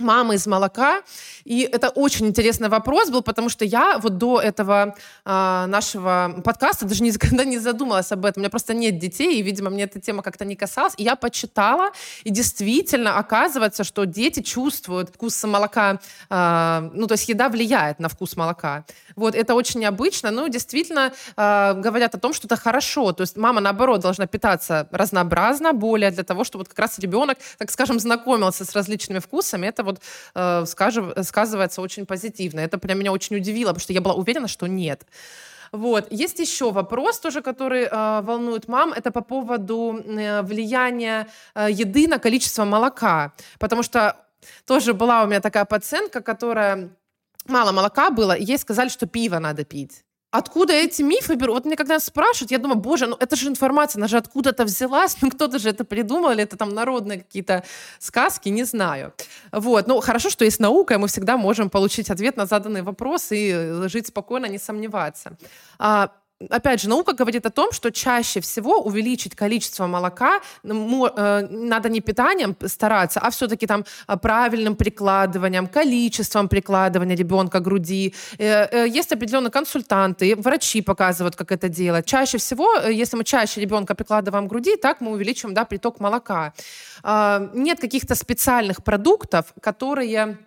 мамы 0.00 0.34
из 0.34 0.46
молока. 0.46 1.02
И 1.44 1.62
это 1.62 1.88
очень 1.90 2.26
интересный 2.26 2.68
вопрос 2.68 3.10
был, 3.10 3.22
потому 3.22 3.48
что 3.48 3.64
я 3.64 3.98
вот 3.98 4.18
до 4.18 4.40
этого 4.40 4.94
э, 5.24 5.64
нашего 5.66 6.42
подкаста 6.44 6.86
даже 6.86 7.02
никогда 7.02 7.44
не 7.44 7.58
задумалась 7.58 8.12
об 8.12 8.24
этом. 8.24 8.40
У 8.40 8.42
меня 8.42 8.50
просто 8.50 8.74
нет 8.74 8.98
детей, 8.98 9.38
и, 9.38 9.42
видимо, 9.42 9.70
мне 9.70 9.84
эта 9.84 10.00
тема 10.00 10.22
как-то 10.22 10.44
не 10.44 10.56
касалась. 10.56 10.94
И 10.96 11.02
я 11.02 11.16
почитала, 11.16 11.90
и 12.24 12.30
действительно 12.30 13.18
оказывается, 13.18 13.84
что 13.84 14.04
дети 14.04 14.40
чувствуют 14.40 15.10
вкус 15.10 15.44
молока, 15.44 16.00
э, 16.30 16.90
ну, 16.92 17.06
то 17.06 17.12
есть 17.12 17.28
еда 17.28 17.48
влияет 17.48 18.00
на 18.00 18.08
вкус 18.08 18.36
молока. 18.36 18.84
Вот, 19.16 19.34
это 19.34 19.54
очень 19.54 19.80
необычно, 19.80 20.30
но 20.30 20.48
действительно 20.48 21.12
э, 21.36 21.74
говорят 21.74 22.14
о 22.14 22.18
том, 22.18 22.32
что 22.32 22.48
это 22.48 22.56
хорошо. 22.56 23.12
То 23.12 23.22
есть 23.22 23.36
мама, 23.36 23.60
наоборот, 23.60 24.00
должна 24.00 24.26
питаться 24.26 24.88
разнообразно, 24.90 25.72
более 25.72 26.10
для 26.10 26.24
того, 26.24 26.44
чтобы 26.44 26.62
вот 26.62 26.68
как 26.68 26.78
раз 26.78 26.98
ребенок, 26.98 27.38
так 27.58 27.70
скажем, 27.70 28.00
знакомился 28.00 28.64
с 28.64 28.72
различными 28.74 29.20
вкусами. 29.20 29.66
Это 29.66 29.83
вот 29.84 30.00
э, 30.34 30.64
скажем, 30.66 31.12
сказывается 31.22 31.80
очень 31.80 32.06
позитивно. 32.06 32.60
Это 32.60 32.78
прям 32.78 32.98
меня 32.98 33.12
очень 33.12 33.36
удивило, 33.36 33.68
потому 33.68 33.82
что 33.82 33.92
я 33.92 34.00
была 34.00 34.14
уверена, 34.14 34.48
что 34.48 34.66
нет. 34.66 35.06
Вот. 35.72 36.06
Есть 36.12 36.38
еще 36.38 36.70
вопрос 36.70 37.18
тоже, 37.18 37.42
который 37.42 37.82
э, 37.90 38.20
волнует 38.22 38.68
мам. 38.68 38.92
Это 38.92 39.10
по 39.10 39.22
поводу 39.22 40.02
э, 40.06 40.42
влияния 40.42 41.26
э, 41.54 41.68
еды 41.70 42.06
на 42.06 42.18
количество 42.18 42.64
молока. 42.64 43.32
Потому 43.58 43.82
что 43.82 44.16
тоже 44.66 44.92
была 44.92 45.24
у 45.24 45.26
меня 45.26 45.40
такая 45.40 45.64
пациентка, 45.64 46.20
которая 46.20 46.90
мало 47.46 47.72
молока 47.72 48.10
было, 48.10 48.32
и 48.32 48.44
ей 48.44 48.58
сказали, 48.58 48.88
что 48.88 49.06
пиво 49.06 49.38
надо 49.38 49.64
пить. 49.64 50.04
Откуда 50.36 50.72
эти 50.72 51.00
мифы 51.02 51.36
берут? 51.36 51.54
Вот 51.54 51.64
мне 51.64 51.76
когда 51.76 52.00
спрашивают, 52.00 52.50
я 52.50 52.58
думаю, 52.58 52.80
боже, 52.80 53.06
ну 53.06 53.16
это 53.20 53.36
же 53.36 53.46
информация, 53.46 54.00
она 54.00 54.08
же 54.08 54.16
откуда-то 54.16 54.64
взялась, 54.64 55.16
ну 55.22 55.30
кто-то 55.34 55.60
же 55.60 55.68
это 55.68 55.84
придумал, 55.84 56.32
или 56.32 56.42
это 56.42 56.56
там 56.56 56.70
народные 56.70 57.18
какие-то 57.18 57.62
сказки, 58.00 58.48
не 58.48 58.64
знаю. 58.64 59.12
Вот, 59.52 59.86
ну 59.86 60.00
хорошо, 60.00 60.30
что 60.30 60.44
есть 60.44 60.58
наука, 60.58 60.94
и 60.94 60.96
мы 60.96 61.06
всегда 61.06 61.36
можем 61.36 61.70
получить 61.70 62.10
ответ 62.10 62.36
на 62.36 62.46
заданный 62.46 62.82
вопрос 62.82 63.28
и 63.30 63.82
жить 63.86 64.08
спокойно, 64.08 64.46
не 64.46 64.58
сомневаться. 64.58 65.36
А, 65.78 66.10
опять 66.50 66.80
же, 66.80 66.88
наука 66.88 67.12
говорит 67.12 67.46
о 67.46 67.50
том, 67.50 67.72
что 67.72 67.90
чаще 67.90 68.40
всего 68.40 68.80
увеличить 68.80 69.34
количество 69.34 69.86
молока 69.86 70.40
э, 70.62 71.46
надо 71.50 71.88
не 71.88 72.00
питанием 72.00 72.56
стараться, 72.66 73.20
а 73.20 73.30
все-таки 73.30 73.66
там 73.66 73.84
э, 74.08 74.16
правильным 74.16 74.76
прикладыванием, 74.76 75.66
количеством 75.66 76.48
прикладывания 76.48 77.16
ребенка 77.16 77.60
к 77.60 77.62
груди. 77.62 78.14
Э, 78.38 78.86
есть 78.88 79.12
определенные 79.12 79.50
консультанты, 79.50 80.36
врачи 80.36 80.82
показывают, 80.82 81.36
как 81.36 81.52
это 81.52 81.68
делать. 81.68 82.06
Чаще 82.06 82.38
всего, 82.38 82.74
если 82.88 83.16
мы 83.16 83.24
чаще 83.24 83.60
ребенка 83.60 83.94
прикладываем 83.94 84.46
к 84.46 84.50
груди, 84.50 84.76
так 84.76 85.00
мы 85.00 85.12
увеличиваем 85.12 85.54
да, 85.54 85.64
приток 85.64 86.00
молока. 86.00 86.52
А, 87.02 87.50
нет 87.54 87.80
каких-то 87.80 88.14
специальных 88.14 88.82
продуктов, 88.82 89.52
которые 89.60 90.38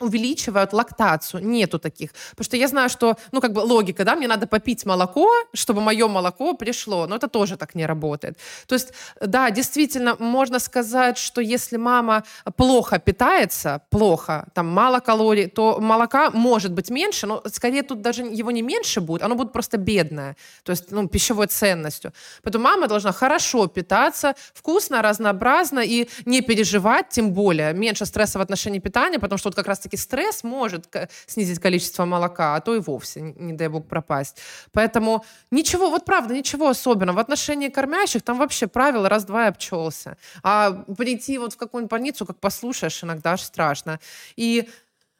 увеличивают 0.00 0.72
лактацию. 0.72 1.42
Нету 1.44 1.78
таких. 1.78 2.10
Потому 2.30 2.44
что 2.44 2.56
я 2.56 2.68
знаю, 2.68 2.88
что, 2.88 3.16
ну, 3.32 3.40
как 3.40 3.52
бы 3.52 3.60
логика, 3.60 4.04
да, 4.04 4.16
мне 4.16 4.28
надо 4.28 4.46
попить 4.46 4.84
молоко, 4.84 5.30
чтобы 5.54 5.80
мое 5.80 6.08
молоко 6.08 6.54
пришло. 6.54 7.06
Но 7.06 7.16
это 7.16 7.28
тоже 7.28 7.56
так 7.56 7.74
не 7.74 7.86
работает. 7.86 8.38
То 8.66 8.74
есть, 8.74 8.92
да, 9.20 9.50
действительно, 9.50 10.16
можно 10.18 10.58
сказать, 10.58 11.18
что 11.18 11.40
если 11.40 11.76
мама 11.76 12.24
плохо 12.56 12.98
питается, 12.98 13.80
плохо, 13.90 14.46
там 14.54 14.68
мало 14.68 15.00
калорий, 15.00 15.46
то 15.48 15.78
молока 15.80 16.30
может 16.30 16.72
быть 16.72 16.90
меньше, 16.90 17.26
но 17.26 17.42
скорее 17.46 17.82
тут 17.82 18.02
даже 18.02 18.22
его 18.22 18.50
не 18.50 18.62
меньше 18.62 19.00
будет, 19.00 19.22
оно 19.22 19.34
будет 19.34 19.52
просто 19.52 19.78
бедное. 19.78 20.36
То 20.62 20.72
есть, 20.72 20.90
ну, 20.90 21.08
пищевой 21.08 21.46
ценностью. 21.46 22.12
Поэтому 22.42 22.64
мама 22.64 22.86
должна 22.86 23.12
хорошо 23.12 23.66
питаться, 23.66 24.34
вкусно, 24.54 25.02
разнообразно 25.02 25.80
и 25.80 26.08
не 26.26 26.42
переживать, 26.42 27.08
тем 27.08 27.32
более, 27.32 27.72
меньше 27.72 28.06
стресса 28.06 28.38
в 28.38 28.42
отношении 28.42 28.78
питания, 28.78 29.18
потому 29.18 29.38
что 29.38 29.48
вот 29.48 29.56
как 29.56 29.66
раз 29.66 29.85
раз-таки 29.86 29.96
стресс 29.96 30.44
может 30.44 30.86
снизить 31.26 31.58
количество 31.58 32.04
молока, 32.04 32.56
а 32.56 32.60
то 32.60 32.74
и 32.74 32.80
вовсе, 32.80 33.20
не 33.20 33.52
дай 33.52 33.68
бог, 33.68 33.86
пропасть. 33.86 34.38
Поэтому 34.72 35.24
ничего, 35.50 35.90
вот 35.90 36.04
правда, 36.04 36.34
ничего 36.34 36.68
особенного. 36.68 37.16
В 37.16 37.18
отношении 37.20 37.68
кормящих 37.68 38.22
там 38.22 38.38
вообще 38.38 38.66
правило 38.66 39.08
раз-два 39.08 39.46
и 39.46 39.48
обчелся. 39.48 40.16
А 40.42 40.72
прийти 40.72 41.38
вот 41.38 41.52
в 41.52 41.56
какую-нибудь 41.56 41.90
больницу, 41.90 42.26
как 42.26 42.38
послушаешь, 42.40 43.04
иногда 43.04 43.32
аж 43.32 43.42
страшно. 43.42 43.98
И 44.36 44.68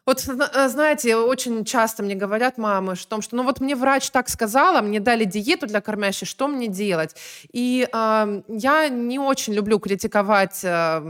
вот, 0.07 0.25
э, 0.29 0.69
знаете, 0.69 1.17
очень 1.17 1.65
часто 1.65 2.05
мне 2.05 2.15
говорят 2.15 2.59
мамы 2.59 2.93
о 2.93 2.97
том, 3.09 3.23
что 3.23 3.35
ну 3.35 3.43
вот 3.43 3.61
мне 3.61 3.75
врач 3.75 4.11
так 4.11 4.29
сказала, 4.29 4.81
мне 4.81 5.01
дали 5.01 5.25
диету 5.25 5.67
для 5.67 5.81
кормящей, 5.81 6.29
что 6.29 6.47
мне 6.47 6.69
делать? 6.69 7.17
И 7.53 7.89
э, 7.93 8.43
я 8.49 8.89
не 8.89 9.19
очень 9.19 9.53
люблю 9.53 9.81
критиковать 9.81 10.61
э, 10.63 11.01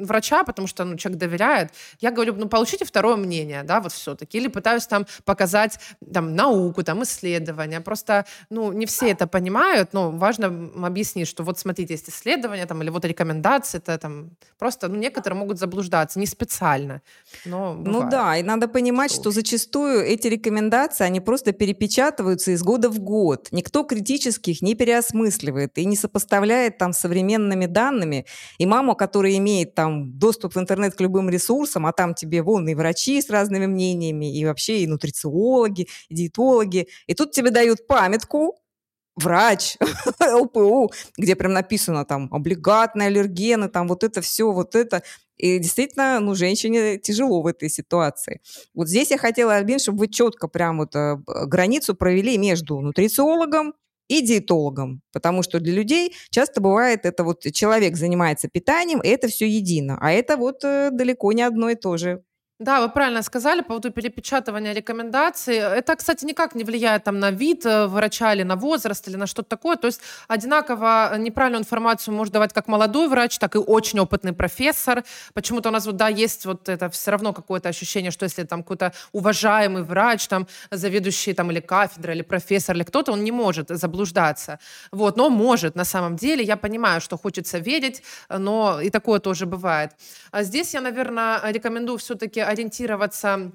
врача, 0.00 0.44
потому 0.44 0.68
что 0.68 0.84
ну, 0.84 0.98
человек 0.98 1.18
доверяет. 1.18 1.70
Я 2.00 2.10
говорю, 2.10 2.34
ну 2.34 2.48
получите 2.48 2.84
второе 2.84 3.16
мнение, 3.16 3.62
да, 3.62 3.80
вот 3.80 3.92
все-таки. 3.92 4.36
Или 4.36 4.48
пытаюсь 4.48 4.86
там 4.86 5.06
показать 5.24 5.78
там 6.12 6.36
науку, 6.36 6.82
там 6.82 7.02
исследования. 7.04 7.80
Просто, 7.80 8.26
ну, 8.50 8.70
не 8.72 8.84
все 8.84 9.10
это 9.10 9.26
понимают, 9.26 9.94
но 9.94 10.10
важно 10.10 10.70
объяснить, 10.86 11.26
что 11.26 11.42
вот 11.42 11.58
смотрите, 11.58 11.94
есть 11.94 12.10
исследования 12.10 12.66
там, 12.66 12.82
или 12.82 12.90
вот 12.90 13.06
рекомендации, 13.06 13.78
это 13.78 13.96
там 13.96 14.30
просто, 14.58 14.88
ну, 14.88 14.96
некоторые 14.96 15.38
могут 15.38 15.58
заблуждаться, 15.58 16.18
не 16.18 16.26
специально, 16.26 17.00
но 17.46 17.72
ну 17.72 17.82
бывает. 17.82 18.04
Ну 18.04 18.10
да, 18.10 18.41
и 18.42 18.44
надо 18.44 18.66
понимать, 18.66 19.12
что 19.12 19.30
зачастую 19.30 20.04
эти 20.04 20.26
рекомендации, 20.26 21.04
они 21.04 21.20
просто 21.20 21.52
перепечатываются 21.52 22.50
из 22.50 22.62
года 22.62 22.90
в 22.90 22.98
год. 22.98 23.48
Никто 23.52 23.84
критически 23.84 24.50
их 24.50 24.62
не 24.62 24.74
переосмысливает 24.74 25.78
и 25.78 25.84
не 25.84 25.96
сопоставляет 25.96 26.76
там 26.76 26.92
с 26.92 26.98
современными 26.98 27.66
данными. 27.66 28.26
И 28.58 28.66
мама, 28.66 28.94
которая 28.94 29.36
имеет 29.36 29.74
там 29.74 30.18
доступ 30.18 30.56
в 30.56 30.58
интернет 30.58 30.94
к 30.94 31.00
любым 31.00 31.30
ресурсам, 31.30 31.86
а 31.86 31.92
там 31.92 32.14
тебе 32.14 32.42
вон 32.42 32.68
и 32.68 32.74
врачи 32.74 33.22
с 33.22 33.30
разными 33.30 33.66
мнениями, 33.66 34.36
и 34.36 34.44
вообще 34.44 34.80
и 34.80 34.86
нутрициологи, 34.88 35.88
и 36.08 36.14
диетологи, 36.14 36.88
и 37.06 37.14
тут 37.14 37.30
тебе 37.30 37.50
дают 37.50 37.86
памятку, 37.86 38.56
врач, 39.16 39.76
ЛПУ, 40.20 40.90
где 41.18 41.36
прям 41.36 41.52
написано 41.52 42.04
там 42.04 42.28
облигатные 42.32 43.08
аллергены, 43.08 43.68
там 43.68 43.88
вот 43.88 44.04
это 44.04 44.20
все, 44.20 44.50
вот 44.52 44.74
это. 44.74 45.02
И 45.36 45.58
действительно, 45.58 46.20
ну, 46.20 46.34
женщине 46.34 46.98
тяжело 46.98 47.42
в 47.42 47.46
этой 47.46 47.68
ситуации. 47.68 48.40
Вот 48.74 48.88
здесь 48.88 49.10
я 49.10 49.18
хотела, 49.18 49.54
Альбин, 49.54 49.78
чтобы 49.78 49.98
вы 49.98 50.08
четко 50.08 50.46
прям 50.46 50.78
вот 50.78 50.94
э, 50.94 51.16
границу 51.46 51.94
провели 51.94 52.38
между 52.38 52.80
нутрициологом 52.80 53.74
и 54.08 54.20
диетологом, 54.20 55.00
потому 55.12 55.42
что 55.42 55.58
для 55.58 55.72
людей 55.72 56.14
часто 56.30 56.60
бывает 56.60 57.06
это 57.06 57.24
вот 57.24 57.42
человек 57.52 57.96
занимается 57.96 58.48
питанием, 58.48 59.00
и 59.00 59.08
это 59.08 59.28
все 59.28 59.48
едино, 59.48 59.98
а 60.00 60.12
это 60.12 60.36
вот 60.36 60.64
э, 60.64 60.90
далеко 60.92 61.32
не 61.32 61.42
одно 61.42 61.70
и 61.70 61.74
то 61.74 61.96
же. 61.96 62.22
Да, 62.62 62.80
вы 62.80 62.88
правильно 62.88 63.22
сказали 63.22 63.60
по 63.60 63.68
поводу 63.68 63.90
перепечатывания 63.90 64.72
рекомендаций. 64.72 65.56
Это, 65.56 65.96
кстати, 65.96 66.24
никак 66.24 66.54
не 66.54 66.62
влияет 66.62 67.02
там, 67.02 67.18
на 67.18 67.32
вид 67.32 67.66
э, 67.66 67.88
врача 67.88 68.32
или 68.34 68.44
на 68.44 68.54
возраст 68.54 69.08
или 69.08 69.16
на 69.16 69.26
что-то 69.26 69.48
такое. 69.48 69.74
То 69.74 69.88
есть 69.88 70.00
одинаково 70.28 71.16
неправильную 71.18 71.62
информацию 71.62 72.14
может 72.14 72.32
давать 72.32 72.52
как 72.52 72.68
молодой 72.68 73.08
врач, 73.08 73.38
так 73.38 73.56
и 73.56 73.58
очень 73.58 73.98
опытный 73.98 74.32
профессор. 74.32 75.02
Почему-то 75.34 75.70
у 75.70 75.72
нас 75.72 75.86
вот, 75.86 75.96
да, 75.96 76.06
есть 76.06 76.46
вот 76.46 76.68
это 76.68 76.88
все 76.88 77.10
равно 77.10 77.32
какое-то 77.32 77.68
ощущение, 77.68 78.12
что 78.12 78.26
если 78.26 78.44
там 78.44 78.62
какой-то 78.62 78.92
уважаемый 79.10 79.82
врач, 79.82 80.28
там, 80.28 80.46
заведующий 80.70 81.34
там 81.34 81.50
или 81.50 81.58
кафедра, 81.58 82.14
или 82.14 82.22
профессор, 82.22 82.76
или 82.76 82.84
кто-то, 82.84 83.10
он 83.10 83.24
не 83.24 83.32
может 83.32 83.70
заблуждаться. 83.70 84.60
Вот, 84.92 85.16
но 85.16 85.30
может 85.30 85.74
на 85.74 85.84
самом 85.84 86.14
деле. 86.14 86.44
Я 86.44 86.56
понимаю, 86.56 87.00
что 87.00 87.18
хочется 87.18 87.58
верить, 87.58 88.04
но 88.28 88.80
и 88.80 88.88
такое 88.88 89.18
тоже 89.18 89.46
бывает. 89.46 89.90
А 90.30 90.44
здесь 90.44 90.74
я, 90.74 90.80
наверное, 90.80 91.40
рекомендую 91.50 91.98
все-таки 91.98 92.51
ориентироваться 92.52 93.52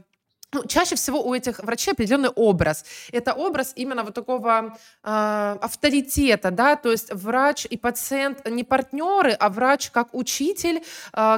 ну, 0.53 0.65
чаще 0.65 0.95
всего 0.95 1.21
у 1.21 1.33
этих 1.33 1.59
врачей 1.59 1.91
определенный 1.91 2.29
образ. 2.29 2.85
Это 3.11 3.33
образ 3.33 3.73
именно 3.75 4.03
вот 4.03 4.13
такого 4.13 4.77
э, 5.03 5.57
авторитета, 5.61 6.51
да, 6.51 6.77
то 6.77 6.89
есть 6.89 7.13
врач 7.13 7.67
и 7.69 7.77
пациент 7.77 8.49
не 8.49 8.63
партнеры, 8.63 9.33
а 9.33 9.49
врач 9.49 9.91
как 9.91 10.13
учитель, 10.13 10.77
э, 10.77 10.81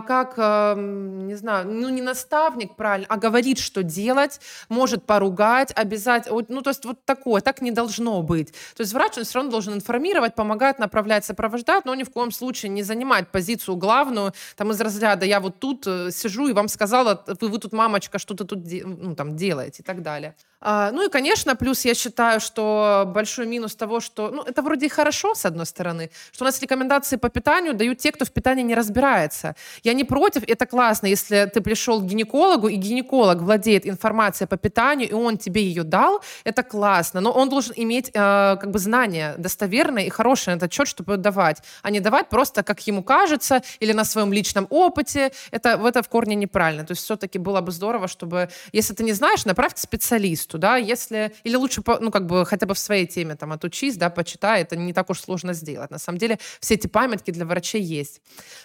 как, 0.07 0.35
э, 0.37 0.75
не 0.77 1.35
знаю, 1.35 1.67
ну 1.67 1.89
не 1.89 2.03
наставник, 2.03 2.75
правильно, 2.75 3.07
а 3.09 3.17
говорит, 3.17 3.57
что 3.57 3.81
делать, 3.81 4.39
может 4.69 5.05
поругать, 5.05 5.71
обязательно, 5.75 6.45
ну 6.47 6.61
то 6.61 6.69
есть 6.69 6.85
вот 6.85 7.03
такое, 7.03 7.41
так 7.41 7.61
не 7.61 7.71
должно 7.71 8.21
быть. 8.21 8.51
То 8.75 8.81
есть 8.81 8.93
врач, 8.93 9.17
он 9.17 9.23
все 9.23 9.39
равно 9.39 9.49
должен 9.49 9.73
информировать, 9.73 10.35
помогать, 10.35 10.77
направлять, 10.77 11.25
сопровождать, 11.25 11.83
но 11.85 11.95
ни 11.95 12.03
в 12.03 12.11
коем 12.11 12.31
случае 12.31 12.69
не 12.69 12.83
занимать 12.83 13.29
позицию 13.29 13.75
главную, 13.75 14.33
там 14.55 14.69
из 14.69 14.79
разряда 14.79 15.25
«я 15.25 15.39
вот 15.39 15.59
тут 15.59 15.87
э, 15.87 16.11
сижу 16.11 16.47
и 16.47 16.53
вам 16.53 16.67
сказала, 16.67 17.23
вы, 17.41 17.47
вы 17.47 17.57
тут, 17.57 17.73
мамочка, 17.73 18.19
что-то 18.19 18.45
тут 18.45 18.59
ну, 18.99 19.15
там, 19.15 19.35
делаете 19.35 19.81
и 19.83 19.85
так 19.85 20.01
далее. 20.03 20.35
А, 20.61 20.91
ну 20.91 21.05
и, 21.05 21.09
конечно, 21.09 21.55
плюс 21.55 21.85
я 21.85 21.93
считаю, 21.93 22.39
что 22.41 23.05
большой 23.07 23.47
минус 23.47 23.75
того, 23.75 24.01
что, 24.01 24.29
ну, 24.29 24.43
это 24.43 24.61
вроде 24.61 24.87
и 24.87 24.89
хорошо, 24.89 25.33
с 25.33 25.45
одной 25.45 25.65
стороны, 25.65 26.11
что 26.31 26.43
у 26.43 26.47
нас 26.47 26.61
рекомендации 26.61 27.15
по 27.15 27.29
питанию 27.29 27.73
дают 27.73 27.99
те, 27.99 28.11
кто 28.11 28.25
в 28.25 28.31
питании 28.31 28.63
не 28.63 28.75
разбирается. 28.75 29.55
Я 29.83 29.93
не 29.93 30.03
против, 30.03 30.43
это 30.43 30.65
классно, 30.65 31.07
если 31.07 31.49
ты 31.53 31.61
пришел 31.61 32.01
к 32.01 32.05
гинекологу, 32.05 32.67
и 32.67 32.75
гинеколог 32.75 33.41
владеет 33.41 33.87
информацией 33.87 34.47
по 34.47 34.57
питанию, 34.57 35.09
и 35.09 35.13
он 35.13 35.37
тебе 35.37 35.63
ее 35.63 35.83
дал, 35.83 36.21
это 36.43 36.63
классно, 36.63 37.21
но 37.21 37.31
он 37.31 37.49
должен 37.49 37.73
иметь 37.77 38.09
э, 38.09 38.11
как 38.13 38.71
бы 38.71 38.79
знания 38.79 39.35
достоверные 39.37 40.07
и 40.07 40.09
хорошие 40.09 40.55
на 40.55 40.57
этот 40.57 40.73
счет, 40.73 40.87
чтобы 40.87 41.17
давать, 41.17 41.59
а 41.83 41.89
не 41.91 42.01
давать 42.01 42.27
просто, 42.29 42.63
как 42.63 42.85
ему 42.87 43.03
кажется, 43.03 43.61
или 43.79 43.93
на 43.93 44.03
своем 44.03 44.33
личном 44.33 44.67
опыте. 44.69 45.31
Это, 45.51 45.79
это 45.85 46.03
в 46.03 46.09
корне 46.09 46.35
неправильно. 46.35 46.85
То 46.85 46.91
есть 46.91 47.03
все-таки 47.03 47.39
было 47.39 47.61
бы 47.61 47.71
здорово, 47.71 48.07
чтобы, 48.07 48.49
если 48.73 48.93
ты 48.93 49.03
не 49.03 49.13
знаешь, 49.13 49.45
направь 49.45 49.75
к 49.75 49.77
специалисту, 49.77 50.48
да, 50.57 50.77
если, 50.77 51.33
или 51.43 51.55
лучше, 51.55 51.81
ну, 51.99 52.11
как 52.11 52.25
бы 52.25 52.45
хотя 52.45 52.65
бы 52.65 52.73
в 52.73 52.79
своей 52.79 53.05
теме 53.05 53.35
там 53.35 53.51
отучись, 53.51 53.97
да, 53.97 54.09
почитай, 54.09 54.61
это 54.61 54.75
не 54.75 54.93
так 54.93 55.09
уж 55.09 55.19
сложно 55.19 55.53
сделать. 55.53 55.91
На 55.91 55.99
самом 55.99 56.17
деле 56.19 56.39
все 56.59 56.75
эти 56.75 56.87
памятки 56.87 57.31
для 57.31 57.45
врачей 57.45 57.81
есть. 57.81 58.21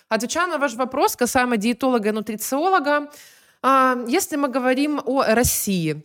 Отвечая 0.09 0.47
на 0.47 0.59
ваш 0.59 0.75
вопрос 0.75 1.17
касаемо 1.17 1.57
диетолога 1.57 2.09
и 2.09 2.13
нутрициолога, 2.13 3.11
а, 3.63 3.97
если 4.09 4.37
мы 4.37 4.49
говорим 4.49 5.01
о 5.05 5.25
России, 5.25 6.05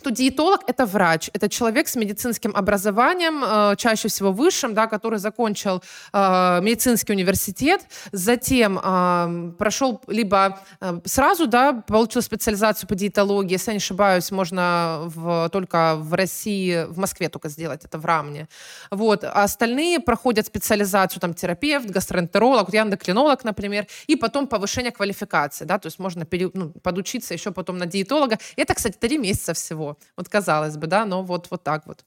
то 0.00 0.10
диетолог– 0.10 0.60
это 0.66 0.86
врач, 0.86 1.30
это 1.32 1.48
человек 1.48 1.88
с 1.88 1.96
медицинским 1.96 2.54
образованием, 2.54 3.44
э, 3.44 3.76
чаще 3.76 4.08
всего 4.08 4.32
высшим, 4.32 4.74
да, 4.74 4.86
который 4.86 5.18
закончил 5.18 5.82
э, 6.12 6.60
медицинский 6.62 7.12
университет, 7.12 7.82
затем 8.12 8.78
э, 8.82 9.52
прошел 9.58 10.00
либо 10.06 10.60
сразу 11.04 11.46
да, 11.46 11.72
получил 11.72 12.22
специализацию 12.22 12.88
по 12.88 12.94
диетологии, 12.94 13.52
если 13.52 13.70
я 13.70 13.74
не 13.74 13.78
ошибаюсь, 13.78 14.30
можно 14.30 15.02
в, 15.04 15.48
только 15.50 15.96
в 15.96 16.14
России, 16.14 16.84
в 16.88 16.98
Москве 16.98 17.28
только 17.28 17.48
сделать 17.48 17.84
это 17.84 17.98
в 17.98 18.04
РАМНе. 18.04 18.48
Вот. 18.90 19.24
А 19.24 19.44
остальные 19.44 20.00
проходят 20.00 20.46
специализацию, 20.46 21.20
там, 21.20 21.34
терапевт, 21.34 21.90
гастроэнтеролог, 21.90 22.66
вот 22.66 22.74
я 22.74 22.82
эндокринолог, 22.82 23.44
например, 23.44 23.86
и 24.06 24.16
потом 24.16 24.46
повышение 24.46 24.92
квалификации, 24.92 25.64
да, 25.64 25.78
то 25.78 25.86
есть 25.86 25.98
можно 25.98 26.24
пере, 26.24 26.50
ну, 26.54 26.70
подучиться 26.70 27.34
еще 27.34 27.50
потом 27.50 27.78
на 27.78 27.86
диетолога. 27.86 28.38
Это, 28.56 28.74
кстати, 28.74 28.96
три 28.96 29.18
месяца 29.18 29.54
всего. 29.54 29.89
Вот 30.16 30.28
казалось 30.28 30.76
бы, 30.76 30.86
да, 30.86 31.04
но 31.06 31.22
вот, 31.22 31.50
вот 31.50 31.62
так 31.64 31.86
вот 31.86 32.04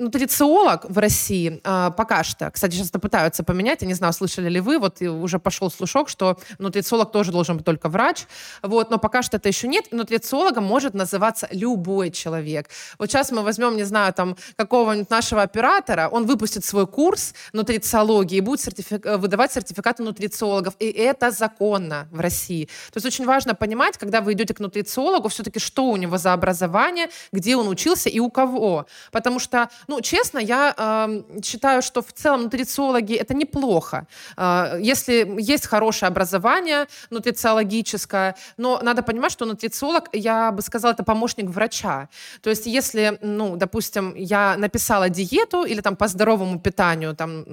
нутрициолог 0.00 0.86
в 0.88 0.98
России 0.98 1.60
э, 1.62 1.90
пока 1.96 2.24
что, 2.24 2.50
кстати, 2.50 2.74
сейчас 2.74 2.88
это 2.88 2.98
пытаются 2.98 3.44
поменять, 3.44 3.82
я 3.82 3.88
не 3.88 3.94
знаю, 3.94 4.12
слышали 4.12 4.48
ли 4.48 4.60
вы, 4.60 4.78
вот 4.78 5.00
уже 5.02 5.38
пошел 5.38 5.70
слушок, 5.70 6.08
что 6.08 6.38
нутрициолог 6.58 7.12
тоже 7.12 7.30
должен 7.30 7.56
быть 7.56 7.66
только 7.66 7.88
врач, 7.88 8.26
вот, 8.62 8.90
но 8.90 8.98
пока 8.98 9.22
что 9.22 9.36
это 9.36 9.48
еще 9.48 9.68
нет, 9.68 9.86
и 9.90 9.94
нутрициологом 9.94 10.64
может 10.64 10.94
называться 10.94 11.48
любой 11.52 12.10
человек. 12.10 12.68
Вот 12.98 13.10
сейчас 13.10 13.30
мы 13.30 13.42
возьмем, 13.42 13.76
не 13.76 13.84
знаю, 13.84 14.12
там, 14.12 14.36
какого-нибудь 14.56 15.10
нашего 15.10 15.42
оператора, 15.42 16.08
он 16.10 16.26
выпустит 16.26 16.64
свой 16.64 16.86
курс 16.86 17.34
нутрициологии 17.52 18.38
и 18.38 18.40
будет 18.40 18.60
сертифик... 18.60 19.06
Э, 19.06 19.16
выдавать 19.16 19.52
сертификаты 19.52 20.02
нутрициологов, 20.02 20.74
и 20.78 20.90
это 20.90 21.30
законно 21.30 22.08
в 22.10 22.20
России. 22.20 22.66
То 22.92 22.96
есть 22.96 23.06
очень 23.06 23.26
важно 23.26 23.54
понимать, 23.54 23.98
когда 23.98 24.20
вы 24.20 24.32
идете 24.32 24.54
к 24.54 24.60
нутрициологу, 24.60 25.28
все-таки 25.28 25.58
что 25.58 25.84
у 25.84 25.96
него 25.96 26.16
за 26.18 26.32
образование, 26.32 27.08
где 27.32 27.56
он 27.56 27.68
учился 27.68 28.08
и 28.08 28.18
у 28.18 28.30
кого, 28.30 28.86
потому 29.12 29.38
что 29.38 29.68
ну, 29.90 30.00
честно, 30.00 30.38
я 30.38 30.74
э, 30.78 31.42
считаю, 31.42 31.82
что 31.82 32.00
в 32.00 32.12
целом 32.12 32.42
нутрициологи 32.42 33.14
это 33.16 33.34
неплохо. 33.34 34.06
Э, 34.36 34.78
если 34.80 35.26
есть 35.52 35.66
хорошее 35.66 36.08
образование 36.08 36.86
нутрициологическое, 37.10 38.34
но 38.56 38.78
надо 38.82 39.02
понимать, 39.02 39.32
что 39.32 39.46
нутрициолог, 39.46 40.08
я 40.12 40.52
бы 40.52 40.62
сказала, 40.62 40.92
это 40.92 41.02
помощник 41.02 41.50
врача. 41.50 42.08
То 42.40 42.50
есть 42.50 42.66
если, 42.66 43.18
ну, 43.22 43.56
допустим, 43.56 44.14
я 44.14 44.56
написала 44.56 45.08
диету 45.08 45.64
или 45.64 45.80
там 45.80 45.96
по 45.96 46.06
здоровому 46.06 46.60
питанию, 46.60 47.16
там, 47.16 47.44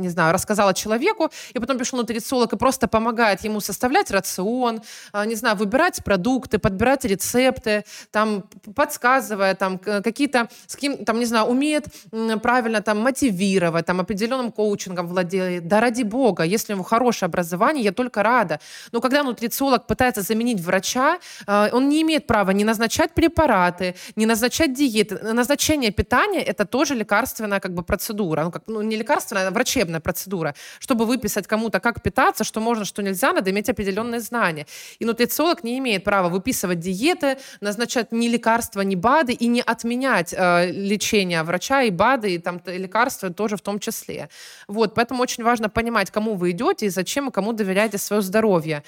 не 0.00 0.08
знаю, 0.08 0.32
рассказала 0.32 0.72
человеку, 0.72 1.30
и 1.52 1.58
потом 1.58 1.76
пришел 1.76 1.98
нутрициолог 1.98 2.54
и 2.54 2.56
просто 2.56 2.88
помогает 2.88 3.44
ему 3.44 3.60
составлять 3.60 4.10
рацион, 4.10 4.80
э, 5.12 5.26
не 5.26 5.34
знаю, 5.34 5.56
выбирать 5.56 6.02
продукты, 6.04 6.58
подбирать 6.58 7.04
рецепты, 7.04 7.84
там, 8.10 8.44
подсказывая, 8.74 9.54
там, 9.54 9.78
какие-то, 9.78 10.48
с 10.66 10.76
кем, 10.76 11.04
там, 11.04 11.18
не 11.18 11.26
знаю, 11.26 11.46
умеет 11.48 11.81
умеет 12.12 12.42
правильно 12.42 12.80
там 12.80 12.98
мотивировать, 12.98 13.86
там 13.86 14.00
определенным 14.00 14.52
коучингом 14.52 15.06
владеет, 15.06 15.68
да 15.68 15.80
ради 15.80 16.02
бога, 16.02 16.44
если 16.44 16.72
у 16.72 16.76
него 16.76 16.84
хорошее 16.84 17.28
образование, 17.28 17.84
я 17.84 17.92
только 17.92 18.22
рада. 18.22 18.58
Но 18.92 19.00
когда 19.00 19.22
нутрициолог 19.22 19.86
пытается 19.86 20.22
заменить 20.22 20.60
врача, 20.60 21.18
э, 21.46 21.68
он 21.72 21.88
не 21.88 22.02
имеет 22.02 22.26
права 22.26 22.52
не 22.52 22.64
назначать 22.64 23.14
препараты, 23.14 23.94
не 24.16 24.26
назначать 24.26 24.72
диеты. 24.74 25.18
Назначение 25.34 25.90
питания– 25.90 26.42
это 26.46 26.64
тоже 26.64 26.94
лекарственная 26.94 27.60
как 27.60 27.74
бы 27.74 27.82
процедура. 27.82 28.44
Ну, 28.44 28.50
как, 28.50 28.62
ну, 28.66 28.82
не 28.82 28.96
лекарственная, 28.96 29.48
а 29.48 29.50
врачебная 29.50 30.00
процедура. 30.00 30.54
Чтобы 30.78 31.04
выписать 31.04 31.46
кому-то, 31.46 31.80
как 31.80 32.02
питаться, 32.02 32.44
что 32.44 32.60
можно, 32.60 32.84
что 32.84 33.02
нельзя, 33.02 33.32
надо 33.32 33.50
иметь 33.50 33.68
определенные 33.68 34.20
знания. 34.20 34.66
И 34.98 35.04
нутрициолог 35.04 35.64
не 35.64 35.78
имеет 35.78 36.04
права 36.04 36.28
выписывать 36.28 36.80
диеты, 36.80 37.36
назначать 37.60 38.12
ни 38.12 38.28
лекарства, 38.28 38.82
ни 38.82 38.94
БАДы 38.94 39.32
и 39.32 39.48
не 39.48 39.62
отменять 39.62 40.34
э, 40.36 40.70
лечение 40.70 41.42
врача 41.42 41.71
врача, 41.72 41.82
и 41.82 41.90
БАДы, 41.90 42.34
и 42.34 42.38
там 42.38 42.60
лекарства 42.66 43.30
тоже 43.30 43.56
в 43.56 43.60
том 43.60 43.78
числе. 43.78 44.28
Вот, 44.68 44.94
поэтому 44.94 45.22
очень 45.22 45.44
важно 45.44 45.68
понимать, 45.68 46.10
кому 46.10 46.34
вы 46.34 46.50
идете 46.50 46.86
и 46.86 46.90
зачем, 46.90 47.28
и 47.28 47.32
кому 47.32 47.52
доверяете 47.52 47.98
свое 47.98 48.22
здоровье. 48.22 48.82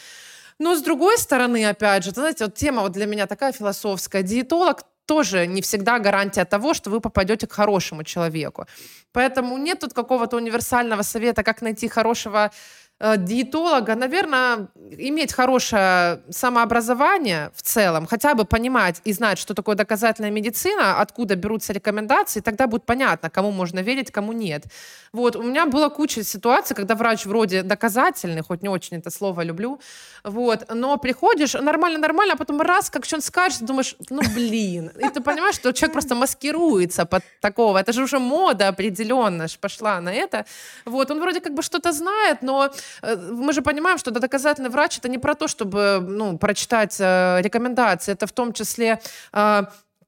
Но 0.58 0.74
с 0.74 0.82
другой 0.82 1.18
стороны, 1.18 1.64
опять 1.68 2.04
же, 2.04 2.10
знаете, 2.10 2.44
вот 2.44 2.54
тема 2.54 2.82
вот 2.82 2.92
для 2.92 3.06
меня 3.06 3.26
такая 3.26 3.52
философская. 3.52 4.22
Диетолог 4.22 4.82
тоже 5.06 5.46
не 5.46 5.60
всегда 5.60 5.98
гарантия 5.98 6.44
того, 6.44 6.74
что 6.74 6.90
вы 6.90 7.00
попадете 7.00 7.46
к 7.46 7.52
хорошему 7.52 8.04
человеку. 8.04 8.66
Поэтому 9.12 9.58
нет 9.58 9.80
тут 9.80 9.92
какого-то 9.92 10.36
универсального 10.36 11.02
совета, 11.02 11.42
как 11.42 11.62
найти 11.62 11.88
хорошего 11.88 12.50
диетолога, 13.00 13.96
наверное, 13.96 14.68
иметь 14.96 15.32
хорошее 15.32 16.22
самообразование 16.30 17.50
в 17.54 17.62
целом, 17.62 18.06
хотя 18.06 18.34
бы 18.34 18.44
понимать 18.44 19.00
и 19.04 19.12
знать, 19.12 19.38
что 19.38 19.52
такое 19.54 19.74
доказательная 19.74 20.30
медицина, 20.30 21.00
откуда 21.00 21.34
берутся 21.34 21.72
рекомендации, 21.72 22.40
тогда 22.40 22.66
будет 22.66 22.86
понятно, 22.86 23.30
кому 23.30 23.50
можно 23.50 23.80
верить, 23.80 24.10
кому 24.10 24.32
нет. 24.32 24.64
Вот, 25.12 25.36
у 25.36 25.42
меня 25.42 25.66
была 25.66 25.90
куча 25.90 26.24
ситуаций, 26.24 26.76
когда 26.76 26.94
врач 26.94 27.26
вроде 27.26 27.62
доказательный, 27.62 28.42
хоть 28.42 28.62
не 28.62 28.68
очень 28.68 28.98
это 28.98 29.10
слово 29.10 29.42
люблю, 29.42 29.80
вот, 30.22 30.64
но 30.72 30.96
приходишь, 30.96 31.54
нормально-нормально, 31.54 32.34
а 32.34 32.36
потом 32.36 32.60
раз, 32.60 32.90
как 32.90 33.04
что 33.04 33.16
он 33.16 33.22
скажет, 33.22 33.62
думаешь, 33.62 33.96
ну, 34.10 34.22
блин. 34.34 34.90
И 34.98 35.08
ты 35.10 35.20
понимаешь, 35.20 35.56
что 35.56 35.72
человек 35.72 35.92
просто 35.92 36.14
маскируется 36.14 37.04
под 37.04 37.22
такого. 37.40 37.78
Это 37.78 37.92
же 37.92 38.02
уже 38.02 38.18
мода 38.18 38.68
определенно 38.68 39.46
пошла 39.60 40.00
на 40.00 40.12
это. 40.12 40.46
Вот, 40.84 41.10
он 41.10 41.20
вроде 41.20 41.40
как 41.40 41.54
бы 41.54 41.62
что-то 41.62 41.92
знает, 41.92 42.42
но 42.42 42.66
э, 42.66 42.70
мы 43.02 43.52
же 43.52 43.62
понимаем, 43.62 43.98
что 43.98 44.10
доказательный 44.10 44.70
врач 44.70 44.98
это 44.98 45.08
не 45.08 45.18
про 45.18 45.34
то, 45.34 45.48
чтобы 45.48 46.04
ну, 46.06 46.38
прочитать 46.38 46.96
э, 47.00 47.40
рекомендации, 47.40 48.12
это 48.12 48.26
в 48.26 48.32
том 48.32 48.52
числе 48.52 49.00
э, 49.32 49.62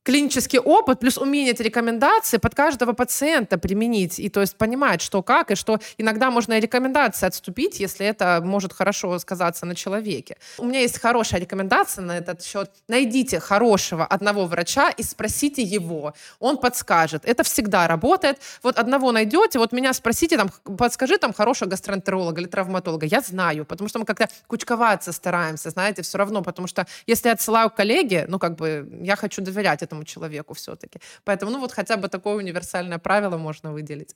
клинический 0.07 0.61
опыт 0.61 1.01
плюс 1.01 1.19
умение 1.19 1.53
эти 1.53 1.63
рекомендации 1.63 2.39
под 2.39 2.55
каждого 2.55 2.93
пациента 2.93 3.59
применить. 3.59 4.21
И 4.21 4.29
то 4.29 4.41
есть 4.41 4.57
понимать, 4.57 5.03
что 5.03 5.21
как, 5.21 5.51
и 5.51 5.57
что 5.57 5.81
иногда 5.99 6.31
можно 6.31 6.53
и 6.53 6.61
рекомендации 6.61 7.27
отступить, 7.27 7.81
если 7.81 8.07
это 8.07 8.41
может 8.45 8.73
хорошо 8.73 9.19
сказаться 9.19 9.67
на 9.67 9.75
человеке. 9.75 10.37
У 10.59 10.65
меня 10.65 10.81
есть 10.81 11.01
хорошая 11.01 11.41
рекомендация 11.41 12.05
на 12.05 12.19
этот 12.19 12.45
счет. 12.45 12.71
Найдите 12.87 13.41
хорошего 13.41 14.07
одного 14.07 14.47
врача 14.47 14.91
и 14.91 15.03
спросите 15.03 15.63
его. 15.63 16.15
Он 16.39 16.57
подскажет. 16.57 17.25
Это 17.25 17.43
всегда 17.43 17.89
работает. 17.89 18.39
Вот 18.63 18.79
одного 18.79 19.11
найдете, 19.11 19.59
вот 19.59 19.73
меня 19.73 19.93
спросите, 19.93 20.37
там, 20.37 20.51
подскажи 20.79 21.19
там 21.19 21.33
хорошего 21.33 21.69
гастроэнтеролога 21.69 22.41
или 22.41 22.49
травматолога. 22.49 23.07
Я 23.07 23.23
знаю, 23.23 23.65
потому 23.65 23.89
что 23.89 23.99
мы 23.99 24.05
как-то 24.05 24.29
кучковаться 24.47 25.11
стараемся, 25.11 25.71
знаете, 25.71 26.03
все 26.03 26.17
равно, 26.17 26.43
потому 26.43 26.69
что 26.69 26.87
если 27.09 27.29
я 27.29 27.33
отсылаю 27.33 27.71
коллеге, 27.71 28.27
ну, 28.29 28.39
как 28.39 28.55
бы, 28.55 28.89
я 29.03 29.17
хочу 29.17 29.43
доверять 29.43 29.83
этому 29.83 29.96
этому 29.97 30.05
человеку 30.05 30.55
все-таки. 30.55 31.01
Поэтому, 31.25 31.53
ну 31.53 31.61
вот 31.61 31.73
хотя 31.73 31.97
бы 31.97 32.09
такое 32.09 32.37
универсальное 32.37 32.99
правило 32.99 33.37
можно 33.37 33.73
выделить. 33.73 34.15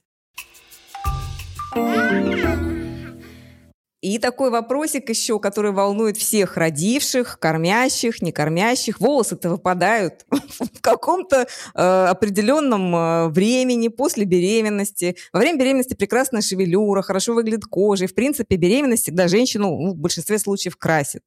И 4.02 4.18
такой 4.18 4.50
вопросик 4.50 5.10
еще, 5.10 5.38
который 5.38 5.72
волнует 5.72 6.16
всех 6.16 6.56
родивших, 6.56 7.38
кормящих, 7.38 8.22
не 8.22 8.32
кормящих. 8.32 8.98
Волосы-то 8.98 9.50
выпадают 9.50 10.24
в 10.30 10.80
каком-то 10.80 11.46
э, 11.74 12.06
определенном 12.08 12.96
э, 12.96 13.28
времени 13.28 13.88
после 13.88 14.24
беременности. 14.24 15.16
Во 15.34 15.40
время 15.40 15.58
беременности 15.58 15.92
прекрасная 15.92 16.40
шевелюра, 16.40 17.02
хорошо 17.02 17.34
выглядит 17.34 17.66
кожа. 17.66 18.04
И, 18.04 18.06
в 18.06 18.14
принципе, 18.14 18.56
беременность 18.56 19.02
всегда 19.02 19.28
женщину 19.28 19.68
ну, 19.68 19.92
в 19.92 19.98
большинстве 19.98 20.38
случаев 20.38 20.78
красит. 20.78 21.22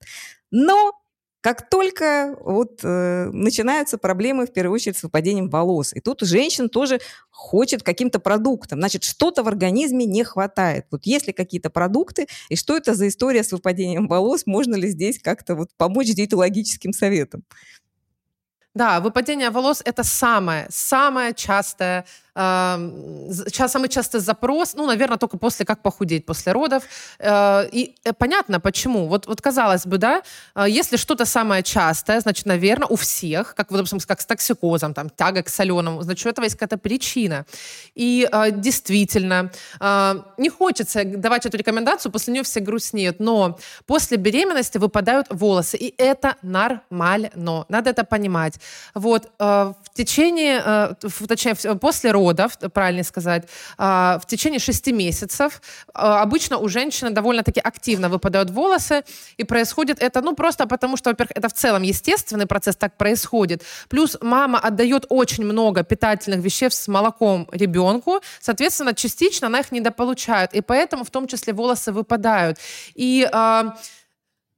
Но 0.49 0.93
как 1.43 1.69
только 1.69 2.37
вот 2.39 2.79
э, 2.83 3.29
начинаются 3.33 3.97
проблемы, 3.97 4.47
в 4.47 4.53
первую 4.53 4.75
очередь, 4.75 4.97
с 4.97 5.03
выпадением 5.03 5.49
волос, 5.49 5.91
и 5.91 5.99
тут 5.99 6.21
женщина 6.21 6.69
тоже 6.69 7.01
хочет 7.31 7.83
каким-то 7.83 8.19
продуктом, 8.19 8.79
значит, 8.79 9.03
что-то 9.03 9.43
в 9.43 9.49
организме 9.49 10.05
не 10.05 10.23
хватает. 10.23 10.85
Вот 10.89 11.05
есть 11.05 11.27
ли 11.27 11.33
какие-то 11.33 11.69
продукты, 11.69 12.27
и 12.47 12.55
что 12.55 12.77
это 12.77 12.95
за 12.95 13.09
история 13.09 13.43
с 13.43 13.51
выпадением 13.51 14.07
волос, 14.07 14.43
можно 14.45 14.75
ли 14.75 14.87
здесь 14.87 15.19
как-то 15.19 15.55
вот 15.55 15.71
помочь 15.75 16.07
диетологическим 16.13 16.93
советам? 16.93 17.43
Да, 18.73 19.01
выпадение 19.01 19.49
волос– 19.49 19.81
это 19.85 20.03
самое, 20.03 20.67
самое 20.69 21.33
частое 21.33 22.05
самый 22.35 23.89
частый 23.89 24.19
запрос, 24.19 24.73
ну, 24.73 24.87
наверное, 24.87 25.17
только 25.17 25.37
после 25.37 25.65
как 25.65 25.81
похудеть 25.81 26.25
после 26.25 26.51
родов. 26.51 26.83
Э, 27.19 27.67
и 27.71 27.95
э, 28.03 28.13
понятно, 28.13 28.59
почему. 28.59 29.07
Вот, 29.07 29.27
вот 29.27 29.41
казалось 29.41 29.85
бы, 29.85 29.97
да, 29.97 30.23
э, 30.55 30.65
если 30.67 30.97
что-то 30.97 31.25
самое 31.25 31.61
частое, 31.61 32.19
значит, 32.21 32.45
наверное, 32.47 32.87
у 32.87 32.95
всех, 32.95 33.53
как, 33.55 33.71
вот, 33.71 33.77
допустим, 33.77 33.99
как 33.99 34.21
с 34.21 34.25
токсикозом, 34.25 34.93
там, 34.93 35.09
тяга 35.09 35.43
к 35.43 35.49
соленому, 35.49 36.01
значит, 36.01 36.25
у 36.25 36.29
этого 36.29 36.45
есть 36.45 36.55
какая-то 36.55 36.77
причина. 36.77 37.45
И 37.93 38.27
действительно, 38.51 39.51
не 40.37 40.49
хочется 40.49 41.03
давать 41.05 41.45
эту 41.45 41.57
рекомендацию, 41.57 42.11
после 42.11 42.33
нее 42.33 42.43
все 42.43 42.59
грустнеют, 42.59 43.19
но 43.19 43.57
после 43.85 44.17
беременности 44.17 44.77
выпадают 44.77 45.27
волосы, 45.29 45.77
и 45.77 45.93
это 45.97 46.35
нормально. 46.41 47.65
Надо 47.69 47.89
это 47.89 48.03
понимать. 48.03 48.55
Вот, 48.93 49.31
в 49.37 49.75
течение, 49.93 50.95
точнее, 51.27 51.55
после 51.75 52.11
родов 52.11 52.22
родов, 52.23 52.57
правильно 52.73 53.03
сказать, 53.03 53.43
а, 53.77 54.19
в 54.19 54.25
течение 54.25 54.59
шести 54.59 54.91
месяцев 54.91 55.61
а, 55.93 56.21
обычно 56.21 56.57
у 56.57 56.67
женщины 56.69 57.11
довольно-таки 57.11 57.59
активно 57.59 58.09
выпадают 58.09 58.49
волосы, 58.49 59.03
и 59.37 59.43
происходит 59.43 60.01
это, 60.01 60.21
ну, 60.21 60.35
просто 60.35 60.65
потому 60.65 60.97
что, 60.97 61.09
во-первых, 61.09 61.31
это 61.35 61.49
в 61.49 61.53
целом 61.53 61.83
естественный 61.83 62.45
процесс, 62.45 62.75
так 62.75 62.97
происходит. 62.97 63.63
Плюс 63.89 64.17
мама 64.21 64.59
отдает 64.59 65.05
очень 65.09 65.45
много 65.45 65.83
питательных 65.83 66.39
веществ 66.39 66.83
с 66.83 66.87
молоком 66.87 67.47
ребенку, 67.51 68.21
соответственно, 68.39 68.93
частично 68.93 69.47
она 69.47 69.59
их 69.59 69.71
недополучает, 69.71 70.53
и 70.53 70.61
поэтому 70.61 71.03
в 71.03 71.09
том 71.09 71.27
числе 71.27 71.53
волосы 71.53 71.91
выпадают. 71.91 72.57
И 72.95 73.27
э, 73.31 73.63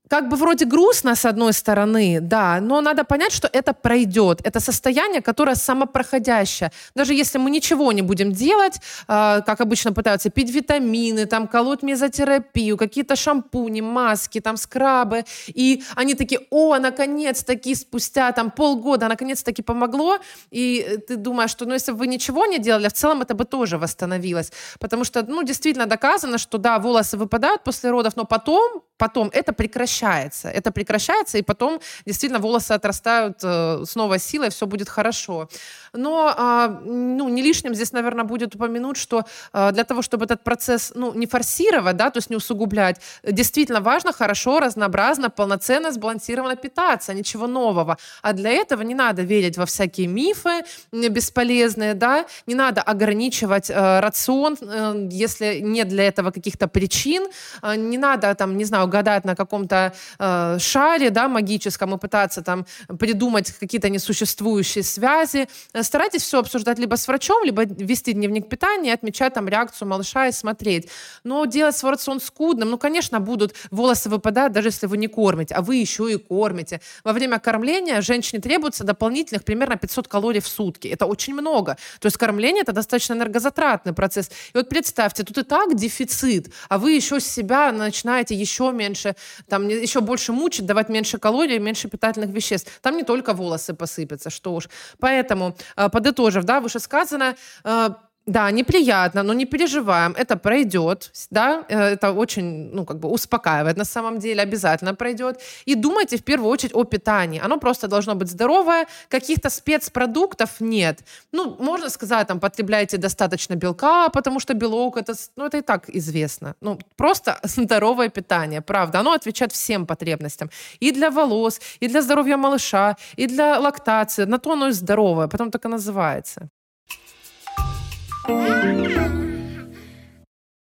как 0.10 0.30
бы 0.30 0.38
вроде 0.38 0.66
грустно 0.66 1.16
с 1.16 1.26
одной 1.26 1.54
стороны, 1.54 2.20
да, 2.22 2.60
но 2.62 2.82
надо 2.82 3.04
понять, 3.04 3.32
что 3.32 3.50
это 3.52 3.74
пройдет. 3.74 4.42
Это 4.44 4.60
состояние, 4.60 5.22
которое 5.22 5.56
самопроходящее. 5.56 6.72
Даже 6.96 7.14
если 7.14 7.38
мы 7.40 7.50
ничего 7.50 7.92
не 7.92 8.02
будем 8.02 8.32
делать, 8.32 8.76
э, 9.08 9.42
как 9.46 9.62
обычно 9.62 9.94
пытаются 9.94 10.30
пить 10.30 10.52
витамины, 10.52 11.26
там 11.26 11.48
колоть 11.48 11.84
мезотерапию, 11.84 12.78
какие-то 12.78 13.16
шампуни, 13.16 13.82
маски, 13.82 14.40
там 14.40 14.58
скрабы, 14.58 15.26
и 15.48 15.84
они 15.96 16.14
такие, 16.14 16.42
о, 16.50 16.78
наконец-таки 16.78 17.76
спустя 17.76 18.32
там 18.32 18.52
полгода, 18.52 19.08
наконец-таки 19.08 19.62
помогло, 19.62 20.18
и 20.52 21.00
ты 21.08 21.16
думаешь, 21.16 21.52
что 21.52 21.66
ну 21.66 21.74
если 21.74 21.92
бы 21.92 22.00
вы 22.00 22.08
ничего 22.08 22.46
не 22.46 22.60
делали, 22.60 22.88
в 22.88 22.94
целом 22.94 23.22
это 23.22 23.34
бы 23.34 23.46
тоже 23.46 23.78
восстановилось, 23.78 24.52
потому 24.80 25.04
что, 25.04 25.24
ну, 25.24 25.44
действительно 25.44 25.86
доказано, 25.86 26.38
что 26.38 26.58
да, 26.58 26.80
волосы 26.80 27.18
выпадают 27.18 27.64
после 27.64 27.92
родов, 27.92 28.16
но 28.16 28.26
потом, 28.26 28.84
потом 28.98 29.30
это 29.34 29.54
прекращается. 29.54 30.50
Это 30.50 30.72
прекращается, 30.72 31.38
и 31.38 31.42
потом 31.42 31.80
действительно 32.06 32.40
волосы 32.40 32.72
отрастают 32.72 33.40
э, 33.44 33.84
с 33.86 33.96
новой 33.96 34.20
силой, 34.20 34.50
все 34.50 34.66
будет 34.66 34.90
хорошо. 34.90 35.50
Но 35.94 36.34
а, 36.36 36.68
ну, 36.68 37.30
не 37.30 37.42
лишним 37.42 37.74
здесь, 37.74 37.94
наверное, 37.94 38.26
будет 38.26 38.56
упомянуть, 38.56 38.98
что 38.98 39.24
а, 39.54 39.72
для 39.72 39.84
того, 39.84 40.02
чтобы 40.02 40.26
этот 40.26 40.44
процесс 40.44 40.92
ну, 40.96 41.14
не 41.14 41.26
форсировать, 41.26 41.96
да, 41.96 42.10
то 42.10 42.18
есть 42.18 42.30
не 42.30 42.36
усугублять, 42.36 43.00
действительно 43.24 43.82
важно 43.82 44.12
хорошо, 44.14 44.60
разнообразно, 44.60 45.30
полноценно, 45.30 45.92
сбалансированно 45.92 46.56
питаться, 46.56 47.14
ничего 47.14 47.48
нового. 47.48 47.98
А 48.22 48.34
для 48.34 48.52
этого 48.52 48.82
не 48.82 48.96
надо 48.96 49.22
верить 49.22 49.58
во 49.58 49.66
всякие 49.66 50.08
мифы 50.08 50.64
бесполезные, 50.92 51.94
да, 51.94 52.26
не 52.48 52.56
надо 52.56 52.82
ограничивать 52.82 53.70
э, 53.70 54.00
рацион, 54.00 54.58
э, 54.62 55.08
если 55.12 55.60
нет 55.60 55.88
для 55.88 56.08
этого 56.08 56.32
каких-то 56.32 56.68
причин, 56.68 57.28
э, 57.62 57.76
не 57.76 57.98
надо 57.98 58.34
там, 58.36 58.58
не 58.58 58.66
знаю, 58.66 58.85
гадать 58.88 59.26
на 59.26 59.36
каком-то 59.36 59.94
э, 60.20 60.58
шаре, 60.60 61.10
да, 61.10 61.28
магическом 61.28 61.96
и 61.96 61.98
пытаться 61.98 62.42
там 62.42 62.66
придумать 63.00 63.52
какие-то 63.52 63.90
несуществующие 63.90 64.84
связи, 64.84 65.48
старайтесь 65.82 66.24
все 66.24 66.40
обсуждать 66.40 66.80
либо 66.80 66.96
с 66.96 67.08
врачом, 67.08 67.44
либо 67.44 67.64
вести 67.64 68.14
дневник 68.14 68.50
питания, 68.50 68.94
отмечать 68.94 69.34
там 69.34 69.48
реакцию 69.48 69.88
малыша 69.88 70.28
и 70.28 70.32
смотреть. 70.32 70.90
Но 71.24 71.46
делать 71.46 71.76
свой 71.76 71.94
рацион 71.94 72.20
скудным, 72.20 72.70
ну, 72.70 72.78
конечно, 72.78 73.20
будут 73.20 73.56
волосы 73.72 74.10
выпадать, 74.10 74.52
даже 74.52 74.70
если 74.70 74.88
вы 74.88 74.98
не 74.98 75.08
кормите, 75.08 75.56
а 75.56 75.62
вы 75.62 75.76
еще 75.76 76.12
и 76.12 76.18
кормите. 76.18 76.82
Во 77.04 77.14
время 77.14 77.40
кормления 77.40 78.02
женщине 78.02 78.42
требуется 78.42 78.84
дополнительных 78.84 79.44
примерно 79.44 79.76
500 79.76 80.08
калорий 80.08 80.42
в 80.42 80.48
сутки. 80.48 80.88
Это 80.88 81.06
очень 81.06 81.34
много. 81.34 81.78
То 82.00 82.08
есть 82.08 82.18
кормление 82.18 82.62
это 82.62 82.72
достаточно 82.74 83.14
энергозатратный 83.14 83.94
процесс. 83.94 84.30
И 84.54 84.58
вот 84.58 84.70
представьте, 84.70 85.24
тут 85.24 85.38
и 85.38 85.44
так 85.44 85.76
дефицит, 85.76 86.48
а 86.70 86.78
вы 86.78 86.92
еще 86.92 87.20
себя 87.20 87.72
начинаете 87.72 88.36
еще 88.36 88.72
меньше, 88.76 89.16
там 89.50 89.68
еще 89.68 90.02
больше 90.02 90.32
мучить, 90.32 90.66
давать 90.66 90.90
меньше 90.90 91.18
калорий, 91.18 91.60
меньше 91.60 91.88
питательных 91.88 92.30
веществ. 92.30 92.72
Там 92.82 92.98
не 92.98 93.04
только 93.04 93.34
волосы 93.34 93.74
посыпятся, 93.74 94.30
что 94.30 94.54
уж. 94.54 94.70
Поэтому 95.00 95.56
Э, 95.76 95.90
подытожив, 95.90 96.44
да, 96.44 96.60
вышесказанное, 96.60 97.36
э, 97.64 97.90
да, 98.28 98.52
неприятно, 98.52 99.24
но 99.24 99.34
не 99.34 99.46
переживаем, 99.46 100.16
это 100.18 100.36
пройдет, 100.36 101.12
да, 101.30 101.64
э, 101.70 101.94
это 101.94 102.12
очень, 102.12 102.72
ну, 102.74 102.84
как 102.86 103.00
бы 103.00 103.10
успокаивает 103.10 103.78
на 103.78 103.86
самом 103.86 104.18
деле, 104.18 104.42
обязательно 104.42 104.96
пройдет. 104.96 105.40
И 105.66 105.76
думайте 105.76 106.18
в 106.18 106.24
первую 106.24 106.50
очередь 106.50 106.74
о 106.74 106.84
питании. 106.86 107.40
Оно 107.46 107.60
просто 107.60 107.88
должно 107.88 108.16
быть 108.16 108.30
здоровое, 108.30 108.88
каких-то 109.10 109.50
спецпродуктов 109.50 110.60
нет. 110.60 111.04
Ну, 111.32 111.56
можно 111.60 111.90
сказать, 111.90 112.28
там, 112.28 112.40
потребляйте 112.40 112.98
достаточно 112.98 113.56
белка, 113.56 114.10
потому 114.10 114.40
что 114.40 114.56
белок, 114.56 114.98
это, 114.98 115.14
ну, 115.36 115.46
это 115.46 115.58
и 115.58 115.62
так 115.62 115.90
известно. 115.90 116.56
Ну, 116.62 116.80
просто 116.96 117.40
здоровое 117.44 118.10
питание, 118.10 118.62
правда. 118.62 119.00
Оно 119.00 119.12
отвечает 119.12 119.52
всем 119.52 119.86
потребностям. 119.86 120.50
И 120.80 120.92
для 120.92 121.12
волос, 121.12 121.62
и 121.80 121.88
для 121.88 122.02
здоровья 122.02 122.38
малыша, 122.38 122.96
и 123.18 123.28
для 123.28 123.60
лактации. 123.60 124.26
На 124.26 124.38
то 124.40 124.52
оно 124.52 124.70
и 124.70 124.72
здоровое, 124.72 125.28
потом 125.28 125.52
так 125.52 125.66
и 125.66 125.68
называется. 125.68 126.50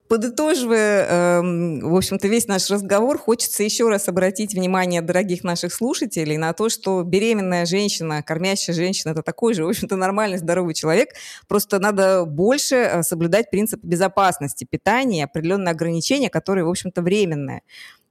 Подытоживая, 0.08 1.08
эм, 1.08 1.80
в 1.80 1.96
общем-то, 1.96 2.28
весь 2.30 2.48
наш 2.48 2.70
разговор, 2.70 3.18
хочется 3.18 3.64
еще 3.64 3.90
раз 3.90 4.08
обратить 4.08 4.54
внимание 4.54 5.02
дорогих 5.02 5.44
наших 5.44 5.74
слушателей 5.74 6.38
на 6.38 6.54
то, 6.54 6.70
что 6.70 7.04
беременная 7.04 7.66
женщина, 7.66 8.24
кормящая 8.24 8.76
женщина– 8.76 9.12
это 9.14 9.24
такой 9.24 9.54
же, 9.54 9.66
в 9.66 9.68
общем-то, 9.68 9.98
нормальный, 9.98 10.38
здоровый 10.38 10.74
человек. 10.74 11.10
Просто 11.50 11.80
надо 11.80 12.24
больше 12.24 12.76
э, 12.76 13.04
соблюдать 13.04 13.50
принцип 13.50 13.84
безопасности 13.84 14.64
питания, 14.64 15.26
определенные 15.26 15.72
ограничения, 15.72 16.30
которые, 16.30 16.64
в 16.64 16.70
общем-то, 16.70 17.02
временные. 17.02 17.64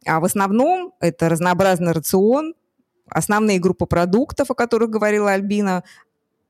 А 0.05 0.21
в 0.21 0.25
основном 0.25 0.93
это 1.01 1.31
разнообразный 1.31 1.93
рацион, 1.93 2.55
основные 3.09 3.59
группы 3.59 3.87
продуктов, 3.87 4.51
о 4.51 4.55
которых 4.55 4.91
говорила 4.91 5.31
Альбина, 5.31 5.85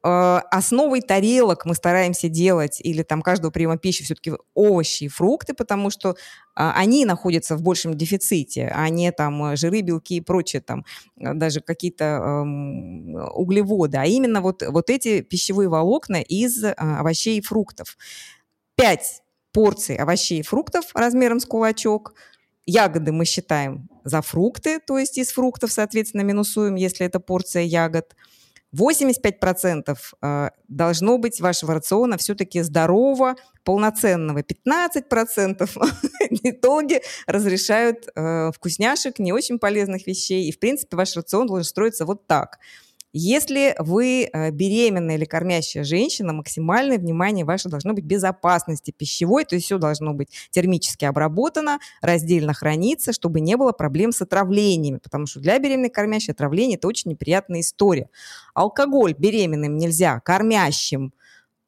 основой 0.07 1.01
тарелок 1.01 1.65
мы 1.65 1.75
стараемся 1.75 2.29
делать, 2.29 2.81
или 2.81 3.03
там 3.03 3.23
каждого 3.23 3.51
приема 3.51 3.79
пищи 3.79 4.05
все-таки 4.05 4.33
овощи 4.55 5.05
и 5.05 5.09
фрукты, 5.09 5.55
потому 5.55 5.91
что 5.91 6.17
а, 6.55 6.75
они 6.77 7.07
находятся 7.07 7.57
в 7.57 7.63
большем 7.63 7.95
дефиците, 7.95 8.71
а 8.75 8.89
не 8.91 9.11
там 9.13 9.57
жиры, 9.57 9.81
белки 9.81 10.17
и 10.17 10.21
прочее, 10.21 10.61
там 10.61 10.85
даже 11.17 11.61
какие-то 11.61 12.05
эм, 12.05 13.15
углеводы, 13.35 13.97
а 13.97 14.05
именно 14.05 14.41
вот, 14.41 14.63
вот 14.63 14.91
эти 14.91 15.23
пищевые 15.23 15.69
волокна 15.69 16.21
из 16.21 16.63
э, 16.63 16.73
овощей 16.73 17.39
и 17.39 17.43
фруктов. 17.43 17.97
Пять 18.77 19.23
порций 19.53 19.97
овощей 19.97 20.41
и 20.41 20.43
фруктов 20.43 20.85
размером 20.95 21.41
с 21.41 21.47
кулачок– 21.47 22.15
Ягоды 22.67 23.13
мы 23.13 23.27
считаем 23.27 23.89
за 24.05 24.23
фрукты, 24.23 24.81
то 24.81 24.99
есть 24.99 25.19
из 25.19 25.33
фруктов, 25.33 25.71
соответственно, 25.71 26.23
минусуем, 26.23 26.77
если 26.77 27.05
это 27.05 27.21
порция 27.21 27.63
ягод. 27.63 28.17
85% 28.75 29.97
э, 30.23 30.51
должно 30.69 31.19
быть 31.19 31.41
вашего 31.41 31.75
рациона 31.75 32.17
все-таки 32.19 32.63
здорового, 32.63 33.37
полноценного. 33.63 34.41
15% 34.41 35.69
диетологи 36.31 37.01
разрешают 37.27 38.09
э, 38.15 38.51
вкусняшек, 38.55 39.19
не 39.19 39.33
очень 39.33 39.59
полезных 39.59 40.07
вещей. 40.07 40.49
И, 40.49 40.53
в 40.53 40.59
принципе, 40.59 40.97
ваш 40.97 41.17
рацион 41.17 41.47
должен 41.47 41.65
строиться 41.65 42.05
вот 42.05 42.27
так– 42.27 42.59
если 43.17 43.77
вы 43.79 44.25
э, 44.25 44.51
беременная 44.51 45.15
или 45.15 45.25
кормящая 45.25 45.85
женщина, 45.85 46.33
максимальное 46.33 46.99
внимание 46.99 47.45
ваше 47.45 47.69
должно 47.69 47.93
быть 47.93 48.05
безопасности 48.05 48.91
пищевой, 48.91 49.45
то 49.45 49.55
есть 49.55 49.67
все 49.67 49.79
должно 49.79 50.15
быть 50.15 50.31
термически 50.51 51.05
обработано, 51.05 51.79
раздельно 52.03 52.55
храниться, 52.55 53.13
чтобы 53.13 53.39
не 53.41 53.57
было 53.57 53.71
проблем 53.71 54.11
с 54.11 54.21
отравлениями, 54.21 54.99
потому 54.99 55.27
что 55.27 55.39
для 55.39 55.61
беременной 55.61 55.91
кормящей 55.91 56.33
отравление– 56.33 56.77
это 56.79 56.89
очень 56.89 57.13
неприятная 57.13 57.61
история. 57.61 58.11
Алкоголь 58.53 59.15
беременным 59.17 59.79
нельзя, 59.79 60.19
кормящим 60.19 61.15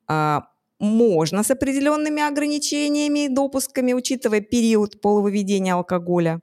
а, 0.08 0.48
можно 0.80 1.44
с 1.44 1.50
определенными 1.52 2.22
ограничениями 2.22 3.26
и 3.26 3.28
допусками, 3.28 3.92
учитывая 3.92 4.40
период 4.40 5.00
полувыведения 5.00 5.74
алкоголя. 5.74 6.40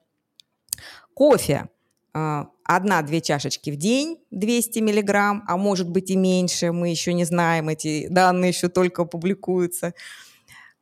Кофе 1.14 1.68
одна-две 2.14 3.22
чашечки 3.22 3.70
в 3.70 3.76
день, 3.76 4.20
200 4.32 4.80
миллиграмм, 4.80 5.44
а 5.48 5.58
может 5.58 5.90
быть 5.90 6.12
и 6.12 6.16
меньше, 6.16 6.72
мы 6.72 6.90
еще 6.90 7.14
не 7.14 7.26
знаем, 7.26 7.70
эти 7.70 8.08
данные 8.08 8.50
еще 8.50 8.70
только 8.70 9.06
публикуются. 9.06 9.94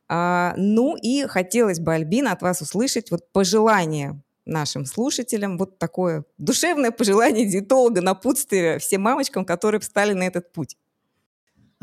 А, 0.08 0.52
ну 0.56 0.96
и 0.96 1.26
хотелось 1.26 1.80
бы, 1.80 1.94
Альбина, 1.94 2.32
от 2.32 2.42
вас 2.42 2.60
услышать 2.60 3.10
вот 3.10 3.32
пожелание 3.32 4.20
нашим 4.44 4.84
слушателям, 4.84 5.56
вот 5.56 5.78
такое 5.78 6.24
душевное 6.36 6.90
пожелание 6.90 7.46
диетолога, 7.46 8.00
напутствие 8.00 8.78
всем 8.78 9.02
мамочкам, 9.02 9.44
которые 9.44 9.80
встали 9.80 10.12
на 10.12 10.24
этот 10.24 10.52
путь. 10.52 10.76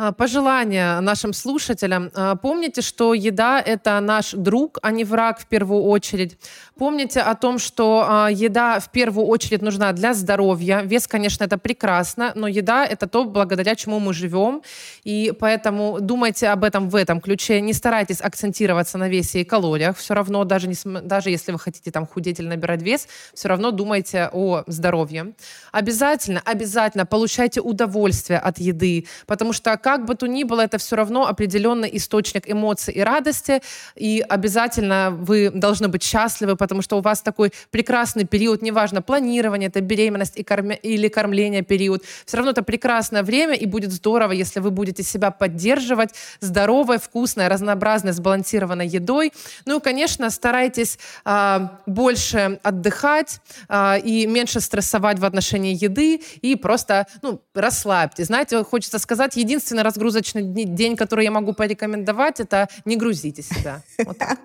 А, 0.02 0.14
пожелание 0.14 1.02
нашим 1.02 1.34
слушателям. 1.34 2.10
А, 2.16 2.36
помните, 2.38 2.82
что 2.82 3.14
еда– 3.14 3.60
это 3.66 4.00
наш 4.00 4.32
друг, 4.32 4.80
а 4.82 4.92
не 4.92 5.04
враг 5.04 5.42
в 5.42 5.46
первую 5.46 5.84
очередь. 5.84 6.38
Помните 6.78 7.20
о 7.20 7.36
том, 7.36 7.60
что 7.60 8.06
а, 8.08 8.30
еда 8.30 8.80
в 8.80 8.92
первую 8.92 9.28
очередь 9.28 9.62
нужна 9.62 9.92
для 9.92 10.14
здоровья. 10.14 10.84
Вес, 10.86 11.06
конечно, 11.06 11.44
это 11.44 11.58
прекрасно, 11.58 12.32
но 12.36 12.48
еда– 12.48 12.86
это 12.90 13.08
то, 13.08 13.26
благодаря 13.26 13.76
чему 13.76 14.00
мы 14.00 14.14
живем. 14.14 14.62
И 15.04 15.34
поэтому 15.38 16.00
думайте 16.00 16.48
об 16.48 16.64
этом 16.64 16.88
в 16.88 16.96
этом 16.96 17.20
ключе. 17.20 17.60
Не 17.60 17.74
старайтесь 17.74 18.22
акцентироваться 18.22 18.98
на 18.98 19.10
весе 19.10 19.42
и 19.42 19.44
калориях. 19.44 19.98
Все 19.98 20.14
равно, 20.14 20.46
даже, 20.46 20.70
не, 20.70 20.76
даже 21.02 21.30
если 21.30 21.52
вы 21.52 21.60
хотите 21.60 21.92
там 21.92 22.08
худеть 22.08 22.40
или 22.40 22.48
набирать 22.48 22.82
вес, 22.82 23.10
все 23.34 23.50
равно 23.50 23.72
думайте 23.72 24.30
о 24.32 24.64
здоровье. 24.66 25.34
Обязательно, 25.74 26.42
обязательно 26.46 27.06
получайте 27.06 27.60
удовольствие 27.60 28.40
от 28.40 28.60
еды, 28.60 29.06
потому 29.26 29.52
что 29.52 29.74
как 29.90 30.06
бы 30.06 30.14
то 30.14 30.28
ни 30.28 30.44
было, 30.44 30.62
это 30.62 30.78
все 30.78 30.96
равно 30.96 31.26
определенный 31.26 31.90
источник 31.98 32.48
эмоций 32.48 32.94
и 32.94 33.02
радости, 33.02 33.64
и 33.96 34.24
обязательно 34.30 35.10
вы 35.10 35.50
должны 35.50 35.88
быть 35.88 36.04
счастливы, 36.04 36.56
потому 36.56 36.84
что 36.84 37.00
у 37.00 37.02
вас 37.02 37.24
такой 37.24 37.52
прекрасный 37.72 38.26
период, 38.26 38.62
неважно, 38.62 39.02
планирование, 39.02 39.70
это 39.70 39.82
беременность 39.82 40.38
и 40.38 40.44
корм... 40.44 40.70
или 40.70 41.08
кормление 41.08 41.64
период, 41.64 42.04
все 42.28 42.38
равно 42.38 42.52
это 42.52 42.62
прекрасное 42.62 43.24
время, 43.24 43.56
и 43.56 43.66
будет 43.66 43.92
здорово, 43.92 44.34
если 44.34 44.60
вы 44.60 44.70
будете 44.70 45.02
себя 45.02 45.32
поддерживать 45.32 46.12
здоровой, 46.40 47.00
вкусной, 47.00 47.48
разнообразной, 47.48 48.12
сбалансированной 48.12 48.86
едой. 48.86 49.34
Ну 49.66 49.80
и, 49.80 49.82
конечно, 49.82 50.30
старайтесь 50.30 51.00
а, 51.26 51.80
больше 51.88 52.60
отдыхать 52.62 53.40
а, 53.68 53.98
и 53.98 54.28
меньше 54.28 54.60
стрессовать 54.60 55.18
в 55.18 55.26
отношении 55.26 55.74
еды, 55.74 56.22
и 56.44 56.56
просто 56.56 57.08
ну, 57.24 57.42
расслабьтесь. 57.56 58.28
Знаете, 58.28 58.64
хочется 58.64 59.00
сказать, 59.00 59.36
единственное 59.40 59.79
единственный 59.80 59.84
разгрузочный 59.84 60.66
день, 60.66 60.96
который 60.96 61.26
я 61.26 61.32
могу 61.32 61.54
порекомендовать, 61.54 62.40
это 62.40 62.68
не 62.86 62.96
грузите 62.96 63.42
себя. 63.42 63.82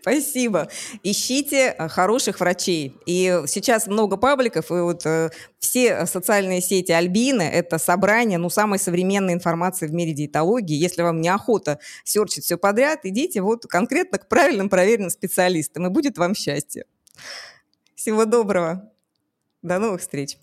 Спасибо. 0.00 0.68
Ищите 1.02 1.74
э, 1.78 1.88
хороших 1.88 2.40
врачей. 2.40 2.96
И 3.06 3.42
сейчас 3.46 3.86
много 3.86 4.16
пабликов, 4.16 4.70
и 4.70 4.74
вот 4.74 5.06
э, 5.06 5.30
все 5.58 6.06
социальные 6.06 6.60
сети 6.60 6.92
Альбины– 6.92 7.42
это 7.52 7.78
собрание 7.78 8.38
ну, 8.38 8.50
самой 8.50 8.78
современной 8.78 9.34
информации 9.34 9.86
в 9.86 9.92
мире 9.92 10.12
диетологии. 10.12 10.76
Если 10.76 11.02
вам 11.02 11.20
неохота 11.20 11.78
серчить 12.04 12.44
все 12.44 12.56
подряд, 12.56 13.00
идите 13.04 13.42
вот 13.42 13.66
конкретно 13.66 14.18
к 14.18 14.28
правильным 14.28 14.68
проверенным 14.68 15.10
специалистам, 15.10 15.86
и 15.86 15.90
будет 15.90 16.18
вам 16.18 16.34
счастье. 16.34 16.84
Всего 17.94 18.24
доброго. 18.24 18.90
До 19.62 19.78
новых 19.78 20.00
встреч. 20.00 20.38